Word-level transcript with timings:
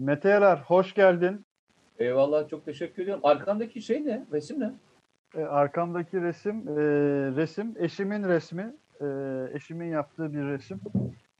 Mete 0.00 0.28
Yarar 0.28 0.60
hoş 0.60 0.94
geldin. 0.94 1.46
Eyvallah 1.98 2.48
çok 2.48 2.64
teşekkür 2.64 3.02
ediyorum. 3.02 3.24
Arkandaki 3.24 3.82
şey 3.82 4.06
ne? 4.06 4.24
Resim 4.32 4.60
ne? 4.60 4.72
E, 5.36 5.44
arkamdaki 5.44 6.22
resim 6.22 6.68
e, 6.68 6.72
resim 7.36 7.74
eşimin 7.78 8.24
resmi. 8.24 8.74
E, 9.00 9.06
eşimin 9.52 9.86
yaptığı 9.86 10.32
bir 10.32 10.44
resim. 10.44 10.80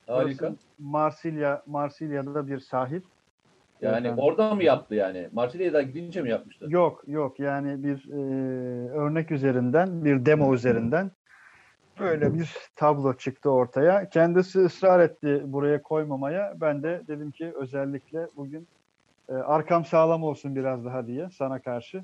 Harika. 0.06 0.46
Burası 0.46 0.56
Marsilya 0.78 1.62
Marsilya'da 1.66 2.46
bir 2.46 2.58
sahil. 2.58 3.00
Yani 3.80 4.06
Efendim. 4.06 4.24
orada 4.24 4.54
mı 4.54 4.64
yaptı 4.64 4.94
yani? 4.94 5.28
Marsilya'da 5.32 5.82
gidince 5.82 6.22
mi 6.22 6.30
yapmıştı? 6.30 6.66
Yok 6.68 7.02
yok 7.06 7.40
yani 7.40 7.84
bir 7.84 8.08
e, 8.12 8.18
örnek 8.90 9.30
üzerinden 9.30 10.04
bir 10.04 10.26
demo 10.26 10.54
üzerinden 10.54 11.10
böyle 12.00 12.34
bir 12.34 12.56
tablo 12.76 13.16
çıktı 13.16 13.50
ortaya. 13.50 14.08
Kendisi 14.08 14.58
ısrar 14.58 15.00
etti 15.00 15.42
buraya 15.44 15.82
koymamaya. 15.82 16.54
Ben 16.60 16.82
de 16.82 17.02
dedim 17.08 17.30
ki 17.30 17.52
özellikle 17.60 18.26
bugün 18.36 18.68
e, 19.28 19.32
arkam 19.32 19.84
sağlam 19.84 20.22
olsun 20.22 20.56
biraz 20.56 20.84
daha 20.84 21.06
diye 21.06 21.28
sana 21.30 21.58
karşı. 21.62 22.02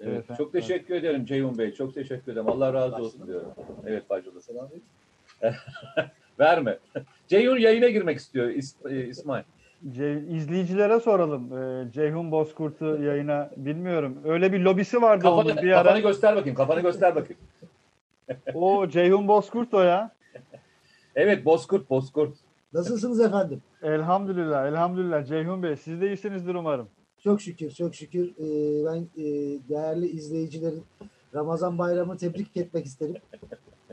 Evet, 0.00 0.18
efendim. 0.18 0.44
çok 0.44 0.52
teşekkür 0.52 0.94
ederim 0.94 1.24
Ceyhun 1.24 1.58
Bey. 1.58 1.72
Çok 1.72 1.94
teşekkür 1.94 2.32
ederim. 2.32 2.48
Allah 2.48 2.72
razı 2.72 2.96
olsun 2.96 3.26
diyorum. 3.26 3.48
Evet 3.86 4.10
başladı. 4.10 4.40
Selam 4.42 4.68
Verme. 6.40 6.78
Ceyhun 7.28 7.56
yayına 7.56 7.88
girmek 7.88 8.18
istiyor 8.18 8.48
İs- 8.48 8.94
e, 8.94 9.06
İsmail. 9.06 9.44
Ce- 9.90 10.36
izleyicilere 10.36 11.00
soralım. 11.00 11.58
E, 11.58 11.92
Ceyhun 11.92 12.30
Bozkurt'u 12.30 13.02
yayına 13.02 13.50
bilmiyorum. 13.56 14.18
Öyle 14.24 14.52
bir 14.52 14.60
lobisi 14.60 15.02
vardı 15.02 15.28
onun 15.28 15.42
Kafanı, 15.42 15.62
bir 15.62 15.72
kafanı 15.72 15.92
ara. 15.92 16.00
göster 16.00 16.36
bakayım. 16.36 16.56
Kafanı 16.56 16.80
göster 16.80 17.14
bakayım. 17.14 17.40
O 18.54 18.88
Ceyhun 18.88 19.28
Bozkurt 19.28 19.74
o 19.74 19.80
ya. 19.82 20.10
Evet 21.14 21.44
Bozkurt, 21.44 21.90
Bozkurt. 21.90 22.34
Nasılsınız 22.72 23.20
efendim? 23.20 23.62
Elhamdülillah, 23.82 24.66
elhamdülillah. 24.66 25.26
Ceyhun 25.26 25.62
Bey, 25.62 25.76
siz 25.76 26.00
de 26.00 26.06
iyisinizdir 26.06 26.54
umarım. 26.54 26.88
Çok 27.24 27.40
şükür, 27.40 27.70
çok 27.70 27.94
şükür. 27.94 28.28
Ee, 28.28 28.84
ben 28.86 29.22
e, 29.22 29.24
değerli 29.68 30.06
izleyicilerin 30.06 30.84
Ramazan 31.34 31.78
bayramı 31.78 32.16
tebrik 32.16 32.56
etmek 32.56 32.86
isterim. 32.86 33.14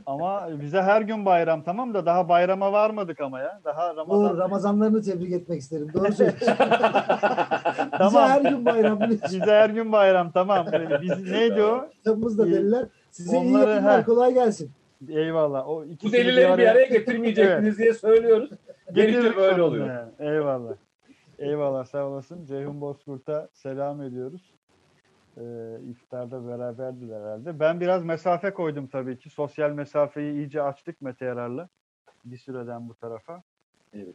Ama 0.06 0.48
bize 0.60 0.82
her 0.82 1.02
gün 1.02 1.26
bayram 1.26 1.62
tamam 1.62 1.94
da 1.94 2.06
daha 2.06 2.28
bayrama 2.28 2.72
varmadık 2.72 3.20
ama 3.20 3.40
ya. 3.40 3.60
Daha 3.64 3.96
Ramazan. 3.96 4.24
Doğru, 4.30 4.38
Ramazanlarını 4.38 5.02
tebrik 5.02 5.32
etmek 5.32 5.60
isterim. 5.60 5.88
Doğru 5.94 6.12
söylüyorsun. 6.12 6.54
Bize 6.58 7.90
Tamam. 7.98 8.28
her 8.30 8.40
gün 8.42 8.64
bayram. 8.66 9.00
Bize 9.10 9.40
her 9.52 9.70
gün 9.70 9.92
bayram 9.92 10.30
tamam. 10.30 10.66
Ee, 10.74 11.02
Biz 11.02 11.30
neydi 11.30 11.62
o? 11.62 11.88
Kitabımızda 11.90 12.46
deliler. 12.46 12.86
Size 13.14 13.36
iyi 13.42 13.56
Onları- 13.56 13.70
yapımlar, 13.70 14.00
he. 14.00 14.04
kolay 14.04 14.34
gelsin. 14.34 14.70
Eyvallah. 15.08 15.68
O 15.68 15.76
Bu 15.80 15.84
ikisini 15.84 16.12
delileri 16.12 16.58
bir 16.58 16.66
araya 16.66 16.84
getirmeyecektiniz 16.98 17.78
diye 17.78 17.94
söylüyoruz. 17.94 18.50
Gelince 18.92 19.36
böyle 19.36 19.62
oluyor. 19.62 19.86
yani. 19.88 20.10
Eyvallah. 20.18 20.74
Eyvallah 21.38 21.84
sağ 21.84 22.06
olasın. 22.06 22.44
Ceyhun 22.44 22.80
Bozkurt'a 22.80 23.48
selam 23.52 24.02
ediyoruz. 24.02 24.52
Ee, 25.36 25.42
iftarda 25.90 26.48
beraberdiler 26.48 27.20
herhalde. 27.20 27.60
Ben 27.60 27.80
biraz 27.80 28.04
mesafe 28.04 28.50
koydum 28.50 28.86
tabii 28.86 29.18
ki. 29.18 29.30
Sosyal 29.30 29.70
mesafeyi 29.70 30.32
iyice 30.34 30.62
açtık 30.62 31.00
Mete 31.00 31.24
Yarar'la. 31.24 31.68
Bir 32.24 32.36
süreden 32.36 32.88
bu 32.88 32.94
tarafa. 32.94 33.42
Evet. 33.94 34.14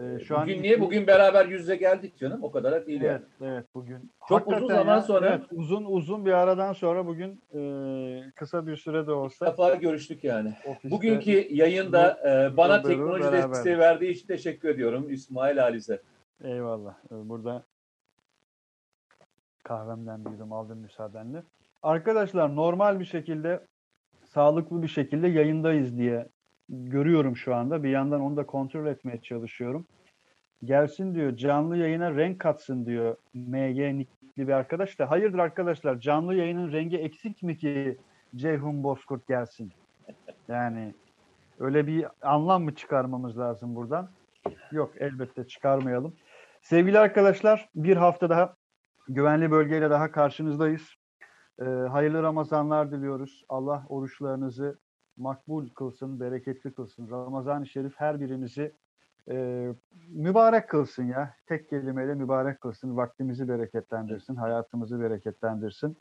Ee, 0.00 0.18
Bugün 0.30 0.62
niye? 0.62 0.80
Bugün 0.80 1.06
beraber 1.06 1.46
yüz 1.46 1.60
yüze 1.60 1.76
geldik 1.76 2.18
canım. 2.18 2.42
O 2.42 2.50
kadar 2.50 2.72
da 2.72 2.86
değil 2.86 3.02
yani. 3.02 3.12
Evet, 3.18 3.28
evet 3.40 3.64
bugün. 3.74 4.12
Çok 4.28 4.46
uzun 4.46 4.52
Hakikaten 4.52 4.76
zaman 4.84 5.00
sonra- 5.00 5.28
evet, 5.28 5.40
uzun 5.52 5.84
uzun 5.84 6.26
bir 6.26 6.32
aradan 6.32 6.72
sonra 6.72 7.06
bugün 7.06 7.40
e, 7.54 8.30
kısa 8.34 8.66
bir 8.66 8.76
sürede 8.76 9.12
olsa 9.12 9.46
defa 9.46 9.74
görüştük 9.74 10.24
yani. 10.24 10.54
ofiste 10.66 10.90
Bugünkü 10.90 11.46
yayında 11.54 12.18
e, 12.52 12.56
bana 12.56 12.82
teknoloji 12.82 13.24
beraber. 13.24 13.50
desteği 13.50 13.78
verdiği 13.78 14.10
için 14.10 14.26
teşekkür 14.26 14.68
ediyorum 14.68 15.10
İsmail 15.10 15.56
Halis'e. 15.58 16.02
eyvallah. 16.44 16.94
Ee, 17.12 17.28
Burada 17.28 17.62
kahvemden 19.64 20.24
bir 20.24 20.30
yudum 20.30 20.52
aldım 20.52 20.78
müsaadenle. 20.78 21.42
Arkadaşlar 21.82 22.56
normal 22.56 23.00
bir 23.00 23.04
şekilde 23.04 23.60
sağlıklı 24.24 24.82
bir 24.82 24.88
şekilde 24.88 25.28
yayındayız 25.28 25.98
diye 25.98 26.28
görüyorum 26.68 27.36
şu 27.36 27.54
anda. 27.54 27.82
Bir 27.82 27.90
yandan 27.90 28.20
onu 28.20 28.36
da 28.36 28.46
kontrol 28.46 28.86
etmeye 28.86 29.20
çalışıyorum. 29.20 29.86
Gelsin 30.64 31.14
diyor 31.14 31.36
canlı 31.36 31.76
yayına 31.76 32.16
renk 32.16 32.40
katsın 32.40 32.86
diyor 32.86 33.16
MG 33.34 33.78
nickli 33.78 34.48
bir 34.48 34.52
arkadaş 34.52 34.98
da. 34.98 35.10
Hayırdır 35.10 35.38
arkadaşlar 35.38 36.00
canlı 36.00 36.34
yayının 36.34 36.72
rengi 36.72 36.96
eksik 36.96 37.42
mi 37.42 37.56
ki 37.56 37.98
Ceyhun 38.36 38.84
Bozkurt 38.84 39.28
gelsin? 39.28 39.72
Yani 40.48 40.94
öyle 41.58 41.86
bir 41.86 42.06
anlam 42.22 42.64
mı 42.64 42.74
çıkarmamız 42.74 43.38
lazım 43.38 43.74
buradan? 43.74 44.10
Yok 44.72 44.92
elbette 44.98 45.46
çıkarmayalım. 45.46 46.14
Sevgili 46.62 46.98
arkadaşlar 46.98 47.68
bir 47.74 47.96
hafta 47.96 48.30
daha 48.30 48.54
güvenli 49.08 49.50
bölgeyle 49.50 49.90
daha 49.90 50.10
karşınızdayız. 50.10 50.94
Ee, 51.60 51.64
hayırlı 51.64 52.22
Ramazanlar 52.22 52.90
diliyoruz. 52.90 53.44
Allah 53.48 53.86
oruçlarınızı 53.88 54.78
makbul 55.16 55.68
kılsın, 55.68 56.20
bereketli 56.20 56.70
kılsın. 56.70 57.10
Ramazan-ı 57.10 57.66
Şerif 57.66 57.92
her 57.96 58.20
birimizi 58.20 58.72
e, 59.30 59.68
mübarek 60.08 60.68
kılsın 60.68 61.04
ya. 61.04 61.34
Tek 61.46 61.70
kelimeyle 61.70 62.14
mübarek 62.14 62.60
kılsın. 62.60 62.96
Vaktimizi 62.96 63.48
bereketlendirsin, 63.48 64.34
hayatımızı 64.34 65.00
bereketlendirsin. 65.00 65.96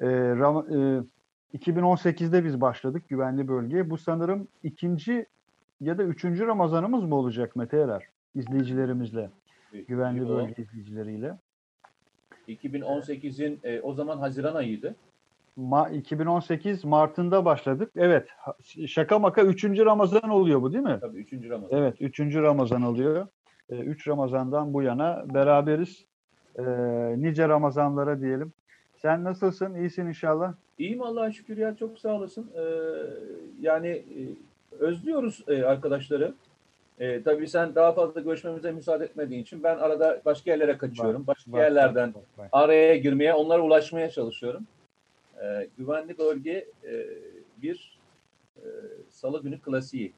E, 0.00 0.06
Ram- 0.06 1.00
e, 1.54 1.58
2018'de 1.58 2.44
biz 2.44 2.60
başladık 2.60 3.02
güvenli 3.08 3.48
bölgeye. 3.48 3.90
Bu 3.90 3.98
sanırım 3.98 4.48
ikinci 4.62 5.26
ya 5.80 5.98
da 5.98 6.02
üçüncü 6.02 6.46
Ramazanımız 6.46 7.04
mı 7.04 7.14
olacak 7.14 7.56
Mete 7.56 7.76
Erer? 7.76 8.02
İzleyicilerimizle, 8.34 9.30
güvenli 9.72 10.28
bölge 10.28 10.62
izleyicileriyle. 10.62 11.38
2018'in 12.48 13.60
e, 13.64 13.80
o 13.80 13.94
zaman 13.94 14.18
Haziran 14.18 14.54
ayıydı. 14.54 14.94
Ma 15.58 15.88
2018 15.88 16.84
Mart'ında 16.84 17.44
başladık. 17.44 17.92
Evet, 17.96 18.28
şaka 18.86 19.18
maka 19.18 19.42
3. 19.42 19.64
Ramazan 19.64 20.30
oluyor 20.30 20.62
bu 20.62 20.72
değil 20.72 20.84
mi? 20.84 20.98
Tabii 21.00 21.18
3. 21.18 21.32
Ramazan. 21.32 21.78
Evet, 21.78 21.94
3. 22.00 22.20
Ramazan 22.20 22.82
oluyor. 22.82 23.26
3 23.70 24.08
Ramazan'dan 24.08 24.74
bu 24.74 24.82
yana 24.82 25.24
beraberiz. 25.34 26.04
Ee, 26.58 26.62
nice 27.16 27.48
Ramazanlara 27.48 28.20
diyelim. 28.20 28.52
Sen 28.96 29.24
nasılsın? 29.24 29.74
İyisin 29.74 30.06
inşallah. 30.06 30.52
İyiyim 30.78 31.02
Allah'a 31.02 31.32
şükür 31.32 31.56
ya 31.56 31.76
çok 31.76 31.98
sağ 31.98 32.12
olasın. 32.12 32.50
Ee, 32.56 32.62
yani 33.60 33.88
e, 33.88 34.20
özlüyoruz 34.78 35.44
e, 35.48 35.62
arkadaşları. 35.62 36.34
E, 37.00 37.22
tabii 37.22 37.48
sen 37.48 37.74
daha 37.74 37.92
fazla 37.92 38.20
görüşmemize 38.20 38.72
müsaade 38.72 39.04
etmediğin 39.04 39.42
için 39.42 39.62
ben 39.62 39.76
arada 39.78 40.20
başka 40.24 40.50
yerlere 40.50 40.78
kaçıyorum. 40.78 41.26
Başka 41.26 41.52
Bak, 41.52 41.60
yerlerden 41.60 42.14
bak, 42.14 42.22
bak. 42.38 42.48
araya 42.52 42.96
girmeye, 42.96 43.34
onlara 43.34 43.62
ulaşmaya 43.62 44.10
çalışıyorum. 44.10 44.66
E, 45.42 45.68
güvenli 45.78 46.18
bölge 46.18 46.66
e, 46.84 47.06
bir 47.62 47.98
e, 48.56 48.62
salı 49.10 49.42
günü 49.42 49.60
klasiği. 49.60 50.12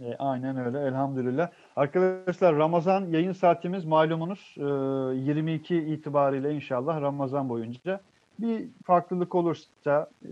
E, 0.00 0.16
aynen 0.18 0.56
öyle 0.56 0.80
elhamdülillah. 0.80 1.50
Arkadaşlar 1.76 2.56
Ramazan 2.56 3.06
yayın 3.06 3.32
saatimiz 3.32 3.84
malumunuz 3.84 4.54
e, 4.58 4.62
22 4.62 5.76
itibariyle 5.76 6.52
inşallah 6.52 7.00
Ramazan 7.00 7.48
boyunca 7.48 8.00
bir 8.38 8.68
farklılık 8.84 9.34
olursa 9.34 10.10
e, 10.22 10.30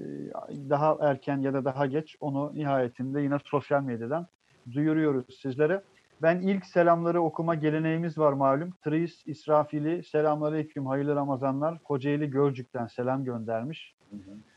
daha 0.49 0.97
erken 1.01 1.39
ya 1.39 1.55
da 1.55 1.65
daha 1.65 1.87
geç 1.87 2.17
onu 2.21 2.53
nihayetinde 2.55 3.21
yine 3.21 3.39
sosyal 3.45 3.83
medyadan 3.83 4.27
duyuruyoruz 4.73 5.39
sizlere. 5.43 5.83
Ben 6.23 6.41
ilk 6.41 6.67
selamları 6.67 7.23
okuma 7.23 7.55
geleneğimiz 7.55 8.19
var 8.19 8.33
malum. 8.33 8.71
Tris 8.85 9.27
İsrafili 9.27 10.03
selamünaleyküm 10.03 10.87
hayırlı 10.87 11.17
Ramazanlar. 11.17 11.79
Kocaeli 11.79 12.31
Gölcük'ten 12.31 12.87
selam 12.87 13.25
göndermiş. 13.25 13.95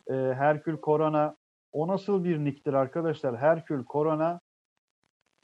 E, 0.08 0.14
Herkül 0.14 0.78
Korona 0.78 1.36
o 1.72 1.88
nasıl 1.88 2.24
bir 2.24 2.38
nicktir 2.38 2.74
arkadaşlar? 2.74 3.38
Herkül 3.38 3.84
Korona 3.84 4.40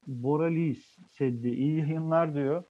Boralis 0.07 0.97
Seddi 1.07 1.49
iyi 1.49 1.79
yayınlar 1.79 2.35
diyor. 2.35 2.63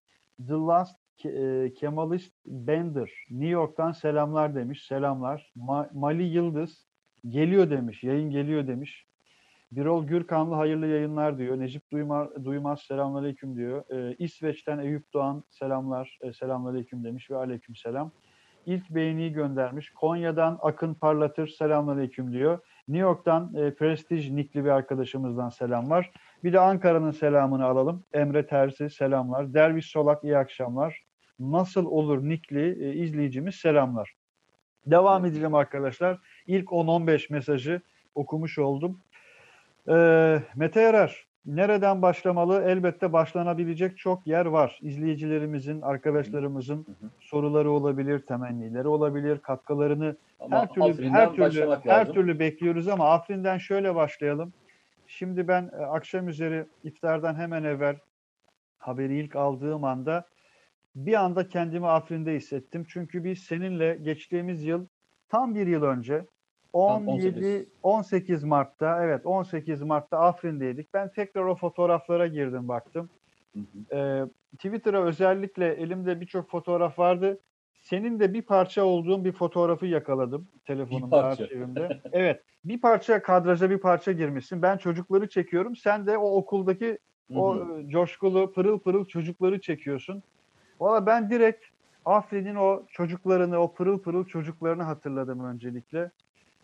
The 0.48 0.54
Last 0.54 1.26
e, 1.26 1.74
Kemalist 1.74 2.34
Bender 2.46 3.12
New 3.30 3.50
York'tan 3.50 3.92
selamlar 3.92 4.56
demiş. 4.56 4.86
Selamlar. 4.86 5.52
Ma- 5.58 5.90
Mali 5.94 6.24
Yıldız 6.24 6.88
geliyor 7.30 7.70
demiş. 7.70 8.04
Yayın 8.04 8.30
geliyor 8.30 8.68
demiş. 8.68 9.06
Birol 9.72 10.04
Gürkanlı 10.08 10.56
hayırlı 10.56 10.88
yayınlar 10.88 11.38
diyor. 11.38 11.60
Necip 11.60 11.92
Duymaz, 11.92 12.46
Duymaz 12.46 12.82
selamünaleyküm 12.82 13.56
diyor. 13.56 13.84
Ee, 13.90 14.16
İsveç'ten 14.20 14.80
Eyüp 14.80 15.14
Doğan 15.14 15.44
selamlar, 15.50 16.18
e, 16.22 16.34
selamünaleyküm 16.34 17.04
demiş 17.04 17.32
ve 17.32 17.36
aleyküm 17.36 17.76
selam. 17.76 18.12
İlk 18.66 18.90
beğeniyi 18.90 19.34
göndermiş. 19.34 19.90
Konya'dan 19.90 20.60
Akın 20.62 20.94
Parlatır 20.94 21.48
selamünaleyküm 21.48 22.34
diyor. 22.34 22.60
New 22.88 23.02
York'tan 23.02 23.54
e, 23.56 23.74
Prestige 23.74 24.36
Nickli 24.36 24.66
bir 24.66 24.70
arkadaşımızdan 24.70 25.50
selam 25.50 25.90
var. 25.90 26.12
Bir 26.44 26.54
de 26.54 26.60
Ankara'nın 26.60 27.12
selamını 27.12 27.66
alalım. 27.66 28.04
Emre 28.14 28.48
Terzi 28.48 28.90
selamlar. 28.90 29.54
Derviş 29.54 29.86
Solak 29.86 30.24
iyi 30.24 30.38
akşamlar. 30.38 31.04
Nasıl 31.40 31.86
olur 31.86 32.30
Nickli 32.30 32.86
e, 32.86 32.94
izleyicimiz 32.94 33.56
selamlar. 33.56 34.14
Devam 34.86 35.26
edelim 35.26 35.56
arkadaşlar. 35.56 36.20
İlk 36.48 36.70
10-15 36.70 37.34
mesajı 37.34 37.82
okumuş 38.16 38.60
oldum. 38.60 39.00
Ee, 39.90 40.42
Mete 40.56 40.82
Yarar, 40.82 41.28
nereden 41.46 42.02
başlamalı? 42.02 42.64
Elbette 42.68 43.14
başlanabilecek 43.14 43.98
çok 43.98 44.28
yer 44.28 44.46
var. 44.46 44.80
İzleyicilerimizin, 44.82 45.82
arkadaşlarımızın 45.82 46.78
hı. 46.78 47.10
soruları 47.20 47.72
olabilir, 47.72 48.20
temennileri 48.20 48.88
olabilir, 48.88 49.38
katkılarını 49.38 50.16
Ama 50.40 50.62
her 50.62 50.74
türlü 50.74 51.10
her 51.10 51.34
türlü 51.34 51.62
her 51.84 52.00
lazım. 52.00 52.14
türlü 52.14 52.40
bekliyoruz 52.40 52.88
ama 52.88 53.10
Afrin'den 53.10 53.58
şöyle 53.58 53.96
başlayalım. 53.96 54.54
Şimdi 55.08 55.48
ben 55.48 55.70
e, 55.74 55.86
akşam 55.86 56.28
üzeri 56.28 56.66
iftardan 56.84 57.36
hemen 57.36 57.64
evvel 57.64 57.96
haberi 58.78 59.20
ilk 59.20 59.36
aldığım 59.36 59.84
anda 59.84 60.26
bir 60.96 61.14
anda 61.14 61.48
kendimi 61.48 61.88
Afrin'de 61.88 62.36
hissettim. 62.36 62.86
Çünkü 62.90 63.24
biz 63.24 63.40
seninle 63.40 63.96
geçtiğimiz 64.02 64.64
yıl 64.64 64.86
tam 65.30 65.56
bir 65.56 65.68
yıl 65.68 65.84
önce 65.84 66.26
17 66.74 67.38
18. 67.38 67.68
18 67.84 68.44
Mart'ta 68.44 69.04
evet 69.04 69.26
18 69.26 69.82
Mart'ta 69.82 70.20
Afrin'deydik. 70.20 70.94
Ben 70.94 71.12
tekrar 71.12 71.42
o 71.42 71.56
fotoğraflara 71.56 72.28
girdim 72.28 72.68
baktım. 72.68 73.10
Hı 73.54 73.60
hı. 73.60 73.96
Ee, 73.98 74.26
Twitter'a 74.56 75.04
özellikle 75.04 75.74
elimde 75.74 76.22
birçok 76.22 76.50
fotoğraf 76.50 77.00
vardı. 77.00 77.40
Senin 77.82 78.20
de 78.20 78.34
bir 78.34 78.42
parça 78.42 78.84
olduğun 78.84 79.26
bir 79.26 79.32
fotoğrafı 79.32 79.86
yakaladım 79.86 80.48
telefonumda 80.66 81.24
arşivimde. 81.24 82.02
evet, 82.12 82.44
bir 82.66 82.82
parça 82.82 83.22
kadraja 83.22 83.70
bir 83.70 83.78
parça 83.78 84.12
girmişsin. 84.12 84.62
Ben 84.62 84.78
çocukları 84.78 85.30
çekiyorum. 85.30 85.76
Sen 85.76 86.08
de 86.08 86.18
o 86.18 86.32
okuldaki 86.32 86.98
o 87.36 87.56
Hı 87.56 87.82
e, 87.82 87.90
coşkulu 87.90 88.54
pırıl 88.54 88.80
pırıl 88.80 89.06
çocukları 89.06 89.62
çekiyorsun. 89.62 90.24
Valla 90.80 91.06
ben 91.06 91.30
direkt 91.30 91.66
Afrin'in 92.06 92.56
o 92.56 92.84
çocuklarını, 92.88 93.60
o 93.60 93.74
pırıl 93.74 94.00
pırıl 94.00 94.26
çocuklarını 94.26 94.84
hatırladım 94.84 95.46
öncelikle. 95.46 96.12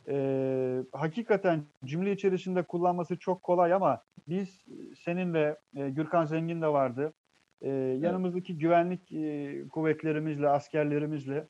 Ee, 0.09 0.83
hakikaten 0.91 1.63
cümle 1.85 2.11
içerisinde 2.11 2.63
kullanması 2.63 3.17
çok 3.19 3.43
kolay 3.43 3.73
ama 3.73 4.01
biz 4.27 4.65
seninle, 5.05 5.57
e, 5.75 5.89
Gürkan 5.89 6.25
Zengin 6.25 6.61
de 6.61 6.67
vardı. 6.67 7.13
Ee, 7.61 7.69
yanımızdaki 7.99 8.57
güvenlik 8.57 9.11
e, 9.11 9.63
kuvvetlerimizle, 9.67 10.49
askerlerimizle 10.49 11.47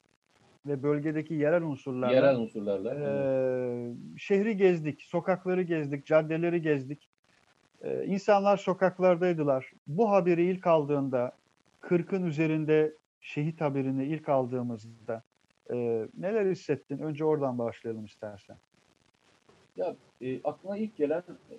ve 0.65 0.83
bölgedeki 0.83 1.33
yerel 1.33 1.63
unsurlarla 1.63 2.15
Yerel 2.15 2.35
unsurlarla. 2.37 2.95
ee, 2.95 3.93
şehri 4.17 4.57
gezdik, 4.57 5.01
sokakları 5.01 5.61
gezdik, 5.61 6.05
caddeleri 6.05 6.61
gezdik. 6.61 7.09
Ee, 7.81 8.05
insanlar 8.05 8.57
sokaklardaydılar. 8.57 9.71
Bu 9.87 10.11
haberi 10.11 10.45
ilk 10.45 10.67
aldığında, 10.67 11.31
40'ın 11.81 12.23
üzerinde 12.23 12.93
şehit 13.21 13.61
haberini 13.61 14.05
ilk 14.05 14.29
aldığımızda 14.29 15.23
e, 15.73 16.07
neler 16.17 16.45
hissettin? 16.45 16.97
Önce 16.97 17.25
oradan 17.25 17.57
başlayalım 17.57 18.05
istersen. 18.05 18.57
Ya 19.75 19.95
e, 20.21 20.41
aklıma 20.43 20.77
ilk 20.77 20.97
gelen 20.97 21.23
e, 21.51 21.55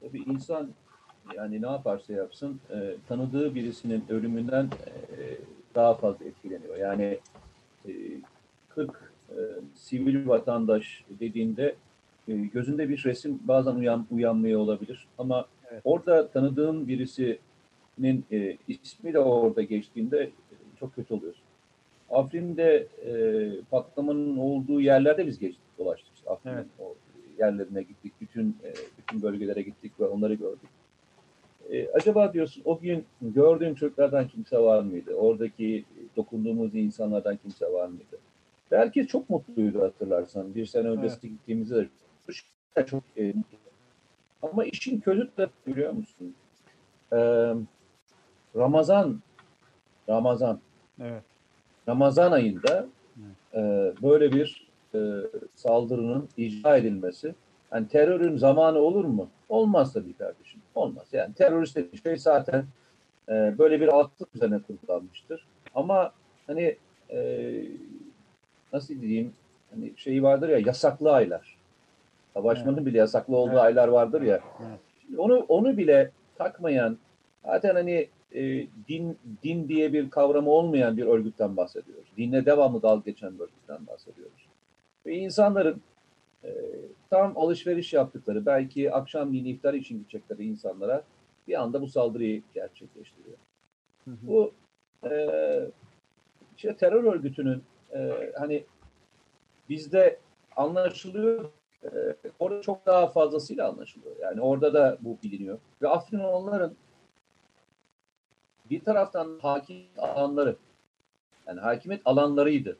tabii 0.00 0.22
insan 0.22 0.70
yani 1.36 1.62
ne 1.62 1.66
yaparsa 1.66 2.12
yapsın 2.12 2.60
e, 2.70 2.96
tanıdığı 3.08 3.54
birisinin 3.54 4.04
ölümünden 4.08 4.64
e, 4.64 5.38
daha 5.74 5.94
fazla 5.94 6.24
etkileniyor. 6.24 6.76
Yani 6.76 7.18
e, 7.88 7.92
40 8.68 9.12
e, 9.30 9.34
sivil 9.74 10.28
vatandaş 10.28 11.04
dediğinde 11.20 11.74
e, 12.28 12.36
gözünde 12.36 12.88
bir 12.88 13.04
resim 13.04 13.40
bazen 13.44 13.74
uyan, 13.74 14.06
uyanmıyor 14.10 14.60
olabilir. 14.60 15.08
Ama 15.18 15.46
Evet. 15.70 15.82
orada 15.84 16.28
tanıdığın 16.28 16.88
birisinin 16.88 18.24
e, 18.32 18.56
ismi 18.68 19.12
de 19.12 19.18
orada 19.18 19.62
geçtiğinde 19.62 20.22
e, 20.22 20.32
çok 20.80 20.94
kötü 20.94 21.14
oluyorsun. 21.14 21.43
Afrin'de 22.14 22.86
e, 23.06 23.12
patlamanın 23.70 24.36
olduğu 24.36 24.80
yerlerde 24.80 25.26
biz 25.26 25.38
geçtik, 25.38 25.78
dolaştık. 25.78 26.14
İşte 26.14 26.30
Afrin'in 26.30 26.54
Evet. 26.54 26.66
o 26.78 26.94
yerlerine 27.38 27.82
gittik, 27.82 28.12
bütün 28.20 28.56
e, 28.64 28.72
bütün 28.98 29.22
bölgelere 29.22 29.62
gittik 29.62 30.00
ve 30.00 30.04
onları 30.04 30.34
gördük. 30.34 30.68
E, 31.70 31.88
acaba 31.88 32.32
diyorsun 32.32 32.62
o 32.64 32.80
gün 32.80 33.04
gördüğün 33.20 33.74
çocuklardan 33.74 34.28
kimse 34.28 34.58
var 34.58 34.82
mıydı? 34.82 35.14
Oradaki 35.14 35.84
dokunduğumuz 36.16 36.74
insanlardan 36.74 37.36
kimse 37.36 37.72
var 37.72 37.88
mıydı? 37.88 38.18
Herkes 38.70 39.06
çok 39.06 39.30
mutluydu 39.30 39.82
hatırlarsan. 39.82 40.54
Bir 40.54 40.66
sene 40.66 40.88
öncesi 40.88 41.28
gittiğimizde 41.28 41.76
de 41.76 41.88
çok, 42.76 42.88
çok 42.88 43.02
e, 43.16 43.26
mutlu. 43.26 43.58
Ama 44.42 44.64
işin 44.64 45.00
kötü 45.00 45.30
de 45.38 45.48
biliyor 45.66 45.92
musun? 45.92 46.34
E, 47.12 47.16
Ramazan 48.56 49.20
Ramazan 50.08 50.60
Evet. 51.00 51.22
Ramazan 51.88 52.32
ayında 52.32 52.86
e, 53.54 53.60
böyle 54.02 54.32
bir 54.32 54.66
e, 54.94 54.98
saldırının 55.54 56.28
icra 56.36 56.76
edilmesi 56.76 57.34
yani 57.72 57.88
terörün 57.88 58.36
zamanı 58.36 58.78
olur 58.78 59.04
mu? 59.04 59.28
Olmaz 59.48 59.92
tabii 59.92 60.12
kardeşim. 60.12 60.60
Olmaz. 60.74 61.06
Yani 61.12 61.34
terörist 61.34 61.76
dediği 61.76 62.02
şey 62.02 62.16
zaten 62.16 62.64
e, 63.28 63.32
böyle 63.58 63.80
bir 63.80 63.88
altlık 63.88 64.28
üzerine 64.34 64.58
kurgulanmıştır. 64.58 65.46
Ama 65.74 66.12
hani 66.46 66.76
e, 67.10 67.50
nasıl 68.72 69.00
diyeyim 69.00 69.32
hani 69.74 69.92
şeyi 69.96 70.22
vardır 70.22 70.48
ya 70.48 70.58
yasaklı 70.58 71.12
aylar. 71.12 71.56
Savaşmanın 72.34 72.86
bile 72.86 72.98
yasaklı 72.98 73.36
olduğu 73.36 73.50
Evet. 73.50 73.60
aylar 73.60 73.88
vardır 73.88 74.22
ya. 74.22 74.40
Evet. 74.68 74.78
Şimdi 75.02 75.20
onu 75.20 75.38
onu 75.48 75.76
bile 75.76 76.10
takmayan 76.38 76.98
zaten 77.46 77.74
hani 77.74 78.08
e, 78.34 78.66
din 78.88 79.18
din 79.42 79.68
diye 79.68 79.92
bir 79.92 80.10
kavramı 80.10 80.50
olmayan 80.50 80.96
bir 80.96 81.06
örgütten 81.06 81.56
bahsediyoruz. 81.56 82.08
Dinle 82.16 82.46
devamlı 82.46 82.82
dalga 82.82 83.02
geçen 83.10 83.34
bir 83.34 83.40
örgütten 83.40 83.86
bahsediyoruz. 83.86 84.48
Ve 85.06 85.14
insanların 85.14 85.82
e, 86.44 86.50
tam 87.10 87.38
alışveriş 87.38 87.92
yaptıkları, 87.92 88.46
belki 88.46 88.92
akşamleyin 88.92 89.44
iftar 89.44 89.74
için 89.74 89.98
gidecekleri 89.98 90.44
insanlara 90.44 91.04
bir 91.48 91.62
anda 91.62 91.80
bu 91.80 91.86
saldırıyı 91.86 92.42
gerçekleştiriyor. 92.54 93.36
Hı 94.04 94.10
hı. 94.10 94.16
Bu 94.22 94.52
e, 95.10 95.10
işte 96.56 96.76
terör 96.76 97.04
örgütünün 97.04 97.62
e, 97.94 98.32
hani 98.38 98.64
bizde 99.68 100.18
anlaşılıyor 100.56 101.50
e, 101.84 101.90
orada 102.38 102.62
çok 102.62 102.86
daha 102.86 103.06
fazlasıyla 103.06 103.68
anlaşılıyor. 103.68 104.16
Yani 104.20 104.40
orada 104.40 104.74
da 104.74 104.98
bu 105.00 105.18
biliniyor. 105.22 105.58
Ve 105.82 105.88
Afrin 105.88 106.18
onların 106.18 106.74
bir 108.70 108.84
taraftan 108.84 109.38
hakim 109.42 109.76
alanları 109.98 110.56
yani 111.46 111.60
hakimiyet 111.60 112.02
alanlarıydı. 112.04 112.76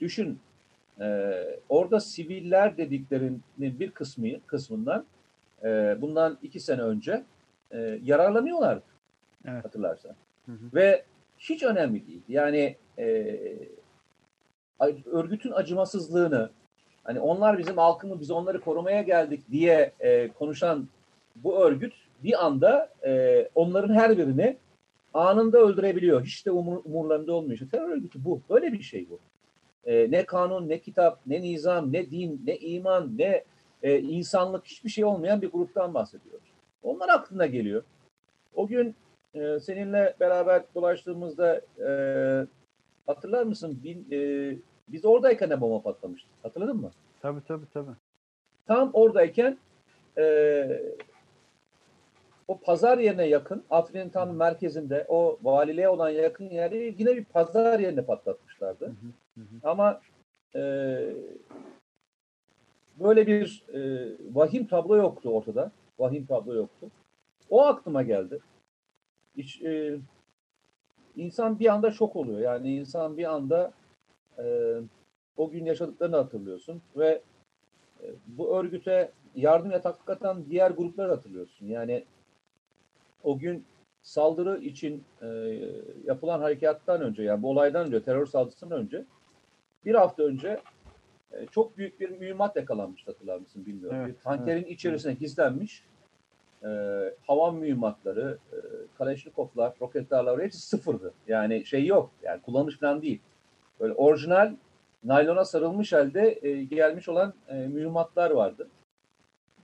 Düşün 0.00 0.38
e, 1.00 1.34
orada 1.68 2.00
siviller 2.00 2.76
dediklerinin 2.76 3.42
bir 3.58 3.90
kısmı 3.90 4.28
kısmından 4.46 5.04
e, 5.64 5.96
bundan 6.00 6.38
iki 6.42 6.60
sene 6.60 6.82
önce 6.82 7.24
e, 7.70 8.00
yararlanıyorlardı. 8.04 8.84
Evet. 9.44 9.64
Hatırlarsan. 9.64 10.14
Hı 10.46 10.52
hı. 10.52 10.74
Ve 10.74 11.04
hiç 11.38 11.62
önemli 11.62 12.06
değil. 12.06 12.22
Yani 12.28 12.76
e, 12.98 13.36
örgütün 15.06 15.52
acımasızlığını 15.52 16.50
hani 17.04 17.20
onlar 17.20 17.58
bizim 17.58 17.78
halkımız 17.78 18.20
biz 18.20 18.30
onları 18.30 18.60
korumaya 18.60 19.02
geldik 19.02 19.42
diye 19.50 19.92
e, 20.00 20.28
konuşan 20.28 20.88
bu 21.36 21.58
örgüt 21.58 21.94
bir 22.24 22.46
anda 22.46 22.88
e, 23.06 23.42
onların 23.54 23.94
her 23.94 24.18
birini 24.18 24.56
anında 25.16 25.58
öldürebiliyor. 25.58 26.24
Hiç 26.24 26.46
de 26.46 26.50
umur, 26.50 26.80
umurlarında 26.84 27.32
olmuyor. 27.32 27.54
İşte 27.54 27.68
terör 27.68 27.88
örgütü 27.88 28.24
bu. 28.24 28.40
Böyle 28.50 28.72
bir 28.72 28.82
şey 28.82 29.06
bu. 29.10 29.18
E, 29.84 30.10
ne 30.10 30.26
kanun, 30.26 30.68
ne 30.68 30.78
kitap, 30.78 31.20
ne 31.26 31.42
nizam, 31.42 31.92
ne 31.92 32.10
din, 32.10 32.42
ne 32.46 32.56
iman, 32.56 33.18
ne 33.18 33.44
e, 33.82 33.98
insanlık 33.98 34.66
hiçbir 34.66 34.90
şey 34.90 35.04
olmayan 35.04 35.42
bir 35.42 35.50
gruptan 35.50 35.94
bahsediyoruz. 35.94 36.48
Onlar 36.82 37.08
aklına 37.08 37.46
geliyor. 37.46 37.82
O 38.54 38.66
gün 38.66 38.94
e, 39.34 39.60
seninle 39.60 40.16
beraber 40.20 40.62
dolaştığımızda 40.74 41.60
e, 41.86 41.90
hatırlar 43.06 43.42
mısın? 43.42 43.80
Bin, 43.84 44.06
e, 44.12 44.52
biz 44.88 45.04
oradayken 45.04 45.50
de 45.50 45.60
bomba 45.60 45.82
patlamıştı. 45.82 46.28
Hatırladın 46.42 46.76
mı? 46.76 46.90
Tabii 47.22 47.40
tabii 47.48 47.66
tabii. 47.74 47.90
Tam 48.66 48.90
oradayken 48.92 49.58
e, 50.18 50.22
o 52.48 52.60
pazar 52.60 52.98
yerine 52.98 53.26
yakın, 53.26 53.64
Afrin'in 53.70 54.08
tam 54.08 54.36
merkezinde, 54.36 55.06
o 55.08 55.38
valiliğe 55.42 55.88
olan 55.88 56.08
yakın 56.08 56.44
yerde 56.44 56.76
yine 56.76 57.16
bir 57.16 57.24
pazar 57.24 57.80
yerine 57.80 58.02
patlatmışlardı. 58.02 58.86
Hı 58.86 58.90
hı, 58.90 59.40
hı 59.40 59.40
hı. 59.40 59.70
Ama 59.70 60.00
e, 60.54 60.62
böyle 63.00 63.26
bir 63.26 63.64
e, 63.74 64.12
vahim 64.34 64.66
tablo 64.66 64.96
yoktu 64.96 65.30
ortada. 65.30 65.72
Vahim 65.98 66.26
tablo 66.26 66.54
yoktu. 66.54 66.90
O 67.50 67.64
aklıma 67.64 68.02
geldi. 68.02 68.38
Hiç, 69.36 69.62
e, 69.62 69.98
insan 71.16 71.58
bir 71.58 71.66
anda 71.66 71.90
şok 71.90 72.16
oluyor. 72.16 72.40
Yani 72.40 72.76
insan 72.76 73.16
bir 73.16 73.34
anda 73.34 73.72
e, 74.38 74.74
o 75.36 75.50
gün 75.50 75.64
yaşadıklarını 75.64 76.16
hatırlıyorsun 76.16 76.82
ve 76.96 77.22
e, 78.02 78.06
bu 78.26 78.58
örgüte 78.58 79.10
yardım 79.34 79.72
et 79.72 79.84
hakikaten 79.84 80.44
diğer 80.50 80.70
grupları 80.70 81.10
hatırlıyorsun. 81.10 81.66
Yani 81.66 82.04
o 83.22 83.38
gün 83.38 83.64
saldırı 84.02 84.60
için 84.60 85.04
e, 85.22 85.26
yapılan 86.04 86.40
harekattan 86.40 87.00
önce 87.02 87.22
yani 87.22 87.42
bu 87.42 87.50
olaydan 87.50 87.86
önce 87.86 88.02
terör 88.02 88.26
saldırısından 88.26 88.78
önce 88.78 89.04
bir 89.84 89.94
hafta 89.94 90.22
önce 90.22 90.60
e, 91.32 91.46
çok 91.46 91.78
büyük 91.78 92.00
bir 92.00 92.10
mühimmat 92.10 92.56
yakalanmış 92.56 93.06
hatırlar 93.06 93.38
mısın 93.38 93.66
bilmiyorum. 93.66 93.98
Evet, 94.00 94.14
bir 94.14 94.20
tankerin 94.20 94.62
evet, 94.62 94.70
içerisine 94.70 95.12
gizlenmiş. 95.12 95.84
E, 96.62 96.68
havan 97.26 97.54
mühimmatları, 97.54 98.38
e, 98.52 98.56
Kaleşnikovlar, 98.98 99.74
roketlerler 99.80 100.38
hepsi 100.38 100.66
sıfırdı. 100.66 101.12
Yani 101.28 101.66
şey 101.66 101.86
yok. 101.86 102.10
Yani 102.22 102.42
kullanmış 102.42 102.78
falan 102.78 103.02
değil. 103.02 103.20
Böyle 103.80 103.94
orijinal 103.94 104.56
naylona 105.04 105.44
sarılmış 105.44 105.92
halde 105.92 106.38
e, 106.42 106.64
gelmiş 106.64 107.08
olan 107.08 107.34
e, 107.48 107.54
mühimmatlar 107.54 108.30
vardı. 108.30 108.68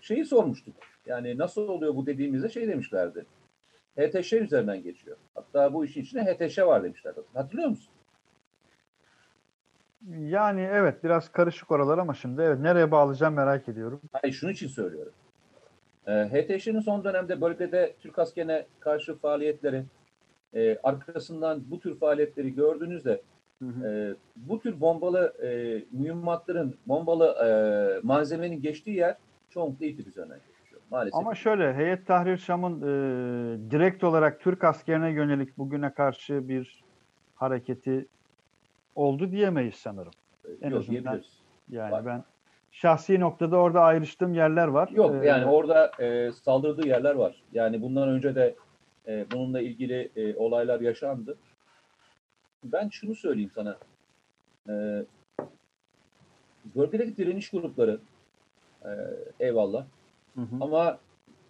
Şeyi 0.01 0.25
sormuştuk. 0.25 0.75
Yani 1.07 1.39
nasıl 1.39 1.69
oluyor 1.69 1.97
bu 1.97 2.07
dediğimizde 2.07 2.49
şey 2.49 2.69
demişlerdi. 2.69 3.27
HTŞ 3.99 4.33
üzerinden 4.33 4.83
geçiyor. 4.83 5.17
Hatta 5.35 5.75
bu 5.75 5.85
işin 5.85 6.03
içinde 6.03 6.25
HTŞ 6.25 6.59
var 6.59 6.85
demişler. 6.85 7.15
Hatırlıyor 7.35 7.69
musun? 7.69 7.93
Yani 10.19 10.61
evet 10.61 11.05
biraz 11.05 11.33
karışık 11.33 11.71
oralar 11.71 11.99
ama 11.99 12.15
şimdi 12.15 12.43
evet 12.43 12.61
nereye 12.61 12.91
bağlayacağım 12.91 13.35
merak 13.35 13.69
ediyorum. 13.69 14.01
Hayır 14.13 14.35
şunun 14.35 14.53
için 14.53 14.69
söylüyorum. 14.69 15.13
E, 16.07 16.13
HTŞ'nin 16.13 16.81
son 16.81 17.05
dönemde 17.05 17.41
bölgede 17.41 17.95
Türk 18.01 18.19
askerine 18.19 18.67
karşı 18.81 19.19
faaliyetleri, 19.19 19.85
e, 20.55 20.79
arkasından 20.83 21.71
bu 21.71 21.81
tür 21.81 21.99
faaliyetleri 21.99 22.55
gördüğünüzde 22.55 23.23
Hı 23.59 23.69
hı. 23.69 23.89
e, 23.89 24.15
bu 24.37 24.61
tür 24.61 24.81
bombalı 24.81 25.33
e, 25.43 25.83
mühimmatların, 25.91 26.79
bombalı 26.87 27.27
e, 27.27 27.49
malzemenin 28.07 28.63
geçtiği 28.63 28.97
yer 28.97 29.17
çoğunlukla 29.51 29.87
İdlib 29.87 30.07
geçiyor. 30.07 30.52
Maalesef. 30.93 31.15
Ama 31.15 31.35
şöyle 31.35 31.75
Heyet 31.75 32.07
Tahrir 32.07 32.37
Şam'ın 32.37 32.81
e, 32.81 33.71
direkt 33.71 34.05
olarak 34.05 34.41
Türk 34.41 34.65
askerine 34.65 35.11
yönelik 35.11 35.59
bugüne 35.59 35.95
karşı 35.95 36.49
bir 36.49 36.85
hareketi 37.35 38.07
oldu 38.95 39.31
diyemeyiz 39.31 39.75
sanırım. 39.75 40.13
en 40.63 40.71
Yok 40.71 40.81
azından. 40.81 41.23
Yani 41.69 41.93
Var. 41.93 42.07
ben 42.07 42.25
şahsi 42.73 43.21
noktada 43.21 43.57
orada 43.57 43.81
ayrıştığım 43.81 44.35
yerler 44.35 44.69
var. 44.69 44.89
Yok 44.89 45.15
Ee, 45.23 45.27
yani 45.27 45.47
orada 45.47 45.91
e, 46.01 46.33
saldırdığı 46.33 46.89
yerler 46.89 47.15
var. 47.15 47.43
Yani 47.53 47.83
bundan 47.83 48.09
önce 48.09 48.35
de 48.35 48.55
e, 49.07 49.27
bununla 49.33 49.61
ilgili 49.61 50.11
e, 50.17 50.37
olaylar 50.37 50.81
yaşandı. 50.81 51.37
Ben 52.65 52.89
şunu 52.89 53.15
söyleyeyim 53.15 53.51
sana. 53.55 53.79
E, 54.69 55.05
bölgedeki 56.77 57.17
direniş 57.17 57.51
grupları 57.51 58.01
e, 58.85 58.91
eyvallah. 59.41 59.85
Hı 60.35 60.41
hı. 60.41 60.57
Ama 60.61 60.99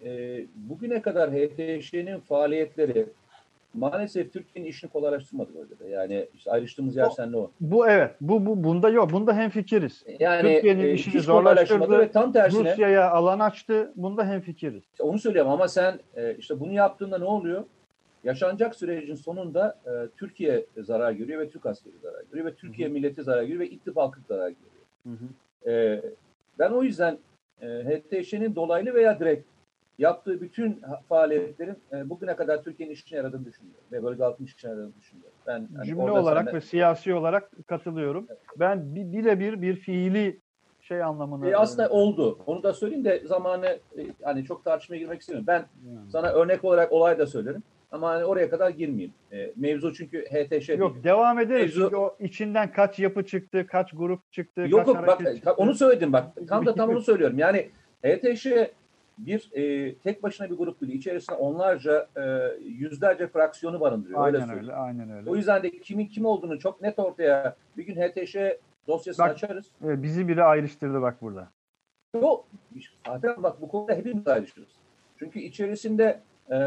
e, 0.05 0.41
bugüne 0.55 1.03
kadar 1.03 1.31
HTŞ'nin 1.31 2.21
faaliyetleri 2.21 3.07
maalesef 3.75 4.33
Türkiye'nin 4.33 4.71
işini 4.71 4.91
kolaylaştırmadı 4.91 5.51
bölgede. 5.55 5.89
Yani 5.89 6.29
işte 6.35 6.51
ayrıştığımız 6.51 6.97
yer 6.97 7.07
O- 7.07 7.11
seninle 7.11 7.37
o. 7.37 7.51
Bu 7.61 7.89
evet. 7.89 8.11
Bu, 8.21 8.47
bu 8.47 8.65
bunda 8.65 8.91
yok. 8.91 9.12
Bunda 9.12 9.37
hemfikiriz. 9.37 10.05
Yani 10.19 10.55
Türkiye'nin 10.55 10.85
e, 10.85 10.93
işini 10.93 11.21
zorlaştırdı. 11.21 11.99
ve 11.99 12.11
tam 12.11 12.33
tersine 12.33 12.71
Rusya'ya 12.71 13.11
alan 13.11 13.39
açtı. 13.39 13.93
Bunda 13.97 14.27
hemfikiriz. 14.27 14.83
İşte 14.93 15.03
onu 15.03 15.19
söylüyorum 15.19 15.51
ama 15.51 15.69
sen 15.69 15.99
e, 16.17 16.35
işte 16.35 16.61
bunu 16.61 16.73
yaptığında 16.73 17.19
ne 17.19 17.25
oluyor? 17.25 17.65
Yaşanacak 18.25 18.75
sürecin 18.75 19.15
sonunda 19.15 19.79
e, 19.87 19.91
Türkiye 20.17 20.67
zarar 20.77 21.12
görüyor 21.12 21.41
ve 21.41 21.49
Türk 21.49 21.67
askeri 21.67 21.95
zarar 22.03 22.23
görüyor 22.31 22.47
ve 22.47 22.55
Türkiye 22.55 22.89
milleti 22.89 23.23
zarar 23.23 23.43
görüyor 23.43 23.61
ve 23.61 23.69
ittifakı 23.69 24.21
zarar 24.29 24.49
görüyor. 24.49 24.85
Hı 25.05 25.11
hı. 25.11 25.71
E, 25.71 26.03
ben 26.59 26.71
o 26.71 26.83
yüzden 26.83 27.19
e, 27.62 27.66
HTŞ'nin 27.66 28.54
dolaylı 28.54 28.95
veya 28.95 29.21
direkt 29.21 29.47
yaptığı 29.99 30.40
bütün 30.40 30.83
faaliyetlerin 31.09 31.76
e, 31.92 32.11
bugüne 32.11 32.37
kadar 32.37 32.62
Türkiye'nin 32.62 32.95
işine 32.95 33.16
yaradığını 33.19 33.45
düşünüyorum 33.45 33.81
ve 33.92 34.02
bölge 34.02 34.23
halkının 34.23 34.47
işine 34.47 34.71
yaradığını 34.71 34.92
düşünüyorum. 35.00 35.33
Ben 35.47 35.69
hani 35.76 35.87
Cümle 35.87 36.11
olarak 36.11 36.45
seninle- 36.45 36.57
ve 36.57 36.61
siyasi 36.61 37.14
olarak 37.14 37.50
katılıyorum. 37.66 38.28
Ben 38.57 38.95
bi- 38.95 39.12
birebir 39.12 39.62
bir 39.62 39.76
fiili 39.76 40.40
şey 40.81 41.02
anlamına 41.02 41.49
E, 41.49 41.57
aslında 41.57 41.88
oldu. 41.90 42.38
Onu 42.47 42.62
da 42.62 42.73
söyleyeyim 42.73 43.04
de 43.04 43.23
zamanı 43.26 43.66
e, 43.66 43.78
hani 44.23 44.45
çok 44.45 44.64
tartışmaya 44.64 44.99
girmek 44.99 45.21
istemiyorum. 45.21 45.47
Ben 45.47 45.64
Yani. 45.97 46.11
Sana 46.11 46.28
örnek 46.28 46.64
olarak 46.64 46.92
olay 46.92 47.19
da 47.19 47.26
söylerim. 47.26 47.62
Ama 47.93 48.09
hani 48.11 48.25
oraya 48.25 48.51
kadar 48.51 48.71
girmeyeyim. 48.71 49.13
E, 49.33 49.53
mevzu 49.57 49.95
çünkü 49.95 50.25
HTŞ 50.25 50.69
Yok 50.69 50.95
değil. 50.95 51.05
devam 51.05 51.39
ederiz. 51.39 51.77
Mevzu- 51.77 51.83
Çünkü 51.83 51.97
o 51.97 52.17
içinden 52.21 52.73
kaç 52.73 52.99
yapı 52.99 53.27
çıktı, 53.27 53.67
kaç 53.67 53.93
grup 53.93 54.33
çıktı, 54.33 54.61
Yok 54.61 54.87
kaç 54.87 54.97
yok 54.97 55.07
bak 55.07 55.19
çıktı. 55.35 55.53
onu 55.53 55.75
söyledim 55.75 56.13
bak. 56.13 56.27
Tam 56.49 56.67
da 56.67 56.75
tam 56.75 56.91
onu 56.91 57.01
söylüyorum. 57.01 57.39
Yani 57.39 57.69
HTŞ 58.05 58.47
bir 59.19 59.51
e, 59.53 59.95
tek 59.95 60.23
başına 60.23 60.51
bir 60.51 60.55
grup 60.57 60.81
değil. 60.81 60.93
İçerisinde 60.93 61.37
onlarca, 61.37 62.09
e, 62.17 62.23
yüzlerce 62.65 63.27
fraksiyonu 63.27 63.81
barındırıyor. 63.81 64.27
öyle 64.27 64.37
Aynen 64.37 64.47
söyleyeyim. 64.47 64.69
öyle, 64.71 64.81
aynen 64.81 65.11
öyle. 65.11 65.31
O 65.31 65.37
yüzden 65.37 65.63
de 65.63 65.71
kimin 65.71 66.07
kim 66.07 66.25
olduğunu 66.25 66.59
çok 66.59 66.83
net 66.83 66.99
ortaya 66.99 67.57
bir 67.77 67.87
gün 67.87 67.97
HTŞ 67.97 68.37
dosyasını 68.89 69.27
Bak- 69.27 69.35
açarız. 69.35 69.67
Evet, 69.85 70.03
bizi 70.03 70.29
biri 70.29 70.43
ayrıştırdı 70.45 71.03
bak 71.03 71.23
burada. 71.23 71.49
Yok. 72.15 72.45
Zaten 73.07 73.43
bak 73.43 73.61
bu 73.61 73.69
konuda 73.69 73.93
hepimiz 73.95 74.27
ayrışıyoruz. 74.29 74.73
Çünkü 75.19 75.39
içerisinde 75.41 76.21
e, 76.52 76.59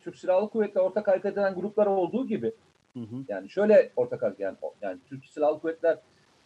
Türk 0.00 0.16
Silahlı 0.16 0.48
Kuvvetleri 0.48 0.84
ortak 0.84 1.08
hareket 1.08 1.32
eden 1.32 1.54
gruplar 1.54 1.86
olduğu 1.86 2.26
gibi 2.26 2.52
Hı 2.96 3.00
hı. 3.00 3.24
Yani 3.28 3.50
şöyle 3.50 3.90
ortak 3.96 4.22
hareket 4.22 4.40
yani, 4.40 4.56
yani 4.82 4.98
Türk 5.08 5.26
Silahlı 5.26 5.60
Kuvvetler'le 5.60 6.02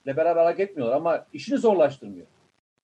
beraber 0.06 0.42
hareket 0.42 0.70
etmiyorlar 0.70 0.96
ama 0.96 1.26
işini 1.32 1.58
zorlaştırmıyor. 1.58 2.26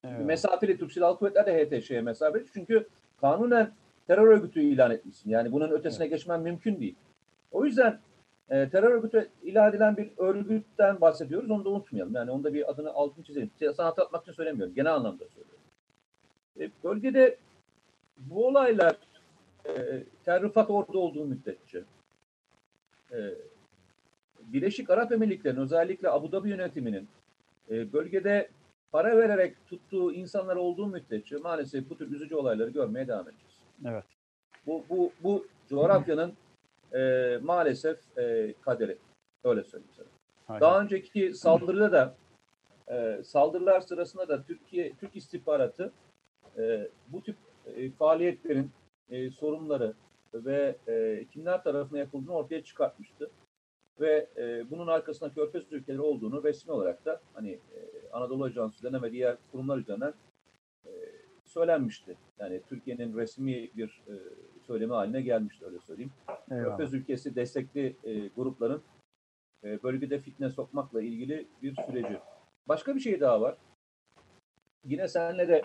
Evet. 0.04 0.26
Mesafeli 0.26 0.78
Türk 0.78 0.92
Silahlı 0.92 1.18
Kuvvetler 1.18 1.46
de 1.46 1.80
HTŞ'ye 1.80 2.00
mesafeli 2.00 2.44
çünkü 2.52 2.88
kanunen 3.20 3.72
terör 4.06 4.26
örgütü 4.26 4.60
ilan 4.60 4.90
etmişsin. 4.90 5.30
Yani 5.30 5.52
bunun 5.52 5.70
ötesine 5.70 6.06
geçmen 6.06 6.40
mümkün 6.40 6.80
değil. 6.80 6.94
O 7.52 7.64
yüzden 7.64 7.98
e, 8.48 8.68
terör 8.68 8.90
örgütü 8.90 9.28
ilan 9.42 9.70
edilen 9.70 9.96
bir 9.96 10.10
örgütten 10.16 11.00
bahsediyoruz. 11.00 11.50
Onu 11.50 11.64
da 11.64 11.68
unutmayalım. 11.68 12.14
Yani 12.14 12.30
onda 12.30 12.54
bir 12.54 12.70
adını 12.70 12.92
altını 12.92 13.24
çizelim. 13.24 13.50
Sana 13.76 13.88
hatırlatmak 13.88 14.22
için 14.22 14.32
söylemiyorum. 14.32 14.74
Genel 14.74 14.94
anlamda 14.94 15.24
söylüyorum. 15.28 15.60
E, 16.60 16.70
bölgede 16.84 17.36
bu 18.16 18.46
olaylar 18.46 18.96
e, 19.68 20.04
Terrifat 20.24 20.70
orada 20.70 20.98
olduğu 20.98 21.24
müddetçe 21.24 21.84
e, 23.12 23.16
Birleşik 24.40 24.90
Arap 24.90 25.12
Emirlikleri'nin 25.12 25.60
özellikle 25.60 26.10
Abu 26.10 26.32
Dhabi 26.32 26.48
yönetiminin 26.48 27.08
e, 27.70 27.92
bölgede 27.92 28.48
para 28.92 29.16
vererek 29.16 29.66
tuttuğu 29.66 30.12
insanlar 30.12 30.56
olduğu 30.56 30.86
müddetçe 30.86 31.36
maalesef 31.36 31.90
bu 31.90 31.98
tür 31.98 32.10
üzücü 32.10 32.34
olayları 32.34 32.70
görmeye 32.70 33.08
devam 33.08 33.28
edeceğiz. 33.28 33.54
Evet. 33.84 34.04
Bu, 34.66 34.84
bu, 34.90 35.12
bu 35.22 35.46
coğrafyanın 35.68 36.34
e, 36.94 37.38
maalesef 37.42 38.18
e, 38.18 38.54
kaderi. 38.60 38.96
Öyle 39.44 39.64
söyleyeyim 39.64 39.92
sana. 39.96 40.06
Aynen. 40.48 40.60
Daha 40.60 40.80
önceki 40.80 41.34
saldırıda 41.34 41.92
da 41.92 42.14
e, 42.88 43.24
saldırılar 43.24 43.80
sırasında 43.80 44.28
da 44.28 44.42
Türkiye 44.42 44.92
Türk 45.00 45.16
istihbaratı 45.16 45.92
e, 46.58 46.88
bu 47.08 47.22
tip 47.22 47.36
e, 47.76 47.90
faaliyetlerin 47.90 48.70
e, 49.10 49.30
sorunları 49.30 49.94
ve 50.34 50.76
e, 50.88 51.24
kimler 51.32 51.62
tarafından 51.62 52.00
yapıldığını 52.00 52.34
ortaya 52.34 52.64
çıkartmıştı. 52.64 53.30
Ve 54.00 54.28
e, 54.36 54.70
bunun 54.70 54.86
arkasında 54.86 55.34
Körfez 55.34 55.72
ülkeleri 55.72 56.00
olduğunu 56.00 56.44
resmi 56.44 56.72
olarak 56.72 57.04
da 57.04 57.20
hani 57.34 57.50
e, 57.50 58.08
Anadolu 58.12 58.44
Ajansı 58.44 58.76
üzerinden 58.76 59.02
ve 59.02 59.12
diğer 59.12 59.36
kurumlar 59.52 59.78
üzerinden 59.78 60.14
e, 60.86 60.90
söylenmişti. 61.44 62.16
Yani 62.38 62.60
Türkiye'nin 62.68 63.16
resmi 63.16 63.70
bir 63.76 64.02
e, 64.08 64.14
söylemi 64.66 64.92
haline 64.92 65.20
gelmişti 65.20 65.66
öyle 65.66 65.78
söyleyeyim. 65.78 66.12
Eyvallah. 66.50 66.64
Körfez 66.64 66.94
ülkesi 66.94 67.34
destekli 67.34 67.96
e, 68.04 68.28
grupların 68.28 68.82
e, 69.64 69.82
bölgede 69.82 70.18
fitne 70.18 70.50
sokmakla 70.50 71.02
ilgili 71.02 71.46
bir 71.62 71.74
süreci. 71.86 72.18
Başka 72.68 72.94
bir 72.94 73.00
şey 73.00 73.20
daha 73.20 73.40
var. 73.40 73.56
Yine 74.84 75.08
seninle 75.08 75.48
de 75.48 75.62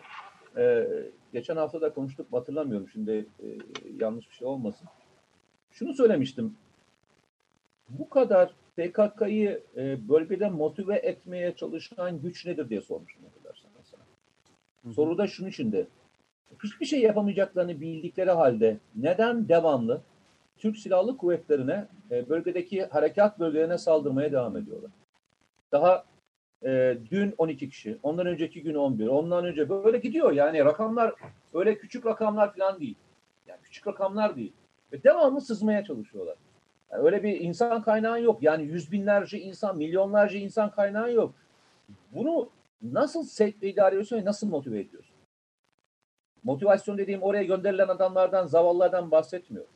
e, 0.58 0.88
geçen 1.34 1.56
hafta 1.56 1.82
da 1.82 1.94
konuştuk 1.94 2.28
hatırlamıyorum 2.32 2.90
şimdi 2.90 3.26
e, 3.44 3.48
yanlış 4.00 4.30
bir 4.30 4.36
şey 4.36 4.48
olmasın. 4.48 4.88
Şunu 5.72 5.94
söylemiştim. 5.94 6.56
Bu 7.90 8.10
kadar 8.10 8.54
PKK'yı 8.78 9.64
e, 9.78 10.10
bölgede 10.10 10.50
motive 10.50 10.96
etmeye 10.96 11.56
çalışan 11.56 12.22
güç 12.22 12.46
nedir 12.46 12.70
diye 12.70 12.82
sormuştum 12.82 13.24
hatırlarsan 13.24 13.72
hı. 14.86 14.94
Soruda 14.94 15.28
şunun 15.28 15.50
içinde. 15.50 15.88
Hiçbir 16.64 16.86
şey 16.86 17.02
yapamayacaklarını 17.02 17.82
bildikleri 17.82 18.32
halde 18.32 18.78
neden 18.96 19.50
devamlı 19.50 20.02
Türk 20.58 20.78
Silahlı 20.78 21.18
Kuvvetleri'ne 21.18 21.88
e, 22.12 22.30
bölgedeki 22.30 22.86
harekat 22.86 23.40
bölgelerine 23.40 23.78
saldırmaya 23.78 24.32
devam 24.32 24.58
ediyorlar? 24.58 24.92
Daha 25.72 26.06
e, 26.66 26.98
dün 27.12 27.34
12 27.38 27.70
kişi, 27.70 27.98
ondan 28.04 28.28
önceki 28.28 28.64
gün 28.64 28.76
11, 28.76 29.08
ondan 29.08 29.46
önce 29.46 29.70
böyle 29.70 29.98
gidiyor. 29.98 30.32
Yani 30.32 30.60
rakamlar 30.66 31.14
öyle 31.54 31.78
küçük 31.78 32.06
rakamlar 32.06 32.54
falan 32.54 32.80
değil. 32.80 32.96
Yani 33.48 33.60
küçük 33.64 33.88
rakamlar 33.88 34.36
değil. 34.36 34.54
Ve 34.94 35.04
devamlı 35.04 35.42
sızmaya 35.42 35.84
çalışıyorlar. 35.84 36.36
Yani 36.92 37.04
öyle 37.04 37.24
bir 37.24 37.42
insan 37.42 37.82
kaynağı 37.82 38.22
yok. 38.22 38.44
Yani 38.44 38.64
yüz 38.64 38.92
binlerce 38.92 39.40
insan, 39.40 39.78
milyonlarca 39.78 40.40
insan 40.40 40.72
kaynağı 40.72 41.14
yok. 41.14 41.34
Bunu 42.12 42.50
nasıl 42.82 43.24
sevk 43.24 43.56
idare 43.64 43.90
ediyorsun 43.90 44.18
ve 44.18 44.26
nasıl 44.26 44.48
motive 44.48 44.80
ediyorsun? 44.80 45.16
Motivasyon 46.44 46.98
dediğim 46.98 47.22
oraya 47.22 47.44
gönderilen 47.44 47.88
adamlardan, 47.88 48.48
zavallılardan 48.48 49.12
bahsetmiyorum. 49.12 49.72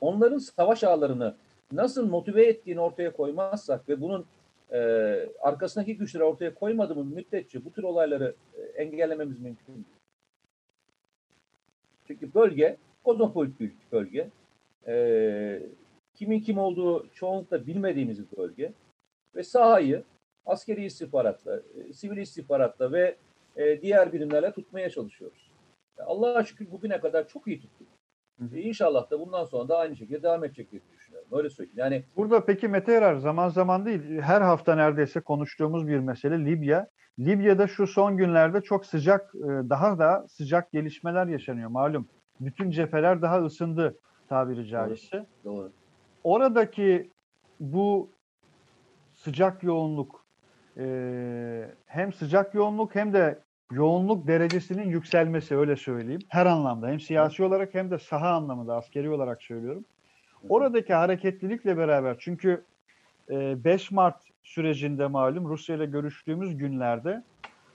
Onların 0.00 0.38
savaş 0.38 0.84
ağlarını 0.84 1.34
nasıl 1.72 2.08
motive 2.08 2.46
ettiğini 2.46 2.80
ortaya 2.80 3.12
koymazsak 3.12 3.88
ve 3.88 4.00
bunun 4.00 4.26
e, 4.72 4.78
arkasındaki 5.40 5.96
güçleri 5.96 6.24
ortaya 6.24 6.54
koymadığımız 6.54 7.12
müddetçe 7.12 7.64
bu 7.64 7.72
tür 7.72 7.82
olayları 7.82 8.34
e, 8.54 8.62
engellememiz 8.62 9.40
mümkün 9.40 9.74
değil. 9.74 9.86
Çünkü 12.06 12.34
bölge 12.34 12.76
kozmopolit 13.04 13.60
bir 13.60 13.72
bölge. 13.92 14.30
E, 14.86 15.62
kimin 16.14 16.40
kim 16.40 16.58
olduğu 16.58 17.08
çoğunlukla 17.12 17.66
bilmediğimiz 17.66 18.32
bir 18.32 18.36
bölge. 18.36 18.72
Ve 19.34 19.42
sahayı 19.42 20.04
askeri 20.46 20.84
istihbaratla, 20.84 21.62
e, 21.74 21.92
sivil 21.92 22.16
istihbaratla 22.16 22.92
ve 22.92 23.16
e, 23.56 23.82
diğer 23.82 24.12
birimlerle 24.12 24.52
tutmaya 24.52 24.90
çalışıyoruz. 24.90 25.50
Allah'a 25.98 26.44
şükür 26.44 26.70
bugüne 26.70 27.00
kadar 27.00 27.28
çok 27.28 27.46
iyi 27.46 27.60
tuttuk. 27.60 27.88
E, 28.54 28.60
inşallah 28.60 29.10
da 29.10 29.20
bundan 29.20 29.44
sonra 29.44 29.68
da 29.68 29.78
aynı 29.78 29.96
şekilde 29.96 30.22
devam 30.22 30.44
edecek 30.44 30.72
diye 30.72 30.82
düşünüyorum. 30.82 31.07
Öyle 31.32 31.50
söyleyeyim. 31.50 31.78
Yani 31.78 32.02
Burada 32.16 32.44
peki 32.44 32.68
Mete 32.68 32.92
Erer 32.92 33.16
zaman 33.16 33.48
zaman 33.48 33.86
değil 33.86 34.20
her 34.20 34.40
hafta 34.40 34.74
neredeyse 34.74 35.20
konuştuğumuz 35.20 35.88
bir 35.88 35.98
mesele 35.98 36.44
Libya. 36.44 36.86
Libya'da 37.18 37.66
şu 37.66 37.86
son 37.86 38.16
günlerde 38.16 38.60
çok 38.60 38.86
sıcak 38.86 39.34
e, 39.34 39.46
daha 39.46 39.98
da 39.98 40.26
sıcak 40.28 40.72
gelişmeler 40.72 41.26
yaşanıyor 41.26 41.70
malum. 41.70 42.08
Bütün 42.40 42.70
cepheler 42.70 43.22
daha 43.22 43.44
ısındı 43.44 43.98
tabiri 44.28 44.66
caizse. 44.66 45.26
doğru. 45.44 45.70
Oradaki 46.24 47.10
bu 47.60 48.10
sıcak 49.14 49.62
yoğunluk 49.62 50.24
e, 50.76 51.70
hem 51.86 52.12
sıcak 52.12 52.54
yoğunluk 52.54 52.94
hem 52.94 53.12
de 53.12 53.38
yoğunluk 53.72 54.26
derecesinin 54.26 54.88
yükselmesi 54.88 55.56
öyle 55.56 55.76
söyleyeyim. 55.76 56.20
Her 56.28 56.46
anlamda 56.46 56.88
hem 56.88 57.00
siyasi 57.00 57.44
olarak 57.44 57.74
hem 57.74 57.90
de 57.90 57.98
saha 57.98 58.30
anlamında 58.30 58.76
askeri 58.76 59.10
olarak 59.10 59.42
söylüyorum. 59.42 59.84
Oradaki 60.48 60.94
hareketlilikle 60.94 61.76
beraber 61.76 62.16
çünkü 62.18 62.64
e, 63.30 63.64
5 63.64 63.90
Mart 63.90 64.22
sürecinde 64.42 65.06
malum 65.06 65.48
Rusya 65.48 65.76
ile 65.76 65.86
görüştüğümüz 65.86 66.56
günlerde 66.56 67.22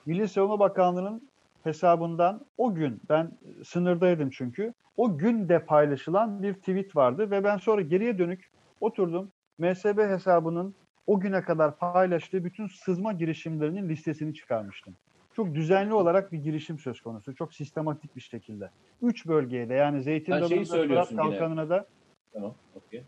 Milli 0.06 0.28
Savunma 0.28 0.60
Bakanlığı'nın 0.60 1.30
hesabından 1.64 2.46
o 2.58 2.76
gün 2.76 3.02
ben 3.10 3.32
sınırdaydım 3.64 4.30
çünkü 4.30 4.74
o 4.98 5.18
gün 5.18 5.50
de 5.50 5.60
paylaşılan 5.60 6.44
bir 6.44 6.54
tweet 6.54 6.96
vardı 6.96 7.32
ve 7.32 7.44
ben 7.44 7.58
sonra 7.58 7.82
geriye 7.82 8.18
dönük 8.18 8.52
oturdum 8.82 9.32
MSB 9.58 9.98
hesabının 9.98 10.76
o 11.08 11.20
güne 11.20 11.42
kadar 11.42 11.78
paylaştığı 11.78 12.44
bütün 12.44 12.68
sızma 12.68 13.14
girişimlerinin 13.14 13.90
listesini 13.90 14.34
çıkarmıştım. 14.34 14.96
Çok 15.36 15.56
düzenli 15.56 15.94
olarak 15.94 16.32
bir 16.32 16.38
girişim 16.38 16.80
söz 16.80 17.02
konusu. 17.02 17.36
Çok 17.36 17.54
sistematik 17.54 18.16
bir 18.16 18.22
şekilde. 18.22 18.70
Üç 19.02 19.28
bölgeye 19.28 19.70
de 19.70 19.74
yani 19.74 20.04
Zeytin 20.04 20.32
Dalı'na 20.32 20.60
da 20.60 20.88
Fırat. 20.88 21.16
Kalkanı'na 21.16 21.70
da 21.70 21.86
Tamam. 22.34 22.56
Okey. 22.76 23.04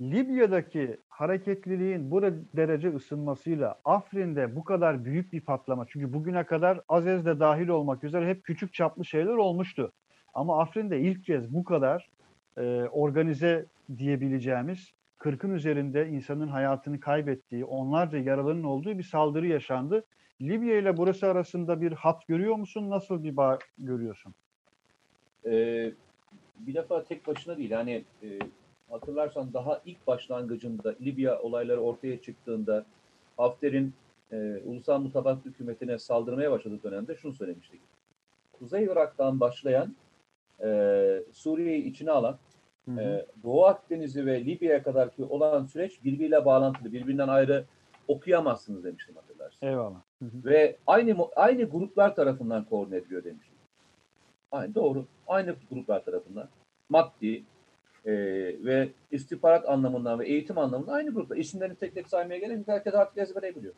Libya'daki 0.00 0.96
hareketliliğin 1.08 2.10
bu 2.10 2.22
derece 2.56 2.94
ısınmasıyla 2.94 3.78
Afrin'de 3.84 4.56
bu 4.56 4.64
kadar 4.64 5.04
büyük 5.04 5.32
bir 5.32 5.40
patlama 5.40 5.86
çünkü 5.88 6.12
bugüne 6.12 6.44
kadar 6.44 6.80
Azez 6.88 7.26
de 7.26 7.40
dahil 7.40 7.68
olmak 7.68 8.04
üzere 8.04 8.28
hep 8.28 8.44
küçük 8.44 8.74
çaplı 8.74 9.04
şeyler 9.04 9.34
olmuştu. 9.34 9.92
Ama 10.34 10.60
Afrin'de 10.60 11.00
ilk 11.00 11.24
kez 11.24 11.54
bu 11.54 11.64
kadar 11.64 12.08
e, 12.58 12.62
organize 12.92 13.66
diyebileceğimiz 13.98 14.92
40'ın 15.18 15.54
üzerinde 15.54 16.08
insanın 16.08 16.48
hayatını 16.48 17.00
kaybettiği, 17.00 17.64
onlarca 17.64 18.18
yaralının 18.18 18.64
olduğu 18.64 18.98
bir 18.98 19.02
saldırı 19.02 19.46
yaşandı. 19.46 20.04
Libya 20.40 20.78
ile 20.78 20.96
burası 20.96 21.26
arasında 21.26 21.80
bir 21.80 21.92
hat 21.92 22.26
görüyor 22.28 22.54
musun? 22.54 22.90
Nasıl 22.90 23.24
bir 23.24 23.36
bağ 23.36 23.58
görüyorsun? 23.78 24.34
Ee, 25.46 25.92
bir 26.58 26.74
defa 26.74 27.04
tek 27.04 27.26
başına 27.26 27.56
değil. 27.56 27.70
Hani 27.70 28.04
e, 28.22 28.38
hatırlarsan 28.90 29.52
daha 29.52 29.80
ilk 29.84 30.06
başlangıcında 30.06 30.94
Libya 31.00 31.40
olayları 31.40 31.80
ortaya 31.80 32.22
çıktığında 32.22 32.84
Hafter'in 33.36 33.94
e, 34.32 34.60
Ulusal 34.64 35.00
Mutabak 35.00 35.44
Hükümeti'ne 35.44 35.98
saldırmaya 35.98 36.50
başladığı 36.50 36.82
dönemde 36.82 37.16
şunu 37.16 37.32
söylemiştik. 37.32 37.80
Kuzey 38.52 38.84
Irak'tan 38.84 39.40
başlayan 39.40 39.94
e, 40.62 41.22
Suriye'yi 41.32 41.84
içine 41.84 42.10
alan 42.10 42.38
Hı 42.84 42.90
hı. 42.90 43.00
e, 43.00 43.26
Doğu 43.42 43.64
Akdeniz'i 43.64 44.26
ve 44.26 44.44
Libya'ya 44.44 44.82
kadar 44.82 45.10
ki 45.10 45.24
olan 45.24 45.64
süreç 45.64 46.04
birbiriyle 46.04 46.44
bağlantılı. 46.44 46.92
Birbirinden 46.92 47.28
ayrı 47.28 47.64
okuyamazsınız 48.08 48.84
demiştim 48.84 49.16
hatırlarsın. 49.16 49.66
Eyvallah. 49.66 50.00
Hı 50.18 50.24
hı. 50.24 50.44
Ve 50.44 50.76
aynı 50.86 51.16
aynı 51.36 51.64
gruplar 51.64 52.14
tarafından 52.14 52.64
koordine 52.64 52.96
ediliyor 52.96 53.24
demiştim. 53.24 53.53
Aynı 54.54 54.74
doğru. 54.74 55.06
Aynı 55.26 55.56
gruplar 55.70 56.04
tarafından. 56.04 56.48
Maddi 56.88 57.44
e, 58.04 58.12
ve 58.64 58.88
istihbarat 59.10 59.68
anlamından 59.68 60.18
ve 60.18 60.28
eğitim 60.28 60.58
anlamında 60.58 60.92
aynı 60.92 61.10
gruplar. 61.10 61.36
İsimlerini 61.36 61.76
tek 61.76 61.94
tek 61.94 62.08
saymaya 62.08 62.38
gerek. 62.38 62.68
Herkes 62.68 62.94
artık 62.94 63.18
ezbere 63.18 63.56
biliyor. 63.56 63.74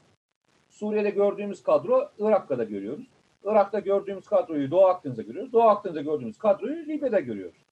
Suriye'de 0.70 1.10
gördüğümüz 1.10 1.62
kadro 1.62 2.10
Irak'ta 2.18 2.58
da 2.58 2.64
görüyoruz. 2.64 3.06
Irak'ta 3.44 3.80
gördüğümüz 3.80 4.26
kadroyu 4.26 4.70
Doğu 4.70 4.86
Akdeniz'de 4.86 5.22
görüyoruz. 5.22 5.52
Doğu 5.52 5.62
Akdeniz'de 5.62 6.02
gördüğümüz 6.02 6.38
kadroyu 6.38 6.86
Libya'da 6.86 7.20
görüyoruz. 7.20 7.62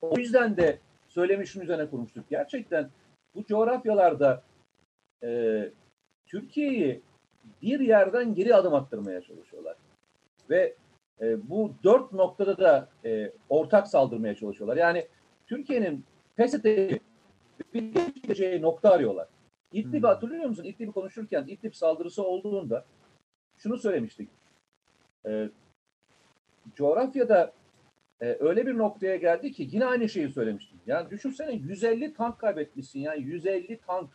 O 0.00 0.18
yüzden 0.18 0.56
de 0.56 0.78
söylemişin 1.08 1.60
üzerine 1.60 1.90
kurmuştuk. 1.90 2.24
Gerçekten 2.30 2.90
bu 3.34 3.44
coğrafyalarda 3.44 4.42
e, 5.22 5.70
Türkiye'yi 6.26 7.00
bir 7.62 7.80
yerden 7.80 8.34
geri 8.34 8.54
adım 8.54 8.74
attırmaya 8.74 9.20
çalışıyorlar. 9.20 9.76
Ve 10.50 10.74
e, 11.20 11.50
bu 11.50 11.72
dört 11.84 12.12
noktada 12.12 12.58
da 12.58 12.88
e, 13.04 13.32
ortak 13.48 13.88
saldırmaya 13.88 14.34
çalışıyorlar. 14.34 14.76
Yani 14.76 15.06
Türkiye'nin 15.46 16.04
pes 16.36 16.54
edeceği 16.54 17.00
bir 18.56 18.62
nokta 18.62 18.90
arıyorlar. 18.90 19.28
İdlib'i 19.72 19.96
Hmm. 19.96 20.04
hatırlıyor 20.04 20.44
musun? 20.44 20.64
İdlib'i 20.64 20.92
konuşurken 20.92 21.44
İdlib 21.48 21.72
saldırısı 21.72 22.22
olduğunda 22.22 22.84
şunu 23.56 23.78
söylemiştik. 23.78 24.28
E, 25.26 25.48
coğrafyada 26.74 27.52
e, 28.20 28.36
öyle 28.40 28.66
bir 28.66 28.78
noktaya 28.78 29.16
geldi 29.16 29.52
ki 29.52 29.68
yine 29.72 29.86
aynı 29.86 30.08
şeyi 30.08 30.28
söylemiştim. 30.28 30.80
Yani 30.86 31.10
düşünsene 31.10 31.52
150 31.52 32.14
tank 32.14 32.38
kaybetmişsin. 32.38 33.00
Yani 33.00 33.22
150 33.22 33.78
tank. 33.86 34.10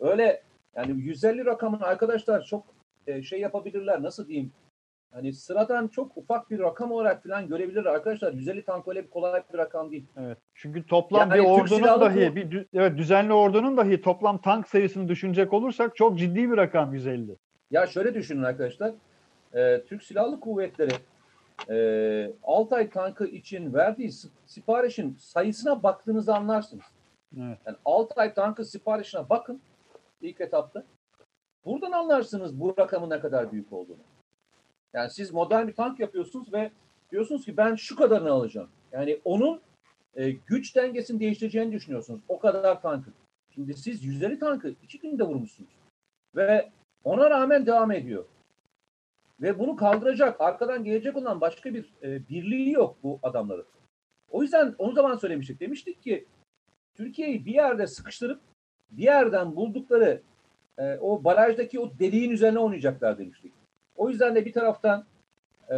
Öyle 0.00 0.42
yani 0.76 1.00
150 1.00 1.44
rakamını 1.44 1.84
arkadaşlar 1.84 2.44
çok 2.44 2.66
e, 3.06 3.22
şey 3.22 3.40
yapabilirler. 3.40 4.02
Nasıl 4.02 4.28
diyeyim? 4.28 4.52
Hani 5.12 5.32
sıradan 5.32 5.88
çok 5.88 6.16
ufak 6.16 6.50
bir 6.50 6.58
rakam 6.58 6.92
olarak 6.92 7.22
falan 7.22 7.48
görebilir 7.48 7.84
arkadaşlar. 7.84 8.32
150 8.32 8.64
tank 8.64 8.88
öyle 8.88 9.04
bir 9.04 9.10
kolay 9.10 9.42
bir 9.52 9.58
rakam 9.58 9.90
değil. 9.90 10.06
Evet. 10.16 10.38
Çünkü 10.54 10.86
toplam 10.86 11.20
Yani 11.20 11.32
bir 11.32 11.38
Türk 11.38 11.48
ordunun 11.72 12.00
dahi 12.00 12.36
bir 12.36 12.50
dü- 12.50 12.66
evet 12.74 12.98
düzenli 12.98 13.32
ordunun 13.32 13.76
dahi 13.76 14.00
toplam 14.02 14.38
tank 14.40 14.68
sayısını 14.68 15.08
düşünecek 15.08 15.52
olursak 15.52 15.96
çok 15.96 16.18
ciddi 16.18 16.50
bir 16.52 16.56
rakam 16.56 16.94
150. 16.94 17.36
Ya 17.70 17.86
şöyle 17.86 18.14
düşünün 18.14 18.42
arkadaşlar. 18.42 18.92
Ee, 19.54 19.82
Türk 19.86 20.02
Silahlı 20.02 20.40
Kuvvetleri 20.40 20.90
e, 21.70 22.32
Altay 22.42 22.90
tankı 22.90 23.26
için 23.26 23.74
verdiği 23.74 24.12
si- 24.12 24.28
siparişin 24.46 25.16
sayısına 25.18 25.82
baktığınızda 25.82 26.36
anlarsınız. 26.36 26.84
Evet. 27.36 27.58
Yani 27.66 27.76
Altay 27.84 28.34
tankı 28.34 28.64
siparişine 28.64 29.28
bakın 29.30 29.60
ilk 30.20 30.40
etapta. 30.40 30.84
Buradan 31.64 31.92
anlarsınız 31.92 32.60
bu 32.60 32.74
rakamın 32.78 33.10
ne 33.10 33.20
kadar 33.20 33.52
büyük 33.52 33.72
olduğunu. 33.72 33.98
Yani 34.94 35.10
siz 35.10 35.32
modern 35.32 35.68
bir 35.68 35.74
tank 35.74 36.00
yapıyorsunuz 36.00 36.52
ve 36.52 36.70
diyorsunuz 37.10 37.44
ki 37.44 37.56
ben 37.56 37.74
şu 37.74 37.96
kadarını 37.96 38.30
alacağım. 38.30 38.68
Yani 38.92 39.20
onun 39.24 39.60
e, 40.14 40.30
güç 40.30 40.76
dengesini 40.76 41.20
değiştireceğini 41.20 41.72
düşünüyorsunuz. 41.72 42.20
O 42.28 42.38
kadar 42.38 42.82
tankı. 42.82 43.10
Şimdi 43.54 43.74
siz 43.74 44.04
150 44.04 44.38
tankı 44.38 44.68
iki 44.82 44.98
günde 44.98 45.22
vurmuşsunuz. 45.22 45.70
Ve 46.36 46.70
ona 47.04 47.30
rağmen 47.30 47.66
devam 47.66 47.90
ediyor. 47.90 48.24
Ve 49.40 49.58
bunu 49.58 49.76
kaldıracak, 49.76 50.40
arkadan 50.40 50.84
gelecek 50.84 51.16
olan 51.16 51.40
başka 51.40 51.74
bir 51.74 51.92
e, 52.02 52.28
birliği 52.28 52.70
yok 52.70 52.96
bu 53.02 53.18
adamların. 53.22 53.66
O 54.30 54.42
yüzden 54.42 54.74
o 54.78 54.92
zaman 54.92 55.16
söylemiştik. 55.16 55.60
Demiştik 55.60 56.02
ki 56.02 56.26
Türkiye'yi 56.94 57.46
bir 57.46 57.54
yerde 57.54 57.86
sıkıştırıp 57.86 58.40
bir 58.90 59.02
yerden 59.02 59.56
buldukları 59.56 60.22
e, 60.78 60.98
o 60.98 61.24
barajdaki 61.24 61.80
o 61.80 61.98
deliğin 61.98 62.30
üzerine 62.30 62.58
oynayacaklar 62.58 63.18
demiştik. 63.18 63.52
O 64.00 64.08
yüzden 64.08 64.34
de 64.34 64.44
bir 64.44 64.52
taraftan 64.52 65.04
e, 65.70 65.76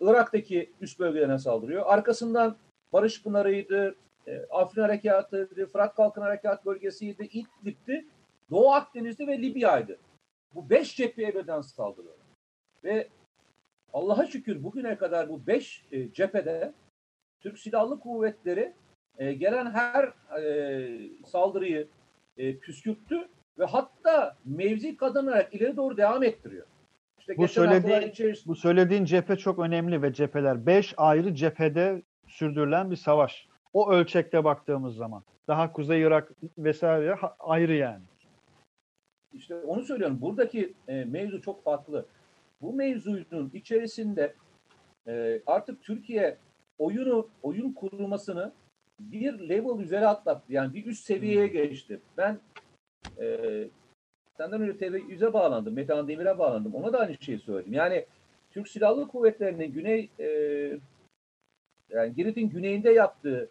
Irak'taki 0.00 0.72
üst 0.80 0.98
bölgelerine 0.98 1.38
saldırıyor. 1.38 1.82
Arkasından 1.86 2.56
Barış 2.92 3.22
Pınarı'ydı, 3.22 3.94
e, 4.26 4.46
Afrin 4.50 4.82
Harekatı'ydı, 4.82 5.66
Fırat 5.66 5.94
Kalkın 5.94 6.22
Harekat 6.22 6.66
Bölgesi'ydi, 6.66 7.22
İdlib'ti, 7.22 8.06
Doğu 8.50 8.72
Akdeniz'di 8.72 9.26
ve 9.26 9.42
Libya'ydı. 9.42 9.98
Bu 10.54 10.70
beş 10.70 10.96
cepheye 10.96 11.34
birden 11.34 11.60
saldırıyor. 11.60 12.14
Ve 12.84 13.08
Allah'a 13.92 14.26
şükür 14.26 14.64
bugüne 14.64 14.96
kadar 14.96 15.28
bu 15.28 15.46
beş 15.46 15.86
e, 15.92 16.12
cephede 16.12 16.72
Türk 17.40 17.58
Silahlı 17.58 18.00
Kuvvetleri 18.00 18.72
e, 19.18 19.32
gelen 19.32 19.70
her 19.70 20.04
e, 20.40 21.10
saldırıyı 21.26 21.88
e, 22.36 22.58
püskürttü 22.58 23.28
ve 23.58 23.64
hatta 23.64 24.36
mevzi 24.44 24.96
kazanarak 24.96 25.54
ileri 25.54 25.76
doğru 25.76 25.96
devam 25.96 26.22
ettiriyor. 26.22 26.66
İşte 27.22 27.36
Bu 27.36 27.48
söylediğin- 27.48 28.08
içerisinde 28.08 28.48
Bu 28.48 28.54
söylediğin 28.54 29.04
cephe 29.04 29.36
çok 29.36 29.58
önemli 29.58 30.02
ve 30.02 30.12
cepheler 30.12 30.66
5 30.66 30.94
ayrı 30.96 31.34
cephede 31.34 32.02
sürdürülen 32.26 32.90
bir 32.90 32.96
savaş. 32.96 33.48
O 33.72 33.90
ölçekte 33.90 34.44
baktığımız 34.44 34.96
zaman. 34.96 35.22
Daha 35.48 35.72
Kuzey 35.72 36.00
Irak 36.02 36.32
vesaire 36.58 37.16
ayrı 37.38 37.74
yani. 37.74 38.02
İşte 39.32 39.54
onu 39.54 39.82
söylüyorum. 39.82 40.18
Buradaki 40.20 40.74
e, 40.88 41.04
mevzu 41.04 41.42
çok 41.42 41.64
farklı. 41.64 42.06
Bu 42.60 42.72
mevzunun 42.72 43.50
içerisinde 43.54 44.34
e, 45.06 45.40
artık 45.46 45.82
Türkiye 45.82 46.36
oyunu 46.78 47.28
oyun 47.42 47.72
kurulmasını 47.72 48.52
bir 49.00 49.48
level 49.48 49.80
üzere 49.82 50.06
atlattı. 50.06 50.52
Yani 50.52 50.74
bir 50.74 50.86
üst 50.86 51.04
seviyeye 51.04 51.46
geçti. 51.46 52.00
Ben 52.16 52.38
e, 53.20 53.28
senden 54.36 54.60
önce 54.60 54.86
TV100'e 54.86 55.32
bağlandım. 55.32 55.74
Metehan 55.74 56.08
Demir'e 56.08 56.38
bağlandım. 56.38 56.74
Ona 56.74 56.92
da 56.92 56.98
aynı 56.98 57.16
şeyi 57.20 57.38
söyledim. 57.38 57.72
Yani 57.72 58.06
Türk 58.50 58.68
Silahlı 58.68 59.08
Kuvvetleri'nin 59.08 59.72
güney 59.72 60.10
e, 60.20 60.26
yani 61.90 62.14
Girit'in 62.14 62.48
güneyinde 62.48 62.90
yaptığı 62.90 63.50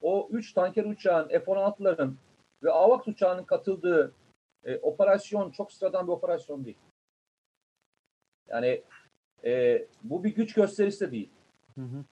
o 0.00 0.28
3 0.30 0.52
tanker 0.52 0.84
uçağın 0.84 1.28
F-16'ların 1.28 2.14
ve 2.62 2.70
AVAX 2.70 3.08
uçağının 3.08 3.44
katıldığı 3.44 4.12
e, 4.64 4.78
operasyon 4.78 5.50
çok 5.50 5.72
sıradan 5.72 6.06
bir 6.06 6.12
operasyon 6.12 6.64
değil. 6.64 6.78
Yani 8.48 8.82
e, 9.44 9.84
bu 10.02 10.24
bir 10.24 10.34
güç 10.34 10.54
gösterisi 10.54 11.06
de 11.06 11.10
değil. 11.10 11.30
Hı 11.74 11.80
hı. 11.80 12.04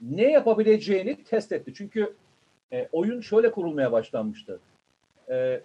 Ne 0.00 0.30
yapabileceğini 0.30 1.24
test 1.24 1.52
etti. 1.52 1.74
Çünkü 1.74 2.16
e, 2.72 2.88
oyun 2.92 3.20
şöyle 3.20 3.50
kurulmaya 3.50 3.92
başlanmıştı. 3.92 4.60
E, 5.30 5.62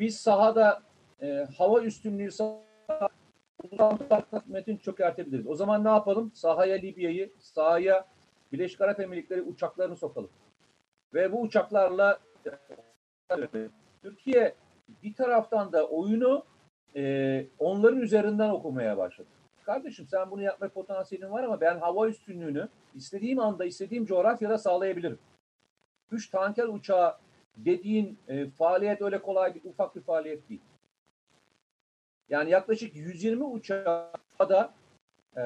biz 0.00 0.20
sahada 0.20 0.82
e, 1.22 1.46
hava 1.58 1.82
üstünlüğü 1.82 2.30
metin 4.46 4.76
çökertebiliriz. 4.76 5.46
O 5.46 5.54
zaman 5.54 5.84
ne 5.84 5.88
yapalım? 5.88 6.32
Sahaya 6.34 6.76
Libya'yı, 6.76 7.32
sahaya 7.38 8.06
Birleşik 8.52 8.80
Arap 8.80 9.00
Emirlikleri 9.00 9.42
uçaklarını 9.42 9.96
sokalım. 9.96 10.30
Ve 11.14 11.32
bu 11.32 11.40
uçaklarla 11.40 12.18
Türkiye 14.02 14.54
bir 15.02 15.14
taraftan 15.14 15.72
da 15.72 15.86
oyunu 15.86 16.44
e, 16.96 17.46
onların 17.58 18.00
üzerinden 18.00 18.50
okumaya 18.50 18.98
başladı. 18.98 19.28
Kardeşim 19.64 20.06
sen 20.06 20.30
bunu 20.30 20.42
yapma 20.42 20.68
potansiyelin 20.68 21.30
var 21.30 21.44
ama 21.44 21.60
ben 21.60 21.78
hava 21.78 22.08
üstünlüğünü 22.08 22.68
istediğim 22.94 23.40
anda 23.40 23.64
istediğim 23.64 24.06
coğrafyada 24.06 24.58
sağlayabilirim. 24.58 25.18
Üç 26.10 26.30
tanker 26.30 26.64
uçağı 26.64 27.16
dediğin 27.56 28.18
e, 28.28 28.50
faaliyet 28.50 29.02
öyle 29.02 29.22
kolay 29.22 29.54
bir 29.54 29.64
ufak 29.64 29.96
bir 29.96 30.00
faaliyet 30.00 30.48
değil. 30.48 30.60
Yani 32.28 32.50
yaklaşık 32.50 32.96
120 32.96 33.44
uçağa 33.44 34.12
da 34.40 34.74
e, 35.36 35.44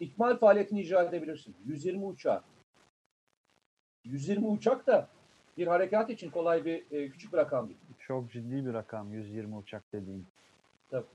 ikmal 0.00 0.36
faaliyetini 0.36 0.80
icra 0.80 1.02
edebilirsin. 1.02 1.54
120 1.66 2.04
uçağı. 2.04 2.42
120 4.04 4.46
uçak 4.46 4.86
da 4.86 5.08
bir 5.58 5.66
harekat 5.66 6.10
için 6.10 6.30
kolay 6.30 6.64
bir 6.64 6.84
e, 6.90 7.08
küçük 7.08 7.32
bir 7.32 7.38
rakam 7.38 7.68
değil. 7.68 7.78
Çok 7.98 8.32
ciddi 8.32 8.66
bir 8.66 8.74
rakam 8.74 9.12
120 9.12 9.56
uçak 9.56 9.92
dediğin. 9.92 10.26
Tabii. 10.90 11.06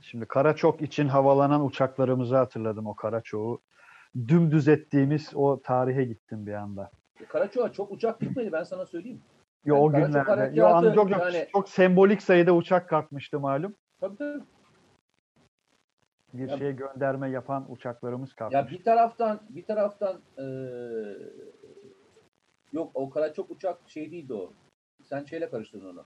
Şimdi 0.00 0.26
Karaçok 0.26 0.82
için 0.82 1.08
havalanan 1.08 1.64
uçaklarımızı 1.64 2.36
hatırladım 2.36 2.86
o 2.86 2.94
Karaçok'u. 2.94 3.60
Dümdüz 4.28 4.68
ettiğimiz 4.68 5.30
o 5.34 5.62
tarihe 5.62 6.04
gittim 6.04 6.46
bir 6.46 6.52
anda. 6.52 6.90
E, 7.22 7.24
Karaçoğa 7.24 7.72
çok 7.72 7.92
uçak 7.92 8.20
gitmedi 8.20 8.52
ben 8.52 8.62
sana 8.64 8.86
söyleyeyim. 8.86 9.22
Yo, 9.64 9.74
Yani 9.74 9.84
o 9.84 9.92
günlerde. 9.92 10.60
Yo, 10.60 10.66
an- 10.66 10.82
çok, 10.82 10.94
çok, 10.94 11.10
yani- 11.10 11.48
çok 11.52 11.68
sembolik 11.68 12.22
sayıda 12.22 12.52
uçak 12.54 12.88
kalkmıştı 12.88 13.40
malum. 13.40 13.74
Tabii 14.00 14.16
tabii. 14.16 14.42
Bir 16.34 16.48
Ya- 16.48 16.58
şeye 16.58 16.72
gönderme 16.72 17.30
yapan 17.30 17.72
uçaklarımız 17.72 18.30
Ya 18.30 18.36
kalkmış. 18.36 18.72
bir 18.72 18.84
taraftan 18.84 19.40
bir 19.48 19.64
taraftan 19.64 20.20
e, 20.38 20.44
yok 22.72 22.90
o 22.94 23.10
kadar 23.10 23.34
çok 23.34 23.50
uçak 23.50 23.78
şey 23.86 24.10
değildi 24.12 24.34
o. 24.34 24.52
Sen 25.04 25.24
şeyle 25.24 25.50
karıştırdın 25.50 25.88
onu. 25.92 26.04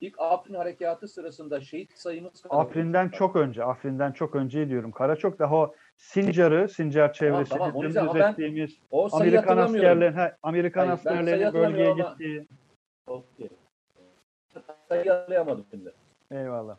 İlk 0.00 0.14
Afrin 0.18 0.54
harekatı 0.54 1.08
sırasında 1.08 1.60
şehit 1.60 1.98
sayımız 1.98 2.42
Afrin'den 2.50 3.08
çok 3.08 3.36
önce, 3.36 3.64
Afrin'den 3.64 4.12
çok 4.12 4.36
önce 4.36 4.68
diyorum. 4.68 4.92
Karaçok 4.92 5.38
daha 5.38 5.56
o 5.56 5.74
Sincar'ı, 5.96 6.68
Sincar 6.68 7.12
çevresini 7.12 7.58
tamam, 7.58 7.74
onu 7.74 7.82
dümdüz 7.82 8.14
ben 8.14 8.32
ettiğimiz 8.32 8.80
Amerikan 9.12 9.56
askerlerin, 9.56 10.16
he, 10.16 10.36
Amerikan 10.42 10.86
Hayır, 10.86 10.98
sayı 10.98 11.18
askerlerinin 11.18 11.54
bölgeye 11.54 11.90
ama- 11.90 12.10
gittiği. 12.10 12.46
Sayıyı 14.88 15.10
hatırlayamadım 15.10 15.66
şimdi. 15.70 15.92
Eyvallah. 16.30 16.76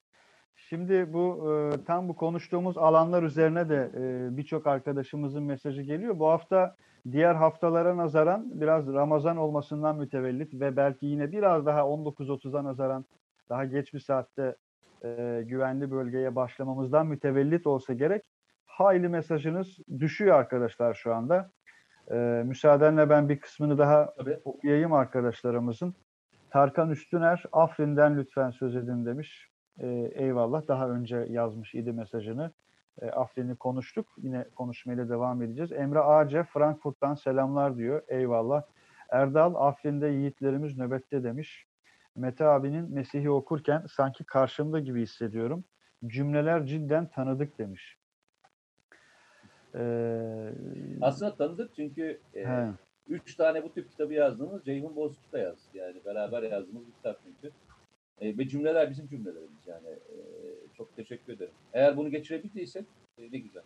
Şimdi 0.56 1.13
bu 1.13 1.51
e, 1.51 1.84
tam 1.86 2.10
bu 2.10 2.15
konuştuğumuz 2.15 2.77
alanlar 2.77 3.23
üzerine 3.23 3.69
de 3.69 3.91
e, 3.95 4.38
birçok 4.38 4.67
arkadaşımızın 4.67 5.43
mesajı 5.43 5.82
geliyor. 5.82 6.19
Bu 6.19 6.27
hafta 6.27 6.75
diğer 7.12 7.36
haftalara 7.36 7.97
nazaran 7.97 8.62
biraz 8.62 8.93
Ramazan 8.93 9.38
olmasından 9.38 9.97
mütevellit 9.97 10.53
ve 10.53 10.75
belki 10.75 11.05
yine 11.05 11.31
biraz 11.31 11.65
daha 11.65 11.79
19.30'a 11.79 12.63
nazaran 12.63 13.05
daha 13.49 13.65
geç 13.65 13.93
bir 13.93 13.99
saatte 13.99 14.55
e, 15.03 15.43
güvenli 15.45 15.91
bölgeye 15.91 16.36
başlamamızdan 16.36 17.07
mütevellit 17.07 17.67
olsa 17.67 17.93
gerek. 17.93 18.31
Hayli 18.65 19.10
mesajınız 19.10 19.77
düşüyor 19.99 20.36
arkadaşlar 20.36 20.93
şu 20.93 21.15
anda. 21.15 21.51
E, 22.12 22.15
müsaadenle 22.45 23.10
ben 23.10 23.29
bir 23.29 23.39
kısmını 23.39 23.77
daha 23.77 24.13
Tabii. 24.17 24.39
okuyayım 24.45 24.93
arkadaşlarımızın. 24.93 25.95
Tarkan 26.49 26.89
Üstüner, 26.89 27.43
Afrin'den 27.51 28.17
lütfen 28.17 28.49
söz 28.49 28.75
edin 28.75 29.05
demiş. 29.05 29.49
Ee, 29.79 30.12
eyvallah. 30.15 30.67
Daha 30.67 30.89
önce 30.89 31.25
yazmış 31.29 31.75
idi 31.75 31.91
mesajını. 31.91 32.51
Ee, 33.01 33.10
Afrin'i 33.10 33.55
konuştuk. 33.55 34.07
Yine 34.17 34.45
konuşmaya 34.55 34.97
da 34.97 35.10
devam 35.10 35.41
edeceğiz. 35.41 35.71
Emre 35.71 35.99
Ağaca, 35.99 36.43
Frankfurt'tan 36.43 37.15
selamlar 37.15 37.77
diyor. 37.77 38.01
Eyvallah. 38.07 38.63
Erdal, 39.10 39.55
Afrin'de 39.55 40.07
yiğitlerimiz 40.07 40.77
nöbette 40.77 41.23
demiş. 41.23 41.65
Mete 42.15 42.45
abinin 42.45 42.93
Mesih'i 42.93 43.29
okurken 43.29 43.86
sanki 43.89 44.23
karşımda 44.23 44.79
gibi 44.79 45.01
hissediyorum. 45.01 45.63
Cümleler 46.07 46.65
cidden 46.65 47.07
tanıdık 47.07 47.60
demiş. 47.60 47.97
Ee, 49.75 50.53
Aslında 51.01 51.36
tanıdık 51.36 51.75
çünkü 51.75 52.19
e, 52.33 52.45
he. 52.45 52.67
üç 53.10 53.36
tane 53.36 53.63
bu 53.63 53.73
tip 53.73 53.91
kitabı 53.91 54.13
yazdığımız 54.13 54.65
Ceyhun 54.65 54.95
Bozkurt 54.95 55.33
da 55.33 55.39
yazdı. 55.39 55.67
Yani 55.73 55.95
beraber 56.05 56.43
yazdığımız 56.43 56.88
bir 56.88 56.91
kitap 56.91 57.19
çünkü. 57.23 57.53
E, 58.21 58.38
ve 58.38 58.47
cümleler 58.47 58.89
bizim 58.89 59.07
cümlelerimiz 59.07 59.67
yani. 59.67 59.88
E, 59.88 60.17
çok 60.77 60.95
teşekkür 60.95 61.33
ederim. 61.33 61.53
Eğer 61.73 61.97
bunu 61.97 62.09
geçirebildiysek 62.09 62.85
e, 63.17 63.21
ne 63.31 63.37
güzel. 63.37 63.63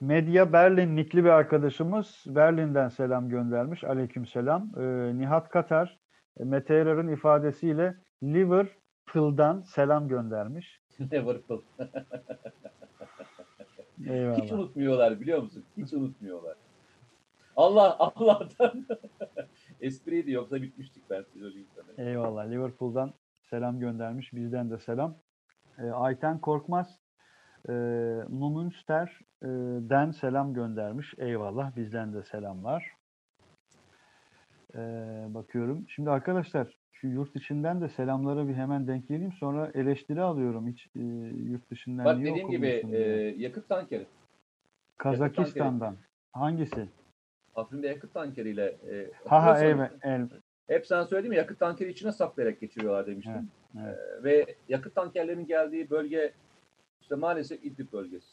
Medya 0.00 0.52
Berlin 0.52 0.96
nikli 0.96 1.24
bir 1.24 1.28
arkadaşımız 1.28 2.24
Berlin'den 2.26 2.88
selam 2.88 3.28
göndermiş. 3.28 3.84
Aleyküm 3.84 4.26
selam. 4.26 4.70
Ee, 4.78 5.12
Nihat 5.18 5.48
Katar, 5.48 5.98
e, 6.40 6.44
Mete 6.44 6.74
Erar'ın 6.74 7.08
ifadesiyle 7.08 7.94
Liverpool'dan 8.22 9.62
selam 9.62 10.08
göndermiş. 10.08 10.80
Liverpool. 11.00 11.62
Hiç 13.98 14.08
Eyvallah. 14.08 14.52
unutmuyorlar 14.52 15.20
biliyor 15.20 15.42
musun? 15.42 15.64
Hiç 15.76 15.92
unutmuyorlar. 15.92 16.56
Allah 17.56 17.96
Allah'tan 17.98 18.86
espriydi 19.80 20.30
yoksa 20.30 20.62
bitmiştik 20.62 21.10
ben 21.10 21.24
size. 21.32 21.46
Eyvallah. 21.98 22.50
Liverpool'dan 22.50 23.12
selam 23.42 23.80
göndermiş. 23.80 24.32
Bizden 24.32 24.70
de 24.70 24.78
selam. 24.78 25.16
Ee, 25.78 25.90
Ayten 25.90 26.38
Korkmaz 26.38 26.98
e, 27.68 27.72
Numünster'den 28.28 30.10
selam 30.10 30.54
göndermiş. 30.54 31.14
Eyvallah. 31.18 31.76
Bizden 31.76 32.12
de 32.14 32.22
selamlar. 32.22 32.92
Ee, 34.74 34.78
bakıyorum. 35.28 35.84
Şimdi 35.88 36.10
arkadaşlar 36.10 36.78
şu 36.92 37.06
yurt 37.08 37.36
içinden 37.36 37.80
de 37.80 37.88
selamlara 37.88 38.48
bir 38.48 38.54
hemen 38.54 38.86
denk 38.86 39.08
geleyim. 39.08 39.32
Sonra 39.32 39.70
eleştiri 39.74 40.20
alıyorum. 40.22 40.68
Hiç 40.68 40.86
e, 40.96 41.00
yurt 41.42 41.70
dışından 41.70 42.04
Bak 42.04 42.18
niye 42.18 42.30
dediğim 42.30 42.50
gibi 42.50 42.66
e, 42.92 42.98
yakıt 43.38 43.68
tankeri. 43.68 44.06
Kazakistan'dan. 44.96 45.96
Hangisi? 46.32 46.88
Afrin'de 47.54 47.86
yakıt 47.86 48.14
tankeriyle 48.14 48.64
e, 48.66 49.10
Ha 49.28 49.42
ha 49.42 49.58
evet. 49.64 49.90
el- 50.02 50.28
Hep 50.66 50.86
sen 50.86 51.02
söyledim 51.04 51.32
ya 51.32 51.38
yakıt 51.38 51.58
tankeri 51.58 51.90
içine 51.90 52.12
saklayarak 52.12 52.60
geçiriyorlar 52.60 53.06
demiştim. 53.06 53.34
Evet, 53.34 53.44
Ee, 53.76 53.80
ve 54.24 54.54
yakıt 54.68 54.94
tankerlerinin 54.94 55.46
geldiği 55.46 55.90
bölge 55.90 56.32
işte 57.00 57.14
maalesef 57.14 57.64
İdlib 57.64 57.92
bölgesi. 57.92 58.26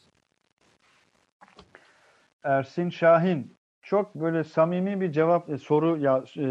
Ersin 2.44 2.90
Şahin 2.90 3.56
çok 3.82 4.14
böyle 4.14 4.44
samimi 4.44 5.00
bir 5.00 5.12
cevap 5.12 5.50
e, 5.50 5.58
soru 5.58 5.96
ya 5.98 6.24
e, 6.38 6.46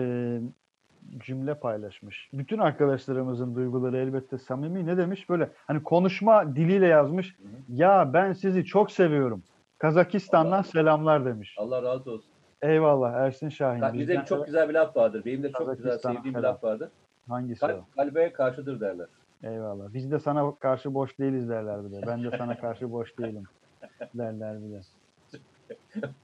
cümle 1.17 1.55
paylaşmış. 1.55 2.29
Bütün 2.33 2.57
arkadaşlarımızın 2.57 3.55
duyguları 3.55 3.97
elbette 3.97 4.37
samimi. 4.37 4.85
Ne 4.85 4.97
demiş? 4.97 5.29
Böyle 5.29 5.49
hani 5.67 5.83
konuşma 5.83 6.55
diliyle 6.55 6.87
yazmış. 6.87 7.37
Hı 7.39 7.43
hı. 7.43 7.47
Ya 7.69 8.13
ben 8.13 8.33
sizi 8.33 8.65
çok 8.65 8.91
seviyorum. 8.91 9.43
Kazakistan'dan 9.77 10.51
Allah- 10.51 10.63
selamlar 10.63 11.25
demiş. 11.25 11.55
Allah 11.57 11.83
razı 11.83 12.11
olsun. 12.11 12.31
Eyvallah 12.61 13.13
Ersin 13.13 13.49
Şahin. 13.49 13.93
Bizde 13.93 14.19
bir 14.19 14.25
çok 14.25 14.45
güzel 14.45 14.69
bir 14.69 14.73
laf 14.73 14.95
vardır. 14.95 15.25
Benim 15.25 15.43
de 15.43 15.51
çok 15.51 15.77
güzel 15.77 15.97
sevdiğim 15.97 16.23
bir 16.23 16.31
selam. 16.31 16.43
laf 16.43 16.63
vardır. 16.63 16.89
Hangisi 17.29 17.65
o? 17.65 17.67
Kalp 17.67 17.95
kalbe 17.95 18.33
karşıdır 18.33 18.79
derler. 18.81 19.07
Eyvallah. 19.43 19.93
Biz 19.93 20.11
de 20.11 20.19
sana 20.19 20.55
karşı 20.55 20.93
boş 20.93 21.19
değiliz 21.19 21.49
derler 21.49 21.85
bir 21.85 21.91
de. 21.91 22.07
Ben 22.07 22.23
de 22.23 22.37
sana 22.37 22.57
karşı 22.57 22.91
boş 22.91 23.17
değilim 23.19 23.43
derler 24.13 24.57
bir 24.63 24.71
de. 24.73 24.81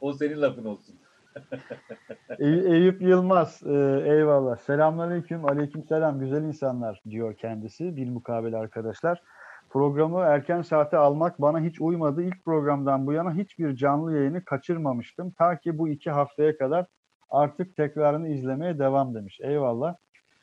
O 0.02 0.14
senin 0.14 0.42
lafın 0.42 0.66
olsun. 0.66 0.96
Ey- 2.40 2.74
Eyüp 2.76 3.02
Yılmaz, 3.02 3.64
e, 3.66 4.04
eyvallah. 4.06 4.58
Selamünaleyküm, 4.58 5.46
aleyküm 5.46 5.84
selam 5.84 6.20
güzel 6.20 6.44
insanlar 6.44 7.02
diyor 7.10 7.34
kendisi. 7.36 7.96
Bir 7.96 8.10
mukabele 8.10 8.58
arkadaşlar. 8.58 9.22
Programı 9.70 10.20
erken 10.20 10.62
saate 10.62 10.98
almak 10.98 11.42
bana 11.42 11.60
hiç 11.60 11.82
uymadı. 11.82 12.22
İlk 12.24 12.46
programdan 12.46 13.08
bu 13.08 13.14
yana 13.14 13.34
hiçbir 13.34 13.76
canlı 13.76 14.18
yayını 14.18 14.46
kaçırmamıştım. 14.46 15.32
Ta 15.32 15.58
ki 15.60 15.78
bu 15.78 15.90
iki 15.90 16.12
haftaya 16.12 16.58
kadar 16.58 16.86
artık 17.30 17.76
tekrarını 17.76 18.28
izlemeye 18.30 18.80
devam 18.80 19.16
demiş. 19.16 19.40
Eyvallah. 19.42 19.96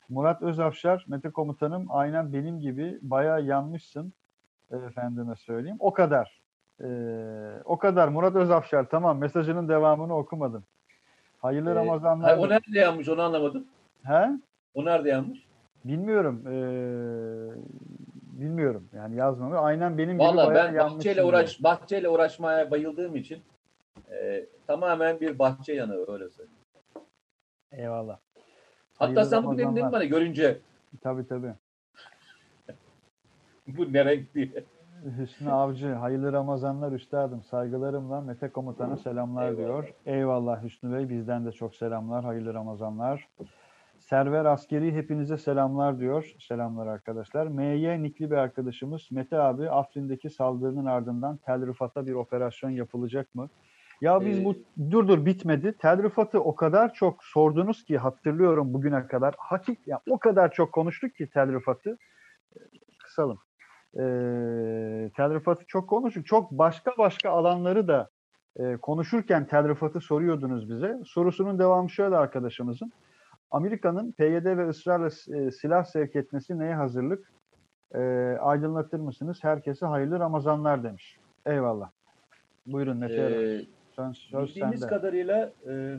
Murat 0.08 0.42
Özafşar, 0.42 1.04
Mete 1.08 1.30
Komutanım 1.30 1.86
aynen 1.88 2.32
benim 2.32 2.60
gibi 2.60 2.98
bayağı 3.02 3.42
yanmışsın 3.42 4.12
efendime 4.88 5.36
söyleyeyim. 5.36 5.76
O 5.80 5.92
kadar. 5.92 6.40
Ee, 6.80 6.86
o 7.64 7.78
kadar 7.78 8.08
Murat 8.08 8.34
Özafşar 8.36 8.88
tamam 8.88 9.18
mesajının 9.18 9.68
devamını 9.68 10.16
okumadım. 10.16 10.64
Hayırlı 11.38 11.70
Ee, 11.70 11.74
Ramazanlar. 11.74 12.38
o 12.38 12.48
nerede 12.48 12.78
yanmış 12.78 13.08
onu 13.08 13.22
anlamadım. 13.22 13.64
He? 14.04 14.30
O 14.74 14.84
nerede 14.84 15.08
yanmış? 15.08 15.46
Bilmiyorum. 15.84 16.42
Ee, 16.46 16.52
bilmiyorum. 18.40 18.88
Yani 18.96 19.16
yazmamı. 19.16 19.58
Aynen 19.58 19.98
benim 19.98 20.12
gibi 20.12 20.22
Vallahi 20.22 20.54
ben 20.54 20.76
bahçeyle 20.78 21.14
diyor. 21.16 21.28
uğraş 21.28 21.62
bahçeyle 21.62 22.08
uğraşmaya 22.08 22.70
bayıldığım 22.70 23.16
için 23.16 23.42
e, 24.10 24.46
tamamen 24.66 25.20
bir 25.20 25.38
bahçe 25.38 25.72
yanığı 25.72 26.04
öyle 26.12 26.30
söyleyeyim. 26.30 26.58
Eyvallah. 27.72 28.18
Hatta 28.98 29.24
sen 29.24 29.42
dedin 29.42 29.62
Ramazanlar. 29.62 29.92
bana 29.92 30.04
görünce 30.04 30.58
Tabii 31.02 31.26
tabii. 31.26 31.52
bu 33.66 33.92
ne 33.92 34.04
renk 34.04 34.34
diye. 34.34 34.64
Hüsnü 35.18 35.50
Avcı, 35.50 35.92
hayırlı 35.92 36.32
Ramazanlar 36.32 36.92
üstadım. 36.92 37.42
Saygılarımla 37.42 38.20
Mete 38.20 38.48
Komutan'a 38.48 38.96
selamlar 38.96 39.48
Eyvallah. 39.48 39.58
diyor. 39.58 39.94
Eyvallah 40.06 40.62
Hüsnü 40.64 40.92
Bey, 40.96 41.08
bizden 41.08 41.46
de 41.46 41.52
çok 41.52 41.76
selamlar, 41.76 42.24
hayırlı 42.24 42.54
Ramazanlar. 42.54 43.28
Server 43.98 44.44
Askeri 44.44 44.92
hepinize 44.94 45.38
selamlar 45.38 45.98
diyor. 45.98 46.34
Selamlar 46.38 46.86
arkadaşlar. 46.86 47.46
MY 47.46 48.02
nikli 48.02 48.30
bir 48.30 48.36
arkadaşımız 48.36 49.08
Mete 49.10 49.38
abi 49.38 49.70
Afrin'deki 49.70 50.30
saldırının 50.30 50.86
ardından 50.86 51.36
Tel 51.36 51.66
Rıfat'a 51.66 52.06
bir 52.06 52.12
operasyon 52.12 52.70
yapılacak 52.70 53.34
mı? 53.34 53.48
Ya 54.00 54.20
biz 54.20 54.38
Ee, 54.38 54.44
bu 54.44 54.54
dur 54.90 55.08
dur 55.08 55.26
bitmedi. 55.26 55.74
Tel 55.78 56.02
Rıfat'ı 56.02 56.40
o 56.40 56.54
kadar 56.54 56.94
çok 56.94 57.24
sordunuz 57.24 57.84
ki 57.84 57.98
hatırlıyorum 57.98 58.74
bugüne 58.74 59.06
kadar. 59.06 59.34
Hakik 59.38 59.88
ya 59.88 60.00
o 60.10 60.18
kadar 60.18 60.52
çok 60.52 60.72
konuştuk 60.72 61.14
ki 61.14 61.30
Tel 61.30 61.52
Rıfat'ı. 61.52 61.98
Kısalım. 63.04 63.38
Ee, 63.94 64.00
Tel 65.16 65.34
Rıfat'ı 65.34 65.64
çok 65.66 65.88
konuştuk. 65.88 66.26
Çok 66.26 66.50
başka 66.50 66.92
başka 66.98 67.30
alanları 67.30 67.88
da 67.88 68.10
e, 68.56 68.76
konuşurken 68.76 69.46
Tel 69.46 69.68
Rıfat'ı 69.68 70.00
soruyordunuz 70.00 70.70
bize. 70.70 70.98
Sorusunun 71.04 71.58
devamı 71.58 71.90
şöyle 71.90 72.16
arkadaşımızın. 72.16 72.92
Amerika'nın 73.50 74.12
PYD 74.12 74.44
ve 74.44 74.68
ısrarla 74.68 75.06
e, 75.06 75.50
silah 75.50 75.84
sevk 75.84 76.16
etmesi 76.16 76.58
neye 76.58 76.74
hazırlık? 76.74 77.32
E, 77.94 78.00
aydınlatır 78.40 79.00
mısınız? 79.00 79.38
Herkese 79.42 79.86
hayırlı 79.86 80.18
Ramazanlar 80.18 80.82
demiş. 80.82 81.18
Eyvallah. 81.46 81.90
Buyurun 82.66 82.96
Mete. 82.96 83.14
Ee, 83.14 83.66
Sen, 83.96 84.12
söz 84.12 84.48
bildiğimiz 84.48 84.80
sende. 84.80 84.94
kadarıyla 84.94 85.52
e, 85.68 85.96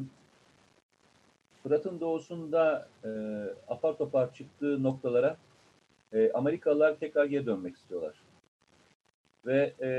Fırat'ın 1.64 2.00
doğusunda 2.00 2.88
e, 3.04 3.10
apar 3.68 3.98
topar 3.98 4.34
çıktığı 4.34 4.84
noktalara 4.84 5.38
e, 6.14 6.32
Amerikalılar 6.32 7.00
tekrar 7.00 7.26
geri 7.26 7.46
dönmek 7.46 7.76
istiyorlar. 7.76 8.14
Ve 9.46 9.74
e, 9.82 9.90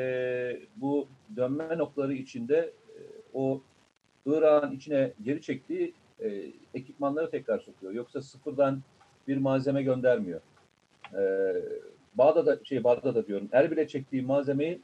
bu 0.77 1.09
dönme 1.37 1.79
noktaları 1.79 2.15
içinde 2.15 2.57
e, 2.89 3.01
o 3.35 3.61
Irak'ın 4.27 4.73
içine 4.73 5.13
geri 5.23 5.43
çektiği 5.43 5.95
e, 6.21 6.53
ekipmanları 6.75 7.31
tekrar 7.31 7.59
sokuyor. 7.59 7.93
Yoksa 7.93 8.23
sıfırdan 8.23 8.83
bir 9.29 9.37
malzeme 9.37 9.83
göndermiyor. 9.83 10.41
E, 11.15 11.55
Bağdat'a 12.15 12.65
şey 12.65 12.85
Bağdat'a 12.85 13.27
diyorum. 13.27 13.49
Erbil'e 13.53 13.89
çektiği 13.89 14.23
malzemeyi 14.23 14.81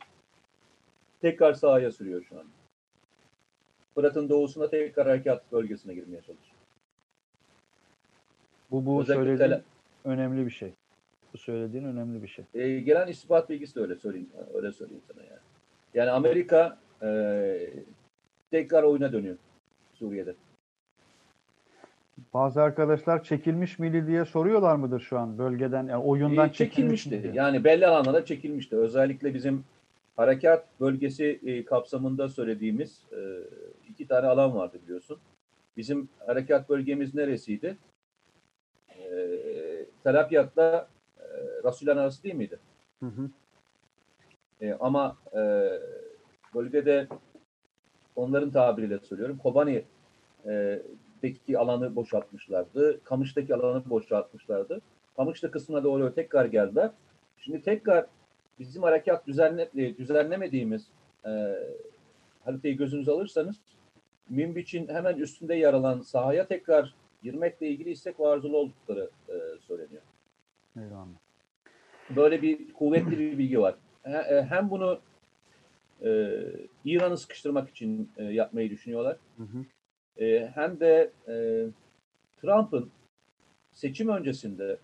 tekrar 1.21 1.53
sahaya 1.55 1.93
sürüyor 1.93 2.25
şu 2.29 2.39
an. 2.39 2.45
Fırat'ın 3.95 4.29
doğusuna 4.29 4.69
tekrar 4.69 5.07
harekat 5.07 5.53
bölgesine 5.53 5.95
girmeye 5.95 6.21
çalışıyor. 6.21 6.57
Bu, 8.71 8.87
bu 8.87 9.01
Özellikle 9.01 9.25
söylediğin 9.37 9.63
önemli 10.05 10.47
bir 10.47 10.51
şey. 10.51 10.73
Bu 11.35 11.39
söylediğin 11.39 11.85
önemli 11.85 12.23
bir 12.23 12.29
şey. 12.29 12.45
E, 12.55 12.81
gelen 12.81 13.07
istihbarat 13.09 13.51
bilgisi 13.51 13.75
de 13.77 13.81
öyle 13.81 13.95
söyleyeyim, 13.97 14.29
öyle 14.55 14.73
söyleyeyim 14.73 15.03
sana 15.13 15.25
yani. 15.25 15.41
Yani 15.95 16.11
Amerika 16.11 16.79
e, 17.03 17.71
tekrar 18.51 18.83
oyuna 18.83 19.13
dönüyor 19.13 19.37
Suriye'de. 19.95 20.35
Bazı 22.35 22.63
arkadaşlar 22.63 23.25
çekilmiş 23.25 23.79
miydi 23.79 24.07
diye 24.07 24.25
soruyorlar 24.25 24.77
mıdır 24.77 25.01
şu 25.01 25.19
an 25.19 25.39
bölgeden? 25.39 25.87
Yani 25.87 25.97
oyundan 26.05 26.49
E, 26.49 26.53
çekilmiş 26.53 27.03
çekilmişti. 27.03 27.11
miydi? 27.29 27.31
Yani 27.39 27.65
belli 27.65 27.87
alanlara 27.87 28.25
çekilmişti. 28.25 28.77
Özellikle 28.77 29.35
bizim 29.35 29.65
harekat 30.17 30.81
bölgesi 30.81 31.41
e, 31.47 31.65
kapsamında 31.65 32.29
söylediğimiz 32.29 33.07
e, 33.13 33.19
iki 33.89 34.07
tane 34.07 34.27
alan 34.27 34.55
vardı 34.55 34.79
biliyorsun. 34.85 35.19
Bizim 35.77 36.09
harekat 36.27 36.69
bölgemiz 36.69 37.15
neresiydi? 37.15 37.77
E, 38.99 39.07
Terapiyat'la 40.05 40.89
e, 41.19 41.25
Rasulan 41.65 41.97
arası 41.97 42.23
değil 42.23 42.35
miydi? 42.35 42.59
Hı 43.01 43.07
hı. 43.07 43.31
E, 44.61 44.73
ama 44.81 45.17
e, 45.33 45.41
bölgede 46.55 47.09
onların 48.17 48.51
tabiriyle 48.51 48.99
söylüyorum. 48.99 49.39
Kobani 49.39 49.85
e, 50.47 50.83
deki 51.23 51.59
alanı 51.59 51.97
boşaltmışlardı. 51.97 53.05
Kamış'taki 53.05 53.55
alanı 53.55 53.91
boşaltmışlardı. 53.91 54.81
Kamışlı 55.17 55.51
kısmına 55.51 55.85
doğru 55.85 56.15
tekrar 56.15 56.45
geldiler. 56.45 56.91
Şimdi 57.39 57.63
tekrar 57.63 58.07
bizim 58.69 58.83
harekat 58.83 59.27
düzenle, 59.27 59.71
e, 59.77 59.97
düzenlemediğimiz 59.97 60.87
e, 61.27 61.31
haritayı 62.45 62.77
gözünüze 62.77 63.11
alırsanız 63.13 63.57
Münbiç'in 64.31 64.89
hemen 64.89 65.17
üstünde 65.17 65.55
yer 65.55 65.75
alan 65.75 66.01
sahaya 66.01 66.47
tekrar 66.47 66.95
girmekle 67.23 67.69
ilgili 67.69 67.91
istek 67.91 68.21
ve 68.21 68.27
arzulu 68.29 68.57
oldukları 68.57 69.11
e, 69.29 69.35
söyleniyor 69.61 70.03
Eyvallah. 70.77 71.07
böyle 72.17 72.43
bir 72.43 72.73
kuvvetli 72.73 73.19
bir 73.19 73.39
bilgi 73.39 73.61
var. 73.61 73.75
E, 74.05 74.43
Hem 74.43 74.71
bunu 74.71 75.01
e, 76.05 76.31
İran'ı 76.85 77.17
sıkıştırmak 77.17 77.71
için 77.71 78.11
e, 78.17 78.25
yapmayı 78.25 78.71
düşünüyorlar. 78.71 79.17
Hı 79.37 79.43
hı. 79.43 79.65
E, 80.25 80.51
hem 80.55 80.81
de 80.81 81.11
e, 81.29 81.67
Trump'ın 82.41 82.91
seçim 83.73 84.09
öncesinde 84.09 84.77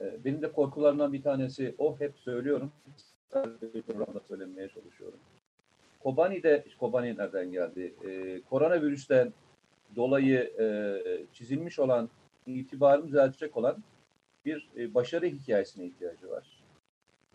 e, 0.00 0.24
benim 0.24 0.42
de 0.42 0.52
korkularımdan 0.52 1.12
bir 1.12 1.22
tanesi 1.22 1.74
o 1.78 2.00
hep 2.00 2.18
söylüyorum. 2.18 2.72
Bir 3.74 3.82
programda 3.82 4.20
söylemeye 4.28 4.68
çalışıyorum. 4.68 5.18
Kobani'de, 6.00 6.64
Kobani 6.80 7.16
nereden 7.16 7.52
geldi? 7.52 7.94
E, 8.04 8.40
koronavirüsten 8.40 9.32
dolayı 9.96 10.52
e, 10.60 10.96
çizilmiş 11.32 11.78
olan, 11.78 12.10
itibarını 12.46 13.08
düzeltecek 13.08 13.56
olan 13.56 13.76
bir 14.44 14.68
e, 14.76 14.94
başarı 14.94 15.26
hikayesine 15.26 15.86
ihtiyacı 15.86 16.30
var. 16.30 16.62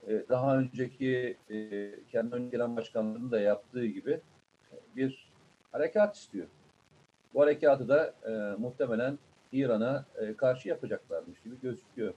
E, 0.07 0.23
daha 0.29 0.57
önceki 0.57 1.37
e, 1.49 1.89
kendi 2.11 2.35
önce 2.35 2.49
gelen 2.49 2.75
başkanların 2.75 3.31
da 3.31 3.39
yaptığı 3.39 3.85
gibi 3.85 4.11
e, 4.71 4.75
bir 4.95 5.31
harekat 5.71 6.15
istiyor. 6.15 6.47
Bu 7.33 7.41
harekatı 7.41 7.89
da 7.89 8.13
e, 8.25 8.61
muhtemelen 8.61 9.19
İran'a 9.51 10.05
e, 10.15 10.33
karşı 10.33 10.69
yapacaklarmış 10.69 11.41
gibi 11.41 11.61
gözüküyor. 11.61 12.13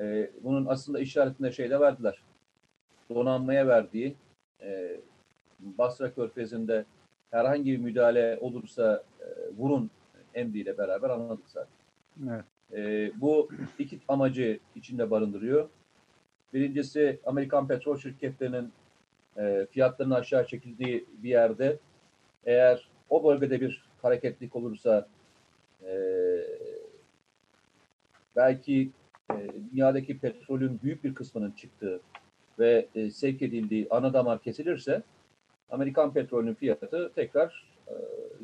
E, 0.00 0.30
bunun 0.42 0.66
aslında 0.66 1.00
işaretinde 1.00 1.52
şey 1.52 1.70
de 1.70 1.80
verdiler. 1.80 2.22
Donanmaya 3.10 3.66
verdiği 3.66 4.14
e, 4.60 5.00
Basra 5.60 6.14
Körfezi'nde 6.14 6.84
herhangi 7.30 7.72
bir 7.72 7.78
müdahale 7.78 8.38
olursa 8.40 9.04
e, 9.20 9.26
vurun 9.58 9.90
emriyle 10.34 10.78
beraber 10.78 11.10
anladık 11.10 11.44
zaten. 11.48 11.72
Evet. 12.28 12.44
E, 12.72 13.10
bu 13.20 13.48
iki 13.78 14.00
amacı 14.08 14.58
içinde 14.76 15.10
barındırıyor. 15.10 15.68
Birincisi 16.54 17.20
Amerikan 17.26 17.68
petrol 17.68 17.98
şirketlerinin 17.98 18.72
e, 19.36 19.66
fiyatlarının 19.70 20.14
aşağı 20.14 20.46
çekildiği 20.46 21.04
bir 21.22 21.30
yerde 21.30 21.78
eğer 22.44 22.88
o 23.10 23.24
bölgede 23.24 23.60
bir 23.60 23.84
hareketlik 24.02 24.56
olursa 24.56 25.08
e, 25.86 25.94
belki 28.36 28.90
e, 29.38 29.48
dünyadaki 29.72 30.18
petrolün 30.18 30.80
büyük 30.82 31.04
bir 31.04 31.14
kısmının 31.14 31.50
çıktığı 31.50 32.00
ve 32.58 32.86
e, 32.94 33.10
sevk 33.10 33.42
edildiği 33.42 33.86
ana 33.90 34.12
damar 34.12 34.42
kesilirse 34.42 35.02
Amerikan 35.70 36.12
petrolünün 36.12 36.54
fiyatı 36.54 37.12
tekrar 37.14 37.66
e, 37.88 37.94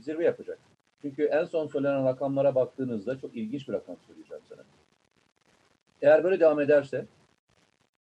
zirve 0.01 0.25
yapacak. 0.25 0.59
Çünkü 1.03 1.25
en 1.25 1.45
son 1.45 1.67
söylenen 1.67 2.05
rakamlara 2.05 2.55
baktığınızda 2.55 3.19
çok 3.19 3.37
ilginç 3.37 3.69
bir 3.69 3.73
rakam 3.73 3.97
söyleyeceğim 4.07 4.43
sana. 4.49 4.63
Eğer 6.03 6.25
böyle 6.25 6.41
devam 6.41 6.61
ederse 6.61 7.07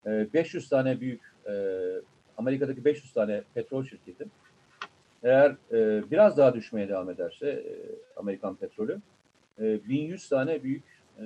e, 0.05 0.33
500 0.33 0.69
tane 0.69 1.01
büyük 1.01 1.21
e, 1.47 1.53
Amerika'daki 2.37 2.85
500 2.85 3.13
tane 3.13 3.43
petrol 3.53 3.83
şirketi 3.83 4.27
eğer 5.23 5.55
e, 5.71 6.11
biraz 6.11 6.37
daha 6.37 6.53
düşmeye 6.53 6.89
devam 6.89 7.09
ederse 7.09 7.49
e, 7.49 7.73
Amerikan 8.15 8.55
petrolü 8.55 8.99
e, 9.59 9.89
1100 9.89 10.29
tane 10.29 10.63
büyük 10.63 10.83
e, 11.19 11.23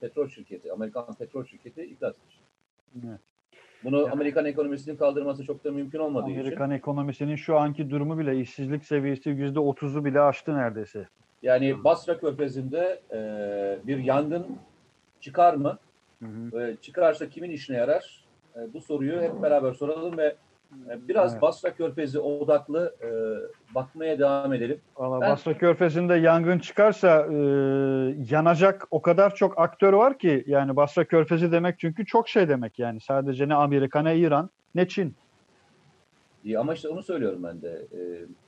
petrol 0.00 0.28
şirketi, 0.28 0.72
Amerikan 0.72 1.14
petrol 1.18 1.44
şirketi 1.44 1.82
iflas 1.82 2.14
edecek. 2.14 2.42
Evet. 3.08 3.20
Bunu 3.84 4.00
Yani- 4.00 4.10
Amerikan 4.10 4.44
ekonomisinin 4.44 4.96
kaldırması 4.96 5.44
çok 5.44 5.64
da 5.64 5.70
mümkün 5.72 5.98
olmadığı 5.98 6.30
için. 6.30 6.40
Amerikan 6.40 6.70
ekonomisinin 6.70 7.36
şu 7.36 7.58
anki 7.58 7.90
durumu 7.90 8.18
bile 8.18 8.40
işsizlik 8.40 8.84
seviyesi 8.84 9.30
%30'u 9.30 10.04
bile 10.04 10.20
aştı 10.20 10.54
neredeyse. 10.54 11.08
Yani 11.42 11.84
Basra 11.84 12.18
Körfezi'nde 12.18 13.00
e, 13.12 13.18
bir 13.86 13.98
yangın 13.98 14.46
çıkar 15.20 15.54
mı? 15.54 15.78
Hı 16.22 16.26
hı. 16.26 16.58
Ve 16.58 16.76
çıkarsa 16.76 17.28
kimin 17.28 17.50
işine 17.50 17.76
yarar? 17.76 18.24
E, 18.56 18.72
bu 18.74 18.80
soruyu 18.80 19.20
hep 19.20 19.42
beraber 19.42 19.72
soralım 19.72 20.18
ve 20.18 20.26
e, 20.26 20.34
biraz 21.08 21.32
Evet. 21.32 21.42
Basra 21.42 21.74
Körfezi 21.74 22.18
odaklı 22.18 22.94
e, 23.02 23.08
bakmaya 23.74 24.18
devam 24.18 24.52
edelim. 24.52 24.80
Valla 24.96 25.20
Ben- 25.20 25.30
Basra 25.30 25.58
Körfezi'nde 25.58 26.14
yangın 26.14 26.58
çıkarsa 26.58 27.26
e, 27.32 27.36
yanacak 28.30 28.88
o 28.90 29.02
kadar 29.02 29.34
çok 29.34 29.58
aktör 29.58 29.92
var 29.92 30.18
ki 30.18 30.44
yani 30.46 30.76
Basra 30.76 31.04
Körfezi 31.04 31.52
demek 31.52 31.78
çünkü 31.78 32.06
çok 32.06 32.28
şey 32.28 32.48
demek 32.48 32.78
yani 32.78 33.00
sadece 33.00 33.48
ne 33.48 33.54
Amerika 33.54 34.02
ne 34.02 34.18
İran 34.18 34.50
ne 34.74 34.88
Çin. 34.88 35.14
E, 36.46 36.58
ama 36.58 36.74
işte 36.74 36.88
onu 36.88 37.02
söylüyorum 37.02 37.42
ben 37.42 37.62
de. 37.62 37.68
E, 37.68 38.00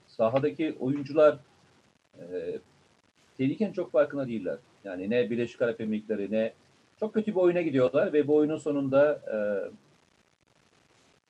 sahadaki 0.07 0.77
oyuncular 0.81 1.39
e, 2.19 2.25
tehlikenin 3.39 3.73
çok 3.73 3.93
farkında 3.93 4.27
değiller. 4.27 4.57
Yani 4.85 5.11
ne 5.11 5.31
Birleşik 5.31 5.63
Arap 5.63 5.81
Emirlikleri 5.81 6.33
ne 6.33 6.53
çok 7.01 7.15
kötü 7.15 7.31
bir 7.31 7.41
oyuna 7.41 7.61
gidiyorlar 7.61 8.13
ve 8.13 8.29
bu 8.29 8.37
oyunun 8.37 8.57
sonunda 8.57 9.21
e, 9.33 9.37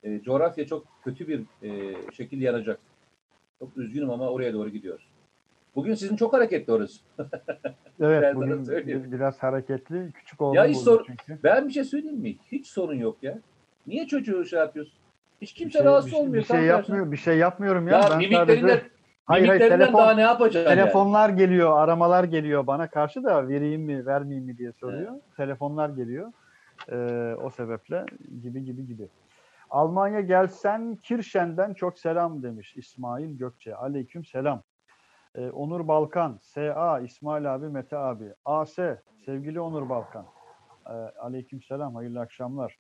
e, 0.03 0.23
coğrafya 0.23 0.67
çok 0.67 0.85
kötü 1.05 1.29
bir 1.29 1.41
e, 1.63 1.95
şekilde 2.13 2.45
yanacak. 2.45 2.81
Çok 3.59 3.77
üzgünüm 3.77 4.11
ama 4.11 4.29
oraya 4.31 4.53
doğru 4.53 4.69
gidiyor. 4.69 5.01
Bugün 5.75 5.95
sizin 5.95 6.17
çok 6.17 6.33
hareketli 6.33 6.73
orası. 6.73 7.01
Evet 8.01 8.23
Ben 8.23 8.37
bugün 8.37 8.65
söyleyeyim. 8.65 9.05
bir- 9.07 9.13
biraz 9.13 9.39
hareketli 9.43 10.13
küçük 10.15 10.41
oldu 10.41 10.57
Ya 10.57 10.67
hiç 10.67 10.77
sor- 10.77 11.05
çünkü. 11.07 11.39
Ben 11.45 11.69
bir 11.69 11.73
şey 11.73 11.85
söyleyeyim 11.85 12.17
mi? 12.19 12.37
Hiç 12.53 12.67
sorun 12.67 12.95
yok 12.95 13.17
ya. 13.23 13.39
Niye 13.87 14.07
çocuğu 14.07 14.45
şey 14.45 14.59
yapıyorsun? 14.59 14.95
Hiç 15.43 15.55
Bir 15.55 15.59
kimse 15.59 15.79
şey, 15.79 15.87
rahatsız 15.87 16.07
bir, 16.07 16.11
şey- 16.17 16.21
olmuyor. 16.21 16.43
bir 16.43 16.47
şey 16.49 16.63
yapmıyor 16.63 17.13
bir 17.13 17.17
şey 17.17 17.39
yapmıyorum 17.39 17.89
ya. 17.89 17.95
Ya, 18.01 18.03
ben 18.21 18.31
sadece 18.37 18.83
hayır 19.27 19.49
hayır 19.49 19.61
telefon 19.61 20.01
daha 20.01 20.15
ne 20.15 20.21
yapacaksın? 20.21 20.71
yani? 20.71 20.81
Telefonlar 20.81 21.29
geliyor, 21.29 21.79
aramalar 21.79 22.25
geliyor 22.25 22.67
bana 22.67 22.91
karşı 22.91 23.25
da 23.25 23.49
vereyim 23.49 23.83
mi, 23.83 24.07
vermeyeyim 24.07 24.47
mi 24.47 24.59
diye 24.59 24.73
soruyor. 24.73 25.13
Telefonlar 25.37 25.89
geliyor. 25.89 26.33
Ee, 26.89 27.35
o 27.43 27.51
sebeple 27.51 28.07
gibi 28.43 28.65
gibi 28.65 28.87
gibi. 28.87 29.09
Almanya 29.73 30.21
gelsen 30.21 30.97
Kirşen'den 30.97 31.75
çok 31.75 31.99
selam 31.99 32.43
demiş 32.43 32.77
İsmail 32.77 33.39
Gökçe. 33.39 33.77
Aleyküm 33.77 34.25
selam. 34.25 34.63
Ee, 35.35 35.51
Onur 35.51 35.89
Balkan, 35.89 36.39
SA, 36.43 37.01
İsmail 37.01 37.55
abi, 37.55 37.69
Mete 37.69 37.97
abi. 37.97 38.35
AS, 38.45 38.79
sevgili 39.27 39.61
Onur 39.61 39.89
Balkan. 39.89 40.27
Ee, 40.87 40.93
aleyküm 40.93 41.63
selam, 41.63 41.95
hayırlı 41.95 42.21
akşamlar. 42.21 42.77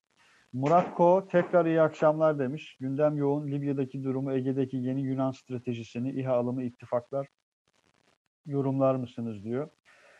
Murat 0.53 0.95
Ko 0.95 1.29
tekrar 1.31 1.67
iyi 1.67 1.81
akşamlar 1.81 2.39
demiş. 2.39 2.77
Gündem 2.81 3.17
yoğun. 3.17 3.47
Libya'daki 3.47 4.05
durumu, 4.05 4.33
Ege'deki 4.33 4.77
yeni 4.77 5.03
Yunan 5.03 5.31
stratejisini, 5.31 6.11
İHA 6.11 6.33
alımı, 6.33 6.63
ittifaklar 6.63 7.29
yorumlar 8.47 8.95
mısınız 8.95 9.45
diyor. 9.45 9.69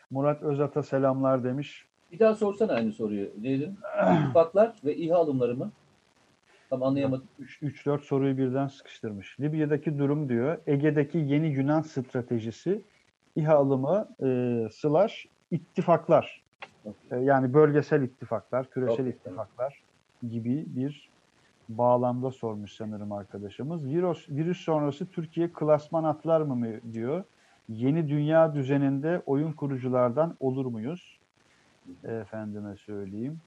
Murat 0.09 0.43
Özat'a 0.43 0.83
selamlar 0.83 1.43
demiş. 1.43 1.85
Bir 2.11 2.19
daha 2.19 2.35
sorsana 2.35 2.73
aynı 2.73 2.91
soruyu. 2.91 3.29
Neydin? 3.41 3.77
İttifaklar 4.19 4.75
ve 4.85 4.95
İHA 4.95 5.17
alımları 5.17 5.55
mı? 5.55 5.71
Tam 6.73 6.83
anlayamadım. 6.83 7.27
3-4 7.61 8.01
soruyu 8.01 8.37
birden 8.37 8.67
sıkıştırmış. 8.67 9.39
Libya'daki 9.39 9.99
durum 9.99 10.29
diyor. 10.29 10.57
Ege'deki 10.67 11.17
yeni 11.17 11.47
Yunan 11.47 11.81
stratejisi, 11.81 12.81
İHA 13.35 13.55
alımı, 13.55 14.07
e, 14.23 14.67
slash 14.71 15.27
ittifaklar. 15.51 16.43
E, 17.11 17.17
yani 17.17 17.53
bölgesel 17.53 18.01
ittifaklar, 18.01 18.69
küresel 18.69 18.93
Okey, 18.93 19.09
ittifaklar 19.09 19.83
gibi 20.29 20.65
bir 20.67 21.09
bağlamda 21.69 22.31
sormuş 22.31 22.73
sanırım 22.73 23.11
arkadaşımız. 23.11 23.85
Virüs, 23.85 24.29
virüs 24.29 24.57
sonrası 24.57 25.05
Türkiye 25.05 25.49
klasman 25.53 26.03
atlar 26.03 26.41
mı 26.41 26.67
diyor. 26.93 27.23
Yeni 27.69 28.07
dünya 28.07 28.53
düzeninde 28.53 29.21
oyun 29.25 29.51
kuruculardan 29.51 30.35
olur 30.39 30.65
muyuz? 30.65 31.19
Efendime 32.03 32.75
söyleyeyim. 32.75 33.39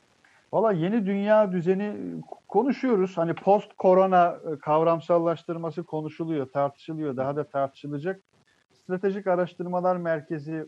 Valla 0.53 0.73
yeni 0.73 1.07
dünya 1.07 1.53
düzeni 1.53 2.21
konuşuyoruz. 2.49 3.19
Hani 3.19 3.35
post 3.35 3.77
korona 3.77 4.39
e, 4.53 4.59
kavramsallaştırması 4.59 5.83
konuşuluyor, 5.83 6.47
tartışılıyor. 6.47 7.17
Daha 7.17 7.37
da 7.37 7.45
tartışılacak. 7.45 8.21
Stratejik 8.73 9.27
Araştırmalar 9.27 9.97
Merkezi 9.97 10.67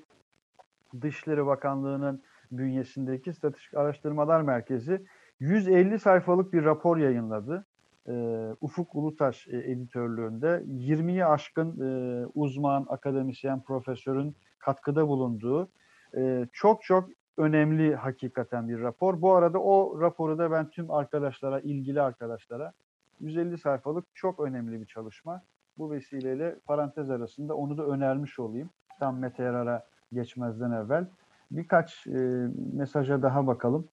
Dışişleri 1.01 1.47
Bakanlığı'nın 1.47 2.23
bünyesindeki 2.53 3.33
Stratejik 3.33 3.75
Araştırmalar 3.75 4.43
Merkezi 4.43 5.07
150 5.41 5.99
sayfalık 5.99 6.53
bir 6.53 6.65
rapor 6.65 6.97
yayınladı. 6.97 7.67
Ee, 8.09 8.49
Ufuk 8.61 8.95
Ulutaş 8.95 9.49
e, 9.49 9.57
editörlüğünde 9.57 10.63
20'yi 10.67 11.27
aşkın 11.27 11.81
e, 11.81 12.27
uzman, 12.35 12.87
akademisyen, 12.89 13.63
profesörün 13.63 14.37
katkıda 14.59 15.09
bulunduğu 15.09 15.69
e, 16.17 16.47
çok 16.53 16.83
çok 16.83 17.09
önemli 17.39 17.95
hakikaten 17.95 18.69
bir 18.69 18.81
rapor. 18.81 19.23
Bu 19.23 19.35
arada 19.35 19.59
o 19.59 20.01
raporu 20.01 20.39
da 20.39 20.51
ben 20.51 20.71
tüm 20.71 20.91
arkadaşlara, 20.91 21.61
ilgili 21.61 22.03
arkadaşlara 22.03 22.73
150 23.21 23.59
sayfalık 23.59 24.05
çok 24.15 24.41
önemli 24.41 24.81
bir 24.81 24.87
çalışma. 24.87 25.43
Bu 25.79 25.91
vesileyle 25.91 26.57
parantez 26.67 27.11
arasında 27.11 27.55
onu 27.55 27.79
da 27.79 27.87
önermiş 27.87 28.39
olayım. 28.39 28.71
Tam 29.01 29.19
Mete 29.19 29.43
Yarar'a 29.43 29.87
geçmezden 30.13 30.73
evvel. 30.73 31.07
Birkaç 31.51 32.07
e, 32.07 32.49
mesaja 32.73 33.23
daha 33.23 33.47
bakalım. 33.47 33.89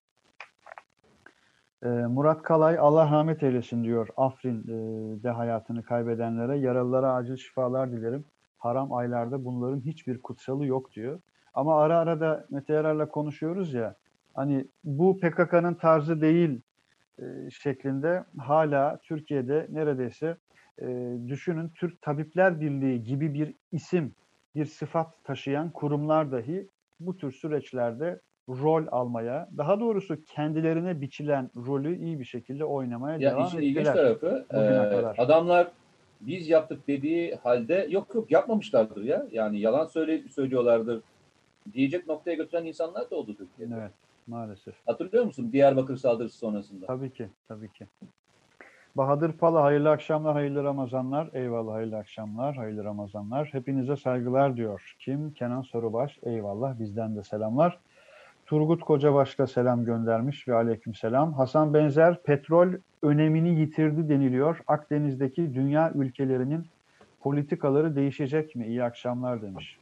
E, 1.83 1.87
Murat 1.87 2.43
Kalay 2.43 2.77
Allah 2.79 3.11
rahmet 3.11 3.43
eylesin 3.43 3.83
diyor. 3.83 4.07
Afrin'de 4.17 5.29
hayatını 5.29 5.83
kaybedenlere, 5.83 6.57
yaralılara 6.57 7.13
acil 7.13 7.35
şifalar 7.35 7.91
dilerim. 7.91 8.25
Haram 8.57 8.93
aylarda 8.93 9.45
bunların 9.45 9.81
hiçbir 9.81 10.21
kutsalı 10.21 10.65
yok 10.65 10.91
diyor. 10.91 11.19
Ama 11.55 11.81
ara 11.81 11.97
ara 11.99 12.19
da 12.19 12.45
Mete 12.49 12.73
Yarar'la 12.73 13.07
konuşuyoruz 13.09 13.73
ya, 13.73 13.95
hani 14.33 14.65
bu 14.83 15.19
PKK'nın 15.19 15.73
tarzı 15.73 16.21
değil 16.21 16.61
e, 17.19 17.23
şeklinde 17.51 18.23
hala 18.37 18.99
Türkiye'de 19.03 19.67
neredeyse 19.69 20.37
e, 20.81 21.13
düşünün 21.27 21.71
Türk 21.75 22.01
Tabipler 22.01 22.61
Birliği 22.61 23.03
gibi 23.03 23.33
bir 23.33 23.53
isim, 23.71 24.11
bir 24.55 24.65
sıfat 24.65 25.23
taşıyan 25.23 25.69
kurumlar 25.69 26.31
dahi 26.31 26.67
bu 26.99 27.17
tür 27.17 27.31
süreçlerde 27.31 28.19
rol 28.49 28.83
almaya, 28.91 29.49
daha 29.57 29.79
doğrusu 29.79 30.23
kendilerine 30.23 31.01
biçilen 31.01 31.49
rolü 31.55 31.97
iyi 31.97 32.19
bir 32.19 32.25
şekilde 32.25 32.65
oynamaya 32.65 33.19
Ya 33.19 33.31
devam 33.31 33.47
işin 33.47 33.57
ilginç 33.57 33.77
ettiler. 33.77 33.93
tarafı 33.93 34.45
bugüne 34.53 34.85
e, 34.85 34.89
kadar. 34.89 35.15
adamlar 35.17 35.71
biz 36.21 36.49
yaptık 36.49 36.87
dediği 36.87 37.35
halde 37.35 37.87
yok 37.89 38.15
yok 38.15 38.31
yapmamışlardır 38.31 39.03
ya. 39.03 39.25
Yani 39.31 39.59
yalan 39.59 39.85
söyle, 39.85 40.21
söylüyorlardır 40.29 41.01
diyecek 41.73 42.07
noktaya 42.07 42.35
götüren 42.35 42.65
insanlar 42.65 43.09
da 43.11 43.15
oldu 43.15 43.35
Türkiye'de. 43.35 43.75
Evet, 43.79 43.91
maalesef. 44.27 44.75
Hatırlıyor 44.85 45.25
musun 45.25 45.51
Diyarbakır 45.51 45.97
saldırısı 45.97 46.37
sonrasında? 46.37 46.85
Tabii 46.85 47.13
ki, 47.13 47.29
tabii 47.47 47.69
ki. 47.69 47.87
Bahadır 48.95 49.31
Pala, 49.31 49.63
hayırlı 49.63 49.89
akşamlar, 49.89 50.33
hayırlı 50.33 50.63
Ramazanlar. 50.63 51.29
Eyvallah, 51.33 51.73
hayırlı 51.73 51.97
akşamlar, 51.97 52.55
hayırlı 52.55 52.83
Ramazanlar. 52.83 53.49
Hepinize 53.51 53.95
saygılar 53.95 54.57
diyor. 54.57 54.95
Kim? 54.99 55.31
Kenan 55.33 55.61
Sorubaş. 55.61 56.19
Eyvallah, 56.23 56.79
bizden 56.79 57.15
de 57.15 57.23
selamlar. 57.23 57.79
Turgut 58.45 58.81
Kocabaş 58.81 59.39
da 59.39 59.47
selam 59.47 59.85
göndermiş 59.85 60.47
ve 60.47 60.55
aleyküm 60.55 60.95
selam. 60.95 61.33
Hasan 61.33 61.73
Benzer, 61.73 62.23
petrol 62.23 62.67
önemini 63.01 63.59
yitirdi 63.59 64.09
deniliyor. 64.09 64.59
Akdeniz'deki 64.67 65.53
dünya 65.53 65.91
ülkelerinin 65.95 66.65
politikaları 67.19 67.95
değişecek 67.95 68.55
mi? 68.55 68.67
İyi 68.67 68.83
akşamlar 68.83 69.41
demiş. 69.41 69.79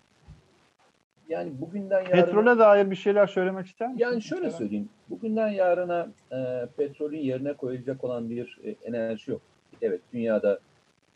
Yani 1.29 1.61
bugünden 1.61 2.01
yarına... 2.01 2.25
Petrole 2.25 2.59
dair 2.59 2.91
bir 2.91 2.95
şeyler 2.95 3.27
söylemek 3.27 3.67
ister 3.67 3.87
misin? 3.87 3.99
Yani 3.99 4.21
şöyle 4.21 4.51
söyleyeyim. 4.51 4.89
Bugünden 5.09 5.47
yarına 5.47 6.07
e, 6.31 6.67
petrolün 6.77 7.19
yerine 7.19 7.53
koyulacak 7.53 8.03
olan 8.03 8.29
bir 8.29 8.59
e, 8.63 8.75
enerji 8.83 9.31
yok. 9.31 9.41
Evet 9.81 10.01
dünyada 10.13 10.59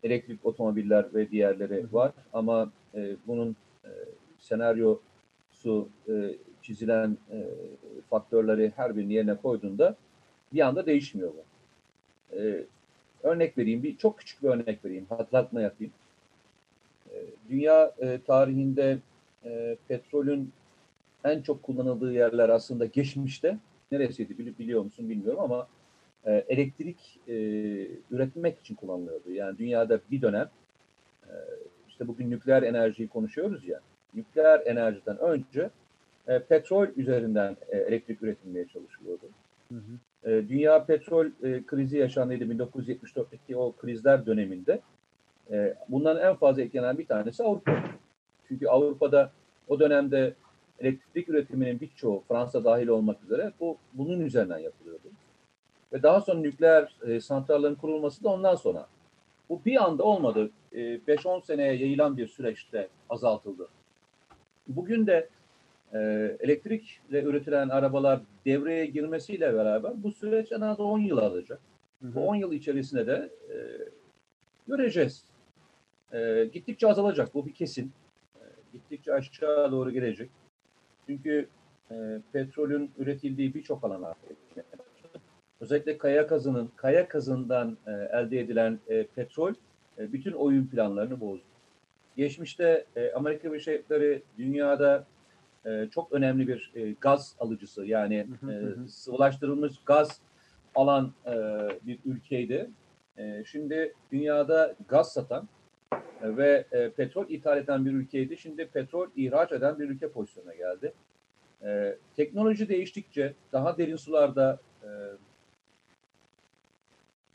elektrik 0.02 0.46
otomobiller 0.46 1.14
ve 1.14 1.30
diğerleri 1.30 1.86
var 1.92 2.12
ama 2.32 2.70
e, 2.94 3.16
bunun 3.26 3.56
e, 3.84 3.90
senaryosu 4.38 5.88
e, 6.08 6.34
çizilen 6.62 7.18
e, 7.32 7.36
faktörleri 8.10 8.72
her 8.76 8.96
birini 8.96 9.12
yerine 9.12 9.34
koyduğunda 9.34 9.96
bir 10.52 10.60
anda 10.60 10.86
değişmiyor 10.86 11.30
bu. 11.30 11.44
E, 12.36 12.64
örnek 13.22 13.58
vereyim, 13.58 13.82
bir 13.82 13.96
çok 13.96 14.18
küçük 14.18 14.42
bir 14.42 14.48
örnek 14.48 14.84
vereyim, 14.84 15.06
hatırlatma 15.08 15.60
yapayım. 15.60 15.92
E, 17.10 17.16
dünya 17.50 17.94
e, 17.98 18.18
tarihinde 18.26 18.98
e, 19.48 19.76
petrolün 19.88 20.52
en 21.24 21.42
çok 21.42 21.62
kullanıldığı 21.62 22.12
yerler 22.12 22.48
aslında 22.48 22.86
geçmişte 22.86 23.58
neresiydi 23.92 24.32
bili- 24.32 24.58
biliyor 24.58 24.82
musun 24.82 25.08
bilmiyorum 25.08 25.40
ama 25.40 25.68
e, 26.24 26.44
elektrik 26.48 27.20
e, 27.28 27.34
üretmek 28.10 28.58
için 28.58 28.74
kullanılıyordu. 28.74 29.32
Yani 29.32 29.58
dünyada 29.58 30.00
bir 30.10 30.22
dönem 30.22 30.50
e, 31.24 31.32
işte 31.88 32.08
bugün 32.08 32.30
nükleer 32.30 32.62
enerjiyi 32.62 33.08
konuşuyoruz 33.08 33.68
ya 33.68 33.80
nükleer 34.14 34.60
enerjiden 34.66 35.18
önce 35.18 35.70
e, 36.28 36.38
petrol 36.38 36.86
üzerinden 36.96 37.56
e, 37.68 37.78
elektrik 37.78 38.22
üretilmeye 38.22 38.66
çalışılıyordu. 38.68 39.26
Hı 39.68 39.74
hı. 39.74 40.30
E, 40.30 40.48
dünya 40.48 40.84
petrol 40.84 41.26
e, 41.42 41.66
krizi 41.66 41.98
yaşandıydı 41.98 42.44
1974'teki 42.44 43.56
o 43.56 43.72
krizler 43.72 44.26
döneminde. 44.26 44.80
E, 45.50 45.74
bunların 45.88 46.30
en 46.30 46.36
fazla 46.36 46.62
etkilenen 46.62 46.98
bir 46.98 47.06
tanesi 47.06 47.42
Avrupa. 47.42 47.84
Çünkü 48.48 48.68
Avrupa'da 48.68 49.30
o 49.68 49.80
dönemde 49.80 50.34
elektrik 50.78 51.28
üretiminin 51.28 51.80
birçoğu 51.80 52.22
Fransa 52.28 52.64
dahil 52.64 52.88
olmak 52.88 53.24
üzere 53.24 53.52
bu 53.60 53.76
bunun 53.92 54.20
üzerinden 54.20 54.58
yapılıyordu. 54.58 55.08
Ve 55.92 56.02
daha 56.02 56.20
sonra 56.20 56.38
nükleer 56.38 56.96
e, 57.06 57.20
santrallerin 57.20 57.74
kurulması 57.74 58.24
da 58.24 58.28
ondan 58.28 58.54
sonra. 58.54 58.86
Bu 59.48 59.60
bir 59.64 59.84
anda 59.84 60.02
olmadı. 60.02 60.50
E, 60.72 60.78
5-10 60.78 61.44
seneye 61.46 61.74
yayılan 61.74 62.16
bir 62.16 62.26
süreçte 62.26 62.88
azaltıldı. 63.10 63.68
Bugün 64.68 65.06
de 65.06 65.28
e, 65.92 65.98
elektrikle 66.40 67.22
üretilen 67.22 67.68
arabalar 67.68 68.20
devreye 68.46 68.86
girmesiyle 68.86 69.54
beraber 69.54 70.02
bu 70.02 70.12
süreç 70.12 70.52
en 70.52 70.60
az 70.60 70.80
10 70.80 70.98
yıl 70.98 71.18
alacak. 71.18 71.60
Hı 72.02 72.14
Bu 72.14 72.20
hı. 72.20 72.24
10 72.24 72.34
yıl 72.34 72.52
içerisinde 72.52 73.06
de 73.06 73.30
e, 73.50 73.56
göreceğiz. 74.68 75.24
E, 76.12 76.48
gittikçe 76.52 76.86
azalacak. 76.88 77.34
Bu 77.34 77.46
bir 77.46 77.54
kesin. 77.54 77.92
Gittikçe 78.72 79.14
aşağı 79.14 79.72
doğru 79.72 79.90
gelecek. 79.90 80.30
Çünkü 81.06 81.48
e, 81.90 81.94
petrolün 82.32 82.90
üretildiği 82.98 83.54
birçok 83.54 83.84
alan 83.84 84.02
artık. 84.02 84.36
Özellikle 85.60 85.98
kaya 85.98 86.26
kazının, 86.26 86.70
kaya 86.76 87.08
kazından 87.08 87.78
e, 87.86 87.90
elde 87.90 88.40
edilen 88.40 88.78
e, 88.88 89.06
petrol 89.06 89.54
e, 89.98 90.12
bütün 90.12 90.32
oyun 90.32 90.66
planlarını 90.66 91.20
bozdu. 91.20 91.44
Geçmişte 92.16 92.84
e, 92.96 93.12
Amerika 93.12 93.52
Birleşik 93.52 93.66
Devletleri 93.66 94.22
dünyada 94.38 95.06
e, 95.66 95.88
çok 95.90 96.12
önemli 96.12 96.48
bir 96.48 96.72
e, 96.74 96.94
gaz 97.00 97.36
alıcısı 97.40 97.86
yani 97.86 98.26
e, 98.50 98.88
sıvılaştırılmış 98.88 99.72
gaz 99.86 100.20
alan 100.74 101.12
e, 101.26 101.32
bir 101.86 101.98
ülkeydi. 102.04 102.70
E, 103.16 103.44
şimdi 103.44 103.94
dünyada 104.12 104.74
gaz 104.88 105.12
satan 105.12 105.48
ve 106.22 106.66
e, 106.72 106.90
petrol 106.90 107.28
ithal 107.28 107.58
eden 107.58 107.86
bir 107.86 107.92
ülkeydi. 107.92 108.36
Şimdi 108.36 108.66
petrol 108.66 109.08
ihraç 109.16 109.52
eden 109.52 109.78
bir 109.78 109.88
ülke 109.88 110.08
pozisyonuna 110.08 110.54
geldi. 110.54 110.92
E, 111.62 111.96
teknoloji 112.16 112.68
değiştikçe 112.68 113.34
daha 113.52 113.78
derin 113.78 113.96
sularda 113.96 114.58
e, 114.82 114.88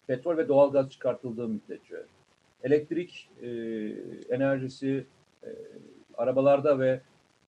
petrol 0.08 0.38
ve 0.38 0.48
doğal 0.48 0.72
gaz 0.72 0.90
çıkartıldığı 0.90 1.48
müddetçe 1.48 2.04
elektrik 2.64 3.30
e, 3.42 3.48
enerjisi 4.30 5.06
e, 5.44 5.50
arabalarda 6.18 6.80
ve 6.80 7.02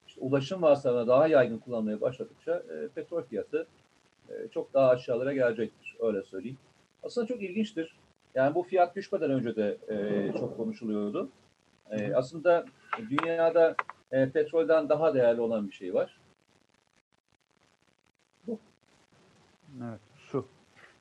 işte 0.08 0.22
ulaşım 0.22 0.62
vasıtalarına 0.62 1.08
daha 1.08 1.28
yaygın 1.28 1.58
kullanmaya 1.58 2.02
başladıkça 2.02 2.64
e, 2.70 2.88
petrol 2.96 3.22
fiyatı 3.22 3.68
e, 4.30 4.34
çok 4.54 4.74
daha 4.74 4.90
aşağılara 4.90 5.34
gelecektir. 5.34 5.96
Öyle 6.00 6.24
söyleyeyim. 6.24 6.58
Aslında 7.04 7.28
çok 7.28 7.42
ilginçtir. 7.44 7.96
Yani 8.36 8.56
bu 8.56 8.64
fiyat 8.64 8.96
düşmeden 8.96 9.32
önce 9.32 9.56
de 9.56 9.78
e, 9.88 10.32
çok 10.40 10.58
konuşuluyordu. 10.58 11.30
E, 11.90 12.14
aslında 12.14 12.66
dünyada 13.10 13.76
e, 14.12 14.30
petrolden 14.30 14.90
daha 14.90 15.14
değerli 15.14 15.42
olan 15.42 15.68
bir 15.68 15.74
şey 15.74 15.94
var. 15.94 16.20
Evet, 19.82 20.00
su. 20.18 20.48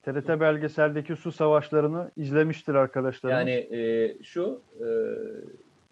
TRT 0.02 0.28
belgeseldeki 0.28 1.16
su 1.16 1.32
savaşlarını 1.32 2.10
izlemiştir 2.16 2.74
arkadaşlar. 2.74 3.30
Yani 3.30 3.50
e, 3.50 4.16
şu, 4.22 4.60
e, 4.80 4.86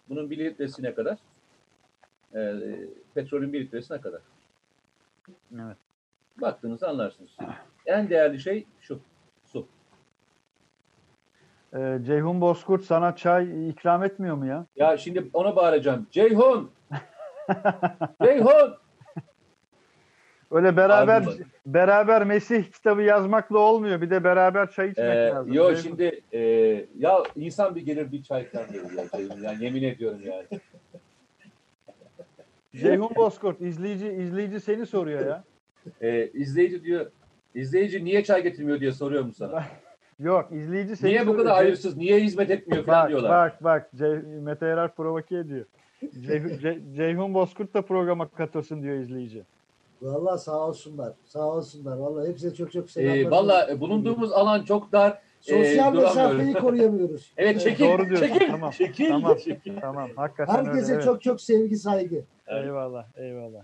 bunun 0.09 0.29
bir 0.29 0.37
litresi 0.37 0.83
ne 0.83 0.93
kadar? 0.95 1.17
E, 2.35 2.59
petrolün 3.13 3.53
bir 3.53 3.61
litresi 3.61 3.93
ne 3.93 4.01
kadar? 4.01 4.21
Evet. 5.55 5.77
Baktığınızda 6.41 6.89
anlarsınız. 6.89 7.37
En 7.85 8.09
değerli 8.09 8.39
şey 8.39 8.65
şu. 8.81 8.99
Ee, 11.75 11.99
Ceyhun 12.05 12.41
Bozkurt 12.41 12.83
sana 12.83 13.15
çay 13.15 13.69
ikram 13.69 14.03
etmiyor 14.03 14.35
mu 14.35 14.45
ya? 14.45 14.65
Ya 14.75 14.97
şimdi 14.97 15.29
ona 15.33 15.55
bağıracağım. 15.55 16.07
Ceyhun! 16.11 16.71
Ceyhun! 18.23 18.73
Öyle 20.51 20.77
beraber 20.77 21.21
Abi 21.21 21.27
beraber 21.65 22.23
Mesih 22.23 22.63
kitabı 22.71 23.01
yazmakla 23.01 23.59
olmuyor. 23.59 24.01
Bir 24.01 24.09
de 24.09 24.23
beraber 24.23 24.71
çay 24.71 24.89
içmek 24.89 25.07
Ee, 25.17 25.29
lazım. 25.29 25.53
yo 25.53 25.71
Ceyhun- 25.71 25.81
şimdi 25.81 26.21
e, 26.33 26.39
ya 26.97 27.23
insan 27.35 27.75
bir 27.75 27.81
gelir 27.81 28.11
bir 28.11 28.23
çay 28.23 28.41
ikram 28.43 28.63
ya 28.97 29.05
Ceyhun. 29.15 29.41
Yani 29.41 29.63
yemin 29.63 29.83
ediyorum 29.83 30.19
yani. 30.25 30.45
Ceyhun 32.81 33.15
Bozkurt 33.15 33.61
izleyici 33.61 34.07
izleyici 34.09 34.59
seni 34.59 34.85
soruyor 34.85 35.25
ya. 35.27 35.43
E, 36.01 36.27
izleyici 36.27 36.83
diyor, 36.83 37.05
izleyici 37.55 38.05
niye 38.05 38.23
çay 38.23 38.43
getirmiyor 38.43 38.79
diye 38.79 38.91
soruyor 38.91 39.23
mu 39.23 39.33
sana? 39.33 39.63
Yok 40.23 40.51
izleyici 40.51 40.95
seni 40.95 41.09
Niye 41.09 41.27
bu 41.27 41.37
kadar 41.37 41.53
hayırsız, 41.53 41.97
niye 41.97 42.19
hizmet 42.19 42.49
etmiyor 42.51 42.85
falan 42.85 43.01
Bak 43.03 43.09
diyorlar. 43.09 43.31
bak 43.31 43.63
bak 43.63 43.89
Cey- 43.95 44.41
Mete 44.41 44.65
Yarar 44.65 44.95
provoke 44.95 45.37
ediyor. 45.37 45.65
Ceyhun, 46.27 46.49
Ce- 46.49 46.95
Ceyhun 46.95 47.33
Bozkurt 47.33 47.73
da 47.73 47.81
programa 47.81 48.27
katılsın 48.29 48.83
diyor 48.83 48.95
izleyici. 48.95 49.43
Vallahi 50.01 50.39
sağ 50.39 50.67
olsunlar. 50.67 51.13
Sağ 51.25 51.47
olsunlar. 51.47 51.97
Vallahi 51.97 52.29
hepsine 52.29 52.53
çok 52.53 52.71
çok 52.71 52.89
selamlar. 52.89 53.17
E, 53.17 53.31
Valla 53.31 53.71
e, 53.71 53.79
bulunduğumuz 53.79 54.31
alan 54.31 54.63
çok 54.63 54.91
dar. 54.91 55.19
Sosyal 55.41 55.95
e, 55.97 55.99
mesafeyi 56.01 56.53
koruyamıyoruz. 56.53 57.33
Evet 57.37 57.61
çekil, 57.61 57.85
Doğru 57.85 58.05
diyorsun, 58.05 58.27
çekil, 58.27 58.47
tamam, 58.51 58.71
çekil, 58.71 59.09
tamam. 59.09 59.37
çekil. 59.37 59.79
Tamam 59.81 60.09
hakikaten 60.15 60.53
Herkese 60.53 60.81
öyle. 60.85 60.93
evet. 60.93 61.03
çok 61.03 61.21
çok 61.21 61.41
sevgi 61.41 61.77
saygı. 61.77 62.23
Eyvallah 62.47 63.05
eyvallah. 63.15 63.63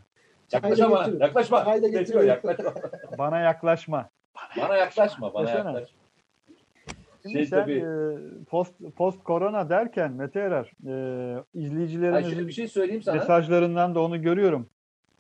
Yaklaşma 0.54 1.08
yaklaşma. 1.20 1.66
Da 1.66 1.88
Getiriyor, 1.88 2.24
yaklaşma. 2.24 2.74
Bana 3.18 3.40
yaklaşma. 3.40 4.10
Bana 4.58 4.76
yaklaşma, 4.76 5.34
bana 5.34 5.50
yaklaşma. 5.50 5.99
Şimdi 7.22 7.34
Şey 7.34 7.46
sen 7.46 7.62
tabii- 7.62 7.80
e, 7.80 8.44
post 8.50 8.74
post 8.96 9.24
korona 9.24 9.70
derken 9.70 10.12
Mete 10.12 10.40
Erer 10.40 10.72
e, 10.88 11.44
izleyicilerimizin 11.54 12.48
bir 12.48 12.54
şey 12.54 12.68
söyleyeyim 12.68 13.02
sana. 13.02 13.16
mesajlarından 13.16 13.96
da 13.96 14.00
onu 14.02 14.22
görüyorum. 14.22 14.70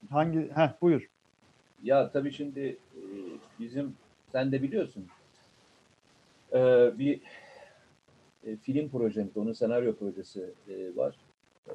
Hangi 0.09 0.51
heh 0.55 0.81
buyur. 0.81 1.09
Ya 1.83 2.11
tabii 2.11 2.31
şimdi 2.31 2.59
e, 2.95 3.03
bizim 3.59 3.95
sen 4.31 4.51
de 4.51 4.63
biliyorsun 4.63 5.07
e, 6.53 6.57
bir 6.99 7.21
e, 8.45 8.55
film 8.55 8.89
projemiz, 8.89 9.37
onun 9.37 9.53
senaryo 9.53 9.95
projesi 9.95 10.49
e, 10.69 10.95
var. 10.95 11.15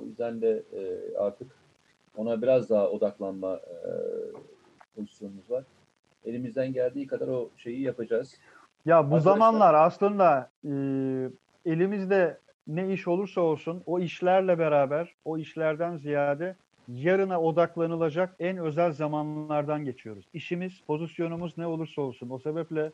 O 0.00 0.04
yüzden 0.06 0.40
de 0.42 0.62
e, 0.72 1.16
artık 1.18 1.50
ona 2.16 2.42
biraz 2.42 2.70
daha 2.70 2.90
odaklanma 2.90 3.56
e, 3.56 3.90
pozisyonumuz 4.96 5.50
var. 5.50 5.64
Elimizden 6.24 6.72
geldiği 6.72 7.06
kadar 7.06 7.28
o 7.28 7.50
şeyi 7.56 7.80
yapacağız. 7.80 8.38
Ya 8.86 8.96
bu 9.10 9.14
Arkadaşlar- 9.14 9.32
zamanlar 9.32 9.74
aslında 9.74 10.50
e, 10.64 10.70
elimizde 11.72 12.38
ne 12.66 12.92
iş 12.92 13.08
olursa 13.08 13.40
olsun 13.40 13.82
o 13.86 14.00
işlerle 14.00 14.58
beraber 14.58 15.14
o 15.24 15.38
işlerden 15.38 15.96
ziyade 15.96 16.56
yarına 16.88 17.40
odaklanılacak 17.40 18.34
en 18.38 18.58
özel 18.58 18.92
zamanlardan 18.92 19.84
geçiyoruz. 19.84 20.24
İşimiz, 20.34 20.80
pozisyonumuz 20.86 21.58
ne 21.58 21.66
olursa 21.66 22.02
olsun. 22.02 22.30
O 22.30 22.38
sebeple 22.38 22.92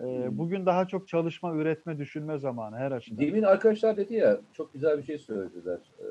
e, 0.00 0.38
bugün 0.38 0.66
daha 0.66 0.88
çok 0.88 1.08
çalışma, 1.08 1.54
üretme, 1.54 1.98
düşünme 1.98 2.38
zamanı 2.38 2.76
her 2.76 2.92
açıdan. 2.92 3.24
Demin 3.26 3.42
arkadaşlar 3.42 3.96
dedi 3.96 4.14
ya 4.14 4.38
çok 4.52 4.72
güzel 4.72 4.98
bir 4.98 5.02
şey 5.02 5.18
söylediler. 5.18 5.78
Ee, 6.00 6.04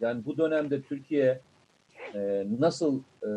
yani 0.00 0.24
bu 0.24 0.36
dönemde 0.36 0.82
Türkiye 0.82 1.40
e, 2.14 2.46
nasıl 2.60 3.00
e, 3.22 3.30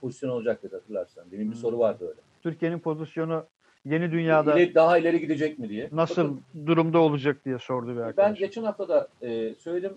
pozisyon 0.00 0.30
olacak 0.30 0.62
dedi 0.62 0.74
hatırlarsan. 0.74 1.24
Demin 1.30 1.46
bir 1.46 1.52
Hmm. 1.54 1.60
soru 1.60 1.78
vardı 1.78 2.04
öyle. 2.08 2.20
Türkiye'nin 2.42 2.78
pozisyonu 2.78 3.44
yeni 3.84 4.12
dünyada 4.12 4.52
İleri- 4.60 4.74
daha 4.74 4.98
ileri 4.98 5.20
gidecek 5.20 5.58
mi 5.58 5.68
diye. 5.68 5.88
nasıl 5.92 6.22
Bakın, 6.24 6.42
durumda 6.66 6.98
olacak 6.98 7.44
diye 7.44 7.58
sordu 7.58 7.90
bir 7.92 7.96
ben 7.96 8.02
arkadaş. 8.02 8.38
geçen 8.38 8.62
hafta 8.64 8.88
da 8.88 9.08
e, 9.22 9.54
söyledim. 9.54 9.96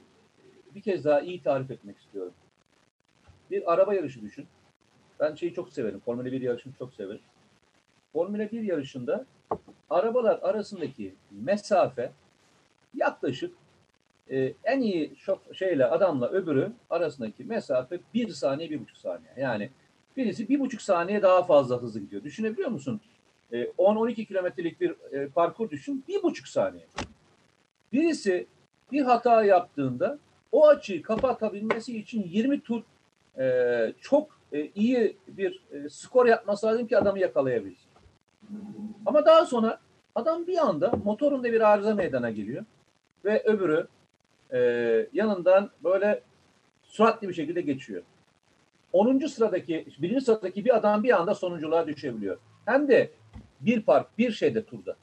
Bir 0.76 0.82
kez 0.82 1.06
daha 1.06 1.22
iyi 1.22 1.42
tarif 1.44 1.72
etmek 1.72 1.98
istiyorum. 1.98 2.34
Bir 3.52 3.74
araba 3.74 3.94
yarışı 3.94 4.22
düşün. 4.22 4.46
Ben 5.20 5.36
şeyi 5.36 5.54
çok 5.54 5.74
severim. 5.74 6.00
Formula 6.00 6.26
1 6.26 6.42
yarışını 6.42 6.74
çok 6.80 6.94
severim. 6.94 7.22
Formula 8.14 8.52
1 8.52 8.62
yarışında 8.62 9.26
arabalar 9.90 10.40
arasındaki 10.42 11.16
mesafe 11.32 12.12
yaklaşık 12.96 13.54
e, 14.32 14.54
en 14.64 14.82
iyi 14.82 15.14
şok, 15.18 15.42
şeyle 15.54 15.86
adamla 15.86 16.30
öbürü 16.30 16.72
arasındaki 16.90 17.44
mesafe 17.44 18.00
bir 18.14 18.30
saniye, 18.30 18.70
bir 18.70 18.80
buçuk 18.82 18.98
saniye. 18.98 19.30
Yani 19.38 19.70
birisi 20.18 20.50
bir 20.50 20.60
buçuk 20.60 20.82
saniye 20.82 21.22
daha 21.22 21.44
fazla 21.44 21.82
hızlı 21.82 22.00
gidiyor. 22.00 22.24
Düşünebiliyor 22.24 22.70
musun? 22.70 23.02
E, 23.52 23.64
10-12 23.64 24.26
kilometrelik 24.26 24.82
bir 24.82 24.96
e, 25.12 25.28
parkur 25.28 25.70
düşün. 25.70 26.04
Bir 26.08 26.24
buçuk 26.24 26.48
saniye. 26.48 26.86
Birisi 27.94 28.48
bir 28.92 29.02
hata 29.02 29.44
yaptığında 29.44 30.20
o 30.52 30.68
açıyı 30.68 31.02
kapatabilmesi 31.02 31.98
için 31.98 32.24
20 32.24 32.62
tur 32.62 32.84
e, 33.38 33.94
çok 34.02 34.40
e, 34.54 34.66
iyi 34.76 35.18
bir 35.28 35.64
e, 35.72 35.90
skor 35.90 36.26
yapması 36.26 36.68
lazım 36.68 36.88
ki 36.88 36.98
adamı 36.98 37.20
yakalayabilsin. 37.20 37.90
Ama 39.06 39.26
daha 39.26 39.46
sonra 39.46 39.80
adam 40.16 40.48
bir 40.48 40.58
anda 40.58 40.92
motorunda 41.04 41.52
bir 41.52 41.62
arıza 41.62 41.96
meydana 41.96 42.30
geliyor 42.30 42.66
ve 43.26 43.44
öbürü 43.44 43.88
e, 44.54 44.60
yanından 45.14 45.70
böyle 45.84 46.22
süratli 46.84 47.30
bir 47.30 47.34
şekilde 47.34 47.62
geçiyor. 47.62 48.04
10. 48.94 49.20
sıradaki, 49.20 49.86
birinci 50.00 50.26
sıradaki 50.26 50.66
bir 50.66 50.76
adam 50.76 51.04
bir 51.04 51.16
anda 51.16 51.36
sonunculuğa 51.36 51.88
düşebiliyor. 51.88 52.38
hem 52.66 52.88
de 52.88 53.12
bir 53.62 53.82
park, 53.82 54.18
bir 54.18 54.32
şeyde 54.32 54.66
turda. 54.66 54.96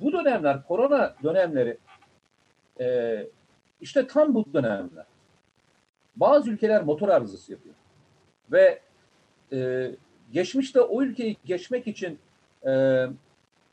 Bu 0.00 0.12
dönemler, 0.12 0.62
korona 0.64 1.14
dönemleri 1.22 1.78
e, 2.80 3.26
işte 3.80 4.06
tam 4.06 4.34
bu 4.34 4.44
dönemler. 4.54 5.06
Bazı 6.16 6.50
ülkeler 6.50 6.82
motor 6.82 7.08
arızası 7.08 7.52
yapıyor. 7.52 7.74
Ve 8.52 8.80
e, 9.52 9.90
geçmişte 10.32 10.80
o 10.80 11.02
ülkeyi 11.02 11.36
geçmek 11.44 11.86
için 11.86 12.18
e, 12.66 13.04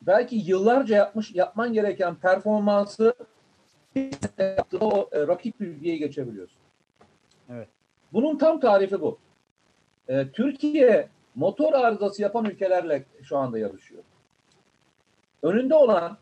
belki 0.02 0.36
yıllarca 0.36 0.96
yapmış 0.96 1.34
yapman 1.34 1.72
gereken 1.72 2.14
performansı 2.14 3.14
o 4.80 5.08
e, 5.12 5.26
rakip 5.26 5.60
ülkeye 5.60 5.96
geçebiliyorsun. 5.96 6.58
Evet. 7.50 7.68
Bunun 8.12 8.38
tam 8.38 8.60
tarifi 8.60 9.00
bu. 9.00 9.18
E, 10.08 10.28
Türkiye 10.28 11.08
motor 11.36 11.72
arızası 11.72 12.22
yapan 12.22 12.44
ülkelerle 12.44 13.04
şu 13.22 13.38
anda 13.38 13.58
yarışıyor. 13.58 14.02
Önünde 15.42 15.74
olan 15.74 16.16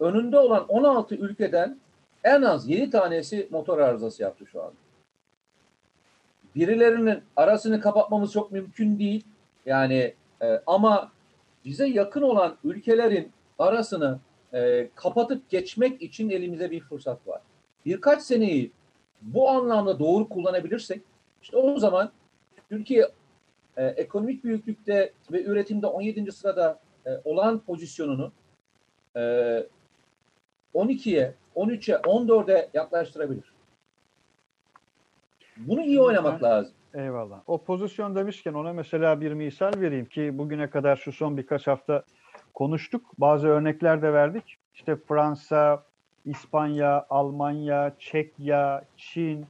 önünde 0.00 0.38
olan 0.38 0.68
16 0.68 1.14
ülkeden 1.14 1.78
en 2.24 2.42
az 2.42 2.68
7 2.68 2.90
tanesi 2.90 3.48
motor 3.50 3.78
arızası 3.78 4.22
yaptı 4.22 4.46
şu 4.46 4.62
anda. 4.62 4.74
Birilerinin 6.54 7.22
arasını 7.36 7.80
kapatmamız 7.80 8.32
çok 8.32 8.52
mümkün 8.52 8.98
değil. 8.98 9.24
Yani 9.66 10.14
e, 10.42 10.62
ama 10.66 11.12
bize 11.64 11.88
yakın 11.88 12.22
olan 12.22 12.56
ülkelerin 12.64 13.32
arasını 13.58 14.18
e, 14.54 14.88
kapatıp 14.94 15.50
geçmek 15.50 16.02
için 16.02 16.30
elimize 16.30 16.70
bir 16.70 16.80
fırsat 16.80 17.28
var. 17.28 17.40
Birkaç 17.86 18.22
seneyi 18.22 18.70
bu 19.22 19.50
anlamda 19.50 19.98
doğru 19.98 20.28
kullanabilirsek 20.28 21.02
işte 21.42 21.56
o 21.56 21.78
zaman 21.78 22.10
Türkiye 22.68 23.08
e, 23.76 23.86
ekonomik 23.86 24.44
büyüklükte 24.44 25.12
ve 25.32 25.44
üretimde 25.44 25.86
17. 25.86 26.32
sırada 26.32 26.80
e, 27.06 27.10
olan 27.24 27.58
pozisyonunu 27.58 28.32
e, 29.16 29.20
12'ye, 30.74 31.34
13'e, 31.56 31.94
14'e 31.94 32.68
yaklaştırabilir. 32.74 33.52
Bunu 35.56 35.82
iyi 35.82 36.00
oynamak 36.00 36.42
lazım. 36.42 36.74
Eyvallah. 36.94 37.40
O 37.46 37.58
pozisyon 37.58 38.16
demişken 38.16 38.54
ona 38.54 38.72
mesela 38.72 39.20
bir 39.20 39.32
misal 39.32 39.72
vereyim 39.80 40.06
ki 40.06 40.38
bugüne 40.38 40.70
kadar 40.70 40.96
şu 40.96 41.12
son 41.12 41.36
birkaç 41.36 41.66
hafta 41.66 42.02
konuştuk. 42.54 43.04
Bazı 43.18 43.48
örnekler 43.48 44.02
de 44.02 44.12
verdik. 44.12 44.56
İşte 44.74 44.96
Fransa, 44.96 45.84
İspanya, 46.24 47.06
Almanya, 47.10 47.94
Çekya, 47.98 48.84
Çin, 48.96 49.46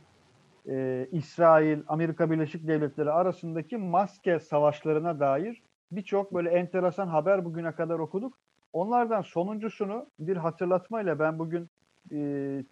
e, 0.68 1.08
İsrail, 1.12 1.78
Amerika 1.88 2.30
Birleşik 2.30 2.68
Devletleri 2.68 3.10
arasındaki 3.10 3.76
maske 3.76 4.40
savaşlarına 4.40 5.20
dair 5.20 5.62
birçok 5.92 6.34
böyle 6.34 6.50
enteresan 6.50 7.08
haber 7.08 7.44
bugüne 7.44 7.72
kadar 7.72 7.98
okuduk. 7.98 8.38
Onlardan 8.72 9.22
sonuncusunu 9.22 10.06
bir 10.18 10.36
hatırlatmayla 10.36 11.18
ben 11.18 11.38
bugün 11.38 11.70
e, 12.10 12.16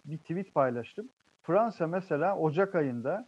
bir 0.05 0.17
tweet 0.17 0.53
paylaştım. 0.53 1.09
Fransa 1.43 1.87
mesela 1.87 2.37
Ocak 2.37 2.75
ayında 2.75 3.27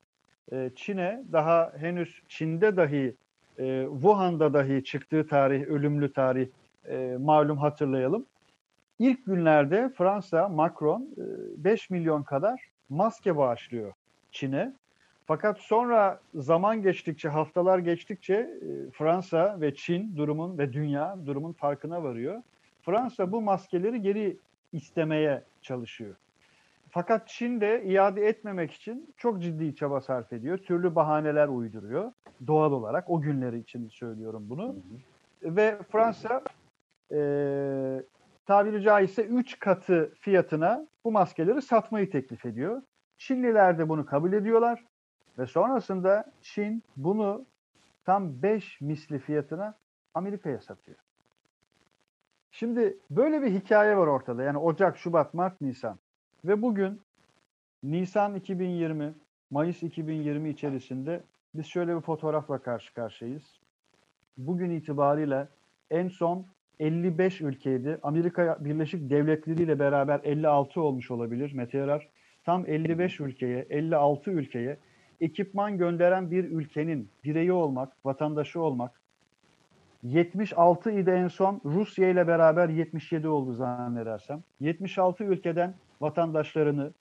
e, 0.51 0.71
Çin'e 0.75 1.23
daha 1.31 1.73
henüz 1.77 2.21
Çin'de 2.27 2.77
dahi 2.77 3.15
e, 3.59 3.87
Wuhan'da 3.91 4.53
dahi 4.53 4.83
çıktığı 4.83 5.27
tarih, 5.27 5.67
ölümlü 5.67 6.13
tarih 6.13 6.47
e, 6.87 7.17
malum 7.19 7.57
hatırlayalım. 7.57 8.25
İlk 8.99 9.25
günlerde 9.25 9.89
Fransa, 9.97 10.49
Macron 10.49 11.01
e, 11.01 11.23
5 11.63 11.89
milyon 11.89 12.23
kadar 12.23 12.69
maske 12.89 13.37
bağışlıyor 13.37 13.93
Çin'e. 14.33 14.73
Fakat 15.25 15.59
sonra 15.59 16.19
zaman 16.35 16.81
geçtikçe, 16.81 17.29
haftalar 17.29 17.79
geçtikçe 17.79 18.33
e, 18.33 18.91
Fransa 18.91 19.61
ve 19.61 19.75
Çin 19.75 20.17
durumun 20.17 20.57
ve 20.57 20.73
dünya 20.73 21.17
durumun 21.25 21.53
farkına 21.53 22.03
varıyor. 22.03 22.41
Fransa 22.81 23.31
bu 23.31 23.41
maskeleri 23.41 24.01
geri 24.01 24.37
istemeye 24.73 25.43
çalışıyor. 25.61 26.15
Fakat 26.89 27.27
Çin 27.27 27.61
de 27.61 27.83
iade 27.85 28.27
etmemek 28.27 28.71
için 28.71 29.13
çok 29.17 29.41
ciddi 29.41 29.75
çaba 29.75 30.01
sarf 30.01 30.33
ediyor. 30.33 30.57
Türlü 30.57 30.95
bahaneler 30.95 31.47
uyduruyor. 31.47 32.11
Doğal 32.47 32.71
olarak 32.71 33.09
o 33.09 33.21
günleri 33.21 33.59
için 33.59 33.89
söylüyorum 33.89 34.45
bunu. 34.49 34.67
Hı 34.67 35.47
hı. 35.47 35.55
Ve 35.55 35.77
Fransa 35.91 36.41
e, 37.11 37.19
tabiri 38.45 38.81
caizse 38.81 39.23
3 39.23 39.59
katı 39.59 40.13
fiyatına 40.19 40.87
bu 41.05 41.11
maskeleri 41.11 41.61
satmayı 41.61 42.09
teklif 42.09 42.45
ediyor. 42.45 42.81
Çinliler 43.27 43.77
de 43.77 43.89
bunu 43.89 44.05
kabul 44.05 44.33
ediyorlar. 44.33 44.85
Ve 45.39 45.45
sonrasında 45.45 46.31
Çin 46.41 46.83
bunu 46.97 47.45
tam 48.05 48.41
5 48.41 48.81
misli 48.81 49.19
fiyatına 49.19 49.77
Amerika'ya 50.13 50.59
satıyor. 50.59 50.97
Şimdi 52.51 52.97
böyle 53.09 53.41
bir 53.41 53.51
hikaye 53.51 53.97
var 53.97 54.07
ortada. 54.07 54.43
Yani 54.43 54.57
Ocak, 54.57 54.97
Şubat, 54.97 55.33
Mart, 55.33 55.61
Nisan. 55.61 55.99
Ve 56.45 56.61
bugün 56.61 57.01
Nisan 57.83 58.35
2020, 58.35 59.13
Mayıs 59.51 59.83
2020 59.83 60.49
içerisinde 60.49 61.23
biz 61.55 61.65
şöyle 61.65 61.95
bir 61.95 62.01
fotoğrafla 62.01 62.57
karşı 62.57 62.93
karşıyayız. 62.93 63.59
Bugün 64.37 64.69
itibariyle 64.69 65.47
en 65.91 66.07
son 66.07 66.45
55 66.79 67.41
ülkeydi. 67.41 67.99
Amerika 68.03 68.57
Birleşik 68.59 69.09
Devletleri 69.09 69.63
ile 69.63 69.79
beraber 69.79 70.19
56 70.23 70.81
olmuş 70.81 71.11
olabilir 71.11 71.53
Meteorar. 71.53 72.09
Tam 72.43 72.65
55 72.67 73.19
ülkeye, 73.19 73.65
56 73.69 74.31
ülkeye 74.31 74.77
ekipman 75.21 75.77
gönderen 75.77 76.31
bir 76.31 76.43
ülkenin 76.43 77.09
bireyi 77.23 77.53
olmak, 77.53 78.05
vatandaşı 78.05 78.61
olmak, 78.61 79.01
76 80.03 80.91
idi 80.91 81.09
en 81.09 81.27
son 81.27 81.61
Rusya 81.65 82.09
ile 82.09 82.27
beraber 82.27 82.69
77 82.69 83.27
oldu 83.27 83.53
zannedersem. 83.53 84.43
76 84.59 85.23
ülkeden 85.23 85.73
vatandaşlarını 86.01 86.91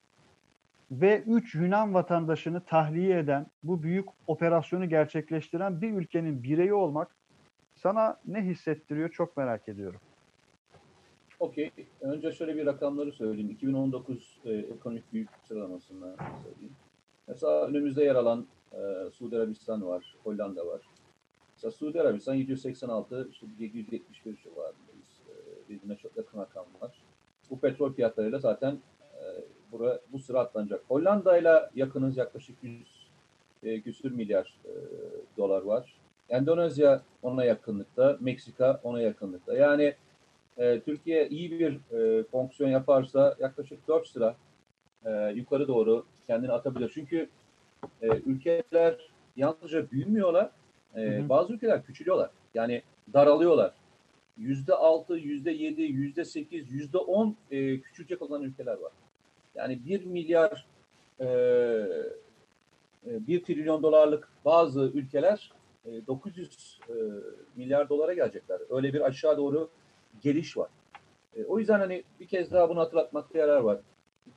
ve 0.90 1.22
3 1.26 1.54
Yunan 1.54 1.94
vatandaşını 1.94 2.60
tahliye 2.60 3.18
eden, 3.18 3.46
bu 3.62 3.82
büyük 3.82 4.08
operasyonu 4.26 4.88
gerçekleştiren 4.88 5.80
bir 5.80 5.92
ülkenin 5.92 6.42
bireyi 6.42 6.74
olmak 6.74 7.08
sana 7.74 8.20
ne 8.26 8.40
hissettiriyor 8.40 9.08
çok 9.08 9.36
merak 9.36 9.68
ediyorum. 9.68 10.00
Okey. 11.42 11.70
Önce 12.00 12.32
şöyle 12.32 12.56
bir 12.56 12.66
rakamları 12.66 13.12
söyleyeyim. 13.12 13.50
2019 13.50 14.38
e, 14.44 14.52
ekonomik 14.52 15.12
büyük 15.12 15.28
sıralamasını 15.48 16.16
söyleyeyim. 16.42 16.76
Mesela 17.28 17.66
önümüzde 17.66 18.04
yer 18.04 18.14
alan 18.14 18.46
e, 18.72 19.10
Suudi 19.12 19.36
Arabistan 19.36 19.86
var, 19.86 20.14
Hollanda 20.24 20.66
var. 20.66 20.80
Mesela 21.54 21.70
Suudi 21.70 22.00
Arabistan 22.00 22.34
786, 22.34 23.28
işte 23.32 23.46
771 23.58 24.36
civarındayız. 24.42 25.20
E, 25.28 25.68
birbirine 25.68 25.96
çok 25.96 26.16
yakın 26.16 26.38
rakamlar. 26.38 27.02
Bu 27.50 27.58
petrol 27.58 27.92
fiyatlarıyla 27.92 28.38
zaten 28.38 28.78
e, 29.00 29.22
bura, 29.72 30.00
bu 30.12 30.18
sıra 30.18 30.40
atlanacak. 30.40 30.84
Hollanda 30.88 31.38
ile 31.38 31.70
yakınız 31.74 32.16
yaklaşık 32.16 32.56
100 32.62 33.08
e, 33.62 33.80
küsür 33.80 34.12
milyar 34.12 34.58
e, 34.64 34.72
dolar 35.36 35.62
var. 35.62 35.96
Endonezya 36.28 37.02
ona 37.22 37.44
yakınlıkta, 37.44 38.16
Meksika 38.20 38.80
ona 38.82 39.00
yakınlıkta. 39.00 39.54
Yani 39.54 39.94
e, 40.58 40.80
Türkiye 40.80 41.28
iyi 41.28 41.50
bir 41.50 41.98
e, 41.98 42.24
fonksiyon 42.24 42.70
yaparsa 42.70 43.36
yaklaşık 43.40 43.88
4 43.88 44.06
sıra 44.06 44.36
e, 45.04 45.32
yukarı 45.34 45.68
doğru 45.68 46.06
kendini 46.26 46.52
atabilir. 46.52 46.90
Çünkü 46.94 47.28
e, 48.02 48.06
ülkeler 48.06 49.10
yalnızca 49.36 49.90
büyümüyorlar, 49.90 50.50
e, 50.94 51.00
hı 51.00 51.22
hı. 51.22 51.28
bazı 51.28 51.52
ülkeler 51.52 51.84
küçülüyorlar. 51.84 52.30
Yani 52.54 52.82
daralıyorlar. 53.12 53.72
Yüzde 54.38 54.74
altı, 54.74 55.14
yüzde 55.14 55.50
yedi, 55.50 55.82
yüzde 55.82 56.24
sekiz, 56.24 56.72
yüzde 56.72 56.98
on 56.98 57.36
e, 57.50 57.80
küçülecek 57.80 58.22
olan 58.22 58.42
ülkeler 58.42 58.76
var. 58.76 58.92
Yani 59.54 59.84
bir 59.84 60.04
milyar, 60.04 60.66
e, 61.20 61.26
bir 63.04 63.44
trilyon 63.44 63.82
dolarlık 63.82 64.28
bazı 64.44 64.80
ülkeler 64.80 65.52
900 66.06 66.80
e, 66.88 66.92
milyar 67.56 67.88
dolara 67.88 68.14
gelecekler. 68.14 68.60
Öyle 68.70 68.92
bir 68.92 69.00
aşağı 69.00 69.36
doğru 69.36 69.70
geliş 70.20 70.56
var. 70.56 70.70
E, 71.36 71.44
o 71.44 71.58
yüzden 71.58 71.80
hani 71.80 72.04
bir 72.20 72.26
kez 72.26 72.52
daha 72.52 72.68
bunu 72.68 72.80
hatırlatmakta 72.80 73.38
yarar 73.38 73.60
var. 73.60 73.80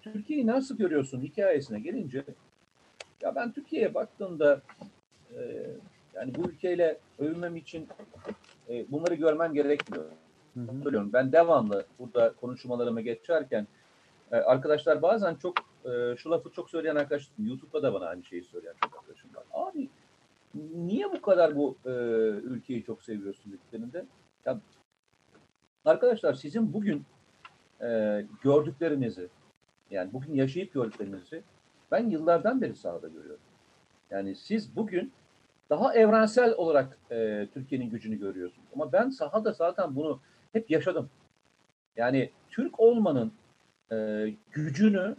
Türkiye'yi 0.01 0.47
nasıl 0.47 0.77
görüyorsun 0.77 1.21
hikayesine 1.21 1.79
gelince 1.79 2.23
ya 3.21 3.35
ben 3.35 3.51
Türkiye'ye 3.51 3.93
baktığımda 3.93 4.61
e, 5.35 5.65
yani 6.13 6.35
bu 6.35 6.49
ülkeyle 6.49 6.97
övünmem 7.19 7.55
için 7.55 7.87
e, 8.69 8.91
bunları 8.91 9.15
görmem 9.15 9.53
gerekmiyor. 9.53 10.05
Söylüyorum. 10.83 11.09
Ben 11.13 11.31
devamlı 11.31 11.85
burada 11.99 12.33
konuşmalarıma 12.33 13.01
geçerken 13.01 13.67
e, 14.31 14.35
arkadaşlar 14.35 15.01
bazen 15.01 15.35
çok 15.35 15.53
e, 15.85 16.15
şu 16.17 16.31
lafı 16.31 16.49
çok 16.49 16.69
söyleyen 16.69 16.95
arkadaşlar 16.95 17.33
YouTube'da 17.37 17.83
da 17.83 17.93
bana 17.93 18.05
aynı 18.05 18.23
şeyi 18.23 18.43
söyleyen 18.43 18.73
çok 18.83 18.99
arkadaşım 18.99 19.29
var. 19.35 19.43
Abi 19.51 19.89
niye 20.75 21.11
bu 21.11 21.21
kadar 21.21 21.55
bu 21.55 21.77
e, 21.85 21.89
ülkeyi 22.43 22.83
çok 22.83 23.03
seviyorsun 23.03 23.51
dediklerinde? 23.51 24.05
Ya, 24.45 24.59
arkadaşlar 25.85 26.33
sizin 26.33 26.73
bugün 26.73 27.05
e, 27.81 28.21
gördüklerinizi 28.43 29.27
yani 29.91 30.13
bugün 30.13 30.33
yaşayıp 30.33 30.73
gördüklerinizi 30.73 31.41
ben 31.91 32.09
yıllardan 32.09 32.61
beri 32.61 32.75
sahada 32.75 33.07
görüyorum. 33.07 33.41
Yani 34.11 34.35
siz 34.35 34.75
bugün 34.75 35.11
daha 35.69 35.93
evrensel 35.93 36.53
olarak 36.53 36.97
e, 37.11 37.47
Türkiye'nin 37.53 37.89
gücünü 37.89 38.19
görüyorsun. 38.19 38.63
Ama 38.75 38.91
ben 38.91 39.09
sahada 39.09 39.51
zaten 39.51 39.95
bunu 39.95 40.19
hep 40.53 40.71
yaşadım. 40.71 41.09
Yani 41.97 42.29
Türk 42.49 42.79
olmanın 42.79 43.31
e, 43.91 44.27
gücünü 44.51 45.15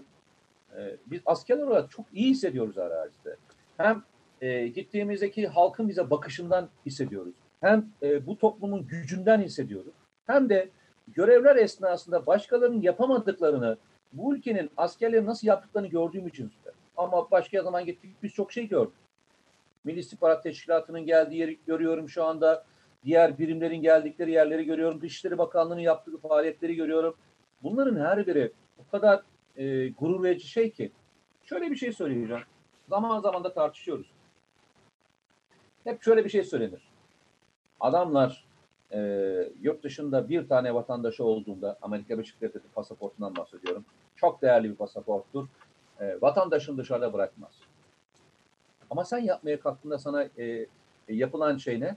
e, 0.76 0.96
biz 1.06 1.20
askerler 1.26 1.62
olarak 1.62 1.90
çok 1.90 2.06
iyi 2.12 2.30
hissediyoruz 2.30 2.78
arazide. 2.78 3.36
Hem 3.76 4.02
e, 4.40 4.68
gittiğimizdeki 4.68 5.46
halkın 5.46 5.88
bize 5.88 6.10
bakışından 6.10 6.68
hissediyoruz. 6.86 7.34
Hem 7.60 7.88
e, 8.02 8.26
bu 8.26 8.38
toplumun 8.38 8.86
gücünden 8.86 9.40
hissediyoruz. 9.40 9.94
Hem 10.26 10.48
de 10.48 10.68
görevler 11.08 11.56
esnasında 11.56 12.26
başkalarının 12.26 12.82
yapamadıklarını 12.82 13.76
bu 14.12 14.36
ülkenin 14.36 14.70
askerlerin 14.76 15.26
nasıl 15.26 15.46
yaptıklarını 15.46 15.88
gördüğüm 15.88 16.26
için 16.26 16.52
ama 16.96 17.30
başka 17.30 17.62
zaman 17.62 17.84
gittik 17.84 18.10
biz 18.22 18.32
çok 18.32 18.52
şey 18.52 18.68
gördük. 18.68 18.94
Milli 19.84 19.98
İstihbarat 19.98 20.42
Teşkilatı'nın 20.42 21.06
geldiği 21.06 21.36
yeri 21.36 21.58
görüyorum 21.66 22.08
şu 22.08 22.24
anda. 22.24 22.64
Diğer 23.04 23.38
birimlerin 23.38 23.82
geldikleri 23.82 24.32
yerleri 24.32 24.64
görüyorum. 24.64 25.00
Dışişleri 25.00 25.38
Bakanlığı'nın 25.38 25.80
yaptığı 25.80 26.16
faaliyetleri 26.16 26.74
görüyorum. 26.74 27.16
Bunların 27.62 28.04
her 28.04 28.26
biri 28.26 28.52
o 28.78 28.90
kadar 28.90 29.22
e, 29.56 29.88
gurur 29.88 30.22
verici 30.22 30.48
şey 30.48 30.70
ki. 30.70 30.92
Şöyle 31.44 31.70
bir 31.70 31.76
şey 31.76 31.92
söyleyeceğim. 31.92 32.42
Zaman 32.88 33.20
zaman 33.20 33.44
da 33.44 33.52
tartışıyoruz. 33.52 34.06
Hep 35.84 36.02
şöyle 36.02 36.24
bir 36.24 36.30
şey 36.30 36.44
söylenir. 36.44 36.88
Adamlar 37.80 38.45
e, 38.92 38.98
yurt 39.60 39.82
dışında 39.82 40.28
bir 40.28 40.48
tane 40.48 40.74
vatandaşı 40.74 41.24
olduğunda 41.24 41.78
Amerika 41.82 42.14
Birleşik 42.14 42.40
Devletleri 42.40 42.62
pasaportundan 42.74 43.36
bahsediyorum. 43.36 43.84
Çok 44.16 44.42
değerli 44.42 44.70
bir 44.70 44.74
pasaporttur. 44.74 45.48
E, 46.00 46.18
vatandaşını 46.22 46.78
dışarıda 46.78 47.12
bırakmaz. 47.12 47.52
Ama 48.90 49.04
sen 49.04 49.18
yapmaya 49.18 49.60
kalktığında 49.60 49.98
sana 49.98 50.22
e, 50.22 50.44
e, 50.44 50.66
yapılan 51.08 51.56
şey 51.56 51.80
ne? 51.80 51.96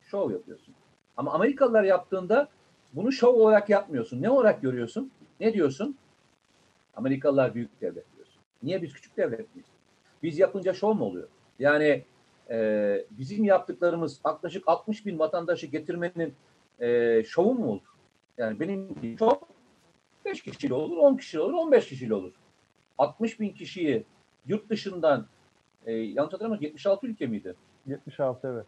Şov 0.00 0.30
yapıyorsun. 0.30 0.74
Ama 1.16 1.32
Amerikalılar 1.32 1.82
yaptığında 1.82 2.48
bunu 2.92 3.12
şov 3.12 3.34
olarak 3.34 3.68
yapmıyorsun. 3.68 4.22
Ne 4.22 4.30
olarak 4.30 4.62
görüyorsun? 4.62 5.10
Ne 5.40 5.52
diyorsun? 5.52 5.96
Amerikalılar 6.96 7.54
büyük 7.54 7.80
devlet 7.80 8.16
diyorsun. 8.16 8.40
Niye 8.62 8.82
biz 8.82 8.92
küçük 8.92 9.16
devlet 9.16 9.54
miyiz? 9.54 9.66
Biz 10.22 10.38
yapınca 10.38 10.74
şov 10.74 10.94
mu 10.94 11.04
oluyor? 11.04 11.28
Yani 11.58 12.04
e, 12.50 13.06
bizim 13.10 13.44
yaptıklarımız 13.44 14.20
yaklaşık 14.26 14.62
60 14.66 15.06
bin 15.06 15.18
vatandaşı 15.18 15.66
getirmenin 15.66 16.34
e, 16.80 17.22
şovu 17.24 17.54
mu 17.54 17.66
olur? 17.70 17.80
Yani 18.38 18.60
benim 18.60 19.16
şov 19.18 19.34
5 20.24 20.42
kişiyle 20.42 20.74
olur, 20.74 20.96
10 20.96 21.16
kişiyle 21.16 21.42
olur, 21.42 21.54
15 21.54 21.88
kişiyle 21.88 22.14
olur. 22.14 22.32
60 22.98 23.40
bin 23.40 23.50
kişiyi 23.50 24.04
yurt 24.46 24.70
dışından 24.70 25.26
e, 25.86 25.92
yanlış 25.92 26.32
hatırlamıyorum 26.32 26.64
76 26.64 27.06
ülke 27.06 27.26
miydi? 27.26 27.54
76 27.86 28.48
evet. 28.48 28.66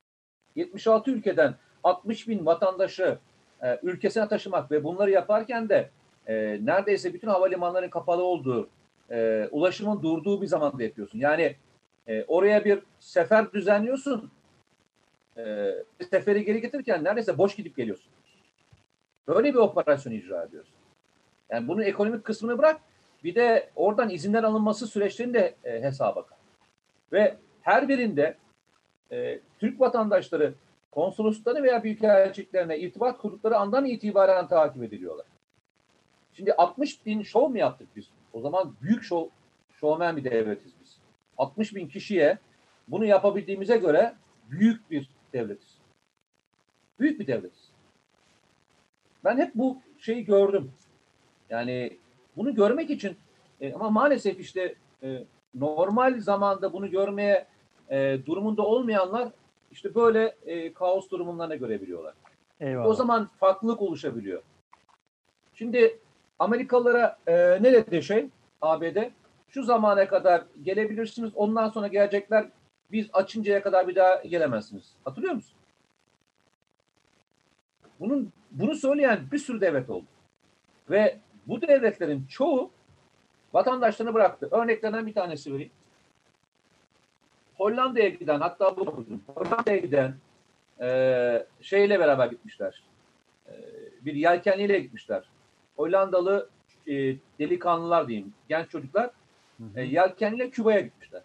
76 0.56 1.10
ülkeden 1.10 1.54
60 1.84 2.28
bin 2.28 2.46
vatandaşı 2.46 3.18
e, 3.62 3.78
ülkesine 3.82 4.28
taşımak 4.28 4.70
ve 4.70 4.84
bunları 4.84 5.10
yaparken 5.10 5.68
de 5.68 5.90
e, 6.26 6.34
neredeyse 6.62 7.14
bütün 7.14 7.28
havalimanların 7.28 7.90
kapalı 7.90 8.22
olduğu, 8.22 8.68
e, 9.10 9.48
ulaşımın 9.50 10.02
durduğu 10.02 10.42
bir 10.42 10.46
zamanda 10.46 10.82
yapıyorsun. 10.82 11.18
Yani 11.18 11.56
e, 12.06 12.24
oraya 12.24 12.64
bir 12.64 12.82
sefer 13.00 13.52
düzenliyorsun. 13.52 14.30
E, 15.36 15.72
seferi 16.10 16.44
geri 16.44 16.60
getirirken 16.60 17.04
neredeyse 17.04 17.38
boş 17.38 17.56
gidip 17.56 17.76
geliyorsun. 17.76 18.12
Böyle 19.28 19.54
bir 19.54 19.58
operasyon 19.58 20.12
icra 20.12 20.44
ediyorsun. 20.44 20.74
Yani 21.50 21.68
bunun 21.68 21.82
ekonomik 21.82 22.24
kısmını 22.24 22.58
bırak. 22.58 22.80
Bir 23.24 23.34
de 23.34 23.70
oradan 23.76 24.10
izinler 24.10 24.44
alınması 24.44 24.86
süreçlerini 24.86 25.34
de 25.34 25.54
e, 25.64 25.82
hesaba 25.82 26.26
kat. 26.26 26.38
Ve 27.12 27.36
her 27.62 27.88
birinde 27.88 28.36
e, 29.12 29.40
Türk 29.58 29.80
vatandaşları 29.80 30.54
konsolosluklarına 30.90 31.62
veya 31.62 31.82
büyükelçiliklerine 31.82 32.78
irtibat 32.78 33.18
kurdukları 33.18 33.56
andan 33.56 33.84
itibaren 33.84 34.48
takip 34.48 34.82
ediliyorlar. 34.82 35.26
Şimdi 36.32 36.52
60 36.52 37.06
bin 37.06 37.22
şov 37.22 37.48
mu 37.48 37.58
yaptık 37.58 37.88
biz? 37.96 38.04
O 38.32 38.40
zaman 38.40 38.74
büyük 38.82 39.02
şov, 39.02 39.26
şovmen 39.80 40.16
bir 40.16 40.24
devletiz. 40.24 40.72
60 41.38 41.74
bin 41.74 41.88
kişiye 41.88 42.38
bunu 42.88 43.04
yapabildiğimize 43.04 43.76
göre 43.76 44.14
büyük 44.50 44.90
bir 44.90 45.10
devletiz. 45.32 45.78
Büyük 46.98 47.20
bir 47.20 47.26
devletiz. 47.26 47.70
Ben 49.24 49.38
hep 49.38 49.54
bu 49.54 49.78
şeyi 49.98 50.24
gördüm. 50.24 50.72
Yani 51.50 51.98
bunu 52.36 52.54
görmek 52.54 52.90
için 52.90 53.16
e, 53.60 53.72
ama 53.72 53.90
maalesef 53.90 54.40
işte 54.40 54.74
e, 55.02 55.24
normal 55.54 56.20
zamanda 56.20 56.72
bunu 56.72 56.90
görmeye 56.90 57.46
e, 57.90 58.18
durumunda 58.26 58.62
olmayanlar 58.62 59.28
işte 59.70 59.94
böyle 59.94 60.36
e, 60.46 60.72
kaos 60.72 61.10
durumlarına 61.10 61.54
görebiliyorlar. 61.54 62.14
Eyvallah. 62.60 62.86
O 62.86 62.94
zaman 62.94 63.30
farklılık 63.40 63.82
oluşabiliyor. 63.82 64.42
Şimdi 65.54 65.98
Amerikalılara 66.38 67.18
e, 67.26 67.62
ne 67.62 67.72
dedi 67.72 68.02
şey 68.02 68.28
ABD? 68.62 68.96
Şu 69.54 69.62
zamana 69.62 70.08
kadar 70.08 70.44
gelebilirsiniz. 70.62 71.30
Ondan 71.34 71.68
sonra 71.68 71.88
gelecekler. 71.88 72.46
Biz 72.92 73.06
açıncaya 73.12 73.62
kadar 73.62 73.88
bir 73.88 73.94
daha 73.94 74.16
gelemezsiniz. 74.16 74.92
Hatırlıyor 75.04 75.34
musun? 75.34 75.56
Bunun 78.00 78.32
bunu 78.50 78.74
söyleyen 78.74 79.20
bir 79.32 79.38
sürü 79.38 79.60
devlet 79.60 79.90
oldu. 79.90 80.04
Ve 80.90 81.18
bu 81.46 81.62
devletlerin 81.62 82.26
çoğu 82.26 82.70
vatandaşlarını 83.52 84.14
bıraktı. 84.14 84.48
Örneklerinden 84.50 85.06
bir 85.06 85.14
tanesi 85.14 85.54
vereyim. 85.54 85.72
Hollanda'ya 87.56 88.08
giden 88.08 88.40
hatta 88.40 88.76
bu 88.76 89.06
Hollanda'ya 89.34 89.78
giden 89.78 90.14
e, 90.80 91.46
şeyle 91.60 92.00
beraber 92.00 92.26
gitmişler. 92.26 92.82
E, 93.48 93.52
bir 94.00 94.14
yelkenliyle 94.14 94.78
gitmişler. 94.80 95.24
Hollandalı 95.76 96.48
e, 96.86 96.92
delikanlılar 97.38 98.08
diyeyim, 98.08 98.34
genç 98.48 98.70
çocuklar 98.70 99.10
e, 99.76 99.82
yelkenliyle 99.82 100.50
Küba'ya 100.50 100.80
gitmişler. 100.80 101.22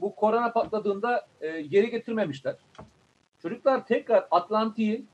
Bu 0.00 0.14
korona 0.14 0.52
patladığında 0.52 1.26
e, 1.40 1.60
geri 1.62 1.90
getirmemişler. 1.90 2.56
Çocuklar 3.42 3.86
tekrar 3.86 4.28
Atlantik'i 4.30 5.04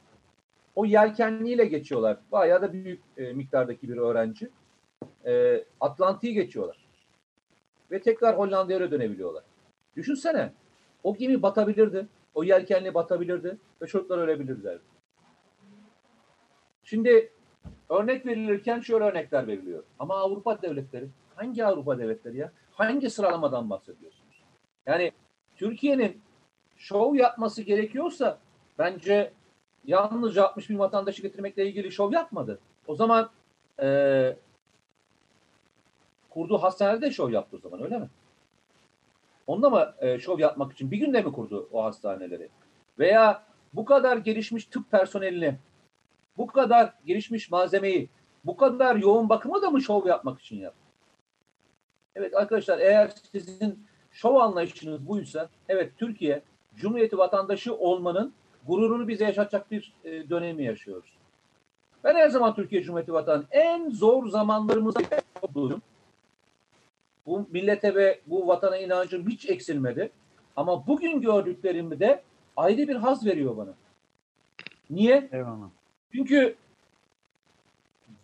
o 0.74 0.84
yelkenliyle 0.84 1.64
geçiyorlar. 1.64 2.18
Bayağı 2.32 2.62
da 2.62 2.72
büyük 2.72 3.01
e, 3.16 3.32
miktardaki 3.32 3.88
bir 3.88 3.96
öğrenci. 3.96 4.51
E, 5.26 5.64
Atlantik'i 5.80 6.34
geçiyorlar. 6.34 6.86
Ve 7.90 8.01
tekrar 8.01 8.38
Hollanda'ya 8.38 8.90
dönebiliyorlar. 8.90 9.44
Düşünsene. 9.96 10.53
O 11.05 11.16
gemi 11.16 11.42
batabilirdi. 11.42 12.07
O 12.34 12.44
yelkenli 12.44 12.94
batabilirdi. 12.94 13.59
Ve 13.82 13.86
çocuklar 13.86 14.18
ölebilirlerdi. 14.18 14.82
Şimdi 16.84 17.32
örnek 17.88 18.26
verilirken 18.26 18.80
şöyle 18.80 19.05
örnekler 19.05 19.46
veriliyor. 19.46 19.82
Ama 19.98 20.14
Avrupa 20.14 20.62
devletleri, 20.62 21.09
hangi 21.41 21.64
Avrupa 21.64 21.99
devletleri 21.99 22.36
ya? 22.36 22.53
Hangi 22.72 23.11
sıralamadan 23.11 23.70
bahsediyorsunuz? 23.70 24.43
Yani 24.86 25.12
Türkiye'nin 25.57 26.20
şov 26.76 27.14
yapması 27.14 27.62
gerekiyorsa 27.62 28.38
bence 28.78 29.32
yalnızca 29.84 30.45
60 30.45 30.70
bin 30.70 30.78
vatandaşı 30.78 31.22
getirmekle 31.22 31.66
ilgili 31.66 31.93
şov 31.93 32.12
yapmadı. 32.12 32.59
O 32.86 32.95
zaman 32.95 33.30
e, 33.82 34.36
kurduğu 36.30 36.59
hastanede 36.59 37.11
şov 37.11 37.30
yaptı 37.30 37.57
o 37.57 37.61
zaman 37.61 37.82
öyle 37.82 37.99
mi? 37.99 38.09
Onda 39.47 39.70
mı 39.70 39.95
e, 39.99 40.18
şov 40.18 40.38
yapmak 40.38 40.72
için 40.72 40.91
bir 40.91 40.99
günde 40.99 41.22
mi 41.22 41.32
kurdu 41.32 41.68
o 41.72 41.84
hastaneleri? 41.84 42.49
Veya 42.99 43.43
bu 43.72 43.84
kadar 43.84 44.16
gelişmiş 44.16 44.64
tıp 44.64 44.91
personelini, 44.91 45.59
bu 46.36 46.47
kadar 46.47 46.95
gelişmiş 47.07 47.51
malzemeyi, 47.51 48.09
bu 48.45 48.57
kadar 48.57 48.97
yoğun 48.97 49.28
bakımı 49.28 49.62
da 49.62 49.70
mı 49.70 49.82
şov 49.82 50.07
yapmak 50.07 50.41
için 50.41 50.57
yaptı? 50.57 50.80
Evet 52.15 52.35
arkadaşlar 52.35 52.79
eğer 52.79 53.13
sizin 53.33 53.87
şov 54.13 54.35
anlayışınız 54.35 55.09
buysa, 55.09 55.49
evet 55.69 55.93
Türkiye 55.97 56.43
Cumhuriyeti 56.77 57.19
vatandaşı 57.19 57.75
olmanın 57.75 58.33
gururunu 58.67 59.09
bize 59.09 59.25
yaşatacak 59.25 59.71
bir 59.71 59.93
e, 60.05 60.31
dönemi 60.31 60.65
yaşıyoruz. 60.65 61.13
Ben 62.05 62.15
her 62.15 62.29
zaman 62.29 62.55
Türkiye 62.55 62.83
Cumhuriyeti 62.83 63.13
vatanı 63.13 63.45
en 63.51 63.91
zor 63.91 64.29
zamanlarımızda 64.29 65.01
buldum. 65.55 65.83
Bu 67.27 67.47
millete 67.51 67.95
ve 67.95 68.21
bu 68.27 68.49
vatana 68.49 68.77
inancım 68.77 69.29
hiç 69.29 69.51
eksilmedi. 69.51 70.11
Ama 70.57 70.87
bugün 70.87 71.21
gördüklerimi 71.21 72.01
de 72.01 72.23
ayrı 72.57 72.89
bir 72.89 72.97
haz 72.97 73.27
veriyor 73.27 73.57
bana. 73.57 73.75
Niye? 74.91 75.29
Eyvallah. 75.33 75.69
Çünkü 76.13 76.57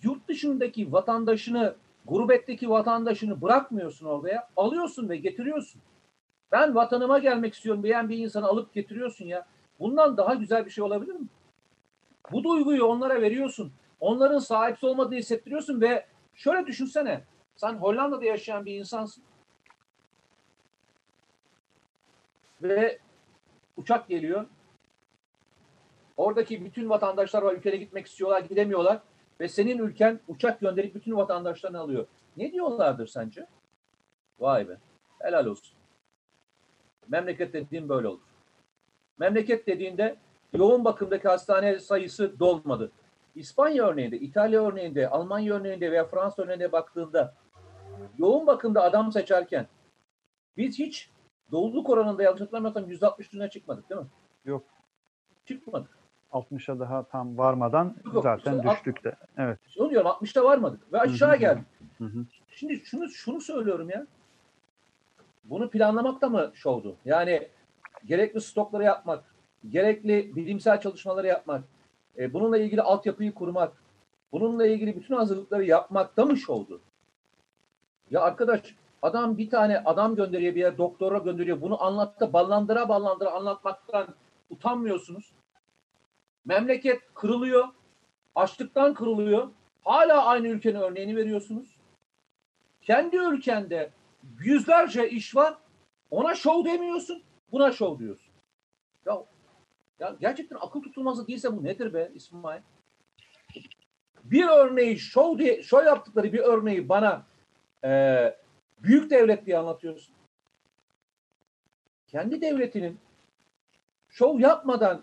yurt 0.03 0.29
dışındaki 0.29 0.93
vatandaşını, 0.93 1.75
gurbetteki 2.07 2.71
vatandaşını 2.71 3.43
bırakmıyorsun 3.43 4.07
oraya. 4.07 4.49
Alıyorsun 4.57 5.09
ve 5.09 5.17
getiriyorsun. 5.17 5.83
Ben 6.53 6.75
vatanıma 6.75 7.19
gelmek 7.19 7.55
istiyorum 7.55 7.83
diyen 7.83 8.09
bir 8.09 8.19
insanı 8.19 8.47
alıp 8.47 8.75
getiriyorsun 8.75 9.27
ya. 9.27 9.47
Bundan 9.81 10.17
daha 10.17 10.35
güzel 10.35 10.65
bir 10.67 10.71
şey 10.71 10.85
olabilir 10.85 11.15
mi? 11.15 11.27
Bu 12.33 12.45
duyguyu 12.45 12.85
onlara 12.85 13.23
veriyorsun. 13.23 13.73
Onların 14.01 14.39
sahipsiz 14.39 14.85
olmadığını 14.85 15.19
hissettiriyorsun 15.19 15.81
ve 15.81 16.07
şöyle 16.35 16.67
düşünsene. 16.67 17.25
Sen 17.57 17.75
Hollanda'da 17.75 18.25
yaşayan 18.25 18.67
bir 18.67 18.79
insansın. 18.79 19.25
Ve 22.63 22.99
uçak 23.77 24.09
geliyor. 24.09 24.47
Oradaki 26.17 26.65
bütün 26.65 26.89
vatandaşlar 26.89 27.43
var 27.43 27.55
ülkeye 27.55 27.77
gitmek 27.77 28.07
istiyorlar, 28.07 28.41
gidemiyorlar 28.41 29.01
ve 29.41 29.49
senin 29.49 29.79
ülken 29.79 30.21
uçak 30.29 30.61
gönderip 30.61 30.95
bütün 30.95 31.17
vatandaşlarını 31.17 31.79
alıyor. 31.81 32.07
Ne 32.37 32.53
diyorlardır 32.53 33.07
sence? 33.07 33.47
Vay 34.39 34.69
be. 34.69 34.77
Helal 35.19 35.47
olsun. 35.47 35.77
Memleket 37.09 37.53
dediğin 37.53 37.89
böyle 37.89 38.09
olur. 38.09 38.21
Memleket 39.19 39.67
dediğinde 39.67 40.17
yoğun 40.53 40.85
bakımdaki 40.85 41.29
hastane 41.29 41.79
sayısı 41.79 42.39
dolmadı. 42.39 42.93
İspanya 43.35 43.87
örneğinde, 43.87 44.19
İtalya 44.19 44.67
örneğinde, 44.67 45.09
Almanya 45.09 45.55
örneğinde 45.55 45.93
veya 45.93 46.05
Fransa 46.05 46.43
örneğinde 46.43 46.73
baktığında 46.73 47.35
yoğun 48.19 48.47
bakımda 48.47 48.83
adam 48.83 49.13
seçerken 49.13 49.67
biz 50.57 50.79
hiç 50.79 51.11
doluluk 51.53 51.91
oranında 51.91 52.23
yanlış 52.23 52.41
hatırlamıyorsam 52.41 52.91
%60 52.91 53.21
üstüne 53.21 53.51
çıkmadık 53.51 53.91
değil 53.91 54.01
mi? 54.01 54.07
Yok. 54.45 54.65
Çıkmadık. 55.45 55.99
60'a 56.33 56.79
daha 56.79 57.03
tam 57.03 57.39
varmadan 57.39 57.95
Yok, 58.15 58.23
zaten 58.23 58.63
düştük 58.63 59.05
de. 59.05 59.17
Evet. 59.37 59.59
Onu 59.79 59.91
diyorum 59.91 60.11
60'ta 60.11 60.45
varmadık 60.45 60.93
ve 60.93 61.01
aşağı 61.01 61.31
Hı 61.31 61.35
hı. 61.35 61.39
geldik. 61.41 61.65
Hı 61.99 62.05
hı. 62.05 62.27
Şimdi 62.49 62.77
şunu 62.77 63.09
şunu 63.09 63.41
söylüyorum 63.41 63.91
ya. 63.91 64.07
Bunu 65.45 65.71
planlamak 65.71 66.21
da 66.23 66.29
mı 66.29 66.51
şovdu? 66.55 66.97
Yani 67.05 67.49
gerekli 68.05 68.41
stokları 68.41 68.83
yapmak, 68.85 69.25
gerekli 69.69 70.37
bilimsel 70.37 70.81
çalışmaları 70.81 71.27
yapmak, 71.27 71.65
e, 72.19 72.33
bununla 72.33 72.59
ilgili 72.59 72.83
altyapıyı 72.83 73.35
kurmak, 73.35 73.73
bununla 74.33 74.67
ilgili 74.67 74.97
bütün 74.97 75.15
hazırlıkları 75.15 75.65
yapmak 75.65 76.17
da 76.17 76.25
mı 76.25 76.37
şovdu? 76.37 76.81
Ya 78.11 78.21
arkadaş 78.21 78.75
adam 79.03 79.39
bir 79.39 79.51
tane 79.51 79.79
adam 79.79 80.17
gönderiyor 80.17 80.55
bir 80.55 80.61
yere 80.61 80.79
doktora 80.79 81.19
gönderiyor. 81.19 81.61
Bunu 81.61 81.83
anlattı 81.83 82.33
ballandıra 82.33 82.89
ballandıra 82.89 83.31
anlatmaktan 83.31 84.07
utanmıyorsunuz. 84.51 85.33
Memleket 86.47 87.01
kırılıyor. 87.15 87.69
Açlıktan 88.35 88.95
kırılıyor. 88.95 89.51
Hala 89.85 90.25
aynı 90.27 90.49
ülkenin 90.49 90.81
örneğini 90.81 91.17
veriyorsunuz. 91.17 91.77
Kendi 92.81 93.17
ülkende 93.17 93.91
yüzlerce 94.41 95.11
iş 95.11 95.37
var. 95.37 95.59
Ona 96.11 96.35
şov 96.35 96.65
demiyorsun. 96.65 97.23
Buna 97.53 97.73
şov 97.73 97.99
diyorsun. 97.99 98.33
Ya, 99.07 99.25
ya 100.01 100.17
gerçekten 100.21 100.57
akıl 100.61 100.83
tutulması 100.83 101.27
değilse 101.27 101.57
bu 101.57 101.65
nedir 101.65 101.95
be 101.95 102.11
İsmail? 102.15 102.63
Bir 104.25 104.49
örneği 104.49 104.99
şov 104.99 105.39
diye 105.39 105.63
şov 105.63 105.85
yaptıkları 105.85 106.33
bir 106.33 106.39
örneği 106.39 106.89
bana 106.89 107.27
e, 107.85 108.37
büyük 108.83 109.11
devlet 109.11 109.47
diye 109.47 109.59
anlatıyorsun. 109.59 110.15
Kendi 112.07 112.41
devletinin 112.41 112.99
şov 114.09 114.41
yapmadan 114.41 115.03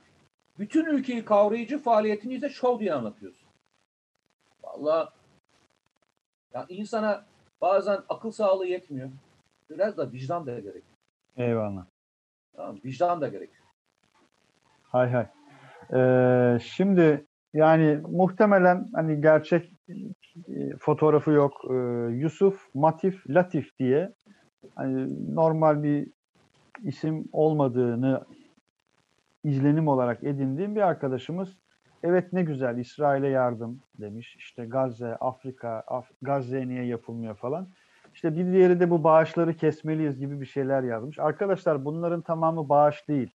bütün 0.60 0.86
ülkeyi 0.86 1.26
kavrayıcı 1.26 1.80
faaliyetini 1.80 2.34
ise 2.34 2.50
şov 2.50 2.80
diye 2.80 2.94
anlatıyorsun. 2.94 3.48
Vallahi 4.64 5.10
ya 6.54 6.66
insana 6.70 7.26
bazen 7.62 8.00
akıl 8.10 8.32
sağlığı 8.32 8.68
yetmiyor. 8.68 9.10
Biraz 9.70 9.98
da 9.98 10.12
vicdan 10.12 10.46
da 10.46 10.60
gerek. 10.60 10.84
Eyvallah. 11.38 11.86
Tamam, 12.56 12.80
vicdan 12.86 13.22
da 13.22 13.28
gerek. 13.28 13.50
Hay 14.84 15.10
hay. 15.12 15.28
Ee, 15.94 16.60
şimdi 16.60 17.26
yani 17.54 18.00
muhtemelen 18.08 18.88
hani 18.94 19.22
gerçek 19.22 19.72
e, 20.48 20.78
fotoğrafı 20.80 21.32
yok. 21.32 21.62
Ee, 21.70 21.74
Yusuf 22.12 22.70
Matif 22.74 23.30
Latif 23.30 23.80
diye 23.80 24.14
hani 24.76 25.08
normal 25.36 25.84
bir 25.84 26.08
isim 26.84 27.26
olmadığını 27.32 28.26
izlenim 29.44 29.88
olarak 29.88 30.24
edindiğim 30.24 30.76
bir 30.76 30.82
arkadaşımız 30.82 31.58
evet 32.04 32.34
ne 32.34 32.44
güzel 32.44 32.78
İsrail'e 32.78 33.28
yardım 33.28 33.80
demiş. 34.00 34.36
İşte 34.36 34.66
Gazze, 34.66 35.16
Afrika, 35.16 35.84
Af 35.88 36.10
Gazze 36.22 36.68
niye 36.68 36.86
yapılmıyor 36.86 37.36
falan. 37.36 37.68
İşte 38.14 38.38
bir 38.38 38.52
diğeri 38.54 38.80
de 38.80 38.90
bu 38.90 39.04
bağışları 39.04 39.54
kesmeliyiz 39.54 40.20
gibi 40.20 40.42
bir 40.42 40.46
şeyler 40.46 40.84
yazmış. 40.84 41.20
Arkadaşlar 41.20 41.86
bunların 41.86 42.22
tamamı 42.22 42.70
bağış 42.70 43.08
değil. 43.08 43.32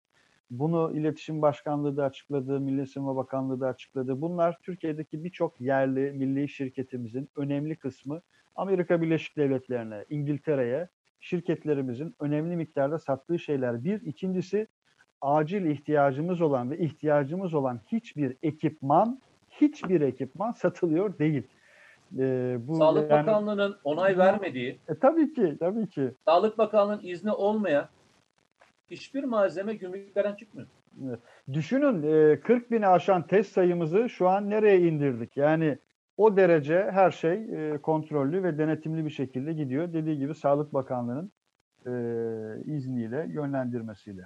Bunu 0.51 0.91
İletişim 0.95 1.41
Başkanlığı 1.41 1.97
da 1.97 2.05
açıkladı, 2.05 2.59
Milli 2.59 2.87
Savunma 2.87 3.15
Bakanlığı 3.15 3.59
da 3.59 3.67
açıkladı. 3.67 4.21
Bunlar 4.21 4.57
Türkiye'deki 4.63 5.23
birçok 5.23 5.61
yerli 5.61 6.11
milli 6.11 6.49
şirketimizin 6.49 7.29
önemli 7.35 7.75
kısmı 7.75 8.21
Amerika 8.55 9.01
Birleşik 9.01 9.37
Devletleri'ne, 9.37 10.05
İngiltere'ye 10.09 10.87
şirketlerimizin 11.19 12.15
önemli 12.19 12.55
miktarda 12.55 12.99
sattığı 12.99 13.39
şeyler. 13.39 13.83
Bir, 13.83 14.01
ikincisi 14.01 14.67
acil 15.21 15.65
ihtiyacımız 15.65 16.41
olan 16.41 16.71
ve 16.71 16.77
ihtiyacımız 16.77 17.53
olan 17.53 17.79
hiçbir 17.91 18.35
ekipman, 18.43 19.19
hiçbir 19.49 20.01
ekipman 20.01 20.51
satılıyor 20.51 21.17
değil. 21.19 21.43
Ee, 22.19 22.57
bu 22.59 22.75
Sağlık 22.75 23.11
yani- 23.11 23.27
Bakanlığı'nın 23.27 23.75
onay 23.83 24.17
vermediği, 24.17 24.79
E, 24.89 24.95
tabii 24.95 25.33
ki, 25.33 25.57
tabii 25.59 25.89
ki. 25.89 26.11
Sağlık 26.25 26.57
Bakanlığı'nın 26.57 27.03
izni 27.03 27.31
olmayan 27.31 27.85
hiçbir 28.91 29.23
malzeme 29.23 29.73
gümrüklerden 29.73 30.35
çıkmıyor. 30.35 30.67
Düşünün 31.53 32.03
e, 32.03 32.39
40 32.39 32.71
bini 32.71 32.87
aşan 32.87 33.27
test 33.27 33.51
sayımızı 33.51 34.09
şu 34.09 34.29
an 34.29 34.49
nereye 34.49 34.79
indirdik? 34.79 35.37
Yani 35.37 35.77
o 36.17 36.37
derece 36.37 36.89
her 36.91 37.11
şey 37.11 37.33
e, 37.33 37.77
kontrollü 37.77 38.43
ve 38.43 38.57
denetimli 38.57 39.05
bir 39.05 39.09
şekilde 39.09 39.53
gidiyor. 39.53 39.93
Dediği 39.93 40.17
gibi 40.17 40.35
Sağlık 40.35 40.73
Bakanlığı'nın 40.73 41.31
e, 41.85 41.91
izniyle, 42.65 43.25
yönlendirmesiyle. 43.29 44.21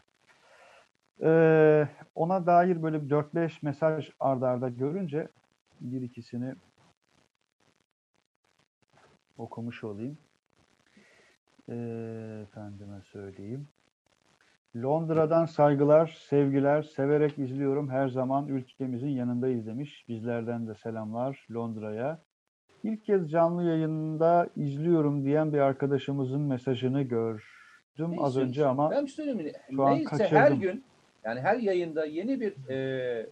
E, 1.21 1.87
ona 2.15 2.45
dair 2.45 2.83
böyle 2.83 3.03
bir 3.03 3.09
4-5 3.09 3.51
mesaj 3.61 4.09
ardarda 4.19 4.65
arda 4.65 4.69
görünce 4.69 5.27
bir 5.81 6.01
ikisini 6.01 6.55
okumuş 9.37 9.83
olayım. 9.83 10.17
E, 11.69 11.75
efendime 12.43 13.01
söyleyeyim. 13.01 13.67
Londra'dan 14.75 15.45
saygılar, 15.45 16.21
sevgiler, 16.29 16.81
severek 16.81 17.39
izliyorum. 17.39 17.89
Her 17.89 18.07
zaman 18.07 18.47
ülkemizin 18.47 19.09
yanındayız 19.09 19.67
demiş. 19.67 20.05
Bizlerden 20.07 20.67
de 20.67 20.75
selamlar 20.75 21.47
Londra'ya. 21.51 22.19
İlk 22.83 23.05
kez 23.05 23.31
canlı 23.31 23.63
yayında 23.63 24.49
izliyorum 24.55 25.23
diyen 25.23 25.53
bir 25.53 25.57
arkadaşımızın 25.57 26.41
mesajını 26.41 27.01
gördüm 27.01 27.43
az 28.19 28.35
Neyse, 28.35 28.49
önce 28.49 28.65
ama 28.67 28.91
Ben 28.91 29.05
bir 29.05 29.11
şey 29.11 29.53
şu 29.75 29.83
an 29.83 29.95
Neyse 29.95 30.09
her 30.11 30.29
kaçırdım. 30.29 30.59
gün 30.59 30.83
yani 31.25 31.39
her 31.41 31.55
yayında 31.57 32.05
yeni 32.05 32.41
bir 32.41 32.69
e, 32.69 33.29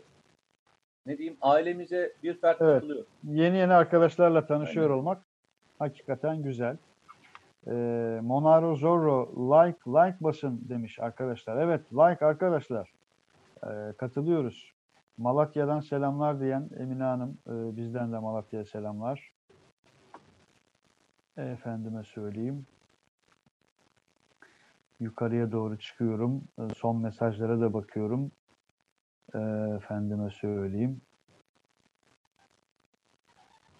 ne 1.05 1.17
diyeyim 1.17 1.37
ailemize 1.41 2.13
bir 2.23 2.33
fert 2.41 2.61
Evet. 2.61 2.73
katılıyor. 2.81 3.05
yeni 3.23 3.57
yeni 3.57 3.73
arkadaşlarla 3.73 4.45
tanışıyor 4.47 4.85
Aynen. 4.89 4.97
olmak 4.99 5.21
hakikaten 5.79 6.43
güzel. 6.43 6.77
Ee, 7.67 7.71
Monaro 8.23 8.75
Zorro 8.75 9.27
like 9.35 9.79
like 9.87 10.17
basın 10.21 10.61
demiş 10.69 10.99
arkadaşlar. 10.99 11.57
Evet 11.61 11.81
like 11.93 12.25
arkadaşlar. 12.25 12.93
Ee, 13.63 13.67
katılıyoruz. 13.97 14.73
Malatya'dan 15.17 15.79
selamlar 15.79 16.39
diyen 16.39 16.69
Emine 16.79 17.03
Hanım 17.03 17.37
e, 17.47 17.77
bizden 17.77 18.11
de 18.13 18.19
Malatya'ya 18.19 18.65
selamlar. 18.65 19.31
Efendime 21.37 22.03
söyleyeyim. 22.03 22.65
Yukarıya 24.99 25.51
doğru 25.51 25.77
çıkıyorum. 25.77 26.43
Ee, 26.59 26.61
Son 26.75 27.01
mesajlara 27.01 27.61
da 27.61 27.73
bakıyorum. 27.73 28.31
Ee, 29.35 29.39
Efendime 29.77 30.29
söyleyeyim. 30.29 31.01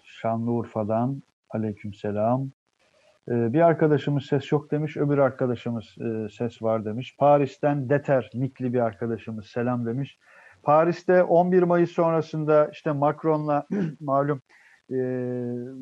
Şanlıurfa'dan 0.03 1.23
aleykümselam. 1.49 2.51
Ee, 3.29 3.53
bir 3.53 3.61
arkadaşımız 3.61 4.25
ses 4.25 4.51
yok 4.51 4.71
demiş, 4.71 4.97
öbür 4.97 5.17
arkadaşımız 5.17 5.85
e, 5.99 6.29
ses 6.29 6.61
var 6.61 6.85
demiş. 6.85 7.15
Paris'ten 7.19 7.89
Deter 7.89 8.29
nikli 8.33 8.73
bir 8.73 8.79
arkadaşımız 8.79 9.45
selam 9.45 9.85
demiş. 9.85 10.19
Paris'te 10.63 11.23
11 11.23 11.63
Mayıs 11.63 11.91
sonrasında 11.91 12.69
işte 12.73 12.91
Macron'la 12.91 13.67
malum 13.99 14.41
e, 14.91 14.95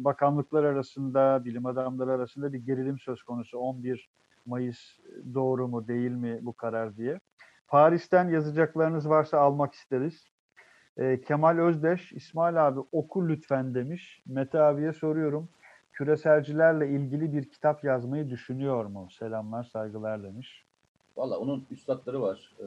bakanlıklar 0.03 0.63
arasında, 0.63 1.45
bilim 1.45 1.65
adamları 1.65 2.11
arasında 2.11 2.53
bir 2.53 2.59
gerilim 2.59 2.99
söz 2.99 3.23
konusu. 3.23 3.57
11 3.57 4.09
Mayıs 4.47 4.79
doğru 5.33 5.67
mu 5.67 5.87
değil 5.87 6.11
mi 6.11 6.39
bu 6.41 6.53
karar 6.53 6.97
diye. 6.97 7.19
Paris'ten 7.67 8.29
yazacaklarınız 8.29 9.09
varsa 9.09 9.39
almak 9.39 9.73
isteriz. 9.73 10.23
E, 10.97 11.21
Kemal 11.21 11.57
Özdeş, 11.57 12.13
İsmail 12.13 12.67
abi 12.67 12.79
oku 12.91 13.29
lütfen 13.29 13.75
demiş. 13.75 14.23
Mete 14.25 14.59
abiye 14.59 14.93
soruyorum. 14.93 15.49
Küreselcilerle 15.93 16.89
ilgili 16.89 17.33
bir 17.33 17.49
kitap 17.49 17.83
yazmayı 17.83 18.29
düşünüyor 18.29 18.85
mu? 18.85 19.07
Selamlar, 19.11 19.63
saygılar 19.63 20.23
demiş. 20.23 20.65
Valla 21.17 21.39
onun 21.39 21.65
üstadları 21.71 22.21
var. 22.21 22.55
Ee, 22.59 22.65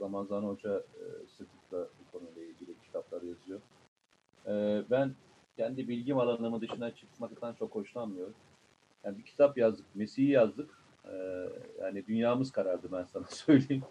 Ramazan 0.00 0.42
Hoca 0.42 0.78
e, 0.78 1.04
sıklıkla 1.26 1.78
bu 1.78 2.18
konuyla 2.18 2.42
ilgili 2.42 2.74
kitaplar 2.84 3.22
yazıyor. 3.22 3.60
Ee, 4.46 4.82
ben 4.90 5.14
kendi 5.56 5.88
bilgim 5.88 6.18
alanımı 6.18 6.60
dışına 6.60 6.90
çıkmaktan 6.94 7.52
çok 7.52 7.74
hoşlanmıyorum. 7.74 8.34
Yani 9.04 9.18
bir 9.18 9.22
kitap 9.22 9.58
yazdık, 9.58 9.86
Mesih'i 9.94 10.30
yazdık. 10.30 10.70
Ee, 11.04 11.48
yani 11.82 12.06
dünyamız 12.06 12.52
karardı 12.52 12.88
ben 12.92 13.04
sana 13.04 13.24
söyleyeyim. 13.30 13.82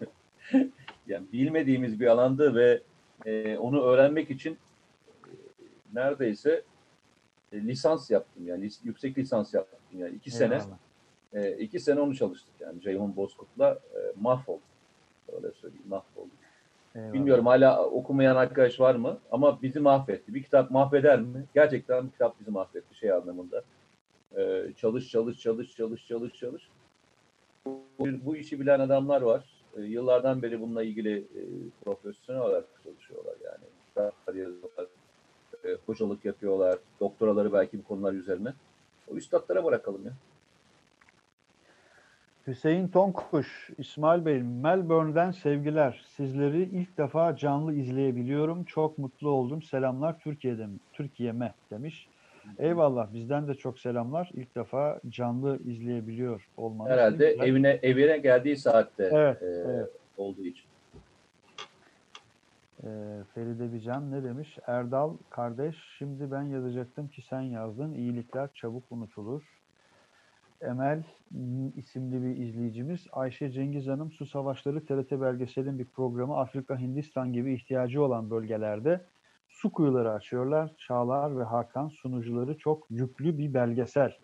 yani 1.06 1.26
bilmediğimiz 1.32 2.00
bir 2.00 2.06
alandı 2.06 2.54
ve 2.54 2.80
e, 3.26 3.56
onu 3.56 3.82
öğrenmek 3.82 4.30
için 4.30 4.58
e, 5.24 5.28
neredeyse 5.94 6.62
e, 7.52 7.60
lisans 7.60 8.10
yaptım 8.10 8.46
yani 8.46 8.64
lis- 8.66 8.80
yüksek 8.84 9.18
lisans 9.18 9.54
yaptım 9.54 9.78
yani 9.98 10.14
iki 10.14 10.30
sene 10.30 10.54
Eyvallah. 11.34 11.46
e, 11.46 11.56
iki 11.58 11.80
sene 11.80 12.00
onu 12.00 12.14
çalıştık 12.16 12.54
yani 12.60 12.80
Ceyhun 12.80 13.16
Bozkurt'la 13.16 13.70
e, 13.94 13.98
mahvolduk. 14.20 14.62
Öyle 15.32 15.52
söyleyeyim 15.52 15.84
mahvolduk. 15.88 16.32
Eyvallah. 16.94 17.12
Bilmiyorum 17.12 17.46
hala 17.46 17.84
okumayan 17.86 18.36
arkadaş 18.36 18.80
var 18.80 18.94
mı? 18.94 19.18
Ama 19.30 19.62
bizi 19.62 19.80
mahvetti. 19.80 20.34
Bir 20.34 20.42
kitap 20.42 20.70
mahveder 20.70 21.20
mi? 21.20 21.44
Gerçekten 21.54 22.06
bir 22.06 22.10
kitap 22.12 22.40
bizi 22.40 22.50
mahvetti 22.50 22.94
şey 22.94 23.12
anlamında. 23.12 23.62
Ee, 24.36 24.72
çalış 24.76 25.08
çalış 25.08 25.38
çalış 25.38 25.76
çalış 25.76 26.06
çalış 26.06 26.34
çalış. 26.34 26.68
Bu, 27.66 27.80
bu 27.98 28.36
işi 28.36 28.60
bilen 28.60 28.80
adamlar 28.80 29.22
var. 29.22 29.44
Ee, 29.76 29.82
yıllardan 29.82 30.42
beri 30.42 30.60
bununla 30.60 30.82
ilgili 30.82 31.18
e, 31.18 31.42
profesyonel 31.84 32.42
olarak 32.42 32.64
çalışıyorlar 32.84 33.34
yani. 33.44 33.64
Yazıyorlar, 34.26 34.86
e, 35.64 35.68
hocalık 35.86 36.24
yapıyorlar, 36.24 36.78
doktoraları 37.00 37.52
belki 37.52 37.78
bu 37.78 37.84
konular 37.84 38.12
üzerine. 38.12 38.52
O 39.08 39.14
üstadlara 39.14 39.64
bırakalım 39.64 40.06
ya. 40.06 40.12
Hüseyin 42.46 42.88
Tonkuş, 42.88 43.70
İsmail 43.78 44.24
Bey, 44.24 44.42
Melbourne'den 44.42 45.30
sevgiler. 45.30 46.04
Sizleri 46.16 46.62
ilk 46.62 46.98
defa 46.98 47.36
canlı 47.36 47.74
izleyebiliyorum. 47.74 48.64
Çok 48.64 48.98
mutlu 48.98 49.30
oldum. 49.30 49.62
Selamlar 49.62 50.18
Türkiye'de? 50.18 50.66
Türkiye'me 50.92 51.54
demiş. 51.70 52.08
Eyvallah. 52.58 53.14
Bizden 53.14 53.48
de 53.48 53.54
çok 53.54 53.78
selamlar. 53.78 54.30
İlk 54.34 54.54
defa 54.54 55.00
canlı 55.08 55.58
izleyebiliyor 55.64 56.48
olmanız. 56.56 56.92
Herhalde 56.92 57.32
güzel. 57.32 57.48
evine 57.48 57.78
evine 57.82 58.18
geldiği 58.18 58.56
saatte 58.56 59.10
Evet, 59.12 59.42
e, 59.42 59.46
evet. 59.46 59.90
olduğu 60.16 60.44
için. 60.44 60.64
Ee, 62.84 62.88
Feride 63.34 63.72
Bican 63.72 64.10
ne 64.12 64.24
demiş? 64.24 64.58
Erdal 64.66 65.16
kardeş 65.30 65.76
şimdi 65.98 66.30
ben 66.30 66.42
yazacaktım 66.42 67.08
ki 67.08 67.22
sen 67.22 67.40
yazdın. 67.40 67.92
İyilikler 67.92 68.48
çabuk 68.54 68.82
unutulur. 68.90 69.42
Emel 70.60 71.02
isimli 71.76 72.22
bir 72.22 72.42
izleyicimiz. 72.44 73.06
Ayşe 73.12 73.50
Cengiz 73.50 73.86
Hanım 73.86 74.12
Su 74.12 74.26
Savaşları 74.26 74.86
TRT 74.86 75.10
belgeselin 75.20 75.78
bir 75.78 75.84
programı 75.84 76.36
Afrika 76.36 76.78
Hindistan 76.78 77.32
gibi 77.32 77.54
ihtiyacı 77.54 78.02
olan 78.02 78.30
bölgelerde 78.30 79.00
su 79.62 79.72
kuyuları 79.72 80.12
açıyorlar. 80.12 80.70
Çağlar 80.78 81.38
ve 81.38 81.42
Hakan 81.42 81.88
sunucuları 81.88 82.58
çok 82.58 82.86
yüklü 82.90 83.38
bir 83.38 83.54
belgesel. 83.54 84.16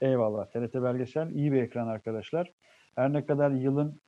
Eyvallah. 0.00 0.46
TRT 0.46 0.74
belgesel 0.74 1.30
iyi 1.30 1.52
bir 1.52 1.62
ekran 1.62 1.88
arkadaşlar. 1.88 2.52
Her 2.94 3.12
ne 3.12 3.26
kadar 3.26 3.50
yılın 3.50 4.00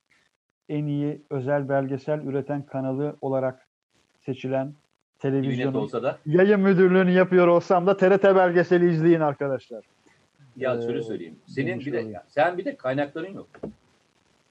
en 0.69 0.85
iyi 0.85 1.21
özel 1.29 1.69
belgesel 1.69 2.19
üreten 2.19 2.65
kanalı 2.65 3.17
olarak 3.21 3.67
seçilen 4.25 4.73
televizyonun 5.19 5.73
olsa 5.73 6.03
da 6.03 6.17
yayın 6.25 6.59
müdürlüğünü 6.59 7.11
yapıyor 7.11 7.47
olsam 7.47 7.87
da 7.87 7.97
TRT 7.97 8.23
belgeseli 8.23 8.89
izleyin 8.91 9.19
arkadaşlar. 9.19 9.85
Ya 10.55 10.75
Ee, 10.75 10.81
şöyle 10.81 11.01
söyleyeyim. 11.01 11.39
Senin 11.45 11.79
bir 11.79 11.93
de 11.93 11.99
ya 11.99 12.23
sen 12.27 12.57
bir 12.57 12.65
de 12.65 12.75
kaynakların 12.75 13.33
yok. 13.33 13.47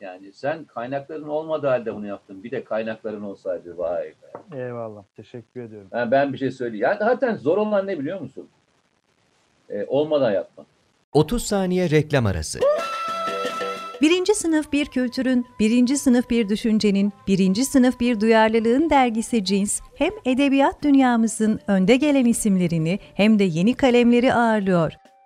Yani 0.01 0.33
sen 0.33 0.65
kaynakların 0.65 1.29
olmadığı 1.29 1.67
halde 1.67 1.95
bunu 1.95 2.07
yaptın. 2.07 2.45
Bir 2.45 2.51
de 2.51 2.65
kaynakların 2.65 3.23
olsaydı 3.23 3.79
vay 3.79 4.05
be. 4.05 4.59
Eyvallah. 4.63 5.03
Teşekkür 5.17 5.61
ediyorum. 5.61 5.89
Yani 5.93 6.11
ben 6.11 6.33
bir 6.33 6.39
şey 6.39 6.51
söyleyeyim. 6.51 6.85
Yani 6.85 6.99
zaten 6.99 7.37
zor 7.37 7.59
olan 7.59 7.87
ne 7.87 7.99
biliyor 7.99 8.21
musun? 8.21 8.49
Ee, 9.71 9.85
olmadan 9.89 10.33
yapma. 10.33 10.65
30 11.13 11.43
saniye 11.43 11.91
reklam 11.91 12.27
arası. 12.27 12.59
Birinci 14.01 14.35
sınıf 14.35 14.73
bir 14.73 14.87
kültürün, 14.87 15.47
birinci 15.59 15.99
sınıf 15.99 16.31
bir 16.31 16.49
düşüncenin, 16.49 17.13
birinci 17.27 17.65
sınıf 17.65 18.01
bir 18.01 18.21
duyarlılığın 18.21 18.91
dergisi 18.91 19.45
Cins, 19.45 19.81
hem 19.95 20.11
edebiyat 20.25 20.83
dünyamızın 20.83 21.61
önde 21.67 21.97
gelen 21.97 22.25
isimlerini 22.25 22.99
hem 23.15 23.39
de 23.39 23.45
yeni 23.45 23.75
kalemleri 23.75 24.35
ağırlıyor. 24.35 24.93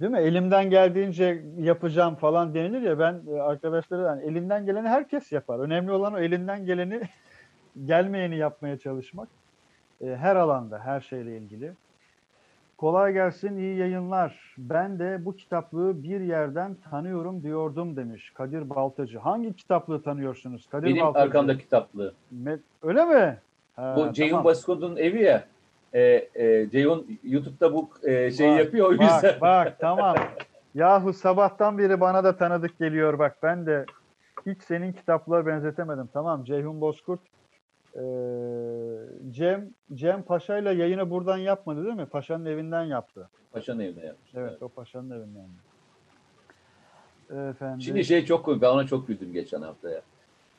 Değil 0.00 0.12
mi? 0.12 0.18
Elimden 0.18 0.70
geldiğince 0.70 1.42
yapacağım 1.58 2.14
falan 2.14 2.54
denilir 2.54 2.80
ya 2.82 2.98
ben 2.98 3.20
e, 3.28 3.40
arkadaşlara 3.40 4.02
yani 4.02 4.22
elinden 4.24 4.66
geleni 4.66 4.88
herkes 4.88 5.32
yapar. 5.32 5.58
Önemli 5.58 5.92
olan 5.92 6.14
o 6.14 6.18
elinden 6.18 6.66
geleni 6.66 7.00
gelmeyeni 7.86 8.36
yapmaya 8.36 8.78
çalışmak. 8.78 9.28
E, 10.00 10.06
her 10.16 10.36
alanda, 10.36 10.78
her 10.78 11.00
şeyle 11.00 11.36
ilgili. 11.36 11.72
Kolay 12.78 13.12
gelsin, 13.12 13.56
iyi 13.58 13.76
yayınlar. 13.76 14.54
Ben 14.58 14.98
de 14.98 15.24
bu 15.24 15.36
kitaplığı 15.36 16.02
bir 16.02 16.20
yerden 16.20 16.74
tanıyorum 16.90 17.42
diyordum 17.42 17.96
demiş 17.96 18.30
Kadir 18.34 18.70
Baltacı. 18.70 19.18
Hangi 19.18 19.56
kitaplığı 19.56 20.02
tanıyorsunuz 20.02 20.66
Kadir 20.66 20.86
Benim 20.86 21.00
Baltacı? 21.02 21.24
arkamda 21.24 21.58
kitaplığı. 21.58 22.14
Me- 22.44 22.58
Öyle 22.82 23.04
mi? 23.04 23.38
Ha, 23.76 23.94
Bu 23.96 24.12
Ceyhun 24.12 24.30
tamam. 24.30 24.44
Baskun'un 24.44 24.96
evi 24.96 25.22
ya. 25.22 25.44
E, 25.94 26.28
e, 26.34 26.70
Ceyhun 26.70 27.18
YouTube'da 27.24 27.74
bu 27.74 27.90
e, 28.02 28.30
şey 28.30 28.50
Bak, 28.50 28.58
yapıyor 28.58 28.86
o 28.86 28.98
bak, 28.98 29.00
yüzden. 29.00 29.40
Bak 29.40 29.76
tamam. 29.80 30.16
Yahu 30.74 31.12
sabahtan 31.12 31.78
beri 31.78 32.00
bana 32.00 32.24
da 32.24 32.36
tanıdık 32.36 32.78
geliyor 32.78 33.18
bak. 33.18 33.36
Ben 33.42 33.66
de 33.66 33.86
hiç 34.46 34.62
senin 34.62 34.92
kitaplara 34.92 35.46
benzetemedim. 35.46 36.08
Tamam 36.12 36.44
Ceyhun 36.44 36.80
Bozkurt. 36.80 37.20
Ee, 37.94 38.00
Cem 39.30 39.70
Cem 39.94 40.22
Paşa'yla 40.22 40.72
yayını 40.72 41.10
buradan 41.10 41.36
yapmadı 41.36 41.84
değil 41.84 41.96
mi? 41.96 42.06
Paşa'nın 42.06 42.44
evinden 42.44 42.84
yaptı. 42.84 43.28
Paşa'nın 43.52 43.80
evine 43.80 44.06
yapmış. 44.06 44.34
Evet 44.34 44.62
o 44.62 44.68
Paşa'nın 44.68 45.10
evinden. 45.10 45.48
Efendim. 47.50 47.80
Şimdi 47.80 48.04
şey 48.04 48.24
çok 48.24 48.44
komik. 48.44 48.62
Ben 48.62 48.68
ona 48.68 48.86
çok 48.86 49.08
güldüm 49.08 49.32
geçen 49.32 49.62
hafta 49.62 49.90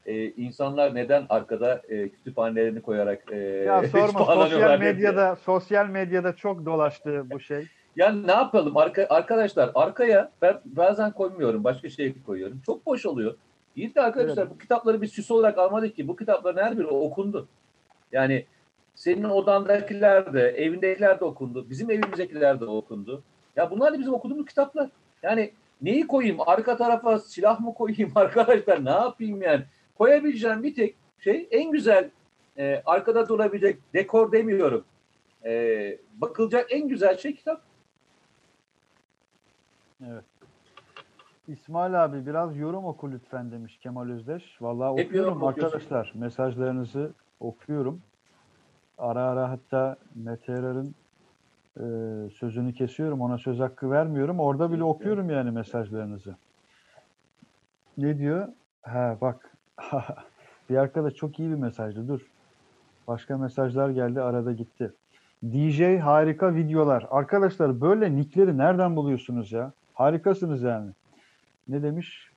Ee, 0.08 0.32
insanlar 0.32 0.96
neden 0.96 1.26
arkada 1.30 1.82
e, 1.90 2.10
kütüphanelerini 2.10 2.82
koyarak 2.82 3.32
e, 3.32 3.38
ya 3.38 3.84
sorma 3.92 4.26
sosyal 4.26 4.82
diye. 4.82 4.92
medyada 4.94 5.36
sosyal 5.36 5.88
medyada 5.88 6.36
çok 6.36 6.66
dolaştı 6.66 7.24
bu 7.32 7.40
şey. 7.40 7.68
Ya 7.96 8.12
ne 8.12 8.32
yapalım 8.32 8.78
Arka, 8.78 9.08
arkadaşlar 9.10 9.72
arkaya 9.76 10.32
ben 10.42 10.60
bazen 10.66 11.12
koymuyorum 11.12 11.64
başka 11.64 11.90
şey 11.90 12.14
koyuyorum. 12.26 12.62
Çok 12.66 12.86
boş 12.86 13.06
oluyor. 13.06 13.36
İyi 13.76 13.96
de 13.96 14.02
arkadaşlar 14.02 14.44
Evet. 14.44 14.54
bu 14.54 14.58
kitapları 14.58 15.02
biz 15.02 15.12
süs 15.12 15.32
olarak 15.32 15.58
almadık 15.58 15.96
ki. 15.96 16.08
Bu 16.08 16.16
kitapların 16.16 16.58
her 16.58 16.78
biri 16.78 16.88
okundu. 16.88 17.48
Yani 18.12 18.46
senin 18.96 19.24
odandakiler 19.24 20.34
de, 20.34 20.42
evindekiler 20.50 21.20
de 21.20 21.26
okundu. 21.26 21.70
Bizim 21.70 21.92
evimizdekiler 21.92 22.60
de 22.60 22.66
okundu. 22.66 23.24
Ya 23.56 23.72
bunlar 23.72 23.94
da 23.94 24.00
bizim 24.00 24.14
okuduğumuz 24.14 24.46
kitaplar. 24.46 24.90
Yani 25.24 25.52
neyi 25.82 26.08
koyayım? 26.08 26.38
Arka 26.46 26.78
tarafa 26.78 27.20
silah 27.20 27.60
mı 27.60 27.74
koyayım 27.74 28.12
arkadaşlar? 28.16 28.86
Ne 28.86 28.90
yapayım 28.90 29.42
yani? 29.42 29.64
Koyabileceğim 29.98 30.64
bir 30.64 30.76
tek 30.76 30.96
şey 31.20 31.48
en 31.52 31.72
güzel 31.72 32.10
e, 32.58 32.82
arkada 32.86 33.30
durabilecek 33.30 33.94
dekor 33.94 34.32
demiyorum. 34.32 34.84
E, 35.46 35.98
bakılacak 36.14 36.72
en 36.72 36.88
güzel 36.88 37.18
şey 37.18 37.36
kitap. 37.36 37.62
Evet. 40.08 40.24
İsmail 41.48 42.04
abi 42.04 42.26
biraz 42.26 42.58
yorum 42.58 42.86
oku 42.86 43.12
lütfen 43.12 43.52
demiş 43.52 43.78
Kemal 43.78 44.10
Özdeş. 44.10 44.62
Vallahi 44.62 44.98
Hep 44.98 45.08
okuyorum 45.08 45.44
arkadaşlar. 45.44 46.12
Mesajlarınızı 46.16 47.12
okuyorum. 47.40 48.02
Ara 48.98 49.24
ara 49.24 49.50
hatta 49.50 49.98
Mete 50.16 50.52
Yarar'ın 50.52 50.96
e, 51.78 51.86
sözünü 52.30 52.74
kesiyorum. 52.74 53.22
Ona 53.22 53.38
söz 53.38 53.60
hakkı 53.60 53.92
vermiyorum. 53.92 54.40
Orada 54.40 54.72
bile 54.72 54.84
okuyorum 54.84 55.30
yani 55.30 55.52
mesajlarınızı. 55.52 56.36
Ne 57.98 58.18
diyor? 58.18 58.48
Ha 58.82 59.18
bak. 59.22 59.57
bir 60.70 60.76
arkadaş 60.78 61.14
çok 61.14 61.40
iyi 61.40 61.50
bir 61.50 61.56
mesajdı. 61.56 62.08
Dur. 62.08 62.22
Başka 63.08 63.38
mesajlar 63.38 63.90
geldi. 63.90 64.22
Arada 64.22 64.52
gitti. 64.52 64.92
DJ 65.44 65.82
harika 66.02 66.56
videolar. 66.56 67.08
Arkadaşlar 67.10 67.82
böyle 67.82 68.16
nickleri 68.16 68.58
nereden 68.58 68.96
buluyorsunuz 68.96 69.52
ya? 69.52 69.72
Harikasınız 69.94 70.64
yani. 70.64 70.92
Ne 71.68 71.84
demiş? 71.84 72.32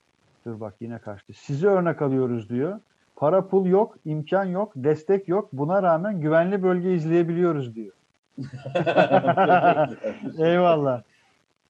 Dur 0.45 0.59
bak 0.59 0.73
yine 0.79 0.97
kaçtı. 0.99 1.33
Sizi 1.33 1.67
örnek 1.67 2.01
alıyoruz 2.01 2.49
diyor. 2.49 2.79
Para 3.15 3.47
pul 3.47 3.65
yok, 3.65 3.95
imkan 4.05 4.45
yok, 4.45 4.71
destek 4.75 5.27
yok. 5.27 5.49
Buna 5.53 5.83
rağmen 5.83 6.21
güvenli 6.21 6.63
bölge 6.63 6.93
izleyebiliyoruz 6.93 7.75
diyor. 7.75 7.93
Eyvallah. 10.37 11.01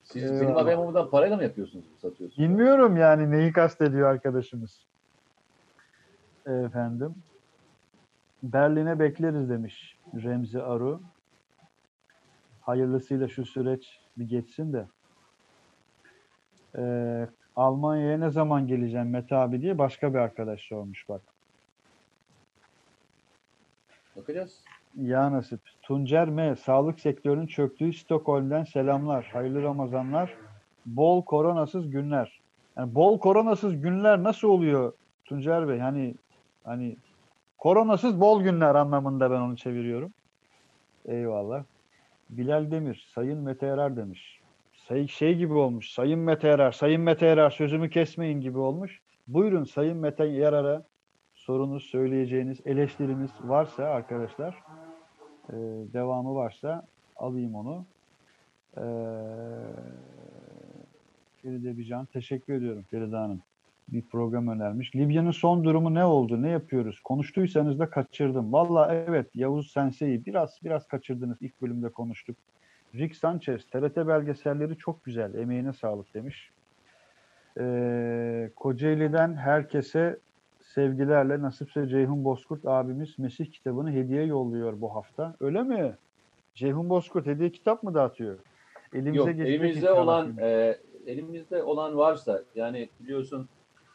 Siz 0.04 0.24
Eyvallah. 0.24 0.42
benim 0.42 0.56
haberim 0.56 0.80
olmadan 0.80 1.10
parayla 1.10 1.38
mı 1.38 1.44
yapıyorsunuz, 1.44 1.86
satıyorsunuz? 2.02 2.38
Bilmiyorum 2.38 2.98
yani 2.98 3.32
neyi 3.32 3.52
kastediyor 3.52 4.10
arkadaşımız. 4.10 4.86
Efendim. 6.46 7.16
Berlin'e 8.44 9.00
bekleriz 9.00 9.50
demiş 9.50 9.98
Remzi 10.24 10.62
Aru. 10.62 11.02
Hayırlısıyla 12.62 13.28
şu 13.28 13.46
süreç 13.46 14.00
bir 14.18 14.30
geçsin 14.30 14.74
de. 14.74 14.88
Ee, 16.78 17.28
Almanya'ya 17.56 18.18
ne 18.18 18.30
zaman 18.30 18.68
geleceğim 18.68 19.10
Mete 19.10 19.36
abi 19.36 19.62
diye 19.62 19.78
başka 19.78 20.14
bir 20.14 20.20
arkadaş 20.20 20.62
sormuş 20.62 21.10
bak. 21.10 21.22
Bakacağız. 24.16 24.64
Ya 24.98 25.32
nasip. 25.32 25.60
Tuncer 25.82 26.28
M. 26.28 26.56
Sağlık 26.56 27.00
sektörünün 27.00 27.48
çöktüğü 27.48 27.94
Stockholm'den 27.94 28.64
selamlar. 28.64 29.30
Hayırlı 29.34 29.64
Ramazanlar. 29.64 30.38
Bol 30.86 31.26
koronasız 31.26 31.90
günler. 31.90 32.42
Yani 32.78 32.96
bol 32.96 33.20
koronasız 33.20 33.82
günler 33.82 34.24
nasıl 34.24 34.48
oluyor 34.48 34.94
Tuncer 35.26 35.68
Bey? 35.68 35.80
Hani 35.80 36.16
hani 36.64 36.96
koronasız 37.58 38.22
bol 38.22 38.42
günler 38.42 38.76
anlamında 38.76 39.32
ben 39.32 39.40
onu 39.40 39.58
çeviriyorum. 39.58 40.14
Eyvallah. 41.06 41.64
Bilal 42.30 42.72
Demir, 42.72 43.08
Sayın 43.16 43.40
Mete 43.40 43.66
Erer 43.66 43.96
demiş. 43.96 44.42
Say, 44.88 45.08
şey 45.08 45.36
gibi 45.36 45.54
olmuş. 45.54 45.92
Sayın 45.92 46.20
Mete 46.20 46.48
Erer, 46.48 46.72
Sayın 46.72 47.02
Mete 47.02 47.26
Erer 47.26 47.50
sözümü 47.50 47.90
kesmeyin 47.90 48.42
gibi 48.42 48.58
olmuş. 48.58 49.02
Buyurun 49.28 49.64
Sayın 49.64 49.98
Mete 49.98 50.24
Erer'e 50.24 50.82
sorunuz, 51.34 51.84
söyleyeceğiniz, 51.84 52.58
eleştiriniz 52.66 53.32
varsa 53.44 53.84
arkadaşlar 53.84 54.56
e, 55.50 55.56
devamı 55.94 56.36
varsa 56.36 56.88
alayım 57.16 57.56
onu. 57.56 57.86
E, 58.78 58.84
Feride 61.42 61.78
Bican 61.78 62.06
teşekkür 62.06 62.54
ediyorum 62.54 62.84
Feride 62.92 63.16
Hanım. 63.16 63.42
Bir 63.92 64.02
program 64.02 64.48
önermiş. 64.48 64.96
Libya'nın 64.96 65.32
son 65.32 65.64
durumu 65.64 65.94
ne 65.94 66.06
oldu? 66.06 66.42
Ne 66.42 66.50
yapıyoruz? 66.50 67.00
Konuştuysanız 67.00 67.80
da 67.80 67.90
kaçırdım. 67.90 68.54
Valla 68.54 68.94
evet 68.94 69.36
Yavuz 69.36 69.72
Sensei 69.72 70.26
biraz 70.26 70.60
biraz 70.64 70.88
kaçırdınız. 70.88 71.38
İlk 71.42 71.62
bölümde 71.62 71.90
konuştuk. 71.90 72.38
Rick 72.96 73.16
Sanchez 73.16 73.66
TRT 73.66 73.98
belgeselleri 73.98 74.78
çok 74.78 75.04
güzel. 75.04 75.34
Emeğine 75.34 75.74
sağlık 75.74 76.14
demiş. 76.14 76.52
Ee, 77.60 78.52
Kocaeli'den 78.56 79.36
herkese 79.36 80.20
sevgilerle 80.62 81.42
Nasipse 81.42 81.88
Ceyhun 81.88 82.24
Bozkurt 82.24 82.66
abimiz 82.66 83.20
Mesih 83.20 83.52
kitabını 83.52 83.92
hediye 83.92 84.24
yolluyor 84.24 84.82
bu 84.82 84.96
hafta. 84.96 85.36
Öyle 85.40 85.64
mi? 85.64 85.96
Ceyhun 86.56 86.90
Bozkurt 86.90 87.26
hediye 87.26 87.52
kitap 87.52 87.84
mı 87.84 87.94
dağıtıyor? 87.94 88.38
Elimize 88.94 89.18
Yok 89.18 89.40
elimizde 89.40 89.92
olan 89.92 90.38
e, 90.38 90.78
elimizde 91.08 91.64
olan 91.64 91.98
varsa 91.98 92.44
yani 92.56 92.90
biliyorsun 93.00 93.50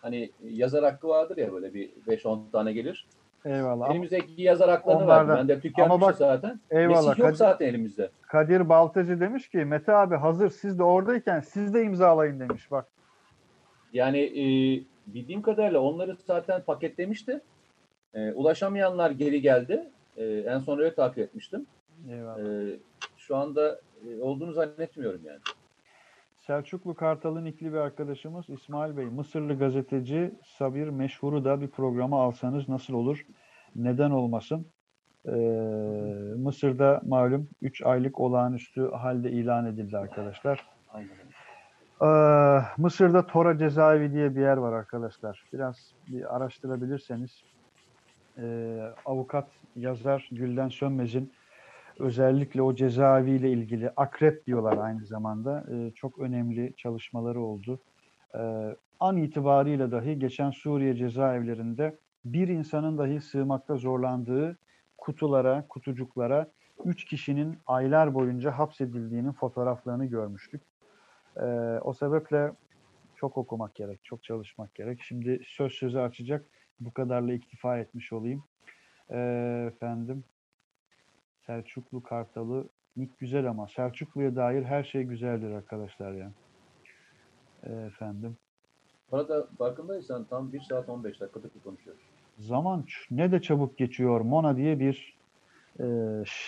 hani 0.07 0.31
yazar 0.51 0.85
hakkı 0.85 1.09
vardır 1.09 1.37
ya 1.37 1.53
böyle 1.53 1.75
bir 1.75 1.91
5-10 2.07 2.51
tane 2.53 2.73
gelir. 2.73 3.07
Eyvallah. 3.45 3.91
Elimizdeki 3.91 4.43
yazar 4.43 4.71
haklarını 4.71 5.05
Onlardan- 5.05 5.29
verdim. 5.29 5.49
Ben 5.49 5.57
de 5.57 5.61
tükenmişti 5.61 5.83
Ama 5.95 6.01
bak- 6.01 6.17
zaten. 6.17 6.61
eyvallah. 6.71 7.07
Mesih 7.09 7.19
yok 7.19 7.29
Kadir- 7.29 7.37
zaten 7.37 7.67
elimizde. 7.67 8.11
Kadir 8.23 8.69
Baltacı 8.69 9.21
demiş 9.21 9.49
ki 9.49 9.59
Mete 9.59 9.93
abi 9.93 10.15
hazır 10.17 10.51
siz 10.51 10.79
de 10.79 10.83
oradayken 10.83 11.41
siz 11.41 11.75
de 11.75 11.83
imzalayın 11.83 12.41
demiş. 12.41 12.71
Bak 12.71 12.87
Yani 13.93 14.19
e, 14.19 14.45
bildiğim 15.15 15.43
kadarıyla 15.43 15.81
onları 15.81 16.17
zaten 16.27 16.63
paketlemişti. 16.63 17.41
E, 18.15 18.33
ulaşamayanlar 18.33 19.11
geri 19.11 19.41
geldi. 19.43 19.85
E, 20.17 20.25
en 20.27 20.59
son 20.59 20.79
öyle 20.79 20.95
takip 20.95 21.19
etmiştim. 21.19 21.67
eyvallah. 22.11 22.39
E, 22.39 22.77
şu 23.17 23.37
anda 23.37 23.81
e, 24.09 24.23
olduğunu 24.23 24.53
zannetmiyorum 24.53 25.21
yani. 25.25 25.39
Selçuklu 26.47 26.95
Kartal'ın 26.95 27.45
ikili 27.45 27.73
bir 27.73 27.79
arkadaşımız 27.79 28.49
İsmail 28.49 28.97
Bey. 28.97 29.07
Mısırlı 29.07 29.59
gazeteci 29.59 30.35
Sabir 30.45 30.89
Meşhur'u 30.89 31.45
da 31.45 31.61
bir 31.61 31.69
programa 31.69 32.23
alsanız 32.23 32.69
nasıl 32.69 32.95
olur? 32.95 33.27
Neden 33.77 34.11
olmasın? 34.11 34.67
Ee, 35.27 35.31
Mısır'da 36.37 37.01
malum 37.07 37.49
3 37.63 37.83
aylık 37.83 38.21
olağanüstü 38.21 38.91
halde 38.91 39.31
ilan 39.31 39.67
edildi 39.67 39.99
arkadaşlar. 39.99 40.67
Ee, 42.03 42.07
Mısır'da 42.77 43.27
Tora 43.27 43.59
cezaevi 43.59 44.13
diye 44.13 44.37
bir 44.37 44.41
yer 44.41 44.57
var 44.57 44.73
arkadaşlar. 44.73 45.45
Biraz 45.53 45.93
bir 46.09 46.37
araştırabilirseniz 46.37 47.45
e, 48.39 48.79
avukat 49.07 49.49
yazar 49.77 50.29
Gülden 50.33 50.69
Sönmez'in 50.69 51.33
özellikle 51.99 52.63
o 52.63 52.75
cezaeviyle 52.75 53.51
ilgili 53.51 53.91
akrep 53.91 54.47
diyorlar 54.47 54.79
aynı 54.79 55.07
zamanda 55.07 55.67
e, 55.73 55.91
çok 55.95 56.19
önemli 56.19 56.75
çalışmaları 56.77 57.41
oldu. 57.41 57.81
E, 58.35 58.41
an 59.01 59.17
itibariyle 59.17 59.91
dahi 59.91 60.19
geçen 60.19 60.51
Suriye 60.51 60.97
cezaevlerinde 60.97 61.99
bir 62.25 62.49
insanın 62.49 62.99
dahi 62.99 63.21
sığmakta 63.21 63.77
zorlandığı 63.77 64.57
kutulara, 64.99 65.65
kutucuklara 65.69 66.51
üç 66.85 67.05
kişinin 67.05 67.59
aylar 67.67 68.15
boyunca 68.15 68.51
hapsedildiğinin 68.51 69.33
fotoğraflarını 69.33 70.07
görmüştük. 70.07 70.63
Ee, 71.37 71.45
o 71.83 71.93
sebeple 71.93 72.53
çok 73.17 73.39
okumak 73.39 73.75
gerek, 73.75 74.05
çok 74.05 74.25
çalışmak 74.25 74.75
gerek. 74.75 75.01
Şimdi 75.03 75.41
söz 75.47 75.73
sözü 75.73 75.99
açacak. 75.99 76.47
Bu 76.81 76.93
kadarla 76.93 77.33
iktifa 77.33 77.79
etmiş 77.79 78.13
olayım. 78.13 78.45
Efendim, 79.67 80.25
Selçuklu 81.47 82.03
Kartalı 82.03 82.65
nick 82.97 83.13
güzel 83.19 83.51
ama 83.51 83.69
Selçuklu'ya 83.69 84.37
dair 84.37 84.63
her 84.63 84.85
şey 84.85 85.03
güzeldir 85.03 85.51
arkadaşlar 85.51 86.13
ya. 86.13 86.33
Ee, 87.65 87.73
efendim. 87.73 88.37
Orada 89.11 89.47
farkındaysan 89.59 90.25
tam 90.25 90.53
1 90.53 90.61
saat 90.61 90.89
15 90.89 91.21
dakikadır 91.21 91.51
konuşuyoruz. 91.65 92.03
Zaman 92.39 92.85
ne 93.11 93.33
de 93.33 93.43
çabuk 93.43 93.79
geçiyor. 93.79 94.21
Mona 94.21 94.57
diye 94.57 94.81
bir 94.81 95.17
e, 95.81 95.85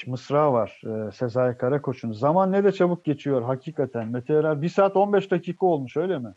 mısra 0.07 0.53
var 0.53 0.83
e, 0.87 1.13
Sezai 1.13 1.59
Karakoç'un. 1.59 2.13
Zaman 2.13 2.53
ne 2.53 2.65
de 2.65 2.73
çabuk 2.73 3.05
geçiyor 3.05 3.43
hakikaten. 3.43 4.09
Mete 4.09 4.35
Erer 4.35 4.63
1 4.63 4.69
saat 4.69 4.97
15 4.97 5.31
dakika 5.31 5.67
olmuş 5.67 5.97
öyle 5.97 6.19
mi? 6.19 6.35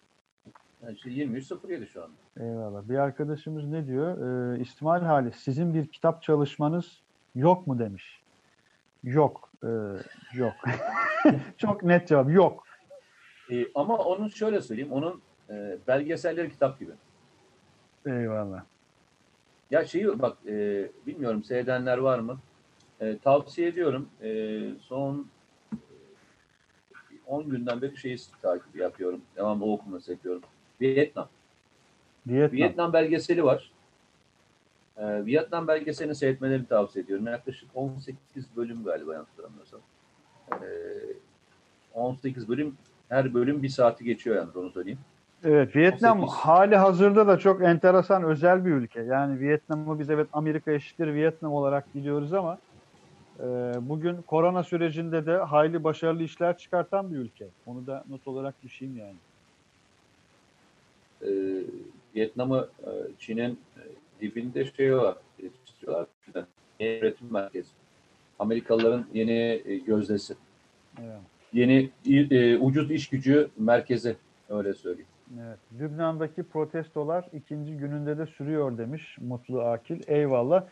Yani 0.84 0.94
işte 0.96 1.10
23.07 1.10 1.88
şu 1.88 2.04
anda. 2.04 2.14
Eyvallah. 2.40 2.90
Bir 2.90 2.98
arkadaşımız 2.98 3.68
ne 3.68 3.88
diyor? 3.88 4.18
Ee, 4.18 4.60
İsmail 4.62 5.04
Halis 5.04 5.36
sizin 5.36 5.74
bir 5.74 5.88
kitap 5.88 6.22
çalışmanız 6.22 7.02
yok 7.36 7.68
mu 7.68 7.80
demiş. 7.80 8.21
Yok. 9.04 9.50
Ee, 9.64 9.68
yok. 10.34 10.54
Çok 11.58 11.84
net 11.84 12.08
cevap. 12.08 12.32
Yok. 12.32 12.64
E, 13.52 13.66
ama 13.76 13.98
onun 13.98 14.28
şöyle 14.28 14.62
söyleyeyim, 14.62 14.92
onun 14.92 15.22
e, 15.50 15.78
belgeselleri 15.88 16.50
kitap 16.50 16.80
gibi. 16.80 16.92
Eyvallah. 18.06 18.64
Ya 19.72 19.86
şeyi 19.86 20.20
bak, 20.20 20.38
e, 20.48 20.88
bilmiyorum 21.08 21.44
seyredenler 21.44 21.98
var 21.98 22.20
mı? 22.20 22.40
E, 23.02 23.18
tavsiye 23.18 23.68
ediyorum. 23.68 24.10
E, 24.24 24.60
son 24.82 25.28
10 27.28 27.50
günden 27.50 27.82
beri 27.82 27.98
şeyi 27.98 28.18
takip 28.42 28.76
yapıyorum. 28.76 29.22
Devamlı 29.36 29.66
okuması 29.66 30.12
yapıyorum. 30.12 30.42
Vietnam. 30.82 31.28
Vietnam. 32.28 32.60
Vietnam 32.60 32.94
belgeseli 32.94 33.44
var. 33.44 33.72
E, 35.02 35.26
Vietnam 35.26 35.68
belgeselini 35.68 36.16
seyretmelerini 36.16 36.68
tavsiye 36.68 37.04
ediyorum. 37.04 37.28
Yaklaşık 37.28 37.70
18 37.76 38.18
bölüm 38.56 38.84
galiba 38.84 39.14
yanlış 39.14 39.30
hatırlamıyorsam. 39.30 39.80
E, 40.52 40.68
18 41.94 42.50
bölüm, 42.50 42.76
her 43.10 43.34
bölüm 43.34 43.64
bir 43.64 43.70
saati 43.70 44.04
geçiyor 44.04 44.36
yani 44.36 44.50
onu 44.56 44.70
söyleyeyim. 44.70 45.00
Evet, 45.44 45.76
Vietnam 45.76 46.20
18. 46.20 46.40
hali 46.40 46.76
hazırda 46.76 47.28
da 47.28 47.38
çok 47.38 47.64
enteresan 47.64 48.24
özel 48.24 48.66
bir 48.66 48.72
ülke. 48.72 49.02
Yani 49.02 49.40
Vietnam'ı 49.40 50.00
biz 50.00 50.10
evet 50.10 50.28
Amerika 50.34 50.72
eşittir 50.72 51.14
Vietnam 51.14 51.54
olarak 51.54 51.96
biliyoruz 51.96 52.34
ama 52.34 52.58
e, 53.40 53.44
bugün 53.82 54.22
korona 54.22 54.64
sürecinde 54.64 55.26
de 55.26 55.38
hayli 55.38 55.84
başarılı 55.84 56.24
işler 56.24 56.58
çıkartan 56.58 57.14
bir 57.14 57.18
ülke. 57.18 57.48
Onu 57.66 57.88
da 57.88 58.04
not 58.10 58.28
olarak 58.28 58.64
düşeyim 58.64 58.98
yani. 58.98 59.16
e, 61.22 61.30
Vietnam'ı 62.16 62.68
e, 62.84 62.90
Çin'in 63.20 63.60
e, 63.78 63.82
dibinde 64.22 64.66
şey 64.66 64.98
var. 64.98 65.16
istiyorlar. 65.68 66.08
Yeni 66.80 67.00
üretim 67.00 67.28
merkezi. 67.32 67.70
Amerikalıların 68.40 69.06
yeni 69.14 69.62
e, 69.66 69.78
gözdesi. 69.78 70.36
Evet. 71.00 71.20
Yeni 71.54 71.90
e, 72.10 72.58
ucuz 72.58 72.92
iş 72.92 73.10
gücü 73.10 73.50
merkezi. 73.58 74.16
Öyle 74.50 74.74
söyleyeyim. 74.74 75.08
Evet. 75.46 75.58
Lübnan'daki 75.80 76.44
protestolar 76.44 77.26
ikinci 77.34 77.78
gününde 77.78 78.18
de 78.18 78.26
sürüyor 78.26 78.78
demiş 78.78 79.18
Mutlu 79.22 79.62
Akil. 79.62 80.02
Eyvallah. 80.08 80.64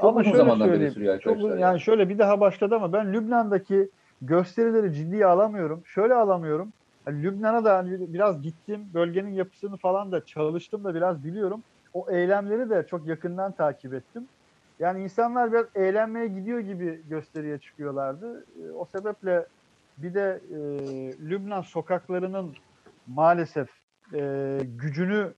Çok 0.00 0.20
uzun 0.20 0.32
zamandan 0.32 0.72
beri 0.72 0.90
sürüyor 0.90 1.20
çok, 1.20 1.60
yani 1.60 1.80
şöyle 1.80 2.08
bir 2.08 2.18
daha 2.18 2.40
başladı 2.40 2.74
ama 2.74 2.92
ben 2.92 3.12
Lübnan'daki 3.12 3.88
gösterileri 4.22 4.94
ciddiye 4.94 5.26
alamıyorum. 5.26 5.82
Şöyle 5.86 6.14
alamıyorum. 6.14 6.72
Yani 7.06 7.22
Lübnan'a 7.22 7.64
da 7.64 7.76
hani 7.76 8.14
biraz 8.14 8.42
gittim. 8.42 8.80
Bölgenin 8.94 9.32
yapısını 9.32 9.76
falan 9.76 10.12
da 10.12 10.24
çalıştım 10.24 10.84
da 10.84 10.94
biraz 10.94 11.24
biliyorum. 11.24 11.62
O 11.96 12.10
eylemleri 12.10 12.70
de 12.70 12.86
çok 12.86 13.06
yakından 13.06 13.52
takip 13.52 13.94
ettim. 13.94 14.28
Yani 14.78 15.02
insanlar 15.02 15.52
biraz 15.52 15.66
eğlenmeye 15.74 16.26
gidiyor 16.26 16.60
gibi 16.60 17.02
gösteriye 17.08 17.58
çıkıyorlardı. 17.58 18.44
E, 18.62 18.70
O 18.70 18.84
sebeple 18.84 19.46
bir 19.98 20.14
de 20.14 20.40
e, 20.50 20.58
Lübnan 21.28 21.60
sokaklarının 21.62 22.56
maalesef 23.06 23.68
e, 24.14 24.58
gücünü 24.64 25.34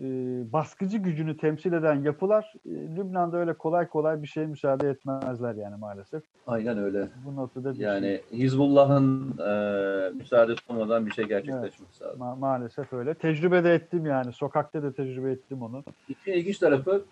e, 0.00 0.04
baskıcı 0.52 0.98
gücünü 0.98 1.36
temsil 1.36 1.72
eden 1.72 2.02
yapılar 2.02 2.52
e, 2.66 2.70
Lübnan'da 2.70 3.36
öyle 3.36 3.52
kolay 3.54 3.88
kolay 3.88 4.22
bir 4.22 4.26
şeye 4.26 4.46
müsaade 4.46 4.88
etmezler 4.90 5.54
yani 5.54 5.76
maalesef. 5.76 6.22
Aynen 6.46 6.78
öyle. 6.78 7.08
Bu 7.26 7.36
notada 7.36 7.70
bir 7.70 7.76
şey- 7.76 7.84
Yani 7.86 8.20
Hizbullah'ın 8.32 9.38
e, 9.38 10.10
müsaadesi 10.10 10.60
olmadan 10.68 11.06
bir 11.06 11.10
şey 11.10 11.24
gerçekleşmesi 11.24 12.04
lazım. 12.04 12.20
ma- 12.20 12.38
maalesef 12.38 12.92
öyle. 12.92 13.14
Tecrübe 13.14 13.64
de 13.64 13.74
ettim 13.74 14.06
yani. 14.06 14.32
Sokakta 14.32 14.82
da 14.82 14.92
tecrübe 14.92 15.30
ettim 15.32 15.62
onu. 15.62 15.84
İşin 16.08 16.32
ilginç 16.32 16.58
tarafı 16.58 17.04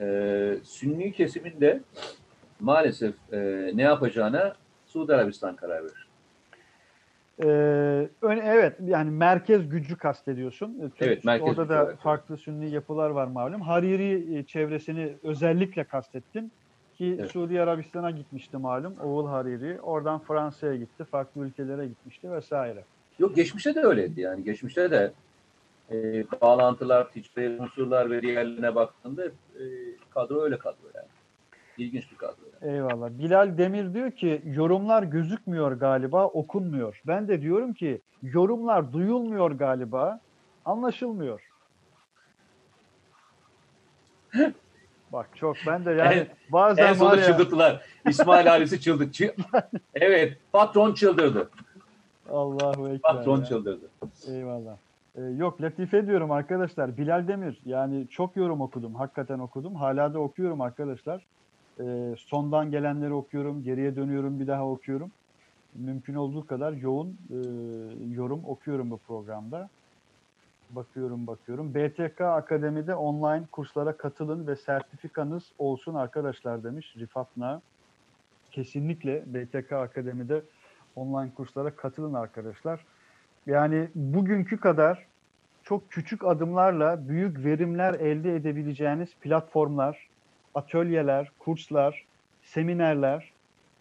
e, 0.00 0.56
Sünni 0.62 1.12
kesiminde 1.12 1.80
maalesef 2.60 3.14
e, 3.32 3.70
ne 3.74 3.82
yapacağına 3.82 4.52
Suudi 4.86 5.14
Arabistan 5.14 5.56
karar 5.56 5.82
verir. 5.82 6.01
Ee, 7.42 8.08
evet 8.44 8.76
yani 8.84 9.10
merkez 9.10 9.68
gücü 9.68 9.96
kastediyorsun. 9.96 10.78
Ee, 10.82 11.04
Evet, 11.04 11.24
merkez 11.24 11.48
Orada 11.48 11.62
gücü 11.62 11.74
da 11.74 11.82
olarak. 11.82 12.02
farklı 12.02 12.36
sünni 12.36 12.70
yapılar 12.70 13.10
var 13.10 13.26
malum. 13.26 13.60
Hariri 13.60 14.38
e, 14.38 14.44
çevresini 14.46 15.16
özellikle 15.22 15.84
kastettin 15.84 16.52
ki 16.94 17.16
Evet. 17.20 17.30
Suudi 17.30 17.62
Arabistan'a 17.62 18.10
gitmişti 18.10 18.56
malum. 18.56 18.94
Oğul 19.04 19.26
Hariri. 19.26 19.80
Oradan 19.80 20.18
Fransa'ya 20.18 20.76
gitti. 20.76 21.04
Farklı 21.04 21.40
ülkelere 21.46 21.86
gitmişti 21.86 22.32
vesaire. 22.32 22.84
Yok 23.18 23.36
geçmişte 23.36 23.74
de 23.74 23.80
öyleydi 23.80 24.20
yani. 24.20 24.44
Geçmişte 24.44 24.90
de 24.90 25.12
e, 25.92 26.24
bağlantılar, 26.40 27.10
ticari 27.10 27.60
unsurlar 27.60 28.10
ve 28.10 28.22
diğerlerine 28.22 28.74
baktığında 28.74 29.24
e, 29.26 29.62
kadro 30.14 30.40
öyle 30.42 30.58
kadro 30.58 30.86
yani. 30.94 31.06
İlginç 31.78 32.10
bir 32.12 32.16
kadro 32.16 32.36
yani. 32.62 32.74
Eyvallah. 32.74 33.10
Bilal 33.10 33.58
Demir 33.58 33.94
diyor 33.94 34.10
ki 34.10 34.42
yorumlar 34.44 35.02
gözükmüyor 35.02 35.72
galiba, 35.72 36.26
okunmuyor. 36.26 37.00
Ben 37.06 37.28
de 37.28 37.42
diyorum 37.42 37.72
ki 37.72 38.00
yorumlar 38.22 38.92
duyulmuyor 38.92 39.50
galiba, 39.50 40.20
anlaşılmıyor. 40.64 41.40
Bak 45.12 45.28
çok 45.34 45.56
ben 45.66 45.84
de 45.84 45.90
yani 45.90 46.14
En 46.14 46.26
bazen 46.52 46.94
sonu 46.94 47.08
var 47.08 47.18
ya 47.18 47.24
çıldırttılar. 47.24 47.84
İsmail 48.08 48.52
ailesi 48.52 48.80
çıldırdı. 48.80 49.10
Çı- 49.10 49.34
evet 49.94 50.38
patron 50.52 50.94
çıldırdı. 50.94 51.50
Allahu 52.30 52.88
Ekber. 52.88 53.00
Patron 53.00 53.38
ya. 53.38 53.44
çıldırdı. 53.44 53.88
Eyvallah. 54.28 54.76
Ee, 55.16 55.22
yok 55.22 55.62
latife 55.62 56.06
diyorum 56.06 56.30
arkadaşlar. 56.30 56.96
Bilal 56.96 57.28
Demir 57.28 57.60
yani 57.64 58.08
çok 58.08 58.36
yorum 58.36 58.60
okudum. 58.60 58.94
Hakikaten 58.94 59.38
okudum. 59.38 59.74
Hala 59.74 60.14
da 60.14 60.18
okuyorum 60.18 60.60
arkadaşlar. 60.60 61.26
Ee, 61.80 62.14
sondan 62.18 62.70
gelenleri 62.70 63.12
okuyorum. 63.12 63.62
Geriye 63.62 63.96
dönüyorum 63.96 64.40
bir 64.40 64.46
daha 64.46 64.68
okuyorum. 64.68 65.10
Mümkün 65.74 66.14
olduğu 66.14 66.46
kadar 66.46 66.72
yoğun 66.72 67.08
e, 67.08 67.36
yorum 68.14 68.44
okuyorum 68.44 68.90
bu 68.90 68.98
programda. 68.98 69.68
Bakıyorum 70.70 71.26
bakıyorum. 71.26 71.74
BTK 71.74 72.20
Akademi'de 72.20 72.94
online 72.94 73.44
kurslara 73.52 73.96
katılın 73.96 74.46
ve 74.46 74.56
sertifikanız 74.56 75.52
olsun 75.58 75.94
arkadaşlar 75.94 76.64
demiş 76.64 76.94
Rifatna. 76.96 77.62
Kesinlikle 78.50 79.22
BTK 79.26 79.72
Akademi'de 79.72 80.42
online 80.96 81.30
kurslara 81.34 81.76
katılın 81.76 82.14
arkadaşlar. 82.14 82.84
Yani 83.46 83.88
bugünkü 83.94 84.60
kadar 84.60 85.06
çok 85.62 85.90
küçük 85.90 86.24
adımlarla 86.24 87.08
büyük 87.08 87.44
verimler 87.44 87.94
elde 87.94 88.36
edebileceğiniz 88.36 89.14
platformlar, 89.20 90.08
atölyeler, 90.54 91.30
kurslar, 91.38 92.04
seminerler 92.42 93.30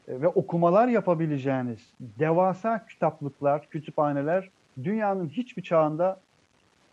e, 0.07 0.21
ve 0.21 0.27
okumalar 0.27 0.87
yapabileceğiniz 0.87 1.93
devasa 1.99 2.85
kitaplıklar, 2.85 3.67
kütüphaneler 3.69 4.49
dünyanın 4.83 5.29
hiçbir 5.29 5.61
çağında 5.61 6.19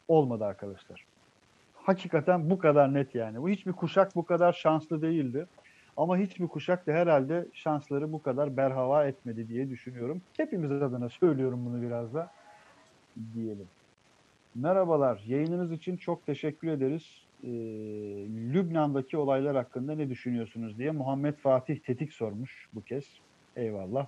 olmadı 0.08 0.44
arkadaşlar. 0.44 1.04
Hakikaten 1.74 2.50
bu 2.50 2.58
kadar 2.58 2.94
net 2.94 3.14
yani. 3.14 3.42
Bu 3.42 3.48
hiçbir 3.48 3.72
kuşak 3.72 4.16
bu 4.16 4.24
kadar 4.24 4.52
şanslı 4.52 5.02
değildi. 5.02 5.46
Ama 5.96 6.18
hiçbir 6.18 6.46
kuşak 6.46 6.86
da 6.86 6.92
herhalde 6.92 7.46
şansları 7.52 8.12
bu 8.12 8.22
kadar 8.22 8.56
berhava 8.56 9.06
etmedi 9.06 9.48
diye 9.48 9.70
düşünüyorum. 9.70 10.22
Hepimiz 10.36 10.72
adına 10.72 11.08
söylüyorum 11.08 11.66
bunu 11.66 11.82
biraz 11.82 12.14
da 12.14 12.30
diyelim. 13.34 13.66
Merhabalar. 14.54 15.22
Yayınınız 15.26 15.72
için 15.72 15.96
çok 15.96 16.26
teşekkür 16.26 16.68
ederiz. 16.68 17.22
Ee, 17.44 17.48
Lübnan'daki 18.52 19.16
olaylar 19.16 19.56
hakkında 19.56 19.94
ne 19.94 20.08
düşünüyorsunuz 20.08 20.78
diye 20.78 20.90
Muhammed 20.90 21.34
Fatih 21.34 21.78
Tetik 21.78 22.12
sormuş 22.12 22.68
bu 22.74 22.82
kez. 22.84 23.04
Eyvallah. 23.56 24.06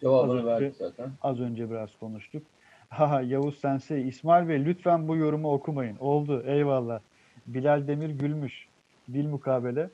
Cevabını 0.00 0.46
verdik 0.46 0.76
zaten. 0.76 1.10
Az 1.22 1.40
önce 1.40 1.70
biraz 1.70 1.90
konuştuk. 2.00 2.42
Ha 2.88 3.22
Yavuz 3.22 3.58
Sensei, 3.58 4.08
İsmail 4.08 4.48
Bey 4.48 4.64
lütfen 4.64 5.08
bu 5.08 5.16
yorumu 5.16 5.52
okumayın. 5.52 5.96
Oldu. 5.96 6.42
Eyvallah. 6.46 7.00
Bilal 7.46 7.86
Demir 7.86 8.10
gülmüş. 8.10 8.68
Bil 9.08 9.28
mukabele. 9.28 9.90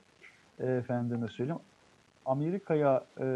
E, 0.60 0.66
efendime 0.66 1.28
söyleyeyim. 1.28 1.60
Amerika'ya 2.26 3.04
e, 3.20 3.26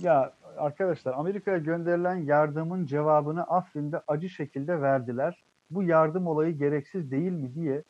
ya 0.00 0.32
arkadaşlar 0.56 1.14
Amerika'ya 1.14 1.58
gönderilen 1.58 2.16
yardımın 2.16 2.86
cevabını 2.86 3.42
Afrin'de 3.42 4.00
acı 4.08 4.28
şekilde 4.28 4.80
verdiler. 4.80 5.44
Bu 5.74 5.82
yardım 5.82 6.26
olayı 6.26 6.58
gereksiz 6.58 7.10
değil 7.10 7.32
mi 7.32 7.54
diye 7.54 7.82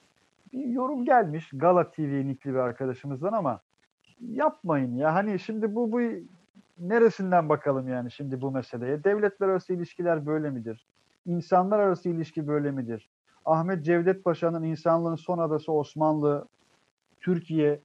bir 0.53 0.66
yorum 0.66 1.05
gelmiş 1.05 1.51
Gala 1.55 1.91
TV 1.91 2.26
nikli 2.26 2.51
bir 2.51 2.59
arkadaşımızdan 2.59 3.32
ama 3.32 3.61
yapmayın 4.20 4.97
ya. 4.97 5.14
Hani 5.14 5.39
şimdi 5.39 5.74
bu 5.74 5.93
bu 5.93 6.01
neresinden 6.78 7.49
bakalım 7.49 7.89
yani 7.89 8.11
şimdi 8.11 8.41
bu 8.41 8.51
meseleye? 8.51 9.05
Devletler 9.05 9.49
arası 9.49 9.72
ilişkiler 9.72 10.26
böyle 10.26 10.51
midir? 10.51 10.87
İnsanlar 11.26 11.78
arası 11.78 12.09
ilişki 12.09 12.47
böyle 12.47 12.70
midir? 12.70 13.09
Ahmet 13.45 13.85
Cevdet 13.85 14.24
Paşa'nın 14.24 14.62
insanlığın 14.62 15.14
son 15.14 15.39
adası 15.39 15.72
Osmanlı, 15.72 16.49
Türkiye 17.20 17.80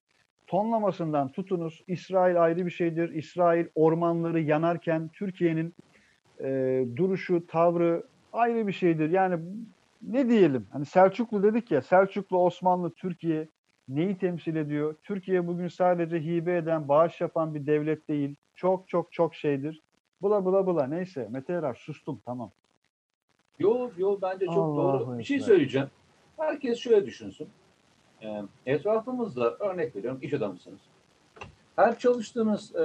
tonlamasından 0.46 1.28
tutunuz. 1.28 1.84
İsrail 1.86 2.42
ayrı 2.42 2.66
bir 2.66 2.70
şeydir. 2.70 3.14
İsrail 3.14 3.66
ormanları 3.74 4.40
yanarken 4.40 5.10
Türkiye'nin 5.12 5.74
e, 6.40 6.84
duruşu, 6.96 7.46
tavrı 7.46 8.02
ayrı 8.32 8.66
bir 8.66 8.72
şeydir. 8.72 9.10
Yani 9.10 9.38
ne 10.02 10.28
diyelim? 10.28 10.66
Hani 10.72 10.86
Selçuklu 10.86 11.42
dedik 11.42 11.70
ya, 11.70 11.82
Selçuklu, 11.82 12.44
Osmanlı, 12.44 12.90
Türkiye 12.90 13.48
neyi 13.88 14.18
temsil 14.18 14.56
ediyor? 14.56 14.96
Türkiye 15.02 15.46
bugün 15.46 15.68
sadece 15.68 16.20
hibe 16.20 16.56
eden, 16.56 16.88
bağış 16.88 17.20
yapan 17.20 17.54
bir 17.54 17.66
devlet 17.66 18.08
değil. 18.08 18.36
Çok 18.54 18.88
çok 18.88 19.12
çok 19.12 19.34
şeydir. 19.34 19.82
Bula 20.22 20.44
bula 20.44 20.66
bula 20.66 20.86
neyse. 20.86 21.28
Mete 21.30 21.52
Erar 21.52 21.74
sustum 21.74 22.22
tamam. 22.26 22.50
Yo 23.58 23.90
yo 23.98 24.18
bence 24.22 24.46
çok 24.46 24.56
Allahu 24.56 25.06
doğru. 25.06 25.18
Bir 25.18 25.24
şey 25.24 25.40
söyleyeceğim. 25.40 25.88
Herkes 26.36 26.78
şöyle 26.78 27.06
düşünsün. 27.06 27.48
Ee, 28.22 28.42
etrafımızda 28.66 29.56
örnek 29.56 29.96
veriyorum 29.96 30.18
iş 30.22 30.34
adamısınız. 30.34 30.80
Her 31.76 31.98
çalıştığınız 31.98 32.76
e, 32.76 32.84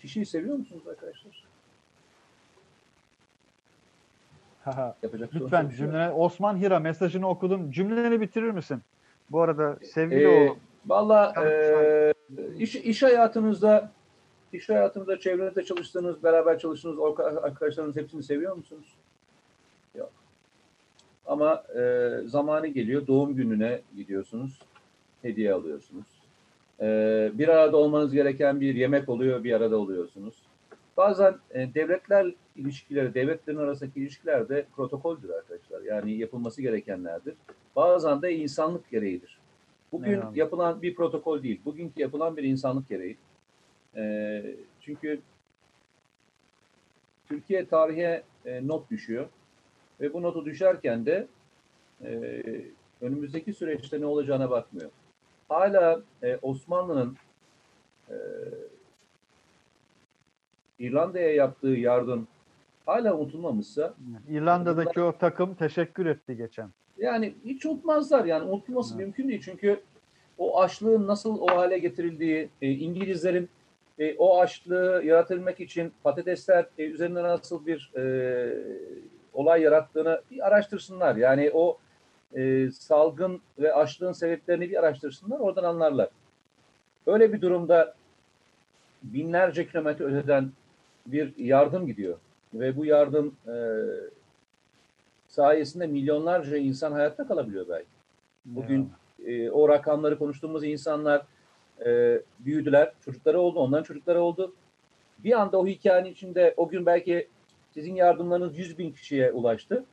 kişiyi 0.00 0.26
seviyor 0.26 0.56
musunuz 0.56 0.82
arkadaşlar? 0.90 1.47
Yapacak 5.02 5.34
Lütfen 5.34 5.70
bir 5.70 5.74
şey 5.74 5.86
yok. 5.86 5.92
cümle 5.94 6.10
Osman 6.10 6.56
Hira 6.56 6.78
mesajını 6.78 7.28
okudum. 7.28 7.70
Cümleni 7.70 8.20
bitirir 8.20 8.50
misin? 8.50 8.82
Bu 9.30 9.40
arada 9.40 9.76
sevgili 9.82 10.24
Ee, 10.24 10.50
o 10.50 10.56
Valla 10.86 11.32
Tamam, 11.34 11.50
e, 11.50 12.12
iş, 12.58 12.76
iş 12.76 13.02
hayatınızda 13.02 13.90
iş 14.52 14.68
hayatınızda 14.68 15.20
çevrenizde 15.20 15.64
çalıştığınız, 15.64 16.22
beraber 16.22 16.58
çalıştığınız 16.58 16.98
arkadaşlarınız 17.42 17.96
hepsini 17.96 18.22
seviyor 18.22 18.56
musunuz? 18.56 18.94
Yok. 19.94 20.10
Ama 21.26 21.64
e, 21.78 22.10
zamanı 22.26 22.66
geliyor 22.66 23.06
doğum 23.06 23.34
gününe 23.34 23.80
gidiyorsunuz, 23.96 24.58
hediye 25.22 25.52
alıyorsunuz. 25.52 26.06
E, 26.80 26.86
bir 27.34 27.48
arada 27.48 27.76
olmanız 27.76 28.12
gereken 28.12 28.60
bir 28.60 28.74
yemek 28.74 29.08
oluyor, 29.08 29.44
bir 29.44 29.52
arada 29.52 29.76
oluyorsunuz. 29.76 30.34
Bazen 30.96 31.34
e, 31.50 31.74
devletler 31.74 32.34
ilişkileri, 32.58 33.14
devletlerin 33.14 33.58
arasındaki 33.58 34.00
ilişkiler 34.00 34.48
de 34.48 34.66
protokoldür 34.76 35.30
arkadaşlar. 35.30 35.80
Yani 35.82 36.12
yapılması 36.12 36.62
gerekenlerdir. 36.62 37.34
Bazen 37.76 38.22
de 38.22 38.34
insanlık 38.34 38.90
gereğidir. 38.90 39.38
Bugün 39.92 40.10
Eyvallah. 40.10 40.36
yapılan 40.36 40.82
bir 40.82 40.94
protokol 40.94 41.42
değil. 41.42 41.60
Bugünkü 41.64 42.00
yapılan 42.00 42.36
bir 42.36 42.42
insanlık 42.42 42.88
gereği. 42.88 43.16
Ee, 43.96 44.54
çünkü 44.80 45.20
Türkiye 47.28 47.66
tarihe 47.66 48.22
e, 48.46 48.66
not 48.66 48.90
düşüyor. 48.90 49.28
Ve 50.00 50.12
bu 50.12 50.22
notu 50.22 50.44
düşerken 50.44 51.06
de 51.06 51.26
e, 52.04 52.42
önümüzdeki 53.00 53.52
süreçte 53.52 54.00
ne 54.00 54.06
olacağına 54.06 54.50
bakmıyor. 54.50 54.90
Hala 55.48 56.02
e, 56.22 56.36
Osmanlı'nın 56.42 57.16
e, 58.10 58.16
İrlanda'ya 60.78 61.34
yaptığı 61.34 61.68
yardım 61.68 62.28
hala 62.88 63.14
unutulmamışsa 63.18 63.94
İrlanda'daki 64.28 65.00
o 65.00 65.18
takım 65.18 65.54
teşekkür 65.54 66.06
etti 66.06 66.36
geçen. 66.36 66.68
yani 66.98 67.34
hiç 67.44 67.66
unutmazlar 67.66 68.24
yani 68.24 68.50
unutulması 68.50 68.94
Evet. 68.94 69.06
mümkün 69.06 69.28
değil 69.28 69.42
çünkü 69.44 69.80
o 70.38 70.60
açlığın 70.60 71.06
nasıl 71.06 71.40
o 71.40 71.46
hale 71.56 71.78
getirildiği, 71.78 72.48
e, 72.62 72.70
İngilizlerin 72.70 73.48
e, 73.98 74.16
o 74.18 74.40
açlığı 74.40 75.02
yaratabilmek 75.04 75.60
için 75.60 75.92
patatesler 76.02 76.66
e, 76.78 76.84
üzerinde 76.84 77.22
nasıl 77.22 77.66
bir 77.66 77.92
e, 77.96 78.02
olay 79.32 79.62
yarattığını 79.62 80.22
bir 80.30 80.46
araştırsınlar. 80.46 81.16
Yani 81.16 81.50
o 81.54 81.78
e, 82.36 82.70
salgın 82.70 83.40
ve 83.58 83.74
açlığın 83.74 84.12
sebeplerini 84.12 84.70
bir 84.70 84.78
araştırsınlar, 84.78 85.38
oradan 85.38 85.64
anlarlar. 85.64 86.08
Öyle 87.06 87.32
bir 87.32 87.40
durumda 87.40 87.94
binlerce 89.02 89.66
kilometre 89.66 90.04
öteden 90.04 90.50
bir 91.06 91.36
yardım 91.38 91.86
gidiyor 91.86 92.18
ve 92.54 92.76
bu 92.76 92.84
yardım 92.84 93.36
e, 93.46 93.56
sayesinde 95.28 95.86
milyonlarca 95.86 96.56
insan 96.56 96.92
hayatta 96.92 97.26
kalabiliyor 97.26 97.68
belki. 97.68 97.88
Bugün 98.44 98.90
e, 99.26 99.50
o 99.50 99.68
rakamları 99.68 100.18
konuştuğumuz 100.18 100.64
insanlar 100.64 101.22
e, 101.86 102.22
büyüdüler, 102.38 102.92
çocukları 103.04 103.40
oldu, 103.40 103.58
onların 103.58 103.84
çocukları 103.84 104.20
oldu. 104.20 104.54
Bir 105.18 105.40
anda 105.40 105.58
o 105.58 105.66
hikayenin 105.66 106.10
içinde 106.10 106.54
o 106.56 106.68
gün 106.68 106.86
belki 106.86 107.28
sizin 107.70 107.94
yardımlarınız 107.94 108.58
100 108.58 108.78
bin 108.78 108.92
kişiye 108.92 109.32
ulaştı. 109.32 109.84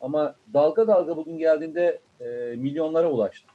Ama 0.00 0.34
dalga 0.54 0.86
dalga 0.86 1.16
bugün 1.16 1.38
geldiğinde 1.38 2.00
e, 2.20 2.24
milyonlara 2.56 3.10
ulaştı. 3.10 3.48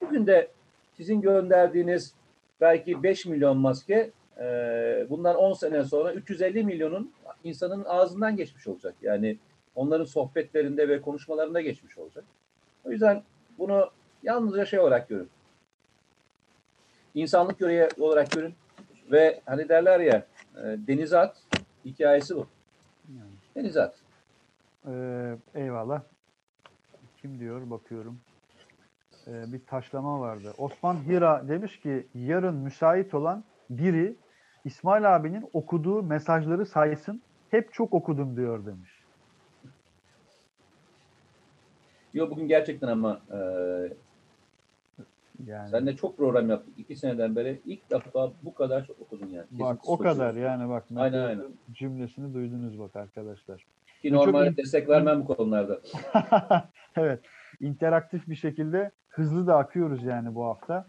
Bugün 0.00 0.26
de 0.26 0.48
sizin 0.96 1.20
gönderdiğiniz 1.20 2.14
belki 2.60 3.02
5 3.02 3.26
milyon 3.26 3.56
maske 3.56 4.10
e, 4.40 5.06
bundan 5.10 5.36
10 5.36 5.52
sene 5.52 5.84
sonra 5.84 6.12
350 6.12 6.64
milyonun 6.64 7.12
insanın 7.44 7.84
ağzından 7.84 8.36
geçmiş 8.36 8.66
olacak. 8.66 8.94
Yani 9.02 9.38
onların 9.74 10.04
sohbetlerinde 10.04 10.88
ve 10.88 11.00
konuşmalarında 11.00 11.60
geçmiş 11.60 11.98
olacak. 11.98 12.24
O 12.84 12.90
yüzden 12.90 13.22
bunu 13.58 13.90
yalnızca 14.22 14.66
şey 14.66 14.78
olarak 14.78 15.08
görün. 15.08 15.30
İnsanlık 17.14 17.58
görevi 17.58 17.88
olarak 17.98 18.30
görün. 18.30 18.54
Ve 19.12 19.40
hani 19.46 19.68
derler 19.68 20.00
ya 20.00 20.26
e, 20.88 21.16
at 21.16 21.42
hikayesi 21.84 22.36
bu. 22.36 22.46
Denize 23.56 23.82
at. 23.82 23.94
Ee, 24.86 25.36
eyvallah. 25.54 26.02
Kim 27.16 27.38
diyor 27.38 27.70
bakıyorum. 27.70 28.20
Ee, 29.26 29.52
bir 29.52 29.60
taşlama 29.66 30.20
vardı. 30.20 30.54
Osman 30.58 30.94
Hira 30.94 31.48
demiş 31.48 31.80
ki 31.80 32.06
yarın 32.14 32.54
müsait 32.54 33.14
olan 33.14 33.44
biri 33.70 34.16
İsmail 34.70 35.16
abinin 35.16 35.48
okuduğu 35.52 36.02
mesajları 36.02 36.66
saysın. 36.66 37.22
Hep 37.50 37.72
çok 37.72 37.94
okudum 37.94 38.36
diyor 38.36 38.66
demiş. 38.66 38.90
Yo 42.14 42.30
bugün 42.30 42.48
gerçekten 42.48 42.88
ama 42.88 43.20
e, 43.32 43.38
Yani 45.46 45.68
Sen 45.70 45.86
de 45.86 45.96
çok 45.96 46.16
program 46.16 46.50
yaptık. 46.50 46.74
iki 46.78 46.96
seneden 46.96 47.36
beri 47.36 47.60
ilk 47.64 47.90
defa 47.90 48.32
bu 48.42 48.54
kadar 48.54 48.86
çok 48.86 49.00
okudun 49.00 49.26
yani. 49.26 49.46
bak 49.50 49.68
Kesintisiz 49.82 49.90
o 49.90 49.98
kadar 49.98 50.34
yani 50.34 50.68
bak 50.68 50.84
Aynen, 50.96 51.24
aynen. 51.24 51.46
cümlesini 51.72 52.34
duydunuz 52.34 52.78
bak 52.78 52.96
arkadaşlar. 52.96 53.66
Ki 54.02 54.10
Çok 54.10 54.12
normalde 54.12 54.50
in- 54.50 54.56
destek 54.56 54.88
vermem 54.88 55.20
bu 55.20 55.34
konularda. 55.36 55.80
evet. 56.96 57.20
interaktif 57.60 58.28
bir 58.28 58.34
şekilde 58.36 58.90
hızlı 59.08 59.46
da 59.46 59.56
akıyoruz 59.56 60.04
yani 60.04 60.34
bu 60.34 60.44
hafta. 60.44 60.86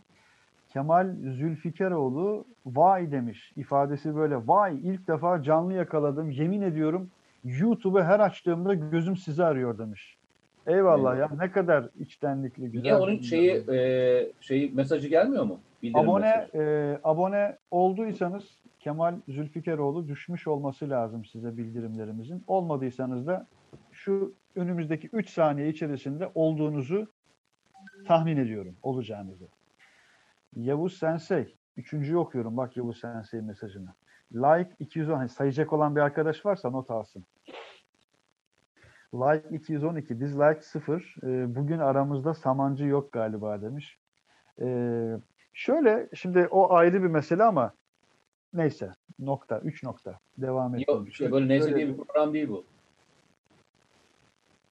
Kemal 0.77 1.07
Zülfikaroğlu 1.21 2.45
vay 2.65 3.11
demiş. 3.11 3.53
ifadesi 3.55 4.15
böyle. 4.15 4.47
Vay 4.47 4.79
ilk 4.83 5.07
defa 5.07 5.43
canlı 5.43 5.73
yakaladım. 5.73 6.29
Yemin 6.31 6.61
ediyorum 6.61 7.09
YouTube'u 7.43 8.03
her 8.03 8.19
açtığımda 8.19 8.73
gözüm 8.73 9.17
sizi 9.17 9.43
arıyor 9.43 9.77
demiş. 9.77 10.17
Eyvallah 10.67 11.17
ya 11.17 11.29
ne 11.39 11.51
kadar 11.51 11.89
içtenlikli 11.99 12.71
güzel. 12.71 12.81
Niye 12.81 12.95
onun 12.95 13.19
şeyi 13.19 13.51
e, 13.71 14.31
şeyi 14.41 14.71
mesajı 14.71 15.07
gelmiyor 15.07 15.43
mu? 15.43 15.59
Bildirim 15.83 16.09
abone 16.09 16.35
mesajı. 16.35 16.57
e, 16.57 16.99
abone 17.03 17.57
olduysanız 17.71 18.43
Kemal 18.79 19.15
Zülfikaroğlu 19.27 20.07
düşmüş 20.07 20.47
olması 20.47 20.89
lazım 20.89 21.25
size 21.25 21.57
bildirimlerimizin. 21.57 22.43
Olmadıysanız 22.47 23.27
da 23.27 23.47
şu 23.91 24.33
önümüzdeki 24.55 25.09
3 25.13 25.29
saniye 25.29 25.69
içerisinde 25.69 26.29
olduğunuzu 26.35 27.07
tahmin 28.07 28.37
ediyorum 28.37 28.75
olacağınızı. 28.83 29.45
Yavuz 30.55 30.97
Sensei. 30.97 31.55
Üçüncüyü 31.77 32.17
okuyorum. 32.17 32.57
Bak 32.57 32.77
Yavuz 32.77 32.99
Sensei 32.99 33.41
mesajını. 33.41 33.89
Like 34.33 34.69
210. 34.79 35.17
Hani 35.17 35.29
sayacak 35.29 35.73
olan 35.73 35.95
bir 35.95 36.01
arkadaş 36.01 36.45
varsa 36.45 36.69
not 36.69 36.91
alsın. 36.91 37.25
Like 39.13 39.55
212. 39.55 40.19
Dislike 40.19 40.61
0. 40.61 41.15
Ee, 41.23 41.55
bugün 41.55 41.79
aramızda 41.79 42.33
samancı 42.33 42.85
yok 42.85 43.11
galiba 43.11 43.61
demiş. 43.61 43.99
Ee, 44.61 45.17
şöyle 45.53 46.09
şimdi 46.13 46.47
o 46.51 46.73
ayrı 46.73 47.03
bir 47.03 47.07
mesele 47.07 47.43
ama 47.43 47.73
neyse 48.53 48.91
nokta. 49.19 49.59
Üç 49.59 49.83
nokta. 49.83 50.19
Devam 50.37 50.75
edelim. 50.75 50.85
Yok 50.87 51.09
şey 51.13 51.31
böyle 51.31 51.47
neyse 51.47 51.75
diye 51.75 51.87
bir 51.87 51.97
program 51.97 52.33
değil 52.33 52.49
bu. 52.49 52.63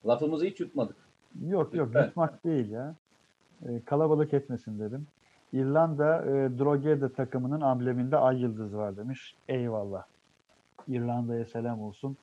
Lafımızı 0.07 0.45
hiç 0.45 0.61
yutmadık. 0.61 0.97
Yok 1.47 1.75
yok 1.75 1.89
Lütfen. 1.89 2.05
yutmak 2.05 2.45
değil 2.45 2.71
ya. 2.71 2.95
Ee, 3.69 3.83
kalabalık 3.85 4.35
etmesin 4.35 4.81
dedim. 4.81 5.07
İrlanda 5.53 6.23
e, 6.23 6.59
Drogheda 6.59 7.13
takımının 7.13 7.61
ambleminde 7.61 8.17
ay 8.17 8.41
yıldız 8.41 8.77
var 8.77 8.97
demiş. 8.97 9.35
Eyvallah. 9.49 10.05
İrlanda'ya 10.89 11.45
selam 11.45 11.81
olsun. 11.81 12.17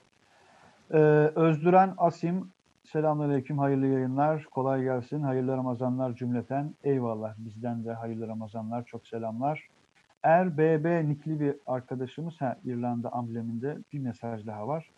Ee, 0.91 0.97
Özdüren 1.35 1.93
Asim 1.97 2.51
Selamünaleyküm, 2.83 3.57
hayırlı 3.57 3.87
yayınlar, 3.87 4.43
kolay 4.43 4.83
gelsin, 4.83 5.21
hayırlı 5.21 5.57
Ramazanlar 5.57 6.15
cümleten. 6.15 6.73
Eyvallah, 6.83 7.33
bizden 7.37 7.85
de 7.85 7.93
hayırlı 7.93 8.27
Ramazanlar, 8.27 8.85
çok 8.85 9.07
selamlar. 9.07 9.67
RBB 10.25 11.09
nikli 11.09 11.39
bir 11.39 11.55
arkadaşımız, 11.67 12.41
ha, 12.41 12.57
İrlanda 12.65 13.09
ambleminde 13.09 13.77
bir 13.93 13.99
mesaj 13.99 14.45
daha 14.45 14.67
var. 14.67 14.89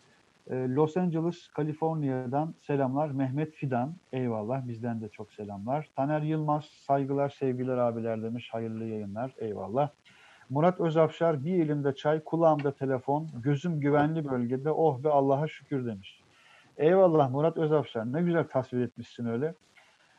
Ee, 0.50 0.68
Los 0.68 0.96
Angeles, 0.96 1.48
Kaliforniya'dan 1.48 2.54
selamlar. 2.60 3.10
Mehmet 3.10 3.54
Fidan, 3.54 3.94
eyvallah. 4.12 4.68
Bizden 4.68 5.00
de 5.00 5.08
çok 5.08 5.32
selamlar. 5.32 5.88
Taner 5.96 6.22
Yılmaz, 6.22 6.64
saygılar, 6.64 7.28
sevgiler 7.28 7.76
abiler 7.76 8.22
demiş. 8.22 8.48
Hayırlı 8.52 8.84
yayınlar, 8.84 9.34
eyvallah. 9.38 9.88
Murat 10.50 10.80
Özafşar, 10.80 11.44
bir 11.44 11.64
elimde 11.64 11.94
çay, 11.94 12.20
kulağımda 12.24 12.72
telefon, 12.72 13.28
gözüm 13.42 13.80
güvenli 13.80 14.28
bölgede, 14.28 14.70
oh 14.70 15.04
be 15.04 15.08
Allah'a 15.08 15.48
şükür 15.48 15.86
demiş. 15.86 16.20
Eyvallah 16.76 17.30
Murat 17.30 17.56
Özafşar, 17.56 18.12
ne 18.12 18.22
güzel 18.22 18.44
tasvir 18.44 18.80
etmişsin 18.80 19.26
öyle. 19.26 19.54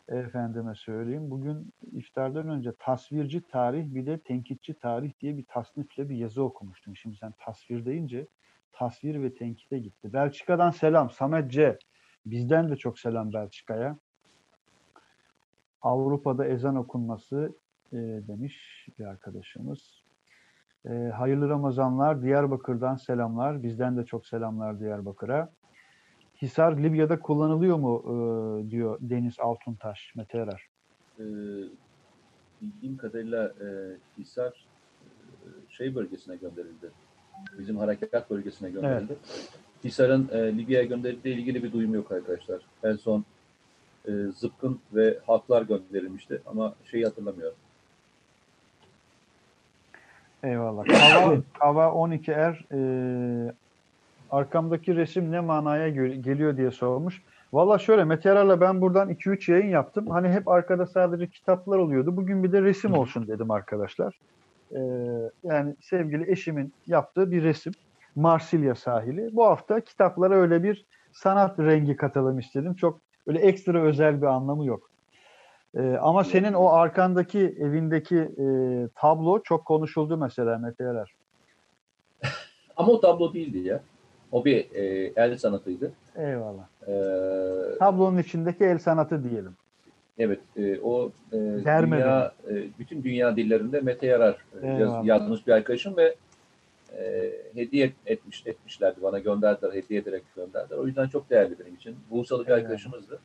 Efendime 0.08 0.76
söyleyeyim. 0.76 1.32
Bugün 1.32 1.74
iftardan 1.92 2.50
önce 2.50 2.72
tasvirci 2.80 3.42
tarih 3.42 3.96
bir 3.96 4.06
de 4.06 4.20
tenkitçi 4.20 4.74
tarih 4.74 5.12
diye 5.22 5.38
bir 5.38 5.46
tasnifle 5.46 6.10
bir 6.10 6.16
yazı 6.16 6.44
okumuştum. 6.44 6.96
Şimdi 6.96 7.18
sen 7.18 7.34
tasvir 7.40 7.86
deyince 7.86 8.28
tasvir 8.72 9.24
ve 9.24 9.34
tenkite 9.34 9.80
gitti. 9.80 10.14
Belçika'dan 10.14 10.70
selam. 10.70 11.10
Samet 11.10 11.52
C. 11.52 11.78
Bizden 12.26 12.70
de 12.70 12.76
çok 12.76 13.00
selam 13.00 13.34
Belçika'ya. 13.34 13.98
Avrupa'da 15.82 16.46
ezan 16.46 16.76
okunması 16.76 17.56
e, 17.94 17.98
demiş 17.98 18.88
bir 19.00 19.06
arkadaşımız. 19.06 20.04
E, 20.86 20.94
hayırlı 20.94 21.50
Ramazanlar. 21.50 22.22
Diyarbakır'dan 22.22 22.96
selamlar. 22.96 23.64
Bizden 23.64 23.98
de 23.98 24.06
çok 24.06 24.28
selamlar 24.28 24.80
Diyarbakır'a. 24.80 25.50
Hisar 26.42 26.78
Libya'da 26.78 27.20
kullanılıyor 27.20 27.78
mu 27.78 28.04
e, 28.06 28.72
diyor 28.72 28.98
Deniz 29.02 29.40
Altuntaş, 29.40 30.14
Mete 30.16 30.38
Erer. 30.38 30.62
Ee, 31.20 31.24
bildiğim 32.62 32.98
kadarıyla 32.98 33.46
e, 33.48 33.68
Hisar 34.18 34.66
e, 35.44 35.48
şey 35.70 35.96
bölgesine 35.96 36.36
gönderildi. 36.36 36.92
Bizim 37.60 37.78
harekat 37.78 38.30
bölgesine 38.30 38.70
gönderildi. 38.70 39.16
Hisar'ın 39.84 40.30
e, 40.32 40.58
Libya'ya 40.58 40.86
gönderildiği 40.86 41.36
ilgili 41.36 41.64
bir 41.64 41.72
duyum 41.72 41.94
yok 41.94 42.12
arkadaşlar. 42.12 42.62
En 42.84 42.96
son 42.96 43.26
e, 44.08 44.12
Zıpkın 44.36 44.80
ve 44.94 45.20
Halklar 45.28 45.62
gönderilmişti 45.62 46.42
ama 46.46 46.76
şeyi 46.92 47.04
hatırlamıyorum. 47.04 47.58
Eyvallah. 50.44 50.86
Kava, 50.86 51.42
Kava 51.60 51.86
12R 51.86 52.56
e, 52.72 53.54
arkamdaki 54.32 54.96
resim 54.96 55.32
ne 55.32 55.40
manaya 55.40 55.90
geliyor 56.16 56.58
diye 56.58 56.72
sormuş. 56.72 57.22
Valla 57.54 57.80
şöyle 57.80 58.04
Mete 58.04 58.30
Erer'le 58.30 58.62
ben 58.62 58.82
buradan 58.82 59.10
2-3 59.10 59.52
yayın 59.52 59.70
yaptım. 59.70 60.10
Hani 60.10 60.30
hep 60.30 60.48
arkada 60.48 60.86
sadece 60.86 61.28
kitaplar 61.28 61.78
oluyordu. 61.78 62.18
Bugün 62.18 62.44
bir 62.44 62.52
de 62.52 62.62
resim 62.62 62.94
olsun 62.94 63.28
dedim 63.28 63.52
arkadaşlar. 63.52 64.20
E, 64.72 64.80
yani 65.44 65.76
sevgili 65.82 66.32
eşimin 66.32 66.74
yaptığı 66.88 67.32
bir 67.32 67.44
resim. 67.44 67.74
Marsilya 68.16 68.76
sahili. 68.76 69.36
Bu 69.36 69.46
hafta 69.46 69.82
kitaplara 69.82 70.36
öyle 70.36 70.64
bir 70.64 70.86
sanat 71.14 71.60
rengi 71.60 71.96
katalım 71.96 72.40
istedim. 72.40 72.74
Çok 72.76 73.00
öyle 73.28 73.40
ekstra 73.40 73.82
özel 73.82 74.22
bir 74.22 74.28
anlamı 74.28 74.66
yok. 74.66 74.90
Ee, 75.76 75.98
ama 76.02 76.24
senin 76.24 76.54
o 76.54 76.68
arkandaki 76.68 77.40
evindeki 77.40 78.18
e, 78.18 78.48
tablo 78.96 79.44
çok 79.44 79.66
konuşuldu 79.66 80.18
mesela 80.18 80.58
Mete 80.58 80.84
Erer. 80.84 81.12
Ama 82.78 82.92
o 82.92 83.00
tablo 83.00 83.34
değildi 83.34 83.58
ya. 83.58 83.82
O 84.38 84.46
bir 84.46 84.68
e, 84.76 85.12
el 85.16 85.38
sanatıydı. 85.38 85.92
Eyvallah. 86.16 86.64
Ee, 86.88 87.78
Tablonun 87.80 88.18
içindeki 88.18 88.64
el 88.64 88.78
sanatı 88.80 89.30
diyelim. 89.30 89.54
evet, 90.20 90.40
e, 90.58 90.80
o 90.80 91.12
e, 91.32 91.36
dünya, 91.82 92.32
e, 92.50 92.54
bütün 92.80 93.04
dünya 93.04 93.36
dillerinde 93.36 93.82
Mete 93.82 94.08
Yarar 94.08 94.38
e, 94.62 94.68
yaz- 94.68 95.06
yazmış 95.06 95.48
bir 95.48 95.52
arkadaşım 95.52 95.98
ve 95.98 96.16
e, 96.98 97.32
hediye 97.56 97.92
etmiş 98.06 98.48
etmişlerdi 98.48 99.02
bana 99.04 99.20
gönderdiler, 99.20 99.74
hediye 99.74 100.00
ederek 100.00 100.24
gönderdiler. 100.36 100.78
O 100.78 100.88
yüzden 100.88 101.08
çok 101.08 101.30
değerli 101.30 101.60
benim 101.60 101.76
için. 101.76 101.96
Buğsalı 102.12 102.44
bir 102.44 102.48
Eyvallah. 102.48 102.62
arkadaşımızdı. 102.62 103.20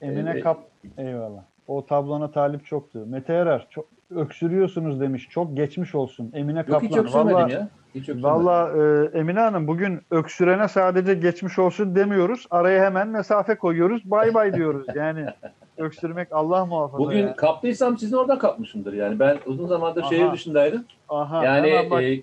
Emine 0.00 0.30
Evet. 0.30 0.42
Kap 0.42 0.64
eyvallah. 0.98 1.42
O 1.68 1.86
tablona 1.86 2.30
talip 2.30 2.66
çoktu. 2.66 3.04
Mete 3.06 3.32
Erer 3.32 3.66
çok 3.70 3.84
öksürüyorsunuz 4.16 5.00
demiş. 5.00 5.28
Çok 5.30 5.56
geçmiş 5.56 5.94
olsun. 5.94 6.30
Emine 6.34 6.58
Yok 6.58 6.68
Kaplan. 6.68 6.88
hiç 6.88 6.96
öksürmedim 6.96 7.34
Vallahi- 7.34 7.52
ya. 7.52 7.68
Hiç 7.94 8.00
öksürmedim. 8.08 8.24
Valla 8.24 8.72
e, 9.14 9.18
Emine 9.18 9.40
Hanım 9.40 9.66
bugün 9.66 10.00
öksürene 10.10 10.68
sadece 10.68 11.14
geçmiş 11.14 11.58
olsun 11.58 11.94
demiyoruz. 11.94 12.46
Araya 12.50 12.84
hemen 12.84 13.08
mesafe 13.08 13.54
koyuyoruz. 13.54 14.10
Bay 14.10 14.34
bay 14.34 14.54
diyoruz. 14.54 14.86
Yani 14.94 15.26
öksürmek 15.78 16.28
Allah 16.32 16.66
muhafaza. 16.66 16.98
Bugün 16.98 17.26
ya. 17.26 17.36
kaptıysam 17.36 17.98
sizin 17.98 18.16
oradan 18.16 18.38
kapmışımdır. 18.38 18.92
Yani 18.92 19.18
ben 19.18 19.38
uzun 19.46 19.66
zamandır 19.66 20.02
Aha. 20.02 20.08
şehir 20.10 20.32
dışındaydım. 20.32 20.84
Aha, 21.08 21.44
yani 21.44 21.68
e, 21.68 22.22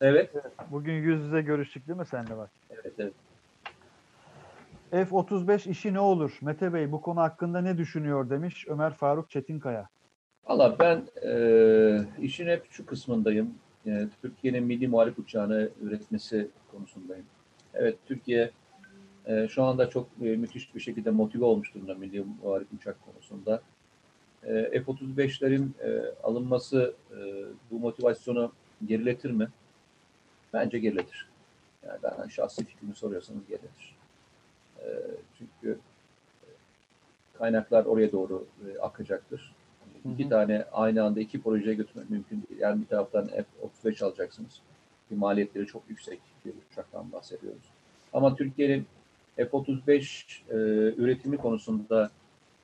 evet. 0.00 0.30
bugün 0.70 0.92
yüz 0.92 1.20
yüze 1.24 1.42
görüştük 1.42 1.88
değil 1.88 1.98
mi 1.98 2.06
senle 2.06 2.36
bak. 2.38 2.50
Evet, 2.70 2.92
evet. 2.98 3.12
F-35 4.90 5.70
işi 5.70 5.94
ne 5.94 6.00
olur? 6.00 6.38
Mete 6.42 6.72
Bey 6.74 6.92
bu 6.92 7.00
konu 7.00 7.20
hakkında 7.20 7.60
ne 7.60 7.78
düşünüyor 7.78 8.30
demiş 8.30 8.66
Ömer 8.68 8.94
Faruk 8.94 9.30
Çetinkaya. 9.30 9.88
Valla 10.48 10.78
ben 10.78 11.02
e, 11.26 12.24
işin 12.24 12.46
hep 12.46 12.66
şu 12.70 12.86
kısmındayım. 12.86 13.54
E, 13.86 14.06
Türkiye'nin 14.22 14.64
milli 14.64 14.88
muharip 14.88 15.18
uçağını 15.18 15.68
üretmesi 15.82 16.48
konusundayım. 16.70 17.26
Evet 17.74 17.96
Türkiye 18.06 18.50
e, 19.26 19.48
şu 19.48 19.62
anda 19.62 19.90
çok 19.90 20.06
e, 20.22 20.24
müthiş 20.24 20.74
bir 20.74 20.80
şekilde 20.80 21.10
motive 21.10 21.44
olmuş 21.44 21.74
durumda 21.74 21.94
milli 21.94 22.24
muharip 22.42 22.68
uçak 22.72 22.96
konusunda. 23.04 23.62
E, 24.44 24.82
F-35'lerin 24.82 25.68
e, 25.82 26.14
alınması 26.22 26.94
e, 27.10 27.16
bu 27.70 27.78
motivasyonu 27.78 28.52
geriletir 28.86 29.30
mi? 29.30 29.48
Bence 30.52 30.78
geriletir. 30.78 31.28
Yani 31.86 31.98
ben 32.02 32.28
şahsi 32.28 32.64
fikrimi 32.64 32.94
soruyorsanız 32.94 33.46
geriletir. 33.46 33.99
E, 34.80 34.88
çünkü 35.38 35.78
kaynaklar 37.38 37.84
oraya 37.84 38.12
doğru 38.12 38.46
e, 38.66 38.78
akacaktır. 38.78 39.52
Hı 40.02 40.08
İki 40.08 40.24
hı. 40.24 40.28
tane 40.28 40.64
aynı 40.72 41.04
anda 41.04 41.20
iki 41.20 41.42
projeye 41.42 41.74
götürmek 41.74 42.10
mümkün 42.10 42.42
değil. 42.48 42.60
Yani 42.60 42.80
bir 42.80 42.86
taraftan 42.86 43.28
F-35 43.28 44.04
alacaksınız. 44.04 44.60
Bir 45.10 45.16
maliyetleri 45.16 45.66
çok 45.66 45.82
yüksek 45.88 46.20
bir 46.44 46.52
uçaktan 46.72 47.12
bahsediyoruz. 47.12 47.62
Ama 48.12 48.36
Türkiye'nin 48.36 48.86
F-35 49.36 50.40
e, 50.50 50.56
üretimi 50.96 51.36
konusunda 51.36 52.10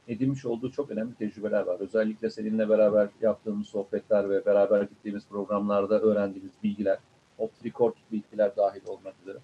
edinmiş 0.09 0.47
olduğu 0.47 0.73
çok 0.73 0.91
önemli 0.91 1.15
tecrübeler 1.15 1.61
var. 1.61 1.81
Özellikle 1.81 2.31
seninle 2.31 2.69
beraber 2.69 3.09
yaptığımız 3.21 3.67
sohbetler 3.67 4.31
ve 4.31 4.47
beraber 4.47 4.83
gittiğimiz 4.83 5.27
programlarda 5.29 6.01
öğrendiğimiz 6.01 6.53
bilgiler, 6.63 6.99
off 7.39 7.51
the 7.63 7.69
record 7.69 7.95
bilgiler 8.13 8.57
dahil 8.57 8.81
olmak 8.87 9.15
üzere. 9.23 9.39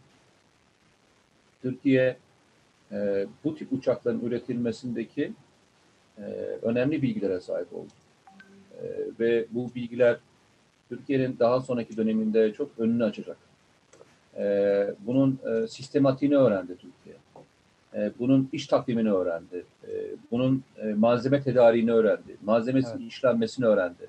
Türkiye 1.62 2.16
e, 2.92 3.26
bu 3.44 3.54
tip 3.54 3.72
uçakların 3.72 4.20
üretilmesindeki 4.20 5.32
e, 6.18 6.22
önemli 6.62 7.02
bilgilere 7.02 7.40
sahip 7.40 7.72
oldu. 7.72 7.92
E, 8.82 8.86
ve 9.20 9.46
bu 9.50 9.74
bilgiler 9.74 10.18
Türkiye'nin 10.88 11.36
daha 11.38 11.60
sonraki 11.60 11.96
döneminde 11.96 12.52
çok 12.52 12.70
önünü 12.78 13.04
açacak. 13.04 13.36
E, 14.36 14.86
bunun 15.00 15.38
e, 15.46 15.66
sistematiğini 15.66 16.36
öğrendi 16.36 16.76
Türkiye. 16.76 17.16
E, 17.94 18.12
bunun 18.18 18.48
iş 18.52 18.66
takvimini 18.66 19.12
öğrendi. 19.12 19.64
E, 19.88 19.90
bunun 20.30 20.64
e, 20.78 20.86
malzeme 20.86 21.42
tedariğini 21.42 21.92
öğrendi. 21.92 22.36
Malzemesinin 22.44 23.08
işlenmesini 23.08 23.66
öğrendi. 23.66 24.06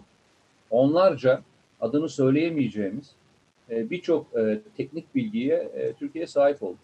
Onlarca 0.69 1.41
adını 1.81 2.09
söyleyemeyeceğimiz 2.09 3.11
e, 3.69 3.89
birçok 3.89 4.37
e, 4.37 4.59
teknik 4.77 5.15
bilgiye 5.15 5.55
e, 5.55 5.93
Türkiye 5.93 6.27
sahip 6.27 6.63
oldu. 6.63 6.77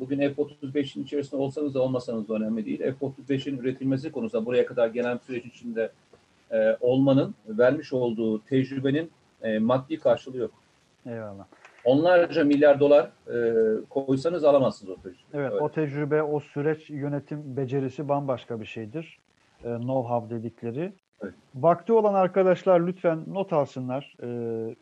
Bugün 0.00 0.18
F-35'in 0.18 1.04
içerisinde 1.04 1.40
olsanız 1.40 1.74
da 1.74 1.82
olmasanız 1.82 2.28
da 2.28 2.34
önemli 2.34 2.66
değil. 2.66 2.78
F-35'in 2.78 3.58
üretilmesi 3.58 4.12
konusunda 4.12 4.46
buraya 4.46 4.66
kadar 4.66 4.88
gelen 4.88 5.18
süreç 5.26 5.46
içinde 5.46 5.90
e, 6.50 6.76
olmanın 6.80 7.34
vermiş 7.48 7.92
olduğu 7.92 8.44
tecrübenin 8.44 9.10
e, 9.42 9.58
maddi 9.58 9.98
karşılığı 9.98 10.36
yok. 10.36 10.50
Eyvallah. 11.06 11.44
Onlarca 11.84 12.44
milyar 12.44 12.80
dolar 12.80 13.10
e, 13.28 13.54
koysanız 13.90 14.44
alamazsınız 14.44 14.90
o 14.90 14.94
tecrübeyi. 14.94 15.24
Evet 15.34 15.52
Öyle. 15.52 15.62
o 15.62 15.70
tecrübe, 15.70 16.22
o 16.22 16.40
süreç 16.40 16.90
yönetim 16.90 17.56
becerisi 17.56 18.08
bambaşka 18.08 18.60
bir 18.60 18.66
şeydir. 18.66 19.18
E, 19.64 19.68
know-how 19.68 20.30
dedikleri. 20.30 20.92
Evet. 21.22 21.34
Vakti 21.54 21.92
olan 21.92 22.14
arkadaşlar 22.14 22.80
lütfen 22.80 23.24
not 23.26 23.52
alsınlar. 23.52 24.16
E, 24.22 24.28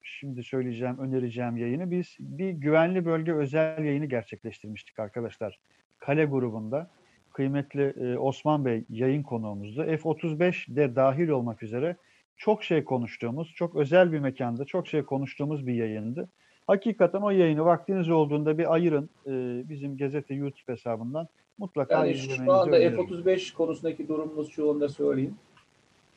şimdi 0.03 0.45
söyleyeceğim, 0.45 0.99
önereceğim 0.99 1.57
yayını. 1.57 1.91
Biz 1.91 2.17
bir 2.21 2.51
güvenli 2.51 3.05
bölge 3.05 3.33
özel 3.33 3.85
yayını 3.85 4.07
gerçekleştirmiştik 4.07 4.99
arkadaşlar. 4.99 5.59
Kale 5.99 6.25
grubunda. 6.25 6.91
Kıymetli 7.33 7.83
e, 7.83 8.19
Osman 8.19 8.65
Bey 8.65 8.85
yayın 8.91 9.23
konuğumuzdu. 9.23 9.85
F-35 9.85 10.77
de 10.77 10.97
dahil 10.97 11.29
olmak 11.29 11.63
üzere 11.63 11.97
çok 12.37 12.65
şey 12.65 12.85
konuştuğumuz, 12.85 13.53
çok 13.55 13.77
özel 13.77 14.13
bir 14.13 14.19
mekanda 14.19 14.65
çok 14.65 14.89
şey 14.89 15.03
konuştuğumuz 15.03 15.67
bir 15.67 15.75
yayındı. 15.75 16.29
Hakikaten 16.67 17.21
o 17.21 17.31
yayını 17.31 17.65
vaktiniz 17.65 18.11
olduğunda 18.11 18.59
bir 18.59 18.75
ayırın. 18.75 19.11
E, 19.27 19.63
bizim 19.69 19.97
gazete 19.97 20.35
YouTube 20.35 20.73
hesabından 20.73 21.29
mutlaka 21.59 21.95
Yani 21.95 22.11
izlemenizi 22.11 22.45
şu 22.45 22.53
anda 22.53 22.77
öneririm. 22.77 23.07
F-35 23.07 23.55
konusundaki 23.55 24.09
durumumuz 24.09 24.51
şu 24.51 24.65
onu 24.65 24.81
da 24.81 24.89
söyleyeyim. 24.89 25.35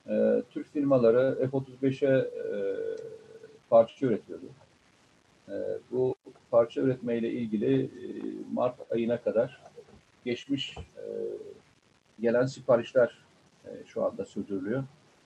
Ee, 0.09 0.43
Türk 0.51 0.73
firmaları 0.73 1.49
F-35'e 1.51 2.17
e, 2.17 2.55
parça 3.69 4.05
üretiyordu. 4.05 4.45
Ee, 5.49 5.53
bu 5.91 6.15
parça 6.51 6.81
üretmeyle 6.81 7.31
ilgili 7.31 7.83
e, 7.83 7.89
Mart 8.53 8.91
ayına 8.91 9.21
kadar 9.21 9.61
geçmiş 10.25 10.77
e, 10.77 11.05
gelen 12.21 12.45
siparişler 12.45 13.17
e, 13.65 13.69
şu 13.85 14.05
anda 14.05 14.25
sürdürülüyor. 14.25 14.83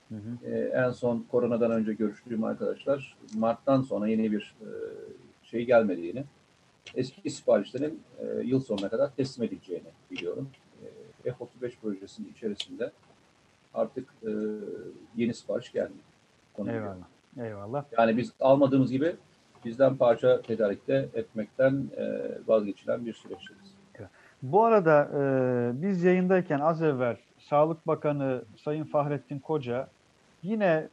Hı 0.09 0.15
hı. 0.15 0.51
Ee, 0.51 0.59
en 0.59 0.91
son 0.91 1.25
koronadan 1.31 1.71
önce 1.71 1.93
görüştüğüm 1.93 2.43
arkadaşlar 2.43 3.17
Mart'tan 3.37 3.81
sonra 3.81 4.07
yeni 4.07 4.31
bir 4.31 4.55
e, 4.61 4.69
şey 5.43 5.65
gelmediğini, 5.65 6.23
eski 6.95 7.29
siparişlerin 7.29 8.01
e, 8.19 8.41
yıl 8.43 8.59
sonuna 8.59 8.89
kadar 8.89 9.15
teslim 9.15 9.43
edileceğini 9.45 9.87
biliyorum. 10.11 10.49
E, 11.25 11.31
F-35 11.31 11.71
projesinin 11.81 12.31
içerisinde 12.35 12.91
artık 13.75 14.09
e, 14.23 14.31
yeni 15.15 15.33
sipariş 15.33 15.71
gelmiyor. 15.71 16.03
Konu 16.53 16.67
bu. 16.67 16.71
Eyvallah. 16.71 17.05
Eyvallah. 17.39 17.85
Yani 17.97 18.17
biz 18.17 18.33
almadığımız 18.39 18.91
gibi 18.91 19.15
bizden 19.65 19.95
parça 19.95 20.41
tedarikte 20.41 21.09
etmekten 21.13 21.83
e, 21.97 22.29
vazgeçilen 22.47 23.05
bir 23.05 23.13
süreçteyiz. 23.13 23.75
Bu 24.41 24.63
arada 24.63 25.09
e, 25.13 25.81
biz 25.81 26.03
yayındayken 26.03 26.59
az 26.59 26.81
evvel 26.81 27.17
Sağlık 27.37 27.87
Bakanı 27.87 28.41
Sayın 28.57 28.83
Fahrettin 28.83 29.39
Koca 29.39 29.87
yine 30.43 30.87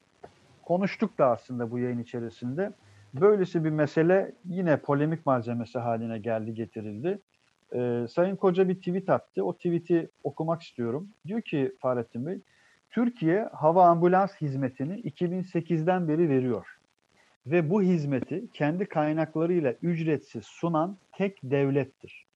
konuştuk 0.62 1.18
da 1.18 1.26
aslında 1.26 1.70
bu 1.70 1.78
yayın 1.78 1.98
içerisinde. 1.98 2.72
Böylesi 3.14 3.64
bir 3.64 3.70
mesele 3.70 4.32
yine 4.44 4.76
polemik 4.76 5.26
malzemesi 5.26 5.78
haline 5.78 6.18
geldi 6.18 6.54
getirildi. 6.54 7.18
E, 7.74 8.06
Sayın 8.10 8.36
Koca 8.36 8.68
bir 8.68 8.74
tweet 8.74 9.10
attı. 9.10 9.44
O 9.44 9.52
tweet'i 9.52 10.10
okumak 10.24 10.62
istiyorum. 10.62 11.08
Diyor 11.26 11.40
ki 11.40 11.76
Fahrettin 11.80 12.26
Bey, 12.26 12.38
Türkiye 12.92 13.48
hava 13.52 13.86
ambulans 13.86 14.40
hizmetini 14.40 15.00
2008'den 15.00 16.08
beri 16.08 16.28
veriyor. 16.28 16.66
Ve 17.46 17.70
bu 17.70 17.82
hizmeti 17.82 18.50
kendi 18.52 18.86
kaynaklarıyla 18.86 19.74
ücretsiz 19.82 20.46
sunan 20.46 20.96
tek 21.12 21.38
devlettir. 21.42 22.26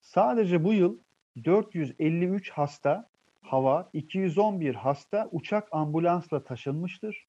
Sadece 0.00 0.64
bu 0.64 0.72
yıl 0.72 0.98
453 1.44 2.50
hasta 2.50 3.08
hava, 3.42 3.90
211 3.92 4.74
hasta 4.74 5.28
uçak 5.32 5.68
ambulansla 5.72 6.44
taşınmıştır. 6.44 7.26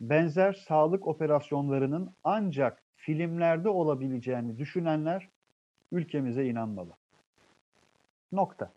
Benzer 0.00 0.52
sağlık 0.52 1.06
operasyonlarının 1.06 2.10
ancak 2.24 2.82
filmlerde 2.96 3.68
olabileceğini 3.68 4.58
düşünenler 4.58 5.28
ülkemize 5.92 6.46
inanmalı. 6.46 6.90
Nokta. 8.32 8.75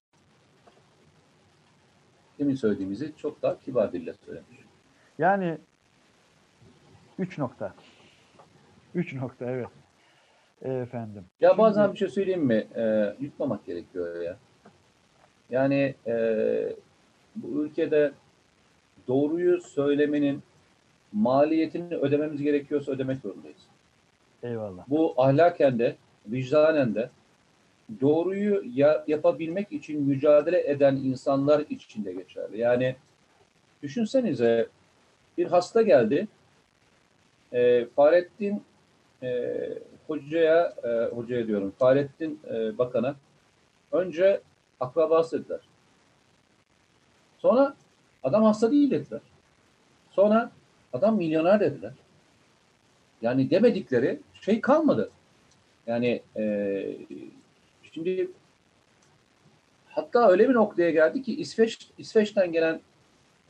Demin 2.40 2.56
söylediğimizi 2.56 3.14
çok 3.18 3.42
daha 3.42 3.60
kibar 3.60 3.94
dille 3.94 4.14
söylemiş. 4.26 4.58
Yani 5.18 5.58
3 7.20 7.38
nokta. 7.38 7.74
3 8.96 9.14
nokta 9.14 9.46
evet. 9.46 9.68
E, 10.62 10.74
Efendim. 10.74 11.26
Ya 11.42 11.58
bazen 11.58 11.94
bir 11.94 11.98
şey 11.98 12.10
söyleyeyim 12.10 12.46
mi? 12.46 12.68
Ee, 12.76 13.16
yutmamak 13.20 13.66
gerekiyor 13.66 14.22
ya. 14.22 14.38
Yani 15.50 15.96
e, 16.08 16.14
bu 17.36 17.66
ülkede 17.66 18.12
doğruyu 19.08 19.62
söylemenin 19.62 20.44
maliyetini 21.14 21.96
ödememiz 21.96 22.42
gerekiyorsa 22.42 22.92
ödemek 22.92 23.18
zorundayız. 23.18 23.62
Eyvallah. 24.44 24.84
Bu 24.88 25.14
ahlaken 25.18 25.80
de, 25.80 25.96
vicdanen 26.28 26.96
de 26.96 27.10
doğruyu 28.02 28.64
ya- 28.74 29.04
yapabilmek 29.08 29.72
için 29.72 30.02
mücadele 30.02 30.70
eden 30.70 30.96
insanlar 30.96 31.60
için 31.70 32.06
de 32.06 32.14
geçerli. 32.14 32.60
Yani 32.60 32.96
düşünsenize 33.84 34.68
bir 35.38 35.46
hasta 35.48 35.82
geldi. 35.82 36.28
E, 37.54 37.86
Fahrettin 37.96 38.64
e, 39.24 39.60
hocaya, 40.08 40.74
e, 40.84 41.16
hocaya 41.16 41.48
diyorum, 41.48 41.74
Fahrettin 41.80 42.40
e, 42.54 42.78
Bakan'a 42.78 43.16
önce 43.92 44.42
akrabası 44.80 45.40
dediler. 45.40 45.60
Sonra 47.38 47.76
adam 48.24 48.44
hasta 48.44 48.72
değil 48.72 48.92
dediler. 48.92 49.22
Sonra 50.12 50.52
adam 50.94 51.18
milyoner 51.18 51.60
dediler. 51.60 51.94
Yani 53.22 53.50
demedikleri 53.50 54.20
şey 54.42 54.62
kalmadı. 54.62 55.10
Yani 55.88 56.22
e, 56.38 56.44
şimdi 57.94 58.32
hatta 59.90 60.30
öyle 60.30 60.50
bir 60.50 60.54
noktaya 60.54 60.92
geldi 60.92 61.22
ki 61.22 61.36
İsveç 61.36 61.90
İsveç'ten 61.98 62.52
gelen 62.52 62.82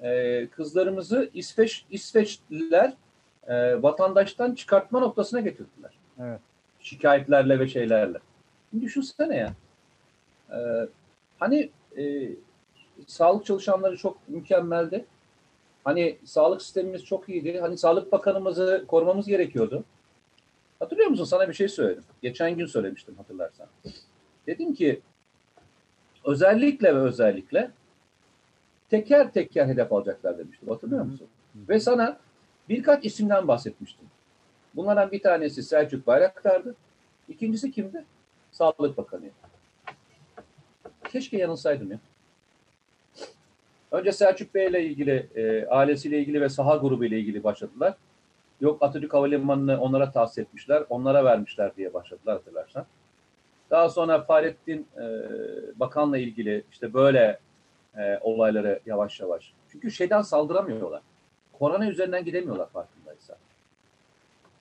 e, 0.01 0.47
kızlarımızı 0.47 1.29
İsveç 1.33 1.85
İsveçliler 1.91 2.93
e, 3.47 3.83
vatandaştan 3.83 4.55
çıkartma 4.55 4.99
noktasına 4.99 5.39
getirdiler. 5.39 5.91
Evet. 6.19 6.39
Şikayetlerle 6.79 7.59
ve 7.59 7.67
şeylerle. 7.67 8.17
Şimdi 8.69 8.85
düşünsene 8.85 9.37
ya. 9.37 9.53
E, 10.51 10.57
hani 11.39 11.69
e, 11.97 12.29
sağlık 13.07 13.45
çalışanları 13.45 13.97
çok 13.97 14.29
mükemmeldi. 14.29 15.05
Hani 15.83 16.17
sağlık 16.25 16.61
sistemimiz 16.61 17.05
çok 17.05 17.29
iyiydi. 17.29 17.59
Hani 17.59 17.77
Sağlık 17.77 18.11
Bakanımızı 18.11 18.85
korumamız 18.87 19.27
gerekiyordu. 19.27 19.83
Hatırlıyor 20.79 21.09
musun? 21.09 21.23
Sana 21.23 21.49
bir 21.49 21.53
şey 21.53 21.69
söyledim. 21.69 22.03
Geçen 22.21 22.57
gün 22.57 22.65
söylemiştim 22.65 23.15
hatırlarsan. 23.17 23.67
Dedim 24.47 24.73
ki 24.73 25.01
özellikle 26.25 26.95
ve 26.95 26.99
özellikle 26.99 27.71
teker 28.89 29.33
teker 29.33 29.67
hedef 29.67 29.93
alacaklar 29.93 30.37
demiştim. 30.37 30.69
Hatırlıyor 30.69 31.05
musun? 31.05 31.27
Ve 31.55 31.79
sana 31.79 32.19
birkaç 32.69 33.05
isimden 33.05 33.47
bahsetmiştim. 33.47 34.07
Bunlardan 34.75 35.11
bir 35.11 35.21
tanesi 35.21 35.63
Selçuk 35.63 36.07
Bayraktar'dı. 36.07 36.75
İkincisi 37.29 37.71
kimdi? 37.71 38.05
Sağlık 38.51 38.97
Bakanı'ydı. 38.97 39.33
Keşke 41.11 41.37
yanılsaydım 41.37 41.91
ya. 41.91 41.99
Önce 43.91 44.11
Selçuk 44.11 44.55
Bey 44.55 44.67
ile 44.67 44.85
ilgili, 44.85 45.27
e, 45.35 45.65
ailesiyle 45.67 46.19
ilgili 46.19 46.41
ve 46.41 46.49
saha 46.49 46.75
grubu 46.75 47.05
ile 47.05 47.19
ilgili 47.19 47.43
başladılar. 47.43 47.93
Yok 48.61 48.83
Atatürk 48.83 49.13
Havalimanı'nı 49.13 49.81
onlara 49.81 50.11
tahsis 50.11 50.37
etmişler, 50.37 50.83
onlara 50.89 51.25
vermişler 51.25 51.75
diye 51.75 51.93
başladılar 51.93 52.37
hatırlarsan. 52.37 52.85
Daha 53.71 53.89
sonra 53.89 54.21
Fahrettin 54.21 54.87
e, 54.97 55.05
Bakan'la 55.79 56.17
ilgili 56.17 56.63
işte 56.71 56.93
böyle 56.93 57.39
e, 57.97 58.17
olayları 58.21 58.79
yavaş 58.85 59.19
yavaş. 59.19 59.53
Çünkü 59.71 59.91
şeyden 59.91 60.21
saldıramıyorlar. 60.21 61.01
Korona 61.59 61.89
üzerinden 61.89 62.25
gidemiyorlar 62.25 62.69
farkındaysa. 62.69 63.37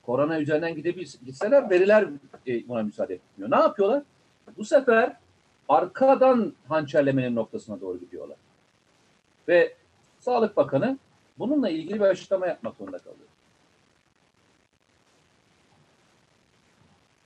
Korona 0.03 0.41
üzerinden 0.41 0.75
gidebil 0.75 1.07
gitseler 1.27 1.71
veriler 1.71 2.09
e, 2.47 2.69
buna 2.69 2.83
müsaade 2.83 3.15
etmiyor. 3.15 3.51
Ne 3.51 3.57
yapıyorlar? 3.57 4.03
Bu 4.57 4.65
sefer 4.65 5.17
arkadan 5.69 6.53
hançerlemenin 6.69 7.37
noktasına 7.37 7.81
doğru 7.81 7.99
gidiyorlar. 7.99 8.37
Ve 9.49 9.75
Sağlık 10.21 10.57
Bakanı 10.57 10.99
bununla 11.39 11.69
ilgili 11.69 11.95
bir 11.95 12.05
açıklama 12.05 12.47
yapmak 12.47 12.77
zorunda 12.77 12.99
kalıyor. 12.99 13.29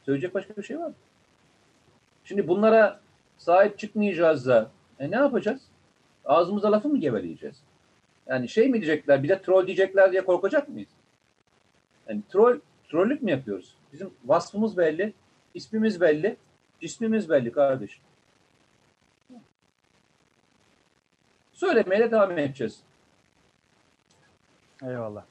Söyleyecek 0.04 0.34
başka 0.34 0.56
bir 0.56 0.62
şey 0.62 0.78
var 0.78 0.86
mı? 0.86 0.94
Şimdi 2.32 2.48
bunlara 2.48 3.00
sahip 3.38 3.78
çıkmayacağız 3.78 4.46
da 4.46 4.70
e 4.98 5.10
ne 5.10 5.16
yapacağız? 5.16 5.62
Ağzımıza 6.24 6.72
lafı 6.72 6.88
mı 6.88 6.98
geveleyeceğiz? 6.98 7.56
Yani 8.26 8.48
şey 8.48 8.68
mi 8.68 8.72
diyecekler, 8.72 9.22
bir 9.22 9.28
de 9.28 9.42
troll 9.42 9.66
diyecekler 9.66 10.12
diye 10.12 10.24
korkacak 10.24 10.68
mıyız? 10.68 10.88
Yani 12.09 12.22
troll, 12.28 12.59
trollük 12.88 13.22
mü 13.22 13.30
yapıyoruz? 13.30 13.76
Bizim 13.92 14.10
vasfımız 14.24 14.76
belli, 14.76 15.12
ismimiz 15.54 16.00
belli, 16.00 16.36
cismimiz 16.80 17.30
belli 17.30 17.52
kardeşim. 17.52 18.02
Söylemeye 21.52 22.00
de 22.00 22.10
devam 22.10 22.38
edeceğiz. 22.38 22.80
Eyvallah. 24.82 25.24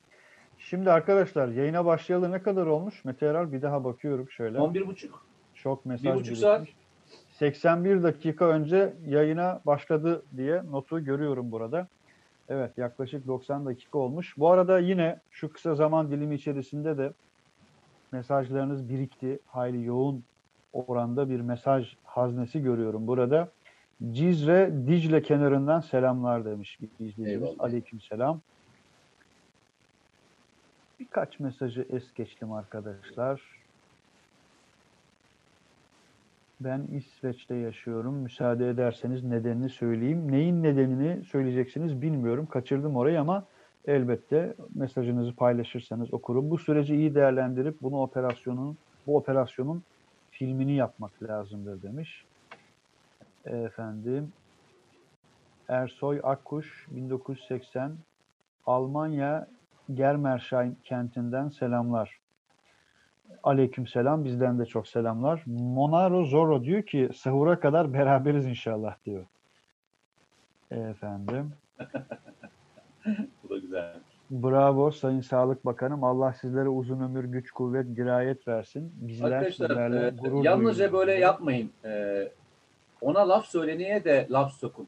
Şimdi 0.57 0.91
arkadaşlar 0.91 1.47
yayına 1.47 1.85
başlayalı 1.85 2.31
ne 2.31 2.43
kadar 2.43 2.65
olmuş? 2.65 3.05
Meteoral 3.05 3.51
bir 3.51 3.61
daha 3.61 3.83
bakıyorum 3.83 4.29
şöyle. 4.29 4.57
11.30. 4.57 5.09
Çok 5.55 5.85
mesaj 5.85 6.05
Bir 6.05 6.19
buçuk 6.19 6.37
saat. 6.37 6.67
81 7.41 8.03
dakika 8.03 8.45
önce 8.45 8.93
yayına 9.07 9.61
başladı 9.65 10.23
diye 10.37 10.63
notu 10.71 11.05
görüyorum 11.05 11.51
burada. 11.51 11.87
Evet 12.49 12.77
yaklaşık 12.77 13.27
90 13.27 13.65
dakika 13.65 13.97
olmuş. 13.97 14.37
Bu 14.37 14.51
arada 14.51 14.79
yine 14.79 15.19
şu 15.31 15.53
kısa 15.53 15.75
zaman 15.75 16.11
dilimi 16.11 16.35
içerisinde 16.35 16.97
de 16.97 17.13
mesajlarınız 18.11 18.89
birikti. 18.89 19.39
Hayli 19.45 19.85
yoğun 19.85 20.23
oranda 20.73 21.29
bir 21.29 21.41
mesaj 21.41 21.95
haznesi 22.03 22.61
görüyorum 22.61 23.07
burada. 23.07 23.49
Cizre 24.11 24.71
Dicle 24.87 25.21
kenarından 25.21 25.79
selamlar 25.79 26.45
demiş 26.45 26.79
bir 26.81 27.05
izleyicimiz. 27.05 27.49
Aleyküm 27.59 28.01
selam. 28.01 28.41
Birkaç 30.99 31.39
mesajı 31.39 31.85
es 31.89 32.13
geçtim 32.13 32.51
arkadaşlar. 32.53 33.60
Ben 36.63 36.87
İsveç'te 36.91 37.55
yaşıyorum. 37.55 38.13
Müsaade 38.15 38.69
ederseniz 38.69 39.23
nedenini 39.23 39.69
söyleyeyim. 39.69 40.31
Neyin 40.31 40.63
nedenini 40.63 41.23
söyleyeceksiniz 41.25 42.01
bilmiyorum. 42.01 42.45
Kaçırdım 42.45 42.95
orayı 42.95 43.21
ama 43.21 43.45
elbette 43.85 44.53
mesajınızı 44.75 45.35
paylaşırsanız 45.35 46.13
okurum. 46.13 46.49
Bu 46.49 46.57
süreci 46.57 46.95
iyi 46.95 47.15
değerlendirip 47.15 47.81
bunu 47.81 48.01
operasyonun 48.01 48.77
bu 49.07 49.17
operasyonun 49.17 49.83
filmini 50.31 50.73
yapmak 50.73 51.23
lazımdır 51.23 51.81
demiş. 51.81 52.25
Efendim 53.45 54.31
Ersoy 55.67 56.19
Akkuş 56.23 56.87
1980 56.91 57.97
Almanya 58.65 59.47
Germersheim 59.93 60.77
kentinden 60.83 61.49
selamlar. 61.49 62.20
Aleyküm 63.43 63.87
selam. 63.87 64.25
Bizden 64.25 64.59
de 64.59 64.65
çok 64.65 64.87
selamlar. 64.87 65.43
Monaro 65.47 66.25
Zorro 66.25 66.63
diyor 66.63 66.83
ki 66.83 67.09
sahura 67.15 67.59
kadar 67.59 67.93
beraberiz 67.93 68.45
inşallah 68.45 68.95
diyor. 69.05 69.25
Efendim. 70.71 71.53
Bu 73.43 73.49
da 73.49 73.57
güzel. 73.57 73.93
Bravo 74.31 74.91
Sayın 74.91 75.21
Sağlık 75.21 75.65
Bakanım. 75.65 76.03
Allah 76.03 76.33
sizlere 76.33 76.69
uzun 76.69 76.99
ömür, 76.99 77.23
güç, 77.23 77.51
kuvvet, 77.51 77.95
dirayet 77.95 78.47
versin. 78.47 78.93
Bizler 78.95 79.31
Arkadaşlar 79.31 79.67
sizlerle 79.67 80.07
e, 80.07 80.09
gurur 80.09 80.43
yalnızca 80.43 80.91
duyuyoruz. 80.91 80.93
böyle 80.93 81.19
yapmayın. 81.19 81.71
E, 81.85 82.27
ona 83.01 83.29
laf 83.29 83.45
söyleneye 83.45 84.03
de 84.03 84.27
laf 84.29 84.53
sokun. 84.53 84.87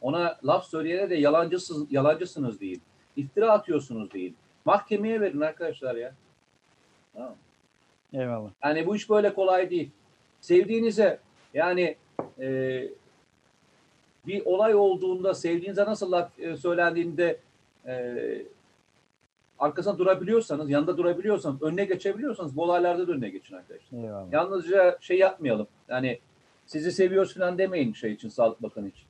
Ona 0.00 0.36
laf 0.44 0.64
söyleyene 0.64 1.10
de 1.10 1.14
yalancısınız, 1.14 1.92
yalancısınız 1.92 2.60
deyin. 2.60 2.82
İftira 3.16 3.52
atıyorsunuz 3.52 4.12
deyin. 4.12 4.36
Mahkemeye 4.64 5.20
verin 5.20 5.40
arkadaşlar 5.40 5.94
ya. 5.94 6.12
Tamam. 7.14 7.34
Eyvallah. 8.12 8.50
Yani 8.64 8.86
bu 8.86 8.96
iş 8.96 9.10
böyle 9.10 9.34
kolay 9.34 9.70
değil. 9.70 9.90
Sevdiğinize 10.40 11.18
yani 11.54 11.96
e, 12.40 12.88
bir 14.26 14.42
olay 14.44 14.74
olduğunda 14.74 15.34
sevdiğinize 15.34 15.84
nasıl 15.84 16.12
laf 16.12 16.38
e, 16.38 16.56
söylendiğinde 16.56 17.38
e, 17.86 18.14
arkasında 19.58 19.98
durabiliyorsanız, 19.98 20.70
yanında 20.70 20.96
durabiliyorsanız, 20.96 21.62
önüne 21.62 21.84
geçebiliyorsanız 21.84 22.56
bu 22.56 22.62
olaylarda 22.62 23.08
da 23.08 23.12
önüne 23.12 23.28
geçin 23.28 23.54
arkadaşlar. 23.54 23.98
Eyvallah. 23.98 24.32
Yalnızca 24.32 24.98
şey 25.00 25.18
yapmayalım. 25.18 25.66
Yani 25.88 26.18
sizi 26.66 26.92
seviyoruz 26.92 27.34
falan 27.34 27.58
demeyin 27.58 27.92
şey 27.92 28.12
için, 28.12 28.28
Sağlık 28.28 28.62
Bakanı 28.62 28.88
için. 28.88 29.04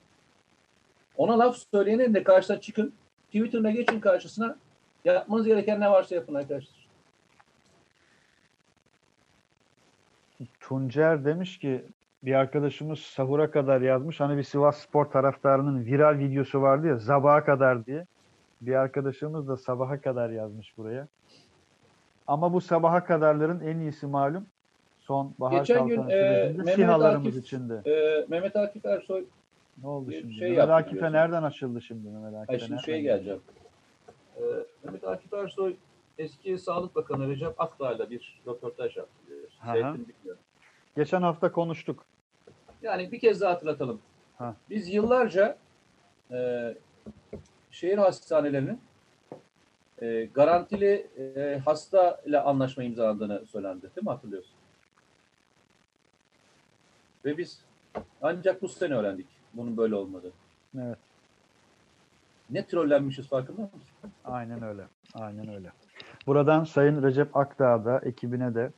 Ona 1.17 1.39
laf 1.39 1.59
söyleyenin 1.71 2.15
de 2.15 2.23
karşısına 2.23 2.61
çıkın. 2.61 2.93
Twitter'ına 3.27 3.71
geçin 3.71 4.01
karşısına. 4.01 4.57
Yapmanız 5.05 5.47
gereken 5.47 5.81
ne 5.81 5.91
varsa 5.91 6.15
yapın 6.15 6.35
arkadaşlar. 6.35 6.80
Tuncer 10.71 11.25
demiş 11.25 11.59
ki 11.59 11.85
bir 12.23 12.35
arkadaşımız 12.35 12.99
sahura 12.99 13.51
kadar 13.51 13.81
yazmış. 13.81 14.21
Hani 14.21 14.37
bir 14.37 14.43
Sivas 14.43 14.79
Spor 14.79 15.05
taraftarının 15.05 15.85
viral 15.85 16.19
videosu 16.19 16.63
vardı 16.63 16.87
ya 16.87 17.01
sabaha 17.01 17.45
kadar 17.45 17.87
diye. 17.87 18.07
Bir 18.61 18.75
arkadaşımız 18.75 19.49
da 19.49 19.57
sabaha 19.57 20.01
kadar 20.01 20.31
yazmış 20.31 20.79
buraya. 20.79 21.09
Ama 22.27 22.53
bu 22.53 22.61
sabaha 22.61 23.05
kadarların 23.05 23.61
en 23.61 23.79
iyisi 23.79 24.07
malum. 24.07 24.47
Son 25.01 25.35
bahar 25.41 25.59
Geçen 25.59 25.87
gün, 25.87 26.09
e, 26.09 26.53
Mehmet 26.57 26.89
Akif- 26.89 27.39
içinde. 27.39 27.91
Ee, 27.91 28.27
Mehmet 28.29 28.57
Akif 28.57 28.85
Ersoy, 28.85 29.25
Ne 29.83 29.89
oldu 29.89 30.13
şimdi? 30.13 30.35
şey 30.35 30.51
Mehmet 30.51 30.71
Akif'e 30.71 31.13
nereden 31.13 31.43
açıldı 31.43 31.83
şimdi 31.83 32.09
Mehmet 32.09 32.35
Akif'e? 32.35 32.53
ay 32.53 32.59
şimdi 32.59 32.83
şeye 32.83 33.01
geleceğim. 33.01 33.41
Ee, 34.37 34.41
Mehmet 34.85 35.05
Akif 35.05 35.33
Ersoy 35.33 35.77
eski 36.19 36.59
Sağlık 36.59 36.97
Bakanı 36.97 37.29
Recep 37.29 37.61
Akdağ'la 37.61 38.11
bir 38.11 38.41
röportaj 38.47 38.97
yaptı. 38.97 39.33
Seyrettim 39.65 40.07
bilmiyorum. 40.09 40.43
Geçen 41.01 41.23
hafta 41.23 41.53
konuştuk. 41.53 42.05
Yani 42.83 43.13
bir 43.13 43.21
kez 43.21 43.41
daha 43.41 43.53
hatırlatalım. 43.53 44.01
Ha. 44.39 44.55
Biz 44.71 44.89
yıllarca 44.89 45.57
e, 46.31 46.75
şehir 47.71 47.99
hastanelerinin 47.99 48.81
e, 50.03 50.25
garantili 50.25 51.07
e, 51.37 51.61
hasta 51.65 52.21
ile 52.27 52.41
anlaşma 52.41 52.83
imzalandığını 52.83 53.47
söylendi. 53.47 53.83
Değil 53.83 54.07
mi 54.07 54.11
hatırlıyorsun? 54.11 54.55
Ve 57.25 57.39
biz 57.39 57.65
ancak 58.23 58.63
bu 58.63 58.69
sene 58.69 58.95
öğrendik 58.95 59.27
bunun 59.55 59.77
böyle 59.77 59.95
olmadığı. 59.95 60.33
Evet. 60.79 60.99
Ne 62.51 62.67
trollenmişiz 62.67 63.29
farkında 63.29 63.61
mısın? 63.61 63.81
Aynen 64.25 64.63
öyle. 64.63 64.83
Aynen 65.15 65.55
öyle. 65.55 65.73
Buradan 66.27 66.65
Sayın 66.65 67.03
Recep 67.03 67.37
Akdağ 67.37 67.85
da 67.85 67.99
ekibine 67.99 68.55
de 68.55 68.71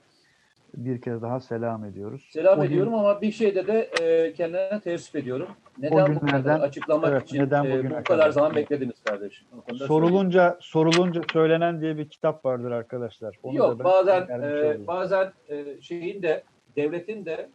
bir 0.74 1.00
kez 1.00 1.22
daha 1.22 1.40
selam 1.40 1.84
ediyoruz. 1.84 2.28
Selam 2.32 2.58
O 2.58 2.62
gün- 2.62 2.68
ediyorum 2.68 2.94
ama 2.94 3.20
bir 3.22 3.32
şeyde 3.32 3.66
de 3.66 3.90
e, 4.00 4.32
kendilerine 4.32 4.80
teessüp 4.80 5.16
ediyorum. 5.16 5.48
Neden 5.78 6.14
bu 6.16 6.20
günlerden- 6.20 6.42
kadar 6.42 6.60
açıklamak 6.60 7.10
evet, 7.12 7.22
için 7.26 7.38
neden 7.38 7.64
e, 7.64 7.84
bu 7.84 7.88
kadar 7.88 8.04
kadar? 8.04 8.30
zaman 8.30 8.54
beklediniz 8.54 9.02
kardeşim? 9.04 9.46
Konuda 9.50 9.64
söyleyeyim. 9.68 9.88
Sorulunca 9.88 10.58
sorulunca 10.60 11.22
söylenen 11.32 11.80
diye 11.80 11.98
bir 11.98 12.08
kitap 12.08 12.44
vardır 12.44 12.70
arkadaşlar. 12.70 13.38
Onu 13.42 13.54
da 13.54 13.58
Yok 13.58 13.78
ben 13.78 13.84
bazen 13.84 14.28
e, 14.42 14.86
bazen 14.86 15.32
e, 15.48 15.80
şeyin 15.80 16.22
de 16.22 16.42
devletin 16.76 17.24
de 17.24 17.48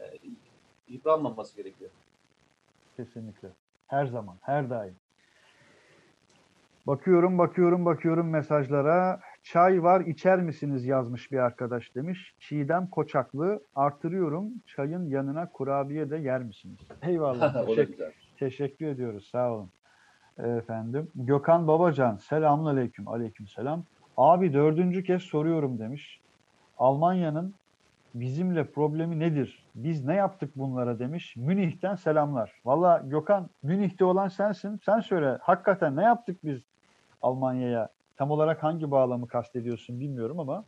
e, 0.00 0.04
yıpranmaması 0.88 1.56
gerekiyor. 1.56 1.90
Kesinlikle. 2.96 3.48
Her 3.86 4.06
zaman, 4.06 4.36
her 4.42 4.70
daim. 4.70 4.94
Bakıyorum, 6.86 7.38
bakıyorum, 7.38 7.84
bakıyorum 7.84 8.30
mesajlara. 8.30 9.20
Çay 9.42 9.82
var, 9.82 10.00
içer 10.00 10.40
misiniz 10.42 10.86
yazmış 10.86 11.32
bir 11.32 11.38
arkadaş 11.38 11.94
demiş. 11.94 12.34
Çiğdem 12.38 12.86
Koçaklı, 12.86 13.60
artırıyorum. 13.74 14.48
Çayın 14.66 15.06
yanına 15.06 15.48
kurabiye 15.52 16.10
de 16.10 16.16
yer 16.16 16.42
misiniz? 16.42 16.78
Eyvallah. 17.02 17.66
teşekkür, 17.66 18.04
teşekkür 18.38 18.86
ediyoruz. 18.86 19.28
Sağ 19.32 19.52
olun. 19.52 19.70
Efendim. 20.38 21.08
Gökhan 21.14 21.68
Babacan, 21.68 22.16
selamun 22.16 22.66
aleyküm. 22.66 23.08
Aleyküm 23.08 23.46
selam. 23.46 23.84
Abi 24.16 24.52
dördüncü 24.52 25.04
kez 25.04 25.22
soruyorum 25.22 25.78
demiş. 25.78 26.20
Almanya'nın 26.78 27.54
bizimle 28.14 28.64
problemi 28.64 29.18
nedir? 29.18 29.66
Biz 29.74 30.04
ne 30.04 30.14
yaptık 30.14 30.56
bunlara 30.56 30.98
demiş. 30.98 31.36
Münih'ten 31.36 31.94
selamlar. 31.94 32.52
Valla 32.64 33.02
Gökhan 33.06 33.50
Münih'te 33.62 34.04
olan 34.04 34.28
sensin. 34.28 34.80
Sen 34.84 35.00
söyle 35.00 35.38
hakikaten 35.40 35.96
ne 35.96 36.02
yaptık 36.02 36.44
biz 36.44 36.60
Almanya'ya? 37.22 37.88
Tam 38.20 38.30
olarak 38.30 38.62
hangi 38.62 38.90
bağlamı 38.90 39.28
kastediyorsun 39.28 40.00
bilmiyorum 40.00 40.40
ama. 40.40 40.64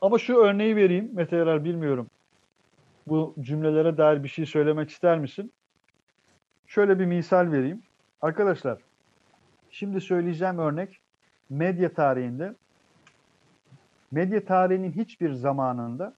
Ama 0.00 0.18
şu 0.18 0.36
örneği 0.36 0.76
vereyim. 0.76 1.10
Mete 1.12 1.36
Yarar 1.36 1.64
bilmiyorum. 1.64 2.06
Bu 3.06 3.34
cümlelere 3.40 3.96
dair 3.98 4.22
bir 4.22 4.28
şey 4.28 4.46
söylemek 4.46 4.90
ister 4.90 5.18
misin? 5.18 5.52
Şöyle 6.66 6.98
bir 6.98 7.06
misal 7.06 7.52
vereyim. 7.52 7.82
Arkadaşlar 8.22 8.78
şimdi 9.70 10.00
söyleyeceğim 10.00 10.58
örnek 10.58 11.00
medya 11.50 11.92
tarihinde 11.92 12.54
medya 14.10 14.44
tarihinin 14.44 14.92
hiçbir 14.92 15.32
zamanında 15.32 16.14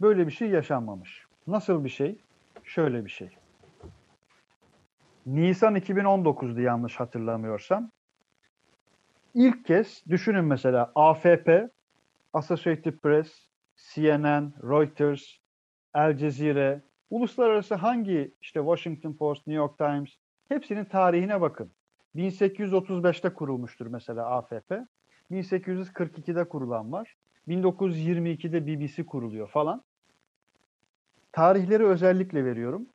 böyle 0.00 0.26
bir 0.26 0.32
şey 0.32 0.48
yaşanmamış. 0.48 1.26
Nasıl 1.46 1.84
bir 1.84 1.90
şey? 1.90 2.16
Şöyle 2.64 3.04
bir 3.04 3.10
şey. 3.10 3.30
Nisan 5.26 5.76
2019'du 5.76 6.60
yanlış 6.60 7.00
hatırlamıyorsam. 7.00 7.90
İlk 9.34 9.64
kez 9.64 10.02
düşünün 10.08 10.44
mesela 10.44 10.92
AFP, 10.94 11.70
Associated 12.32 12.98
Press, 12.98 13.32
CNN, 13.76 14.52
Reuters, 14.62 15.22
El 15.94 16.16
Cezire, 16.16 16.82
uluslararası 17.10 17.74
hangi 17.74 18.34
işte 18.40 18.60
Washington 18.60 19.12
Post, 19.12 19.46
New 19.46 19.58
York 19.58 19.78
Times 19.78 20.10
hepsinin 20.48 20.84
tarihine 20.84 21.40
bakın. 21.40 21.70
1835'te 22.16 23.34
kurulmuştur 23.34 23.86
mesela 23.86 24.26
AFP. 24.26 24.86
1842'de 25.30 26.44
kurulan 26.44 26.92
var. 26.92 27.16
1922'de 27.48 28.66
BBC 28.66 29.06
kuruluyor 29.06 29.48
falan. 29.48 29.82
Tarihleri 31.32 31.84
özellikle 31.86 32.44
veriyorum. 32.44 32.86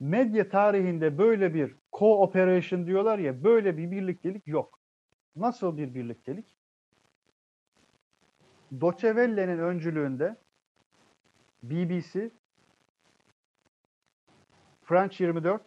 Medya 0.00 0.48
tarihinde 0.48 1.18
böyle 1.18 1.54
bir 1.54 1.74
cooperation 1.92 2.86
diyorlar 2.86 3.18
ya 3.18 3.44
böyle 3.44 3.76
bir 3.76 3.90
birliktelik 3.90 4.46
yok. 4.46 4.75
Nasıl 5.36 5.76
bir 5.76 5.94
birliktelik? 5.94 6.56
Deutsche 8.72 9.08
Welle'nin 9.08 9.58
öncülüğünde 9.58 10.36
BBC, 11.62 12.30
French 14.82 15.20
24 15.20 15.62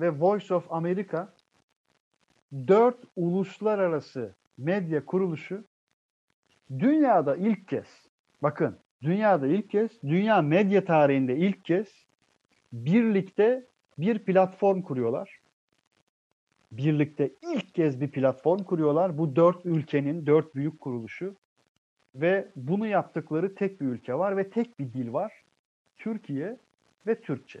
ve 0.00 0.20
Voice 0.20 0.54
of 0.54 0.72
America 0.72 1.32
dört 2.68 3.04
uluslararası 3.16 4.34
medya 4.58 5.04
kuruluşu 5.04 5.64
dünyada 6.78 7.36
ilk 7.36 7.68
kez 7.68 7.86
bakın 8.42 8.78
dünyada 9.02 9.46
ilk 9.46 9.70
kez 9.70 10.02
dünya 10.02 10.42
medya 10.42 10.84
tarihinde 10.84 11.36
ilk 11.36 11.64
kez 11.64 11.88
birlikte 12.72 13.66
bir 13.98 14.18
platform 14.18 14.82
kuruyorlar. 14.82 15.43
Birlikte 16.76 17.30
ilk 17.42 17.74
kez 17.74 18.00
bir 18.00 18.10
platform 18.10 18.62
kuruyorlar. 18.62 19.18
Bu 19.18 19.36
dört 19.36 19.66
ülkenin 19.66 20.26
dört 20.26 20.54
büyük 20.54 20.80
kuruluşu 20.80 21.34
ve 22.14 22.48
bunu 22.56 22.86
yaptıkları 22.86 23.54
tek 23.54 23.80
bir 23.80 23.86
ülke 23.86 24.14
var 24.14 24.36
ve 24.36 24.50
tek 24.50 24.78
bir 24.78 24.92
dil 24.92 25.12
var. 25.12 25.32
Türkiye 25.96 26.56
ve 27.06 27.20
Türkçe. 27.20 27.60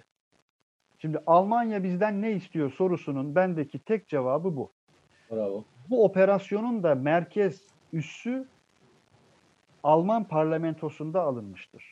Şimdi 0.98 1.18
Almanya 1.26 1.82
bizden 1.82 2.22
ne 2.22 2.32
istiyor 2.32 2.72
sorusunun 2.72 3.34
bendeki 3.34 3.78
tek 3.78 4.08
cevabı 4.08 4.56
bu. 4.56 4.72
Bravo. 5.30 5.64
Bu 5.90 6.04
operasyonun 6.04 6.82
da 6.82 6.94
merkez 6.94 7.62
üssü 7.92 8.46
Alman 9.82 10.24
parlamentosunda 10.24 11.22
alınmıştır. 11.22 11.84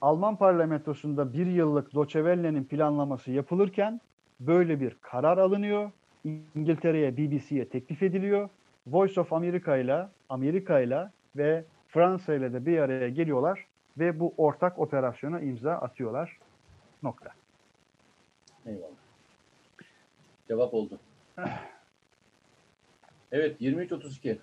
Alman 0.00 0.36
parlamentosunda 0.36 1.32
bir 1.32 1.46
yıllık 1.46 1.94
Deutsche 1.94 2.20
Welle'nin 2.20 2.64
planlaması 2.64 3.30
yapılırken 3.30 4.00
böyle 4.40 4.80
bir 4.80 4.96
karar 5.00 5.38
alınıyor. 5.38 5.90
İngiltere'ye, 6.24 7.16
BBC'ye 7.16 7.68
teklif 7.68 8.02
ediliyor. 8.02 8.48
Voice 8.86 9.20
of 9.20 9.32
America 9.32 9.76
ile 9.76 10.08
Amerika 10.28 10.80
ile 10.80 11.10
ve 11.36 11.64
Fransa 11.88 12.34
ile 12.34 12.52
de 12.52 12.66
bir 12.66 12.78
araya 12.78 13.08
geliyorlar 13.08 13.66
ve 13.98 14.20
bu 14.20 14.34
ortak 14.36 14.78
operasyona 14.78 15.40
imza 15.40 15.72
atıyorlar. 15.72 16.38
Nokta. 17.02 17.30
Eyvallah. 18.66 18.96
Cevap 20.48 20.74
oldu. 20.74 20.98
Evet 23.32 23.60
23.32. 23.60 24.38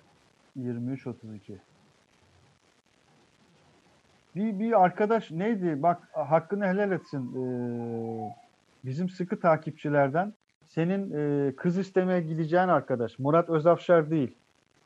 23-32. 0.58 1.56
Bir, 4.36 4.58
bir 4.58 4.82
arkadaş 4.84 5.30
neydi? 5.30 5.82
Bak 5.82 6.08
hakkını 6.12 6.66
helal 6.66 6.92
etsin. 6.92 7.36
Ee, 7.36 8.34
bizim 8.84 9.08
sıkı 9.08 9.40
takipçilerden 9.40 10.32
senin 10.66 11.12
e, 11.48 11.52
kız 11.56 11.78
istemeye 11.78 12.20
gideceğin 12.20 12.68
arkadaş. 12.68 13.18
Murat 13.18 13.48
Özafşar 13.48 14.10
değil. 14.10 14.34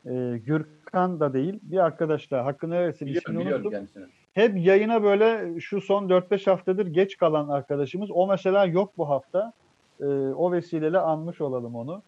E, 0.06 0.38
Gürkan 0.46 1.20
da 1.20 1.32
değil. 1.32 1.58
Bir 1.62 1.78
arkadaş 1.78 2.30
da 2.30 2.44
hakkını 2.44 2.76
etsin. 2.76 3.06
Biliyorum, 3.06 3.38
biliyorum 3.40 3.60
unuttum. 3.66 3.70
kendisini. 3.72 4.04
Hep 4.34 4.56
yayına 4.66 5.02
böyle 5.02 5.60
şu 5.60 5.80
son 5.80 6.08
4-5 6.08 6.50
haftadır 6.50 6.86
geç 6.86 7.16
kalan 7.16 7.48
arkadaşımız. 7.48 8.10
O 8.12 8.26
mesela 8.26 8.66
yok 8.66 8.92
bu 8.98 9.08
hafta. 9.08 9.52
E, 10.00 10.04
o 10.06 10.52
vesileyle 10.52 10.98
anmış 10.98 11.40
olalım 11.40 11.74
onu. 11.74 12.02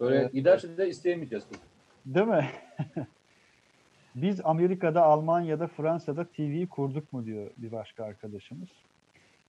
Böyle 0.00 0.16
Evet. 0.16 0.32
giderse 0.32 0.76
de 0.76 0.88
isteyemeyeceğiz. 0.88 1.44
Değil 2.06 2.26
mi? 2.26 2.46
Biz 4.14 4.40
Amerika'da, 4.44 5.02
Almanya'da, 5.02 5.66
Fransa'da 5.66 6.24
TV 6.24 6.66
kurduk 6.66 7.12
mu 7.12 7.24
diyor 7.24 7.50
bir 7.56 7.72
başka 7.72 8.04
arkadaşımız. 8.04 8.68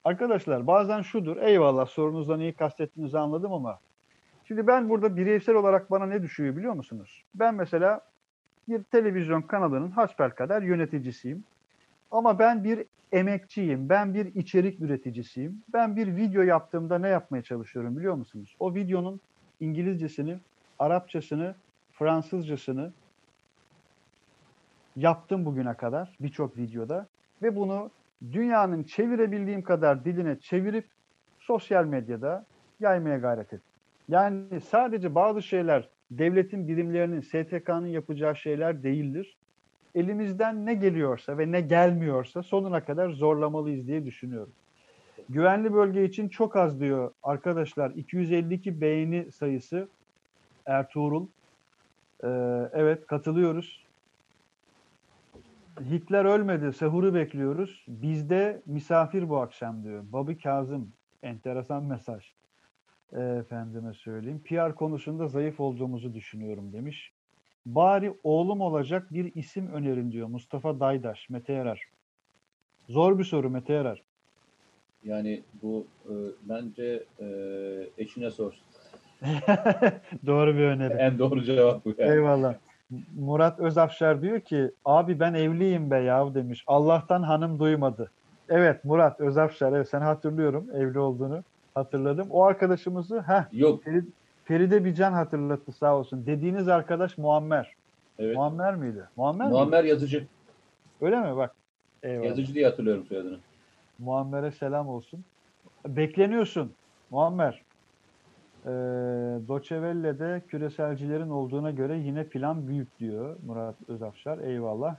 Arkadaşlar 0.04 0.66
bazen 0.66 1.02
şudur, 1.02 1.36
eyvallah 1.36 1.86
sorunuzdan 1.86 2.38
neyi 2.38 2.52
kastettiğinizi 2.52 3.18
anladım 3.18 3.52
ama 3.52 3.78
şimdi 4.44 4.66
ben 4.66 4.88
burada 4.88 5.16
bireysel 5.16 5.54
olarak 5.54 5.90
bana 5.90 6.06
ne 6.06 6.22
düşüyor 6.22 6.56
biliyor 6.56 6.72
musunuz? 6.72 7.24
Ben 7.34 7.54
mesela 7.54 8.00
bir 8.68 8.82
televizyon 8.82 9.42
kanalının 9.42 9.90
hasbelkader 9.90 10.62
yöneticisiyim. 10.62 11.44
Ama 12.10 12.38
ben 12.38 12.64
bir 12.64 12.84
emekçiyim, 13.12 13.88
ben 13.88 14.14
bir 14.14 14.34
içerik 14.34 14.80
üreticisiyim. 14.80 15.62
Ben 15.72 15.96
bir 15.96 16.16
video 16.16 16.42
yaptığımda 16.42 16.98
ne 16.98 17.08
yapmaya 17.08 17.42
çalışıyorum 17.42 17.96
biliyor 17.96 18.14
musunuz? 18.14 18.56
O 18.60 18.74
videonun 18.74 19.20
İngilizcesini, 19.60 20.38
Arapçasını, 20.78 21.54
Fransızcasını 21.92 22.92
yaptım 24.96 25.44
bugüne 25.44 25.74
kadar 25.74 26.16
birçok 26.20 26.56
videoda 26.56 27.06
ve 27.42 27.56
bunu 27.56 27.90
dünyanın 28.32 28.82
çevirebildiğim 28.82 29.62
kadar 29.62 30.04
diline 30.04 30.38
çevirip 30.40 30.84
sosyal 31.40 31.84
medyada 31.84 32.46
yaymaya 32.80 33.18
gayret 33.18 33.46
ettim. 33.46 33.60
Yani 34.08 34.60
sadece 34.60 35.14
bazı 35.14 35.42
şeyler 35.42 35.88
devletin 36.10 36.68
birimlerinin, 36.68 37.20
STK'nın 37.20 37.86
yapacağı 37.86 38.36
şeyler 38.36 38.82
değildir. 38.82 39.36
Elimizden 39.94 40.66
ne 40.66 40.74
geliyorsa 40.74 41.38
ve 41.38 41.52
ne 41.52 41.60
gelmiyorsa 41.60 42.42
sonuna 42.42 42.84
kadar 42.84 43.10
zorlamalıyız 43.10 43.86
diye 43.86 44.04
düşünüyorum. 44.04 44.52
Güvenli 45.28 45.74
bölge 45.74 46.04
için 46.04 46.28
çok 46.28 46.56
az 46.56 46.80
diyor 46.80 47.10
arkadaşlar. 47.22 47.90
252 47.90 48.80
beğeni 48.80 49.32
sayısı 49.32 49.88
Ertuğrul. 50.66 51.26
Ee, 52.24 52.28
evet 52.72 53.06
katılıyoruz. 53.06 53.84
Hitler 55.78 56.24
ölmedi, 56.24 56.72
sahuru 56.72 57.14
bekliyoruz. 57.14 57.84
Bizde 57.88 58.62
misafir 58.66 59.28
bu 59.28 59.38
akşam 59.38 59.84
diyor. 59.84 60.04
Babi 60.12 60.38
Kazım. 60.38 60.92
Enteresan 61.22 61.84
mesaj. 61.84 62.24
Efendime 63.12 63.94
söyleyeyim. 63.94 64.42
PR 64.44 64.74
konusunda 64.74 65.28
zayıf 65.28 65.60
olduğumuzu 65.60 66.14
düşünüyorum 66.14 66.72
demiş. 66.72 67.12
Bari 67.66 68.14
oğlum 68.22 68.60
olacak 68.60 69.12
bir 69.12 69.34
isim 69.34 69.72
önerin 69.72 70.12
diyor 70.12 70.28
Mustafa 70.28 70.80
Daydaş, 70.80 71.30
Mete 71.30 71.52
Yarar. 71.52 71.82
Zor 72.88 73.18
bir 73.18 73.24
soru 73.24 73.50
Mete 73.50 73.72
Yarar. 73.72 74.02
Yani 75.04 75.42
bu 75.62 75.86
e, 76.04 76.12
bence 76.42 77.04
e, 77.20 77.26
eşine 77.98 78.30
sor. 78.30 78.52
Doğru 80.26 80.54
bir 80.54 80.62
öneri. 80.62 80.94
En 80.94 81.18
doğru 81.18 81.42
cevap 81.42 81.84
bu. 81.84 81.94
Yani. 81.98 82.12
Eyvallah. 82.12 82.54
Murat 83.18 83.60
Özafşar 83.60 84.22
diyor 84.22 84.40
ki 84.40 84.70
abi 84.84 85.20
ben 85.20 85.34
evliyim 85.34 85.90
be 85.90 85.98
yav 85.98 86.34
demiş. 86.34 86.64
Allah'tan 86.66 87.22
hanım 87.22 87.58
duymadı. 87.58 88.10
Evet 88.48 88.84
Murat 88.84 89.20
Özafşar 89.20 89.72
evet 89.72 89.88
sen 89.88 90.00
hatırlıyorum 90.00 90.66
evli 90.74 90.98
olduğunu 90.98 91.42
hatırladım. 91.74 92.26
O 92.30 92.44
arkadaşımızı 92.44 93.20
heh, 93.20 93.44
Yok. 93.52 93.84
Ferid, 93.84 94.04
Feride 94.44 94.84
Bican 94.84 95.12
hatırlattı 95.12 95.72
sağ 95.72 95.96
olsun. 95.96 96.26
Dediğiniz 96.26 96.68
arkadaş 96.68 97.18
Muammer. 97.18 97.74
Evet. 98.18 98.36
Muammer 98.36 98.76
miydi? 98.76 99.04
Muammer, 99.16 99.46
miydi? 99.46 99.54
Muammer 99.54 99.84
yazıcı. 99.84 100.26
Öyle 101.00 101.20
mi? 101.20 101.36
Bak. 101.36 101.54
Eyvallah. 102.02 102.26
Yazıcı 102.26 102.54
diye 102.54 102.66
hatırlıyorum 102.66 103.04
soyadını. 103.04 103.38
Muammer'e 103.98 104.50
selam 104.50 104.88
olsun. 104.88 105.24
Bekleniyorsun 105.86 106.72
Muammer. 107.10 107.62
Ee, 108.66 108.70
Doçevelle'de 109.48 110.42
küreselcilerin 110.48 111.30
olduğuna 111.30 111.70
göre 111.70 111.98
yine 111.98 112.24
plan 112.24 112.68
büyük 112.68 112.98
diyor 112.98 113.36
Murat 113.46 113.74
Özafşar. 113.88 114.38
Eyvallah. 114.38 114.96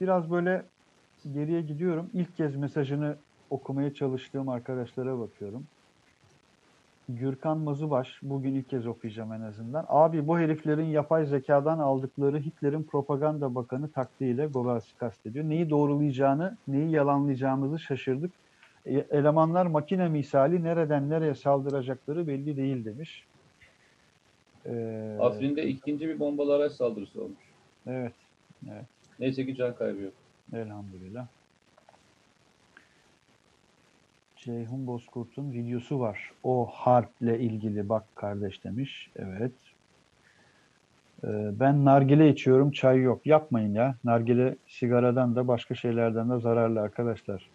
Biraz 0.00 0.30
böyle 0.30 0.62
geriye 1.34 1.62
gidiyorum. 1.62 2.10
İlk 2.14 2.36
kez 2.36 2.56
mesajını 2.56 3.16
okumaya 3.50 3.94
çalıştığım 3.94 4.48
arkadaşlara 4.48 5.18
bakıyorum. 5.18 5.64
Gürkan 7.08 7.58
Mazıbaş, 7.58 8.18
bugün 8.22 8.54
ilk 8.54 8.68
kez 8.70 8.86
okuyacağım 8.86 9.32
en 9.32 9.40
azından. 9.40 9.84
Abi 9.88 10.26
bu 10.26 10.38
heriflerin 10.38 10.84
yapay 10.84 11.26
zekadan 11.26 11.78
aldıkları 11.78 12.38
Hitler'in 12.38 12.82
propaganda 12.82 13.54
bakanı 13.54 13.90
taktiğiyle 13.90 14.46
Goebbels'i 14.46 14.96
kastediyor. 14.96 15.44
Neyi 15.44 15.70
doğrulayacağını, 15.70 16.56
neyi 16.68 16.90
yalanlayacağımızı 16.90 17.78
şaşırdık. 17.78 18.30
E, 18.88 19.06
Elemanlar 19.10 19.66
makine 19.66 20.08
misali 20.08 20.64
nereden 20.64 21.10
nereye 21.10 21.34
saldıracakları 21.34 22.26
belli 22.26 22.56
değil 22.56 22.84
demiş. 22.84 23.24
Ee, 24.66 25.16
Afrin'de 25.20 25.66
ikinci 25.66 26.08
bir 26.08 26.20
bombalı 26.20 26.54
araç 26.54 26.72
saldırısı 26.72 27.22
olmuş. 27.22 27.38
Evet, 27.86 28.12
Neyse 29.18 29.46
ki 29.46 29.54
can 29.54 29.74
kaybı 29.74 30.02
yok. 30.02 30.12
elhamdülillah. 30.52 31.26
Ceyhun 34.36 34.86
Bozkurt'un 34.86 35.52
videosu 35.52 36.00
var. 36.00 36.30
O 36.42 36.66
harple 36.66 37.40
ilgili 37.40 37.88
bak 37.88 38.04
kardeş 38.14 38.64
demiş. 38.64 39.10
Evet. 39.16 39.52
Ee, 41.24 41.28
ben 41.60 41.84
nargile 41.84 42.30
içiyorum, 42.30 42.70
çay 42.70 43.00
yok. 43.00 43.26
Yapmayın 43.26 43.74
ya. 43.74 43.94
Nargile 44.04 44.56
sigaradan 44.68 45.36
da 45.36 45.48
başka 45.48 45.74
şeylerden 45.74 46.30
de 46.30 46.40
zararlı 46.40 46.80
arkadaşlar. 46.80 47.48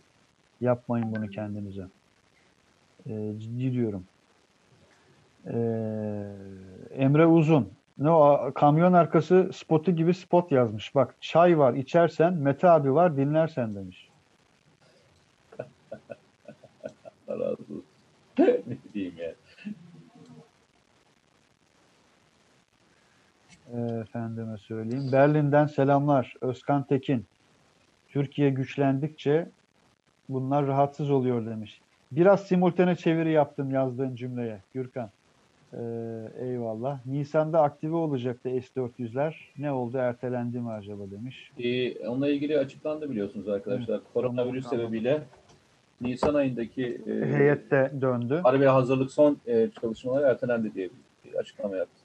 Yapmayın 0.61 1.15
bunu 1.15 1.29
kendinize. 1.29 1.87
Ee, 3.09 3.31
ciddi 3.39 3.73
diyorum. 3.73 4.03
Ee, 5.47 6.25
Emre 6.91 7.25
Uzun. 7.25 7.69
Ne 7.97 8.09
o 8.09 8.51
kamyon 8.55 8.93
arkası 8.93 9.49
spotu 9.53 9.91
gibi 9.91 10.13
spot 10.13 10.51
yazmış. 10.51 10.95
Bak 10.95 11.15
çay 11.21 11.57
var 11.57 11.73
içersen, 11.73 12.33
Mete 12.33 12.69
abi 12.69 12.93
var 12.93 13.17
dinlersen 13.17 13.75
demiş. 13.75 14.09
Allah 17.27 17.39
razı 17.39 17.51
olsun. 17.51 17.83
ne 18.37 18.77
diyeyim 18.93 19.15
ya. 19.17 19.33
Ee, 23.73 23.99
Efendime 24.01 24.57
söyleyeyim. 24.57 25.11
Berlin'den 25.11 25.65
selamlar. 25.65 26.35
Özkan 26.41 26.83
Tekin. 26.83 27.25
Türkiye 28.07 28.49
güçlendikçe 28.49 29.49
bunlar 30.29 30.67
rahatsız 30.67 31.11
oluyor 31.11 31.45
demiş. 31.45 31.81
Biraz 32.11 32.47
simultane 32.47 32.95
çeviri 32.95 33.31
yaptım 33.31 33.71
yazdığın 33.71 34.15
cümleye 34.15 34.61
Gürkan. 34.73 35.09
Ee, 35.73 35.77
eyvallah. 36.39 36.99
Nisan'da 37.05 37.61
aktive 37.61 37.95
olacaktı 37.95 38.49
S-400'ler. 38.49 39.33
Ne 39.57 39.71
oldu? 39.71 39.97
Ertelendi 39.97 40.59
mi 40.59 40.71
acaba 40.71 41.03
demiş. 41.11 41.51
Ee, 41.59 42.07
onunla 42.07 42.29
ilgili 42.29 42.59
açıklandı 42.59 43.09
biliyorsunuz 43.11 43.49
arkadaşlar. 43.49 44.01
Koronavirüs 44.13 44.63
Tamam. 44.69 44.79
sebebiyle 44.85 45.21
Nisan 46.01 46.33
ayındaki 46.33 47.01
e, 47.07 47.25
Heyette 47.25 47.91
döndü. 48.01 48.39
harbi 48.43 48.65
hazırlık 48.65 49.11
son 49.11 49.37
e, 49.47 49.69
çalışmaları 49.81 50.25
ertelendi 50.25 50.73
diye 50.73 50.89
bir 51.25 51.33
açıklama 51.33 51.75
yaptı. 51.77 51.99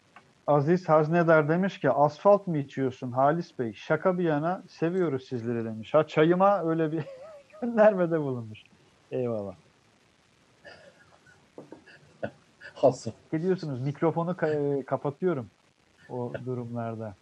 Aziz 0.47 0.89
Haznedar 0.89 1.49
demiş 1.49 1.81
ki 1.81 1.91
asfalt 1.91 2.47
mı 2.47 2.59
içiyorsun 2.59 3.13
Halis 3.13 3.59
Bey? 3.59 3.73
Şaka 3.73 4.19
bir 4.19 4.25
yana 4.25 4.63
seviyoruz 4.69 5.25
sizleri 5.29 5.65
demiş. 5.65 5.95
Ha 5.95 6.07
çayıma 6.07 6.63
öyle 6.71 6.93
bir 6.93 7.05
göndermede 7.61 8.21
bulunmuş. 8.21 8.63
Eyvallah. 9.11 9.55
Hasım. 12.75 13.13
Gidiyorsunuz 13.33 13.81
mikrofonu 13.81 14.31
ka- 14.31 14.81
e, 14.81 14.85
kapatıyorum 14.85 15.47
o 16.11 16.33
durumlarda. 16.47 17.15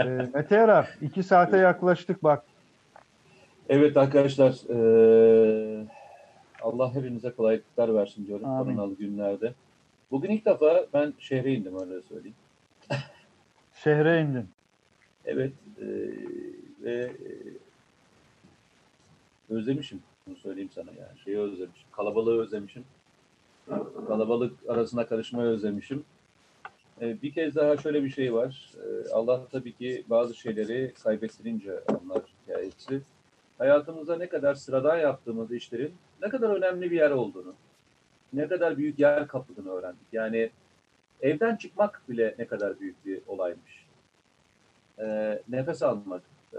Ee, 0.00 0.04
Mete 0.04 0.54
Yarar 0.54 0.88
iki 1.00 1.22
saate 1.22 1.56
yaklaştık 1.56 2.22
bak. 2.22 2.44
Evet 3.68 3.96
arkadaşlar 3.96 4.52
e, 4.70 5.86
Allah 6.62 6.94
hepinize 6.94 7.30
kolaylıklar 7.30 7.94
versin 7.94 8.26
diyorum 8.26 8.48
Amin. 8.48 8.76
koronalı 8.76 8.94
günlerde. 8.94 9.52
Bugün 10.10 10.30
ilk 10.30 10.44
defa 10.46 10.86
ben 10.92 11.12
şehre 11.18 11.52
indim 11.52 11.80
öyle 11.80 12.02
söyleyeyim. 12.02 12.36
Şehre 13.74 14.20
indin. 14.20 14.48
Evet 15.24 15.52
e, 15.78 15.86
ve 16.84 16.94
e, 17.04 17.10
özlemişim 19.50 20.02
bunu 20.26 20.36
söyleyeyim 20.36 20.70
sana 20.74 20.90
yani 20.90 21.18
şeyi 21.24 21.38
özlemişim. 21.38 21.88
Kalabalığı 21.92 22.42
özlemişim. 22.42 22.84
Kalabalık 24.06 24.52
arasına 24.68 25.06
karışmayı 25.06 25.48
özlemişim. 25.48 26.04
E, 27.00 27.22
bir 27.22 27.32
kez 27.32 27.54
daha 27.54 27.76
şöyle 27.76 28.04
bir 28.04 28.10
şey 28.10 28.34
var. 28.34 28.72
E, 28.76 29.12
Allah 29.12 29.46
tabii 29.52 29.72
ki 29.72 30.04
bazı 30.10 30.34
şeyleri 30.34 30.92
kaybettirince 31.02 31.80
anlar 31.88 32.22
hikayesi. 32.42 33.00
Hayatımızda 33.58 34.16
ne 34.16 34.28
kadar 34.28 34.54
sıradan 34.54 34.98
yaptığımız 34.98 35.52
işlerin 35.52 35.94
ne 36.22 36.28
kadar 36.28 36.50
önemli 36.50 36.90
bir 36.90 36.96
yer 36.96 37.10
olduğunu, 37.10 37.54
ne 38.32 38.48
kadar 38.48 38.76
büyük 38.76 38.98
yer 38.98 39.28
kapladığını 39.28 39.70
öğrendik. 39.70 40.06
Yani 40.12 40.50
evden 41.22 41.56
çıkmak 41.56 42.02
bile 42.08 42.34
ne 42.38 42.46
kadar 42.46 42.80
büyük 42.80 43.06
bir 43.06 43.20
olaymış. 43.26 43.86
E, 44.98 45.38
nefes 45.48 45.82
almak, 45.82 46.22
e, 46.54 46.58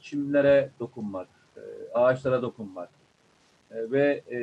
çimlere 0.00 0.70
dokunmak, 0.80 1.28
ağaçlara 1.94 2.42
dokunmak 2.42 2.88
e, 3.70 3.90
ve 3.90 4.22
e, 4.30 4.38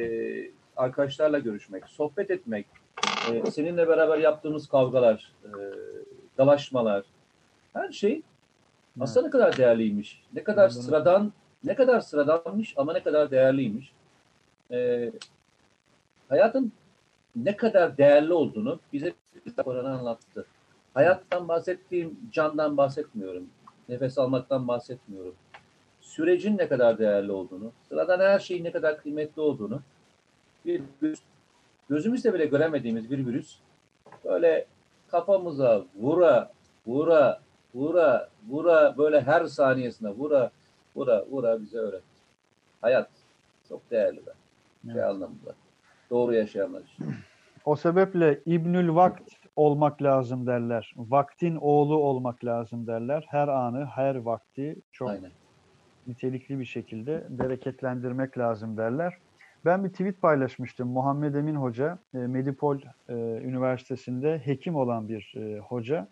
arkadaşlarla 0.78 1.40
görüşmek, 1.40 1.88
sohbet 1.88 2.32
etmek, 2.32 2.66
e, 3.32 3.52
seninle 3.52 3.88
beraber 3.88 4.18
yaptığımız 4.18 4.68
kavgalar, 4.68 5.32
e, 5.44 5.50
dalaşmalar, 6.38 7.04
her 7.74 7.92
şey 7.92 8.22
aslında 9.00 9.26
ne 9.26 9.32
kadar 9.32 9.58
değerliymiş. 9.58 10.24
Ne 10.34 10.44
kadar 10.44 10.70
sıradan, 10.70 11.34
ne 11.64 11.76
kadar 11.76 12.02
sıradanmış 12.02 12.74
ama 12.78 12.94
ne 12.94 13.04
kadar 13.04 13.32
değerliymiş. 13.32 13.92
E, 14.72 15.12
hayatın 16.30 16.72
ne 17.36 17.58
kadar 17.58 17.98
değerli 17.98 18.34
olduğunu 18.34 18.80
bize 18.94 19.14
Kur'an 19.64 19.86
anlattı. 19.86 20.46
Hayattan 20.94 21.48
bahsettiğim 21.48 22.20
candan 22.32 22.78
bahsetmiyorum. 22.78 23.50
Nefes 23.90 24.18
almaktan 24.18 24.68
bahsetmiyorum. 24.68 25.36
Sürecin 26.16 26.58
ne 26.58 26.68
kadar 26.68 26.98
değerli 26.98 27.32
olduğunu, 27.32 27.72
sıradan 27.90 28.20
her 28.20 28.40
şeyin 28.40 28.64
ne 28.64 28.72
kadar 28.72 28.98
kıymetli 28.98 29.42
olduğunu 29.42 29.82
bir 30.66 30.82
virüs, 31.04 31.20
gözümüzle 31.90 32.34
bile 32.34 32.46
göremediğimiz 32.46 33.12
bir 33.12 33.28
virüs 33.28 33.58
böyle 34.26 34.66
kafamıza 35.08 35.86
vura, 35.96 36.52
vura, 36.88 37.40
vura, 37.76 38.30
vura 38.50 38.98
böyle 38.98 39.22
her 39.22 39.46
saniyesine 39.46 40.10
vura, 40.10 40.52
vura, 40.96 41.26
vura 41.32 41.62
bize 41.62 41.78
öğretti. 41.78 42.06
Hayat 42.82 43.10
çok 43.70 43.92
değerli 43.92 44.18
be. 44.18 44.32
Şey 44.84 44.94
Evet. 44.94 45.04
anlamında. 45.04 45.56
Doğru 46.10 46.34
yaşayanlar 46.34 46.82
için. 46.82 47.06
O 47.66 47.76
sebeple 47.76 48.42
İbnül 48.46 48.96
Vakt 48.96 49.32
olmak 49.56 50.02
lazım 50.02 50.48
derler. 50.48 50.94
Vaktin 50.98 51.56
oğlu 51.56 51.98
olmak 51.98 52.46
lazım 52.46 52.88
derler. 52.88 53.26
Her 53.28 53.48
anı, 53.48 53.86
her 53.86 54.16
vakti 54.16 54.76
çok 54.92 55.10
Aynen. 55.10 55.32
Nitelikli 56.07 56.60
bir 56.60 56.65
şekilde 56.65 57.23
bereketlendirmek 57.30 58.38
lazım 58.38 58.77
derler. 58.77 59.18
Ben 59.65 59.84
bir 59.84 59.90
tweet 59.90 60.22
paylaşmıştım. 60.22 60.88
Muhammed 60.88 61.36
Emin 61.36 61.56
Hoca, 61.56 61.99
e, 62.14 62.18
Medipol 62.18 62.80
e, 63.10 63.14
Üniversitesi'nde 63.44 64.41
hekim 64.45 64.76
olan 64.76 65.10
bir 65.10 65.34
e, 65.38 65.60
hoca. 65.60 66.07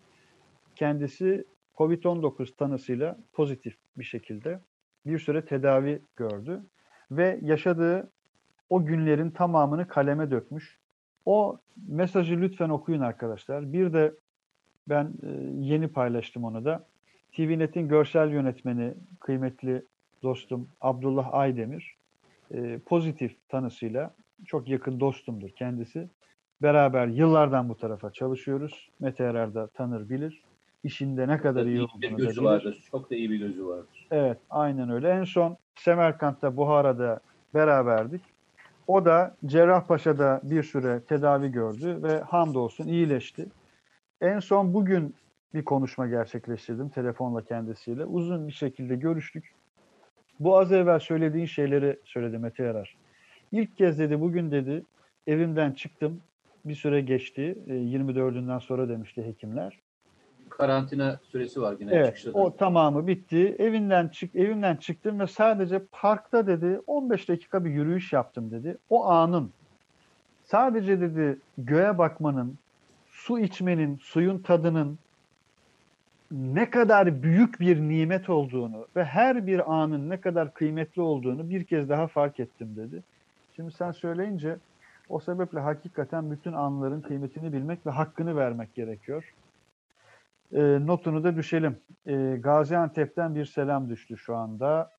Kendisi 0.76 1.44
COVID-19 1.76 2.56
tanısıyla 2.56 3.18
pozitif 3.32 3.76
bir 3.96 4.04
şekilde 4.04 4.60
bir 5.06 5.18
süre 5.18 5.44
tedavi 5.44 6.02
gördü 6.16 6.62
ve 7.10 7.38
yaşadığı 7.42 8.10
o 8.70 8.84
günlerin 8.84 9.30
tamamını 9.30 9.88
kaleme 9.88 10.30
dökmüş. 10.30 10.78
O 11.26 11.58
mesajı 11.88 12.40
lütfen 12.40 12.68
okuyun 12.68 13.00
arkadaşlar. 13.00 13.72
Bir 13.72 13.92
de 13.92 14.14
ben 14.88 15.12
yeni 15.58 15.88
paylaştım 15.88 16.44
onu 16.44 16.64
da. 16.64 16.84
TVNet'in 17.36 17.88
görsel 17.88 18.30
yönetmeni 18.30 18.94
kıymetli 19.20 19.82
dostum 20.22 20.68
Abdullah 20.80 21.34
Aydemir 21.34 21.96
e, 22.50 22.78
pozitif 22.78 23.48
tanısıyla 23.48 24.14
çok 24.46 24.68
yakın 24.68 25.00
dostumdur 25.00 25.50
kendisi. 25.50 26.08
Beraber 26.62 27.06
yıllardan 27.06 27.68
bu 27.68 27.76
tarafa 27.76 28.10
çalışıyoruz. 28.12 28.90
Mete 29.00 29.24
Erer 29.24 29.54
de 29.54 29.66
tanır 29.74 30.08
bilir. 30.08 30.42
İşinde 30.84 31.28
ne 31.28 31.38
kadar 31.38 31.66
iyi 31.66 31.68
İyi 31.68 31.76
bir 31.76 31.82
olduğunu 31.82 32.02
da 32.02 32.06
gözü 32.08 32.40
bilir. 32.40 32.44
vardır. 32.48 32.84
Çok 32.90 33.10
da 33.10 33.14
iyi 33.14 33.30
bir 33.30 33.36
gözü 33.38 33.66
vardır. 33.66 34.06
Evet, 34.10 34.38
aynen 34.50 34.90
öyle. 34.90 35.08
En 35.08 35.24
son 35.24 35.56
Semerkant'ta, 35.74 36.56
Buhara'da 36.56 37.20
beraberdik. 37.54 38.20
O 38.86 39.04
da 39.04 39.36
Cerrahpaşa'da 39.46 40.40
bir 40.42 40.62
süre 40.62 41.00
tedavi 41.00 41.52
gördü 41.52 42.02
ve 42.02 42.20
hamdolsun 42.20 42.86
iyileşti. 42.86 43.46
En 44.20 44.38
son 44.38 44.74
bugün 44.74 45.14
bir 45.54 45.64
konuşma 45.64 46.06
gerçekleştirdim 46.06 46.88
telefonla 46.88 47.44
kendisiyle. 47.44 48.04
Uzun 48.04 48.48
bir 48.48 48.52
şekilde 48.52 48.96
görüştük. 48.96 49.54
Bu 50.40 50.58
az 50.58 50.72
evvel 50.72 50.98
söylediğin 50.98 51.46
şeyleri 51.46 51.98
söyledi 52.04 52.38
Mete 52.38 52.62
Yarar. 52.62 52.96
İlk 53.52 53.76
kez 53.76 53.98
dedi 53.98 54.20
bugün 54.20 54.50
dedi 54.50 54.82
evimden 55.26 55.72
çıktım. 55.72 56.20
Bir 56.64 56.74
süre 56.74 57.00
geçti. 57.00 57.58
E, 57.66 57.72
24'ünden 57.72 58.60
sonra 58.60 58.88
demişti 58.88 59.26
hekimler. 59.26 59.78
Karantina 60.48 61.20
süresi 61.22 61.62
var 61.62 61.76
yine 61.80 61.94
Evet, 61.94 62.06
çıkışta 62.06 62.30
o 62.30 62.56
tamamı 62.56 63.06
bitti. 63.06 63.56
Evinden 63.58 64.08
çık, 64.08 64.36
evimden 64.36 64.76
çıktım 64.76 65.20
ve 65.20 65.26
sadece 65.26 65.82
parkta 65.92 66.46
dedi 66.46 66.80
15 66.86 67.28
dakika 67.28 67.64
bir 67.64 67.70
yürüyüş 67.70 68.12
yaptım 68.12 68.50
dedi. 68.50 68.78
O 68.90 69.04
anın 69.04 69.50
sadece 70.44 71.00
dedi 71.00 71.38
göğe 71.58 71.98
bakmanın, 71.98 72.58
su 73.10 73.38
içmenin, 73.38 73.96
suyun 73.96 74.38
tadının 74.38 74.98
ne 76.34 76.70
kadar 76.70 77.22
büyük 77.22 77.60
bir 77.60 77.80
nimet 77.80 78.30
olduğunu 78.30 78.86
ve 78.96 79.04
her 79.04 79.46
bir 79.46 79.74
anın 79.74 80.10
ne 80.10 80.20
kadar 80.20 80.54
kıymetli 80.54 81.02
olduğunu 81.02 81.50
bir 81.50 81.64
kez 81.64 81.88
daha 81.88 82.06
fark 82.06 82.40
ettim 82.40 82.76
dedi. 82.76 83.02
Şimdi 83.56 83.72
sen 83.72 83.90
söyleyince 83.90 84.56
o 85.08 85.20
sebeple 85.20 85.60
hakikaten 85.60 86.30
bütün 86.30 86.52
anların 86.52 87.00
kıymetini 87.00 87.52
bilmek 87.52 87.86
ve 87.86 87.90
hakkını 87.90 88.36
vermek 88.36 88.74
gerekiyor. 88.74 89.34
E, 90.52 90.86
notunu 90.86 91.24
da 91.24 91.36
düşelim. 91.36 91.78
E, 92.06 92.36
Gaziantep'ten 92.40 93.34
bir 93.34 93.44
selam 93.44 93.88
düştü 93.88 94.16
şu 94.16 94.36
anda. 94.36 94.90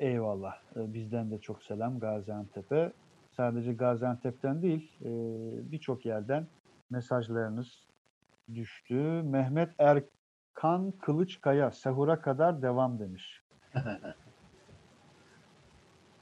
Eyvallah. 0.00 0.54
E, 0.76 0.94
bizden 0.94 1.30
de 1.30 1.38
çok 1.38 1.62
selam 1.62 1.98
Gaziantep'e. 1.98 2.92
Sadece 3.36 3.72
Gaziantep'ten 3.72 4.62
değil, 4.62 4.92
e, 5.02 5.10
birçok 5.72 6.06
yerden 6.06 6.46
mesajlarınız 6.90 7.86
düştü. 8.54 9.22
Mehmet 9.22 9.70
Erkan 10.58 10.90
Kılıçkaya, 10.90 11.70
sahura 11.70 12.20
kadar 12.20 12.62
devam 12.62 12.98
demiş. 12.98 13.42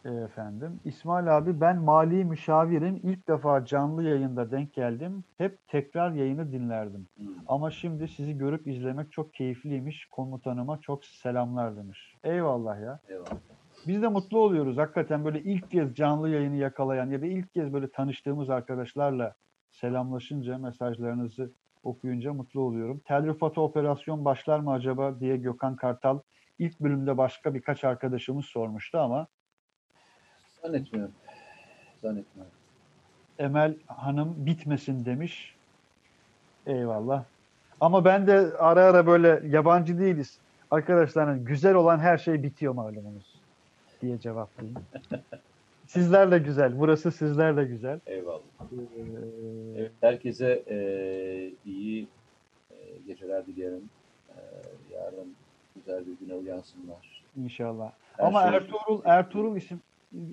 E, 0.04 0.10
Efendim. 0.10 0.80
İsmail 0.84 1.36
abi 1.36 1.60
ben 1.60 1.78
mali 1.78 2.24
müşavirim. 2.24 3.00
İlk 3.02 3.28
defa 3.28 3.64
canlı 3.64 4.02
yayında 4.02 4.50
denk 4.50 4.74
geldim. 4.74 5.24
Hep 5.38 5.58
tekrar 5.68 6.10
yayını 6.10 6.52
dinlerdim. 6.52 7.06
Hmm. 7.16 7.26
Ama 7.46 7.70
şimdi 7.70 8.08
sizi 8.08 8.38
görüp 8.38 8.66
izlemek 8.66 9.12
çok 9.12 9.34
keyifliymiş. 9.34 10.06
Komutanıma 10.06 10.80
çok 10.80 11.04
selamlar 11.04 11.76
demiş. 11.76 12.16
Eyvallah 12.24 12.80
ya. 12.80 12.98
Eyvallah. 13.08 13.38
Biz 13.86 14.02
de 14.02 14.08
mutlu 14.08 14.38
oluyoruz 14.38 14.76
hakikaten 14.78 15.24
böyle 15.24 15.42
ilk 15.42 15.70
kez 15.70 15.94
canlı 15.94 16.28
yayını 16.28 16.56
yakalayan 16.56 17.10
ya 17.10 17.22
da 17.22 17.26
ilk 17.26 17.54
kez 17.54 17.72
böyle 17.72 17.90
tanıştığımız 17.90 18.50
arkadaşlarla 18.50 19.34
selamlaşınca 19.70 20.58
mesajlarınızı 20.58 21.50
okuyunca 21.86 22.32
mutlu 22.32 22.60
oluyorum. 22.60 23.00
Telrifat'a 23.04 23.60
operasyon 23.60 24.24
başlar 24.24 24.58
mı 24.58 24.72
acaba 24.72 25.20
diye 25.20 25.36
Gökhan 25.36 25.76
Kartal 25.76 26.18
ilk 26.58 26.80
bölümde 26.80 27.16
başka 27.16 27.54
birkaç 27.54 27.84
arkadaşımız 27.84 28.44
sormuştu 28.44 28.98
ama 28.98 29.26
Zannetmiyorum. 30.62 31.14
Zannetmiyorum. 32.02 32.52
Emel 33.38 33.76
Hanım 33.86 34.46
bitmesin 34.46 35.04
demiş. 35.04 35.54
Eyvallah. 36.66 37.24
Ama 37.80 38.04
ben 38.04 38.26
de 38.26 38.52
ara 38.58 38.84
ara 38.84 39.06
böyle 39.06 39.42
yabancı 39.48 39.98
değiliz. 39.98 40.38
Arkadaşlar 40.70 41.28
hani 41.28 41.44
güzel 41.44 41.74
olan 41.74 41.98
her 41.98 42.18
şey 42.18 42.42
bitiyor 42.42 42.74
malumunuz 42.74 43.40
diye 44.02 44.20
cevaplayayım. 44.20 44.86
Sizler 45.86 46.30
de 46.30 46.38
güzel. 46.38 46.78
Burası 46.78 47.10
sizler 47.12 47.56
de 47.56 47.64
güzel. 47.64 48.00
Eyvallah. 48.06 48.40
Ee, 48.60 49.76
Evet, 49.76 49.92
herkese 50.00 50.62
e, 50.70 50.76
iyi 51.66 52.06
e, 52.70 52.74
geceler 53.06 53.46
dilerim. 53.46 53.90
E, 54.28 54.38
yarın 54.94 55.28
güzel 55.76 56.04
bir 56.06 56.26
güne 56.26 56.34
uyansınlar. 56.34 57.22
İnşallah. 57.36 57.90
Her 58.16 58.26
Ama 58.26 58.42
şey- 58.48 58.56
Ertuğrul 58.56 59.00
Ertuğrul 59.04 59.56
isim 59.56 59.80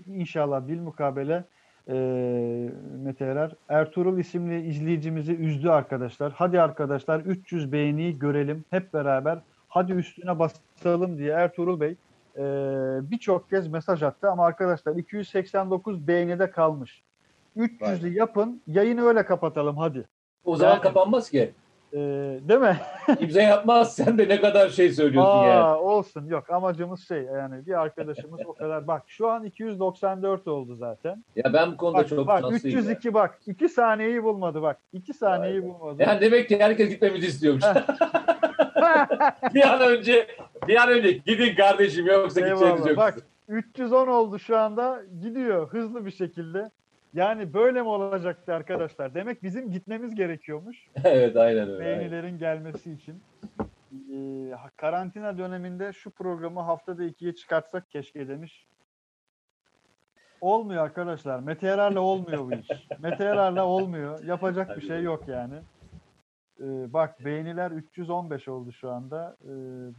inşallah 0.07 0.67
bil 0.67 0.79
mukabele 0.79 1.43
e, 1.87 1.93
Mete 3.03 3.25
Erer. 3.25 3.51
Ertuğrul 3.69 4.17
isimli 4.17 4.61
izleyicimizi 4.67 5.33
üzdü 5.35 5.69
arkadaşlar. 5.69 6.31
Hadi 6.35 6.61
arkadaşlar 6.61 7.19
300 7.19 7.71
beğeniyi 7.71 8.19
görelim 8.19 8.65
hep 8.69 8.93
beraber. 8.93 9.39
Hadi 9.69 9.93
üstüne 9.93 10.39
basalım 10.39 11.17
diye 11.17 11.31
Ertuğrul 11.31 11.79
Bey 11.79 11.95
e, 12.37 12.41
birçok 13.11 13.49
kez 13.49 13.67
mesaj 13.67 14.03
attı 14.03 14.29
ama 14.31 14.45
arkadaşlar 14.45 14.95
289 14.95 16.07
beğenide 16.07 16.51
kalmış. 16.51 17.03
300'ü 17.57 18.13
yapın 18.13 18.61
yayını 18.67 19.05
öyle 19.05 19.25
kapatalım 19.25 19.77
hadi. 19.77 20.07
O 20.45 20.55
zaman 20.55 20.71
Yani- 20.73 20.81
kapanmaz 20.81 21.29
ki. 21.29 21.51
E, 21.93 21.97
değil 22.47 22.59
mi? 22.59 22.77
Kimse 23.19 23.41
yapmaz. 23.41 23.95
Sen 23.95 24.17
de 24.17 24.29
ne 24.29 24.41
kadar 24.41 24.69
şey 24.69 24.91
söylüyorsun 24.91 25.31
Aa, 25.31 25.45
yani. 25.45 25.75
olsun 25.77 26.25
yok 26.25 26.49
amacımız 26.49 27.07
şey 27.07 27.21
yani 27.23 27.65
bir 27.65 27.81
arkadaşımız 27.81 28.41
o 28.47 28.53
kadar 28.53 28.87
bak 28.87 29.03
şu 29.07 29.29
an 29.29 29.43
294 29.43 30.47
oldu 30.47 30.75
zaten. 30.75 31.23
Ya 31.35 31.53
ben 31.53 31.71
bu 31.71 31.77
konuda 31.77 31.97
Bak, 31.97 32.09
çok 32.09 32.27
bak 32.27 32.41
şanslıyım. 32.41 32.77
ya. 32.77 32.83
302 32.83 33.13
bak 33.13 33.39
2 33.45 33.69
saniyeyi 33.69 34.23
bulmadı 34.23 34.61
bak 34.61 34.77
2 34.93 35.13
saniyeyi 35.13 35.63
be. 35.63 35.67
bulmadı. 35.67 36.03
Yani 36.07 36.21
demek 36.21 36.49
ki 36.49 36.59
herkes 36.59 36.89
gitmemizi 36.89 37.27
istiyormuş. 37.27 37.63
bir 39.53 39.73
an 39.73 39.81
önce 39.81 40.27
bir 40.67 40.75
an 40.75 40.89
önce 40.89 41.11
gidin 41.11 41.55
kardeşim 41.55 42.05
yoksa 42.05 42.39
gideceğiniz 42.39 42.85
yok. 42.85 42.97
bak 42.97 43.17
310 43.47 44.07
oldu 44.07 44.39
şu 44.39 44.57
anda 44.57 45.01
gidiyor 45.21 45.69
hızlı 45.69 46.05
bir 46.05 46.11
şekilde. 46.11 46.71
Yani 47.13 47.53
böyle 47.53 47.81
mi 47.81 47.87
olacaktı 47.87 48.53
arkadaşlar? 48.53 49.13
Demek 49.13 49.43
bizim 49.43 49.71
gitmemiz 49.71 50.15
gerekiyormuş 50.15 50.87
evet 51.03 51.37
aynen 51.37 51.69
öyle. 51.69 51.85
aynen. 51.85 51.99
beğenilerin 51.99 52.37
gelmesi 52.37 52.91
için. 52.91 53.23
Ee, 54.13 54.51
karantina 54.77 55.37
döneminde 55.37 55.93
şu 55.93 56.11
programı 56.11 56.59
haftada 56.59 57.03
ikiye 57.03 57.35
çıkartsak 57.35 57.91
keşke 57.91 58.27
demiş. 58.27 58.67
Olmuyor 60.41 60.83
arkadaşlar. 60.83 61.39
Meteorlarla 61.39 61.99
olmuyor 61.99 62.45
bu 62.45 62.53
iş. 62.53 62.67
Meteorlarla 62.99 63.65
olmuyor. 63.65 64.23
Yapacak 64.23 64.77
bir 64.77 64.87
şey 64.87 65.01
yok 65.01 65.27
yani. 65.27 65.55
Ee, 66.59 66.93
bak 66.93 67.25
beğeniler 67.25 67.71
315 67.71 68.47
oldu 68.47 68.71
şu 68.71 68.91
anda. 68.91 69.37
Ee, 69.43 69.47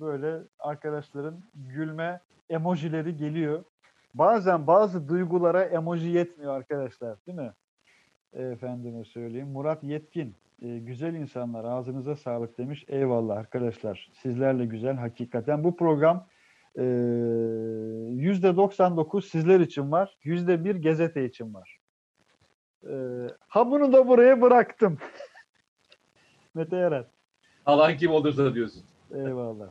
böyle 0.01 0.39
arkadaşların 0.59 1.43
gülme 1.55 2.21
emojileri 2.51 3.17
geliyor. 3.17 3.65
Bazen 4.15 4.67
bazı 4.67 5.09
duygulara 5.09 5.65
emoji 5.65 6.09
yetmiyor 6.09 6.57
arkadaşlar 6.57 7.17
değil 7.27 7.39
mi? 7.39 7.53
Efendime 8.33 9.05
söyleyeyim. 9.05 9.49
Murat 9.49 9.85
Yetkin. 9.85 10.35
e, 10.63 10.79
güzel 10.79 11.15
insanlar 11.15 11.65
ağzınıza 11.65 12.17
sağlık 12.17 12.59
demiş. 12.59 12.85
Eyvallah 12.89 13.37
arkadaşlar. 13.37 14.11
Sizlerle 14.23 14.67
güzel 14.67 14.97
hakikaten. 14.97 15.65
Bu 15.65 15.77
program 15.77 16.27
e, 16.77 16.83
%99 16.83 19.23
sizler 19.23 19.61
için 19.61 19.93
var. 19.93 20.17
%1 20.25 20.83
gazete 20.83 21.25
için 21.25 21.55
var. 21.55 21.79
E, 22.91 22.95
ha 23.49 23.71
bunu 23.71 23.93
da 23.93 24.09
buraya 24.09 24.43
bıraktım. 24.43 24.99
Mete 26.55 26.77
Yarar. 26.77 27.05
Alan 27.67 27.97
kim 27.97 28.11
olursa 28.11 28.55
diyorsun. 28.55 28.83
Eyvallah. 29.15 29.67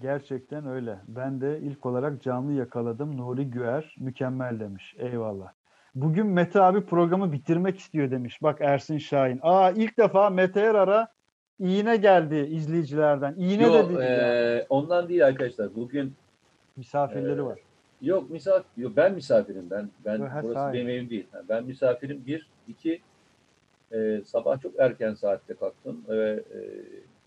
Gerçekten 0.00 0.66
öyle. 0.66 0.98
Ben 1.08 1.40
de 1.40 1.60
ilk 1.60 1.86
olarak 1.86 2.22
canlı 2.22 2.52
yakaladım. 2.52 3.16
Nuri 3.16 3.50
Güer 3.50 3.96
mükemmel 3.98 4.60
demiş. 4.60 4.94
Eyvallah. 4.98 5.52
Bugün 5.94 6.26
Mete 6.26 6.60
abi 6.62 6.80
programı 6.86 7.32
bitirmek 7.32 7.78
istiyor 7.78 8.10
demiş. 8.10 8.42
Bak 8.42 8.60
Ersin 8.60 8.98
Şahin. 8.98 9.40
Aa 9.42 9.70
ilk 9.70 9.98
defa 9.98 10.30
Mete 10.30 10.60
Yarar'a 10.60 11.08
iğne 11.60 11.96
geldi 11.96 12.34
izleyicilerden. 12.36 13.34
İğne 13.38 13.62
Yo, 13.62 13.74
de 13.74 13.88
değil. 13.88 14.00
e, 14.00 14.04
yani. 14.04 14.66
ondan 14.68 15.08
değil 15.08 15.26
arkadaşlar. 15.26 15.74
Bugün 15.74 16.14
Misafirleri 16.76 17.40
e, 17.40 17.42
var. 17.42 17.58
Yok 18.02 18.30
misafir, 18.30 18.64
yok, 18.76 18.92
ben 18.96 19.14
misafirim. 19.14 19.70
Ben 19.70 19.88
ben 20.04 20.20
Ha, 20.20 20.40
burası 20.42 20.54
sahi. 20.54 20.74
benim 20.74 20.88
evim 20.88 21.10
değil. 21.10 21.26
Ben 21.48 21.64
misafirim. 21.64 22.26
Bir, 22.26 22.48
iki 22.68 23.00
e, 23.92 24.20
sabah 24.24 24.60
çok 24.60 24.78
erken 24.78 25.14
saatte 25.14 25.54
kalktım 25.54 26.04
ve 26.08 26.30
e, 26.54 26.58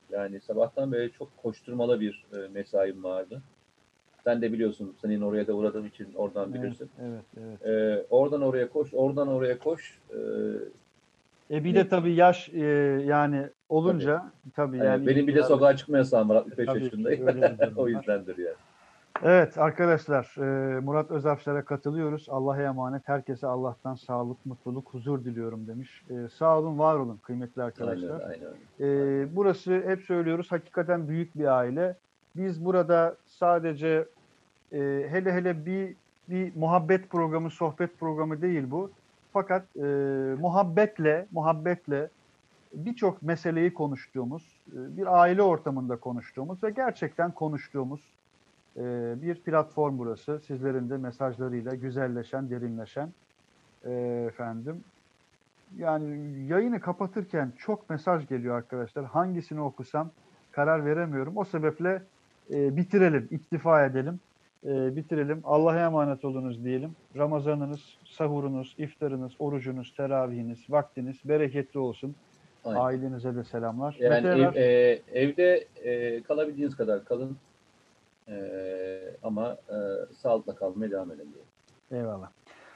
yani 0.09 0.41
sabahtan 0.41 0.91
beri 0.91 1.11
çok 1.11 1.37
koşturmalı 1.37 1.99
bir 1.99 2.25
e, 2.33 2.47
mesaim 2.47 3.03
vardı. 3.03 3.41
Sen 4.23 4.41
de 4.41 4.53
biliyorsun. 4.53 4.95
Senin 5.01 5.21
oraya 5.21 5.47
da 5.47 5.53
uğradığım 5.53 5.85
için 5.85 6.13
oradan 6.15 6.49
Evet, 6.51 6.63
bilirsin. 6.63 6.89
evet, 7.01 7.23
evet. 7.37 7.65
Ee, 7.65 8.05
oradan 8.09 8.41
oraya 8.41 8.69
koş, 8.69 8.93
oradan 8.93 9.27
oraya 9.27 9.59
koş. 9.59 9.99
Ee, 10.09 11.55
E 11.55 11.63
bir 11.63 11.75
de 11.75 11.87
tabii 11.87 12.13
yaş 12.13 12.49
e, 12.49 12.59
yani 13.05 13.49
olunca 13.69 14.31
tabii, 14.55 14.77
yani 14.77 14.87
yani 14.87 15.07
benim 15.07 15.27
bir 15.27 15.35
de 15.35 15.43
sokağa 15.43 15.75
çıkma 15.75 15.97
yasağım 15.97 16.29
var 16.29 16.35
65 16.35 16.65
Tabii 16.65 16.79
ki, 16.79 16.83
yaşındayım. 16.85 17.27
o 17.77 17.87
yüzdendir 17.87 18.37
yani. 18.37 18.55
Evet 19.23 19.57
arkadaşlar 19.57 20.35
e, 20.37 20.79
Murat 20.79 21.11
Özafşar'a 21.11 21.65
katılıyoruz. 21.65 22.27
Allah'a 22.29 22.61
emanet. 22.61 23.01
Herkese 23.07 23.47
Allah'tan 23.47 23.95
sağlık, 23.95 24.45
mutluluk, 24.45 24.93
huzur 24.93 25.25
diliyorum 25.25 25.67
demiş. 25.67 26.03
E, 26.09 26.29
sağ 26.29 26.59
olun, 26.59 26.79
var 26.79 26.95
olun 26.95 27.19
kıymetli 27.23 27.61
Aynen 27.61 27.67
arkadaşlar. 27.67 28.21
aynen 28.29 28.47
öyle. 28.79 29.21
E, 29.23 29.35
burası 29.35 29.83
hep 29.85 30.01
söylüyoruz 30.01 30.51
hakikaten 30.51 31.07
büyük 31.07 31.35
bir 31.37 31.45
aile. 31.45 31.95
Biz 32.35 32.65
burada 32.65 33.15
sadece 33.25 34.05
hele 34.71 35.33
hele 35.33 35.65
bir 35.65 35.95
bir 36.29 36.55
muhabbet 36.55 37.09
programı, 37.09 37.49
sohbet 37.49 37.99
programı 37.99 38.41
değil 38.41 38.71
bu. 38.71 38.91
Fakat 39.33 39.63
e, 39.75 39.81
muhabbetle, 40.39 41.27
muhabbetle 41.31 42.09
birçok 42.73 43.21
meseleyi 43.21 43.73
konuştuğumuz, 43.73 44.61
bir 44.67 45.21
aile 45.21 45.41
ortamında 45.41 45.95
konuştuğumuz 45.95 46.63
ve 46.63 46.69
gerçekten 46.69 47.31
konuştuğumuz 47.31 48.01
e, 48.77 48.81
bir 49.21 49.35
platform 49.35 49.97
burası. 49.97 50.39
Sizlerin 50.47 50.89
de 50.89 50.97
mesajlarıyla 50.97 51.75
güzelleşen, 51.75 52.49
derinleşen 52.49 53.09
e, 53.85 53.91
efendim. 54.27 54.83
Yani 55.77 56.17
yayını 56.47 56.79
kapatırken 56.79 57.51
çok 57.57 57.89
mesaj 57.89 58.27
geliyor 58.27 58.57
arkadaşlar. 58.57 59.05
Hangisini 59.05 59.61
okusam 59.61 60.09
karar 60.51 60.85
veremiyorum. 60.85 61.37
O 61.37 61.43
sebeple 61.43 62.01
e, 62.53 62.75
bitirelim, 62.77 63.27
iktifa 63.31 63.85
edelim, 63.85 64.19
e, 64.65 64.95
bitirelim. 64.95 65.41
Allah'a 65.43 65.79
emanet 65.85 66.25
olunuz 66.25 66.63
diyelim. 66.63 66.91
Ramazanınız, 67.17 67.97
sahurunuz, 68.05 68.75
iftarınız, 68.77 69.31
orucunuz, 69.39 69.93
teravihiniz, 69.97 70.59
vaktiniz 70.69 71.17
bereketli 71.25 71.79
olsun. 71.79 72.15
Aynen. 72.65 72.79
Ailenize 72.79 73.35
de 73.35 73.43
selamlar. 73.43 73.97
Yani 73.99 74.11
ev- 74.27 74.55
e, 74.55 75.01
evde 75.13 75.67
e, 75.83 76.21
kalabildiğiniz 76.21 76.75
kadar 76.75 77.05
kalın. 77.05 77.37
E, 78.27 78.35
ama 79.23 79.57
e, 79.69 79.75
sağlıkla 80.15 80.55
kalmaya 80.55 80.91
devam 80.91 81.09
diye. 81.09 81.99
Eyvallah. 82.01 82.29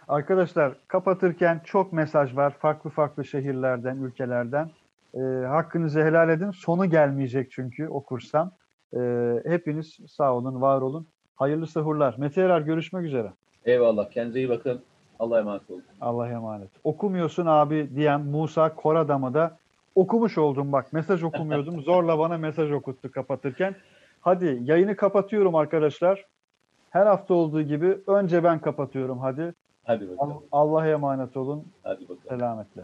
Arkadaşlar 0.08 0.74
kapatırken 0.88 1.62
çok 1.66 1.94
mesaj 1.94 2.36
var 2.36 2.52
farklı 2.60 2.90
farklı 2.90 3.26
şehirlerden, 3.26 3.98
ülkelerden. 3.98 4.70
Ee, 5.16 5.20
hakkınızı 5.48 6.04
helal 6.04 6.30
edin. 6.30 6.52
Sonu 6.52 6.90
gelmeyecek 6.90 7.52
çünkü 7.52 7.88
okursam. 7.88 8.52
Ee, 8.94 9.42
hepiniz 9.46 9.98
sağ 10.08 10.34
olun, 10.34 10.62
var 10.62 10.82
olun. 10.82 11.08
Hayırlı 11.36 11.68
sahurlar. 11.68 12.16
Mete 12.18 12.42
Erer 12.42 12.62
görüşmek 12.62 13.06
üzere. 13.06 13.32
Eyvallah. 13.66 14.10
Kendinize 14.10 14.40
iyi 14.40 14.50
bakın. 14.50 14.82
Allah'a 15.20 15.40
emanet 15.40 15.70
olun. 15.70 15.84
Allah'a 16.02 16.30
emanet. 16.30 16.70
Okumuyorsun 16.84 17.46
abi 17.46 17.90
diyen 17.96 18.22
Musa 18.22 18.76
Koradam'ı 18.76 19.34
da 19.34 19.58
okumuş 19.96 20.38
oldum 20.38 20.72
bak. 20.72 20.94
Mesaj 20.94 21.24
okumuyordum. 21.24 21.82
Zorla 21.82 22.20
bana 22.20 22.38
mesaj 22.38 22.72
okuttu 22.72 23.12
kapatırken. 23.12 23.76
Hadi 24.26 24.60
yayını 24.64 24.96
kapatıyorum 24.96 25.56
arkadaşlar. 25.56 26.26
Her 26.90 27.06
hafta 27.06 27.34
olduğu 27.34 27.62
gibi 27.62 27.98
önce 28.08 28.44
ben 28.44 28.60
kapatıyorum 28.60 29.20
hadi. 29.20 29.54
Hadi 29.84 30.10
bakalım. 30.10 30.44
Allah'a 30.52 30.88
emanet 30.88 31.38
olun. 31.38 31.68
Hadi 31.84 32.04
bakalım. 32.04 32.20
Selametle. 32.30 32.82